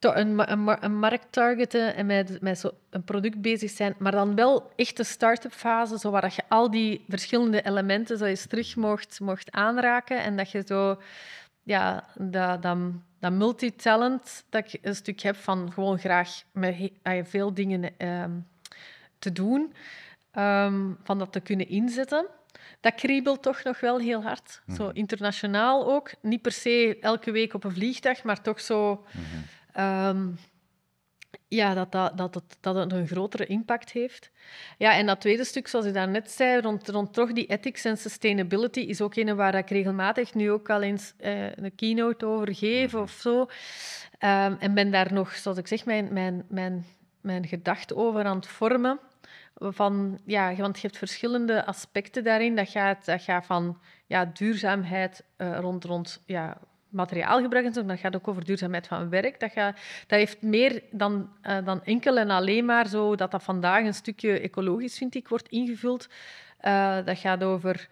een, 0.00 0.50
een, 0.52 0.84
een 0.84 0.98
markt 0.98 1.26
targeten 1.32 1.94
en 1.94 2.06
met, 2.06 2.40
met 2.40 2.58
zo 2.58 2.70
een 2.90 3.04
product 3.04 3.40
bezig 3.40 3.70
zijn, 3.70 3.94
maar 3.98 4.12
dan 4.12 4.34
wel 4.34 4.72
echt 4.76 4.96
de 4.96 5.04
start-up 5.04 5.52
fase, 5.52 5.98
zo 5.98 6.10
waar 6.10 6.32
je 6.36 6.42
al 6.48 6.70
die 6.70 7.04
verschillende 7.08 7.62
elementen 7.62 8.18
zo 8.18 8.24
eens 8.24 8.46
terug 8.46 8.76
mocht, 8.76 9.20
mocht 9.20 9.52
aanraken 9.52 10.22
en 10.22 10.36
dat 10.36 10.50
je 10.50 10.62
zo 10.66 11.00
ja, 11.62 12.04
dat, 12.14 12.62
dat, 12.62 12.78
dat 13.18 13.32
multitalent 13.32 14.44
dat 14.48 14.72
ik 14.72 14.78
een 14.82 14.94
stuk 14.94 15.20
heb 15.20 15.36
van 15.36 15.72
gewoon 15.72 15.98
graag 15.98 16.42
met 16.52 16.90
veel 17.22 17.54
dingen 17.54 18.08
um, 18.08 18.46
te 19.18 19.32
doen, 19.32 19.74
um, 20.38 20.98
van 21.02 21.18
dat 21.18 21.32
te 21.32 21.40
kunnen 21.40 21.68
inzetten. 21.68 22.26
Dat 22.80 22.94
kriebelt 22.94 23.42
toch 23.42 23.62
nog 23.62 23.80
wel 23.80 23.98
heel 23.98 24.22
hard. 24.22 24.62
Zo 24.76 24.86
mhm. 24.86 24.96
internationaal 24.96 25.86
ook. 25.92 26.10
Niet 26.20 26.42
per 26.42 26.52
se 26.52 26.98
elke 27.00 27.30
week 27.30 27.54
op 27.54 27.64
een 27.64 27.72
vliegtuig, 27.72 28.22
maar 28.24 28.42
toch 28.42 28.60
zo... 28.60 29.04
Mm 29.12 29.22
-hmm 29.22 29.44
Um, 29.78 30.38
ja, 31.48 31.74
dat, 31.74 31.92
dat, 31.92 32.16
dat, 32.16 32.34
het, 32.34 32.56
dat 32.60 32.74
het 32.74 32.92
een 32.92 33.06
grotere 33.06 33.46
impact 33.46 33.90
heeft. 33.90 34.30
Ja, 34.78 34.96
en 34.96 35.06
dat 35.06 35.20
tweede 35.20 35.44
stuk, 35.44 35.68
zoals 35.68 35.86
ik 35.86 35.94
daarnet 35.94 36.30
zei, 36.30 36.60
rond, 36.60 36.88
rond 36.88 37.12
toch 37.12 37.32
die 37.32 37.46
ethics 37.46 37.84
en 37.84 37.96
sustainability, 37.96 38.80
is 38.80 39.00
ook 39.00 39.16
een 39.16 39.36
waar 39.36 39.54
ik 39.54 39.70
regelmatig 39.70 40.34
nu 40.34 40.50
ook 40.50 40.70
al 40.70 40.82
eens 40.82 41.14
uh, 41.20 41.52
een 41.52 41.74
keynote 41.74 42.26
over 42.26 42.54
geef 42.54 42.94
of 42.94 43.10
zo. 43.10 43.40
Um, 43.40 44.56
en 44.58 44.74
ben 44.74 44.90
daar 44.90 45.12
nog, 45.12 45.34
zoals 45.34 45.58
ik 45.58 45.66
zeg, 45.66 45.84
mijn, 45.84 46.12
mijn, 46.12 46.44
mijn, 46.48 46.86
mijn 47.20 47.46
gedachte 47.46 47.96
over 47.96 48.24
aan 48.24 48.36
het 48.36 48.46
vormen. 48.46 49.00
Van, 49.54 50.20
ja, 50.24 50.54
want 50.54 50.80
je 50.80 50.86
hebt 50.86 50.98
verschillende 50.98 51.66
aspecten 51.66 52.24
daarin. 52.24 52.56
Dat 52.56 52.68
gaat, 52.68 53.04
dat 53.04 53.22
gaat 53.22 53.46
van 53.46 53.78
ja, 54.06 54.24
duurzaamheid 54.24 55.24
uh, 55.38 55.58
rond, 55.58 55.84
rond 55.84 56.22
ja, 56.26 56.58
materiaalgebruik 56.92 57.64
en 57.66 57.72
zo, 57.72 57.84
dat 57.84 57.98
gaat 57.98 58.16
ook 58.16 58.28
over 58.28 58.44
duurzaamheid 58.44 58.86
van 58.86 59.08
werk. 59.08 59.40
Dat, 59.40 59.52
gaat, 59.52 59.76
dat 60.06 60.18
heeft 60.18 60.42
meer 60.42 60.82
dan, 60.90 61.30
uh, 61.42 61.64
dan 61.64 61.84
enkel 61.84 62.18
en 62.18 62.30
alleen 62.30 62.64
maar 62.64 62.88
zo 62.88 63.14
dat 63.14 63.30
dat 63.30 63.42
vandaag 63.42 63.84
een 63.84 63.94
stukje 63.94 64.40
ecologisch, 64.40 64.98
vind 64.98 65.14
ik, 65.14 65.28
wordt 65.28 65.48
ingevuld. 65.48 66.08
Uh, 66.62 67.04
dat 67.04 67.18
gaat 67.18 67.42
over... 67.42 67.88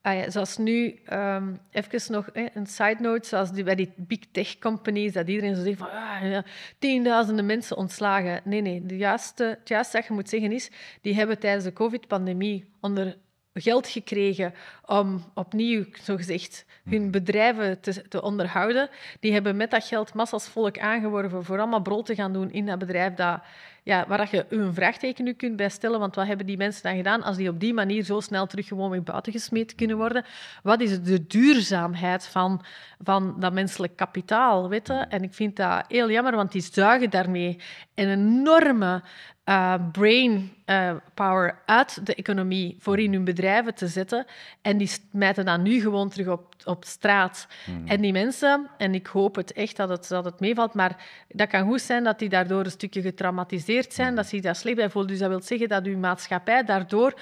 Ah 0.00 0.14
ja, 0.14 0.30
zoals 0.30 0.56
nu, 0.56 1.00
um, 1.12 1.58
even 1.70 2.12
nog 2.12 2.28
eh, 2.28 2.46
een 2.54 2.66
side 2.66 2.96
note, 2.98 3.28
zoals 3.28 3.50
bij 3.50 3.74
die 3.74 3.92
big 3.96 4.18
tech 4.32 4.58
companies, 4.58 5.12
dat 5.12 5.28
iedereen 5.28 5.56
zo 5.56 5.62
zegt 5.62 5.78
van 5.78 5.90
ah, 5.90 6.30
ja, 6.30 6.44
tienduizenden 6.78 7.46
mensen 7.46 7.76
ontslagen. 7.76 8.40
Nee, 8.44 8.60
nee, 8.60 8.86
de 8.86 8.96
juiste, 8.96 9.44
het 9.44 9.68
juiste 9.68 9.96
dat 9.96 10.06
je 10.06 10.12
moet 10.12 10.28
zeggen 10.28 10.52
is, 10.52 10.70
die 11.00 11.14
hebben 11.14 11.38
tijdens 11.38 11.64
de 11.64 11.72
covid-pandemie 11.72 12.64
onder 12.80 13.16
geld 13.54 13.88
gekregen 13.88 14.54
om 14.86 15.24
opnieuw, 15.34 15.84
zogezegd, 16.02 16.64
hun 16.84 17.10
bedrijven 17.10 17.80
te, 17.80 18.08
te, 18.08 18.22
onderhouden. 18.22 18.88
Die 19.20 19.32
hebben 19.32 19.56
met 19.56 19.70
dat 19.70 19.84
geld 19.84 20.14
massas 20.14 20.48
volk 20.48 20.78
aangeworven 20.78 21.44
voor 21.44 21.58
allemaal 21.58 21.82
brood 21.82 22.06
te 22.06 22.14
gaan 22.14 22.32
doen 22.32 22.52
in 22.52 22.66
dat 22.66 22.78
bedrijf 22.78 23.14
dat, 23.14 23.40
ja, 23.82 24.04
waar 24.08 24.28
je 24.30 24.46
een 24.48 24.74
vraagteken 24.74 25.24
nu 25.24 25.32
kunt 25.32 25.56
bij 25.56 25.68
stellen. 25.68 26.00
Want 26.00 26.14
wat 26.14 26.26
hebben 26.26 26.46
die 26.46 26.56
mensen 26.56 26.82
dan 26.82 26.96
gedaan 26.96 27.22
als 27.22 27.36
die 27.36 27.48
op 27.48 27.60
die 27.60 27.74
manier 27.74 28.02
zo 28.04 28.20
snel 28.20 28.46
terug 28.46 28.66
gewoon 28.66 28.90
weer 28.90 29.02
buiten 29.02 29.32
gesmeten 29.32 29.76
kunnen 29.76 29.96
worden? 29.96 30.24
Wat 30.62 30.80
is 30.80 31.02
de 31.02 31.26
duurzaamheid 31.26 32.26
van, 32.26 32.64
van 32.98 33.40
dat 33.40 33.52
menselijk 33.52 33.96
kapitaal? 33.96 34.68
Weet 34.68 34.86
je? 34.86 34.94
En 34.94 35.22
ik 35.22 35.34
vind 35.34 35.56
dat 35.56 35.84
heel 35.88 36.10
jammer, 36.10 36.36
want 36.36 36.52
die 36.52 36.62
zuigen 36.62 37.10
daarmee 37.10 37.58
een 37.94 38.08
enorme 38.08 39.02
uh, 39.44 39.74
brain 39.92 40.52
uh, 40.66 40.94
power 41.14 41.58
uit 41.66 42.06
de 42.06 42.14
economie 42.14 42.76
voor 42.78 42.98
in 42.98 43.12
hun 43.12 43.24
bedrijven 43.24 43.74
te 43.74 43.88
zetten. 43.88 44.26
En 44.62 44.76
die 44.76 44.86
smijten 44.86 45.44
dan 45.44 45.62
nu 45.62 45.80
gewoon 45.80 46.08
terug 46.08 46.28
op, 46.28 46.54
op 46.64 46.84
straat. 46.84 47.46
Hmm. 47.64 47.86
En 47.86 48.00
die 48.00 48.12
mensen, 48.12 48.68
en 48.78 48.94
ik 48.94 49.06
hoop 49.06 49.34
het 49.34 49.52
echt 49.52 49.76
dat 49.76 49.88
het, 49.88 50.08
dat 50.08 50.24
het 50.24 50.40
meevalt, 50.40 50.74
maar 50.74 50.96
dat 51.28 51.48
kan 51.48 51.66
goed 51.68 51.80
zijn 51.80 52.04
dat 52.04 52.18
die 52.18 52.28
daardoor 52.28 52.64
een 52.64 52.70
stukje 52.70 53.02
getraumatiseerd 53.02 53.92
zijn, 53.92 54.06
hmm. 54.06 54.16
dat 54.16 54.26
ze 54.26 54.40
daar 54.40 54.56
slecht 54.56 54.76
bij 54.76 54.90
voelen. 54.90 55.10
Dus 55.10 55.20
dat 55.20 55.28
wil 55.28 55.42
zeggen 55.42 55.68
dat 55.68 55.84
uw 55.84 55.98
maatschappij 55.98 56.64
daardoor 56.64 57.14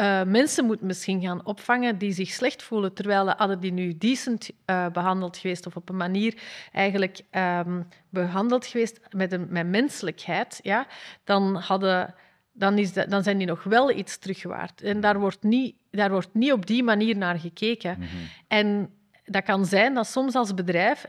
uh, 0.00 0.22
mensen 0.22 0.64
moet 0.64 0.80
misschien 0.80 1.20
gaan 1.20 1.46
opvangen 1.46 1.98
die 1.98 2.12
zich 2.12 2.30
slecht 2.30 2.62
voelen, 2.62 2.92
terwijl 2.92 3.28
hadden 3.28 3.60
die 3.60 3.72
nu 3.72 3.98
decent 3.98 4.50
uh, 4.66 4.86
behandeld 4.88 5.36
geweest 5.36 5.66
of 5.66 5.76
op 5.76 5.88
een 5.88 5.96
manier 5.96 6.42
eigenlijk 6.72 7.20
um, 7.30 7.86
behandeld 8.08 8.66
geweest 8.66 9.00
met, 9.10 9.32
een, 9.32 9.46
met 9.50 9.66
menselijkheid, 9.66 10.60
ja, 10.62 10.86
dan, 11.24 11.56
hadden, 11.56 12.14
dan, 12.52 12.78
is 12.78 12.92
de, 12.92 13.06
dan 13.08 13.22
zijn 13.22 13.38
die 13.38 13.46
nog 13.46 13.62
wel 13.62 13.90
iets 13.90 14.18
terugwaard. 14.18 14.82
En 14.82 15.00
daar 15.00 15.18
wordt 15.18 15.42
niet, 15.42 15.76
daar 15.90 16.10
wordt 16.10 16.34
niet 16.34 16.52
op 16.52 16.66
die 16.66 16.82
manier 16.82 17.16
naar 17.16 17.38
gekeken. 17.38 17.96
Mm 17.98 18.06
-hmm. 18.06 18.28
En 18.48 18.90
dat 19.24 19.44
kan 19.44 19.66
zijn 19.66 19.94
dat 19.94 20.06
soms 20.06 20.34
als 20.34 20.54
bedrijf, 20.54 21.04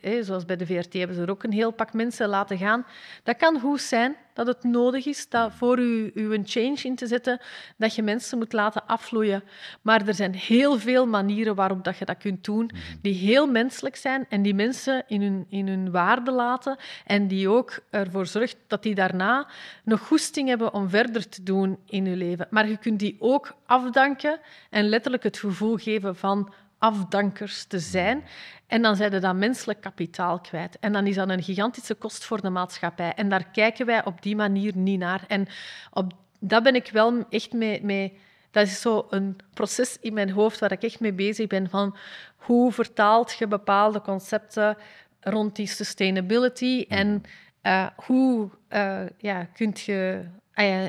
hè, 0.00 0.22
zoals 0.22 0.44
bij 0.44 0.56
de 0.56 0.66
VRT 0.66 0.92
hebben 0.92 1.16
ze 1.16 1.22
er 1.22 1.30
ook 1.30 1.42
een 1.42 1.52
heel 1.52 1.70
pak 1.70 1.92
mensen 1.92 2.28
laten 2.28 2.58
gaan, 2.58 2.86
dat 3.22 3.36
kan 3.36 3.60
goed 3.60 3.80
zijn 3.80 4.16
dat 4.38 4.46
het 4.46 4.64
nodig 4.64 5.06
is 5.06 5.28
dat 5.28 5.52
voor 5.52 5.78
u, 5.78 6.10
u 6.14 6.34
een 6.34 6.46
change 6.46 6.78
in 6.82 6.94
te 6.94 7.06
zetten, 7.06 7.40
dat 7.76 7.94
je 7.94 8.02
mensen 8.02 8.38
moet 8.38 8.52
laten 8.52 8.86
afvloeien. 8.86 9.42
Maar 9.82 10.06
er 10.06 10.14
zijn 10.14 10.34
heel 10.34 10.78
veel 10.78 11.06
manieren 11.06 11.54
waarop 11.54 11.84
dat 11.84 11.98
je 11.98 12.04
dat 12.04 12.18
kunt 12.18 12.44
doen, 12.44 12.64
mhm. 12.64 12.76
die 13.02 13.14
heel 13.14 13.46
menselijk 13.46 13.96
zijn 13.96 14.26
en 14.28 14.42
die 14.42 14.54
mensen 14.54 15.04
in 15.06 15.22
hun, 15.22 15.46
in 15.48 15.68
hun 15.68 15.90
waarde 15.90 16.30
laten 16.30 16.76
en 17.06 17.28
die 17.28 17.48
ook 17.48 17.78
ervoor 17.90 18.26
zorgt 18.26 18.56
dat 18.66 18.82
die 18.82 18.94
daarna 18.94 19.46
nog 19.84 20.00
goesting 20.00 20.48
hebben 20.48 20.74
om 20.74 20.88
verder 20.88 21.28
te 21.28 21.42
doen 21.42 21.78
in 21.86 22.06
hun 22.06 22.16
leven. 22.16 22.46
Maar 22.50 22.68
je 22.68 22.76
kunt 22.76 22.98
die 22.98 23.16
ook 23.18 23.54
afdanken 23.66 24.40
en 24.70 24.88
letterlijk 24.88 25.22
het 25.22 25.38
gevoel 25.38 25.76
geven 25.76 26.16
van 26.16 26.52
afdankers 26.78 27.64
te 27.64 27.78
zijn. 27.78 28.24
En 28.66 28.82
dan 28.82 28.96
zijn 28.96 29.12
ze 29.12 29.18
dat 29.18 29.34
menselijk 29.34 29.80
kapitaal 29.80 30.40
kwijt. 30.40 30.78
En 30.80 30.92
dan 30.92 31.06
is 31.06 31.14
dat 31.14 31.28
een 31.28 31.42
gigantische 31.42 31.94
kost 31.94 32.24
voor 32.24 32.40
de 32.40 32.50
maatschappij. 32.50 33.12
En 33.14 33.28
daar 33.28 33.50
kijken 33.50 33.86
wij 33.86 34.04
op 34.04 34.22
die 34.22 34.36
manier 34.36 34.76
niet 34.76 34.98
naar. 34.98 35.24
En 35.28 35.46
op, 35.92 36.12
dat 36.40 36.62
ben 36.62 36.74
ik 36.74 36.90
wel 36.92 37.24
echt 37.30 37.52
mee, 37.52 37.84
mee... 37.84 38.18
Dat 38.50 38.66
is 38.66 38.80
zo 38.80 39.06
een 39.10 39.36
proces 39.54 39.98
in 40.00 40.14
mijn 40.14 40.30
hoofd 40.30 40.58
waar 40.58 40.72
ik 40.72 40.82
echt 40.82 41.00
mee 41.00 41.12
bezig 41.12 41.46
ben. 41.46 41.70
Van 41.70 41.96
hoe 42.36 42.72
vertaalt 42.72 43.32
je 43.38 43.46
bepaalde 43.46 44.00
concepten 44.00 44.76
rond 45.20 45.56
die 45.56 45.66
sustainability 45.66 46.84
en 46.88 47.22
uh, 47.62 47.86
hoe 47.96 48.50
uh, 48.70 49.00
ja, 49.18 49.44
kunt 49.44 49.80
je 49.80 50.24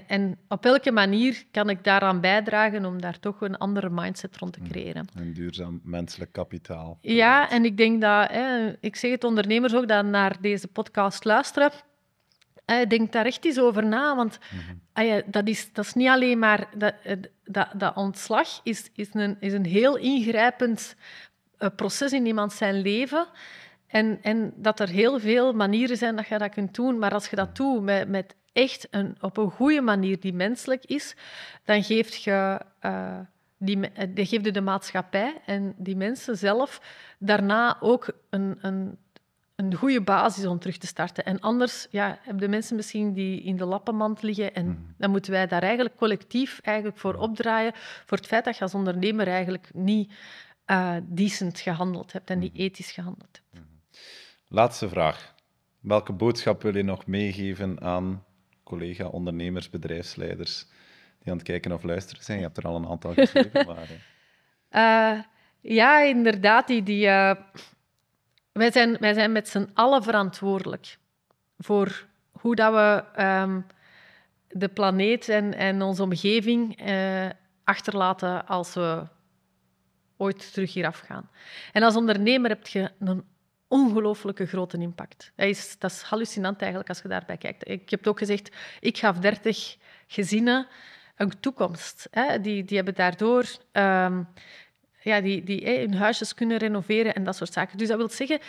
en 0.08 0.38
op 0.48 0.64
welke 0.64 0.92
manier 0.92 1.44
kan 1.52 1.70
ik 1.70 1.84
daaraan 1.84 2.22
bijdragen 2.22 2.86
om 2.86 3.02
daar 3.02 3.20
toch 3.20 3.42
een 3.42 3.58
andere 3.58 3.90
mindset 3.90 4.38
rond 4.38 4.54
te 4.54 4.60
mm. 4.60 4.68
creëren? 4.68 5.08
Een 5.16 5.34
duurzaam 5.34 5.80
menselijk 5.84 6.32
kapitaal. 6.32 6.98
Ja, 7.02 7.50
en 7.50 7.66
ik 7.66 7.78
denk 7.78 8.02
dat, 8.02 8.32
hè, 8.32 8.76
ik 8.80 8.96
zeg 8.96 9.12
het 9.12 9.24
ondernemers 9.24 9.76
ook, 9.76 9.88
dat 9.88 10.06
naar 10.06 10.38
deze 10.42 10.68
podcast 10.68 11.24
luisteren. 11.24 11.72
denk 12.88 13.12
daar 13.12 13.26
echt 13.26 13.46
eens 13.46 13.60
over 13.60 13.86
na, 13.86 14.16
want 14.16 14.40
mm 14.52 14.88
dat, 15.26 15.48
is, 15.48 15.74
dat 15.74 15.86
is 15.86 15.94
niet 15.94 16.08
alleen 16.08 16.40
maar... 16.40 16.70
Dat, 16.78 16.94
dat, 17.44 17.68
dat 17.76 17.96
ontslag 17.96 18.60
is, 18.64 18.90
is, 18.94 19.08
een, 19.14 19.38
is 19.40 19.54
een 19.54 19.66
heel 19.66 19.98
ingrijpend 19.98 20.96
uh, 21.60 21.70
proces 21.76 22.12
in 22.12 22.26
iemand 22.26 22.54
zijn 22.54 22.82
leven. 22.82 23.28
En, 23.88 24.20
en 24.22 24.54
dat 24.56 24.80
er 24.80 24.90
heel 24.90 25.20
veel 25.20 25.54
manieren 25.54 25.98
zijn 25.98 26.16
dat 26.16 26.28
je 26.28 26.38
dat 26.38 26.54
kunt 26.54 26.76
doen. 26.76 27.00
Maar 27.00 27.14
als 27.14 27.30
je 27.30 27.36
dat 27.36 27.56
doet 27.56 27.82
met, 27.82 28.08
met 28.08 28.36
echt 28.54 28.88
een, 28.92 29.18
op 29.22 29.38
een 29.38 29.52
goede 29.52 29.82
manier 29.82 30.20
die 30.20 30.34
menselijk 30.34 30.86
is, 30.86 31.16
dan 31.64 31.84
geeft 31.84 32.24
je... 32.24 32.62
Uh, 32.82 33.20
die, 33.62 33.80
die 34.14 34.26
geeft 34.26 34.46
je 34.46 34.52
de 34.52 34.62
maatschappij 34.62 35.42
en 35.46 35.74
die 35.78 35.96
mensen 35.96 36.38
zelf 36.38 36.82
daarna 37.18 37.78
ook 37.80 38.12
een, 38.30 38.58
een 38.62 38.98
een 39.60 39.76
goede 39.76 40.02
basis 40.02 40.46
om 40.46 40.60
terug 40.60 40.78
te 40.78 40.88
starten. 40.88 41.26
En 41.26 41.40
anders 41.40 41.88
ja, 41.90 42.20
hebben 42.22 42.44
de 42.44 42.48
mensen 42.48 42.76
misschien 42.76 43.14
die 43.14 43.42
in 43.42 43.58
de 43.58 43.66
lappenmand 43.66 44.22
liggen. 44.22 44.54
En 44.54 44.66
mhm. 44.66 44.78
dan 44.98 45.12
moeten 45.12 45.32
wij 45.32 45.48
daar 45.48 45.64
eigenlijk 45.64 45.96
collectief 45.96 46.60
eigenlijk 46.62 46.98
voor 46.98 47.16
opdraaien. 47.16 47.72
Voor 48.06 48.18
het 48.18 48.28
feit 48.28 48.46
dat 48.46 48.58
je 48.58 48.62
als 48.62 48.74
ondernemer 48.74 49.28
eigenlijk 49.28 49.70
niet 49.74 50.14
uh, 50.68 50.96
decent 51.04 51.60
gehandeld 51.60 52.12
hebt 52.12 52.30
en 52.30 52.40
niet 52.40 52.54
mhm. 52.54 52.62
ethisch 52.62 52.92
gehandeld 52.92 53.42
hebt. 53.42 53.66
Mhm. 53.66 53.74
Laatste 54.48 54.90
vraag. 54.90 55.36
Welke 55.80 56.14
boodschap 56.14 56.62
wil 56.62 56.78
je 56.78 56.84
nog 56.84 57.06
meegeven 57.06 57.82
aan 57.82 58.24
collega-ondernemers, 58.70 59.70
bedrijfsleiders 59.70 60.66
die 61.20 61.32
aan 61.32 61.38
het 61.38 61.48
kijken 61.48 61.72
of 61.72 61.84
luisteren 61.84 62.24
zijn? 62.24 62.38
Je 62.38 62.44
hebt 62.44 62.58
er 62.58 62.64
al 62.64 62.76
een 62.76 62.88
aantal 62.88 63.14
geschreven, 63.14 63.66
maar... 63.76 63.88
Uh, 64.72 65.24
ja, 65.62 66.02
inderdaad. 66.02 66.68
Die, 66.68 66.84
die, 66.84 67.06
uh, 67.06 67.32
wij 68.52 68.72
zijn, 68.72 68.98
wij 69.00 69.14
zijn 69.14 69.32
met 69.32 69.48
z'n 69.48 69.70
allen 69.74 70.04
verantwoordelijk 70.04 70.98
voor 71.58 72.06
hoe 72.32 72.56
dat 72.56 72.74
we 72.74 73.24
um, 73.24 73.66
de 74.48 74.68
planeet 74.68 75.30
en, 75.30 75.54
en 75.54 75.82
onze 75.82 76.04
omgeving 76.04 76.90
uh, 76.90 77.30
achterlaten 77.64 78.48
als 78.48 78.74
we 78.74 79.08
ooit 80.18 80.54
terug 80.54 80.74
hier 80.74 80.86
afgaan. 80.86 81.30
En 81.72 81.84
als 81.84 81.96
ondernemer 81.96 82.50
heb 82.50 82.68
je 82.68 82.92
een 83.00 83.24
ongelooflijke 83.70 84.46
grote 84.46 84.78
impact. 84.78 85.32
Dat 85.36 85.48
is, 85.48 85.76
dat 85.80 85.92
is 85.92 86.02
hallucinant 86.02 86.60
eigenlijk 86.60 86.90
als 86.90 87.02
je 87.02 87.08
daarbij 87.08 87.38
kijkt. 87.38 87.70
Ik 87.70 87.90
heb 87.90 88.08
ook 88.08 88.18
gezegd, 88.18 88.56
ik 88.80 88.98
gaf 88.98 89.18
30 89.18 89.78
gezinnen 90.08 90.68
een 91.16 91.40
toekomst. 91.40 92.08
Hè. 92.12 92.42
Die, 92.42 92.66
die 92.66 92.76
hebben 92.76 92.96
daardoor 92.96 93.46
um, 93.72 94.28
ja, 95.02 95.22
die, 95.22 95.44
die 95.44 95.80
hun 95.80 95.94
huisjes 95.94 96.34
kunnen 96.34 96.58
renoveren 96.58 97.14
en 97.14 97.24
dat 97.24 97.36
soort 97.36 97.54
zaken. 97.54 97.78
Dus 97.78 97.88
dat 97.88 97.98
wil 97.98 98.10
zeggen, 98.10 98.40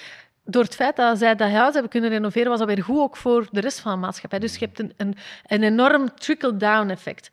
door 0.44 0.62
het 0.62 0.74
feit 0.74 0.96
dat 0.96 1.18
zij 1.18 1.34
dat 1.34 1.50
huis 1.50 1.72
hebben 1.72 1.90
kunnen 1.90 2.10
renoveren, 2.10 2.48
was 2.48 2.58
dat 2.58 2.68
weer 2.68 2.84
goed 2.84 2.98
ook 2.98 3.16
voor 3.16 3.48
de 3.50 3.60
rest 3.60 3.80
van 3.80 3.92
de 3.92 3.98
maatschappij. 3.98 4.38
Dus 4.38 4.56
je 4.56 4.64
hebt 4.64 4.78
een, 4.78 4.92
een, 4.96 5.16
een 5.46 5.62
enorm 5.62 6.14
trickle-down 6.14 6.90
effect. 6.90 7.30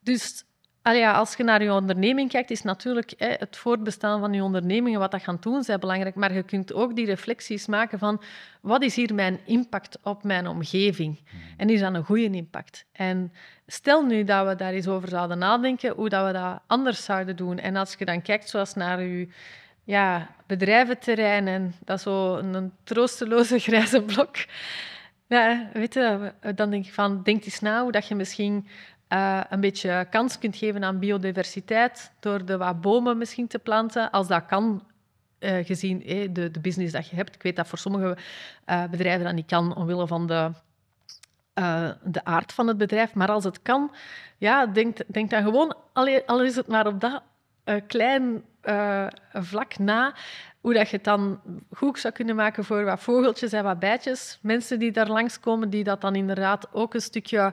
Dus 0.00 0.44
ja, 0.92 1.12
als 1.12 1.34
je 1.34 1.44
naar 1.44 1.62
je 1.62 1.72
onderneming 1.72 2.30
kijkt, 2.30 2.50
is 2.50 2.62
natuurlijk 2.62 3.14
hè, 3.18 3.28
het 3.38 3.56
voortbestaan 3.56 4.20
van 4.20 4.32
je 4.32 4.42
ondernemingen, 4.42 5.00
wat 5.00 5.10
dat 5.10 5.22
gaan 5.22 5.36
doen, 5.40 5.62
zijn 5.62 5.80
belangrijk. 5.80 6.14
Maar 6.14 6.34
je 6.34 6.42
kunt 6.42 6.72
ook 6.72 6.96
die 6.96 7.06
reflecties 7.06 7.66
maken 7.66 7.98
van 7.98 8.22
wat 8.60 8.82
is 8.82 8.96
hier 8.96 9.14
mijn 9.14 9.40
impact 9.44 9.98
op 10.02 10.22
mijn 10.22 10.48
omgeving? 10.48 11.20
Hmm. 11.30 11.40
En 11.56 11.70
is 11.70 11.80
dat 11.80 11.94
een 11.94 12.04
goede 12.04 12.30
impact? 12.30 12.84
En 12.92 13.32
stel 13.66 14.02
nu 14.02 14.24
dat 14.24 14.46
we 14.46 14.54
daar 14.54 14.72
eens 14.72 14.88
over 14.88 15.08
zouden 15.08 15.38
nadenken, 15.38 15.94
hoe 15.94 16.08
dat 16.08 16.26
we 16.26 16.32
dat 16.32 16.60
anders 16.66 17.04
zouden 17.04 17.36
doen. 17.36 17.58
En 17.58 17.76
als 17.76 17.94
je 17.98 18.04
dan 18.04 18.22
kijkt 18.22 18.48
zoals 18.48 18.74
naar 18.74 19.02
je 19.02 19.28
ja, 19.84 20.30
bedrijventerrein 20.46 21.48
en 21.48 21.74
dat 21.84 21.96
is 21.96 22.02
zo 22.02 22.36
een 22.36 22.72
troosteloze 22.84 23.58
grijze 23.68 24.02
blok. 24.02 24.36
Ja, 25.26 25.68
weet 25.72 25.94
je, 25.94 26.32
dan 26.54 26.70
denk 26.70 26.86
ik 26.86 26.92
van, 26.92 27.22
denk 27.22 27.44
eens 27.44 27.60
na 27.60 27.82
hoe 27.82 27.92
dat 27.92 28.08
je 28.08 28.14
misschien 28.14 28.66
uh, 29.14 29.40
een 29.48 29.60
beetje 29.60 30.06
kans 30.10 30.38
kunt 30.38 30.56
geven 30.56 30.84
aan 30.84 30.98
biodiversiteit 30.98 32.12
door 32.20 32.44
de 32.44 32.56
wat 32.56 32.80
bomen 32.80 33.18
misschien 33.18 33.46
te 33.46 33.58
planten, 33.58 34.10
als 34.10 34.26
dat 34.26 34.46
kan, 34.46 34.82
uh, 35.40 35.64
gezien 35.64 36.04
eh, 36.04 36.28
de, 36.32 36.50
de 36.50 36.60
business 36.60 36.92
dat 36.92 37.08
je 37.08 37.16
hebt. 37.16 37.34
Ik 37.34 37.42
weet 37.42 37.56
dat 37.56 37.68
voor 37.68 37.78
sommige 37.78 38.16
bedrijven 38.90 39.24
dat 39.24 39.34
niet 39.34 39.46
kan 39.46 39.76
omwille 39.76 40.06
van 40.06 40.26
de, 40.26 40.50
de 42.02 42.24
aard 42.24 42.52
van 42.52 42.66
het 42.66 42.78
bedrijf, 42.78 43.14
maar 43.14 43.30
als 43.30 43.44
het 43.44 43.62
kan, 43.62 43.94
ja, 44.38 44.66
denk, 44.66 44.98
denk 45.06 45.30
dan 45.30 45.42
gewoon, 45.42 45.76
al 46.26 46.42
is 46.42 46.56
het 46.56 46.66
maar 46.66 46.86
op 46.86 47.00
dat 47.00 47.22
klein 47.86 48.44
vlak 49.32 49.78
na, 49.78 50.14
hoe 50.60 50.74
dat 50.74 50.88
je 50.88 50.96
het 50.96 51.04
dan 51.04 51.40
goed 51.72 51.98
zou 51.98 52.14
kunnen 52.14 52.36
maken 52.36 52.64
voor 52.64 52.84
wat 52.84 53.00
vogeltjes 53.00 53.52
en 53.52 53.64
wat 53.64 53.78
bijtjes. 53.78 54.38
Mensen 54.42 54.78
die 54.78 54.92
daar 54.92 55.08
langskomen, 55.08 55.70
die 55.70 55.84
dat 55.84 56.00
dan 56.00 56.14
inderdaad 56.14 56.68
ook 56.72 56.94
een 56.94 57.00
stukje 57.00 57.52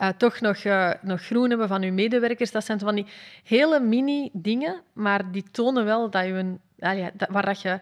uh, 0.00 0.08
toch 0.08 0.40
nog, 0.40 0.64
uh, 0.64 0.92
nog 1.02 1.22
groen 1.22 1.48
hebben 1.48 1.68
van 1.68 1.82
uw 1.82 1.92
medewerkers. 1.92 2.50
Dat 2.50 2.64
zijn 2.64 2.78
van 2.78 2.94
die 2.94 3.06
hele 3.44 3.80
mini 3.80 4.30
dingen, 4.32 4.80
maar 4.92 5.30
die 5.32 5.44
tonen 5.50 5.84
wel 5.84 6.10
dat 6.10 6.24
je 6.24 6.32
een, 6.32 6.60
ja, 6.76 7.10
waar, 7.28 7.44
dat 7.44 7.62
je, 7.62 7.80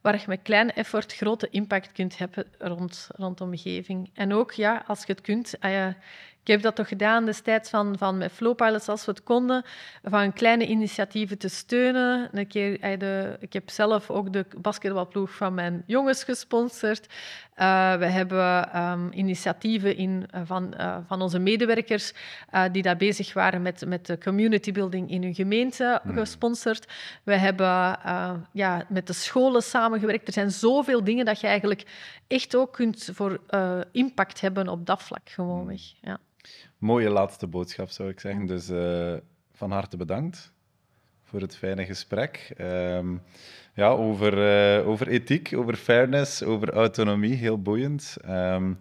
waar 0.00 0.14
je 0.14 0.24
met 0.26 0.42
kleine 0.42 0.72
effort 0.72 1.12
grote 1.14 1.48
impact 1.50 1.92
kunt 1.92 2.18
hebben 2.18 2.46
rond, 2.58 3.08
rond 3.16 3.38
de 3.38 3.44
omgeving. 3.44 4.10
En 4.14 4.32
ook, 4.32 4.52
ja, 4.52 4.84
als 4.86 5.04
je 5.04 5.12
het 5.12 5.20
kunt, 5.20 5.54
uh, 5.60 5.86
ik 6.42 6.48
heb 6.48 6.62
dat 6.62 6.76
toch 6.76 6.88
gedaan 6.88 7.24
destijds 7.24 7.70
van, 7.70 7.98
van 7.98 8.18
met 8.18 8.32
Flowpilots 8.32 8.88
als 8.88 9.04
we 9.04 9.10
het 9.10 9.22
konden, 9.22 9.64
van 10.02 10.32
kleine 10.32 10.66
initiatieven 10.66 11.38
te 11.38 11.48
steunen. 11.48 12.28
Een 12.32 12.46
keer, 12.46 12.80
eh, 12.80 12.98
de, 12.98 13.36
ik 13.40 13.52
heb 13.52 13.70
zelf 13.70 14.10
ook 14.10 14.32
de 14.32 14.46
basketbalploeg 14.60 15.30
van 15.30 15.54
mijn 15.54 15.82
jongens 15.86 16.24
gesponsord. 16.24 17.06
Uh, 17.56 17.96
we 17.96 18.04
hebben 18.04 18.80
um, 18.80 19.12
initiatieven 19.12 19.96
in, 19.96 20.26
uh, 20.34 20.40
van, 20.44 20.74
uh, 20.78 20.96
van 21.06 21.22
onze 21.22 21.38
medewerkers 21.38 22.12
die 22.72 22.82
daar 22.82 22.96
bezig 22.96 23.32
waren 23.32 23.62
met, 23.62 23.86
met 23.86 24.06
de 24.06 24.18
community 24.18 24.72
building 24.72 25.10
in 25.10 25.22
hun 25.22 25.34
gemeente 25.34 26.00
hmm. 26.02 26.12
gesponsord. 26.12 26.92
We 27.22 27.36
hebben 27.36 27.98
ja, 28.52 28.84
met 28.88 29.06
de 29.06 29.12
scholen 29.12 29.62
samengewerkt. 29.62 30.26
Er 30.26 30.32
zijn 30.32 30.50
zoveel 30.50 31.04
dingen 31.04 31.24
dat 31.24 31.40
je 31.40 31.46
eigenlijk 31.46 31.84
echt 32.26 32.56
ook 32.56 32.72
kunt 32.72 33.10
voor 33.12 33.40
impact 33.92 34.40
hebben 34.40 34.68
op 34.68 34.86
dat 34.86 35.02
vlak 35.02 35.28
gewoonweg. 35.28 35.92
Hmm. 36.00 36.10
Ja. 36.10 36.18
Mooie 36.78 37.08
laatste 37.08 37.46
boodschap, 37.46 37.90
zou 37.90 38.08
ik 38.08 38.20
zeggen. 38.20 38.46
Dus 38.46 38.70
uh, 38.70 39.14
van 39.52 39.70
harte 39.70 39.96
bedankt 39.96 40.52
voor 41.32 41.40
het 41.40 41.56
fijne 41.56 41.84
gesprek. 41.84 42.54
Um, 42.60 43.22
ja, 43.74 43.88
over, 43.88 44.32
uh, 44.78 44.88
over 44.88 45.08
ethiek, 45.08 45.52
over 45.56 45.76
fairness, 45.76 46.42
over 46.42 46.70
autonomie, 46.70 47.34
heel 47.34 47.62
boeiend. 47.62 48.16
Um, 48.28 48.78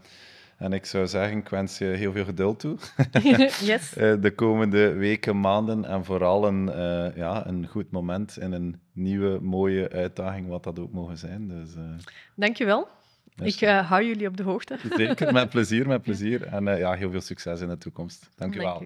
en 0.58 0.74
ik 0.74 0.86
zou 0.86 1.08
zeggen, 1.08 1.38
ik 1.38 1.50
wens 1.50 1.78
je 1.78 1.86
heel 1.86 2.12
veel 2.12 2.24
geduld 2.24 2.60
toe. 2.60 2.78
yes. 3.72 3.98
uh, 3.98 4.14
de 4.22 4.32
komende 4.36 4.94
weken, 4.94 5.40
maanden 5.40 5.86
en 5.86 6.06
vooral 6.06 6.48
een, 6.48 6.66
ja, 7.16 7.48
een 7.48 7.68
goed 7.68 7.92
moment 7.92 8.38
in 8.38 8.52
een 8.52 8.80
nieuwe, 8.94 9.40
mooie 9.42 9.90
uitdaging, 9.90 10.48
wat 10.48 10.64
dat 10.64 10.80
ook 10.80 10.92
mogen 10.92 11.18
zijn. 11.18 11.48
Dus, 11.48 11.70
Dank 12.36 12.58
je 12.58 12.66
wel. 12.66 12.88
Ik 13.44 13.62
uh, 13.62 13.90
hou 13.90 14.06
jullie 14.06 14.28
op 14.28 14.38
de 14.38 14.44
hoogte. 14.44 14.78
Zeker, 14.96 15.34
met 15.34 15.50
plezier, 15.50 15.88
met 15.88 16.02
plezier. 16.08 16.44
En 16.44 16.68
uh, 16.68 16.80
ja, 16.80 16.94
heel 16.94 17.12
veel 17.12 17.22
succes 17.22 17.62
in 17.62 17.68
de 17.68 17.78
toekomst. 17.78 18.30
Dank 18.36 18.56
u 18.56 18.60
wel. 18.60 18.84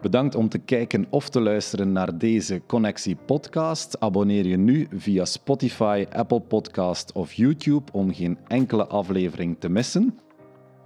Bedankt 0.00 0.34
om 0.34 0.48
te 0.48 0.58
kijken 0.58 1.06
of 1.10 1.28
te 1.28 1.40
luisteren 1.40 1.92
naar 1.92 2.18
deze 2.18 2.62
Connectie 2.66 3.16
podcast. 3.26 4.00
Abonneer 4.00 4.46
je 4.46 4.56
nu 4.56 4.88
via 4.96 5.24
Spotify, 5.24 6.06
Apple 6.12 6.40
Podcast 6.40 7.12
of 7.12 7.32
YouTube 7.32 7.92
om 7.92 8.14
geen 8.14 8.38
enkele 8.48 8.86
aflevering 8.86 9.56
te 9.58 9.68
missen. 9.68 10.18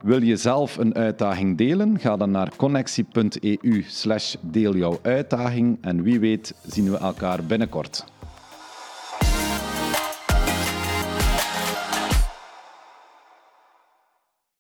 Wil 0.03 0.23
je 0.23 0.37
zelf 0.37 0.77
een 0.77 0.95
uitdaging 0.95 1.59
delen? 1.59 1.99
Ga 1.99 2.17
dan 2.17 2.31
naar 2.31 2.57
connectie.eu 2.57 3.85
slash 3.87 4.35
deel 4.41 4.77
jouw 4.77 4.99
uitdaging 5.03 5.79
en 5.81 6.03
wie 6.03 6.21
weet 6.21 6.55
zien 6.67 6.91
we 6.91 6.97
elkaar 6.97 7.45
binnenkort. 7.45 8.05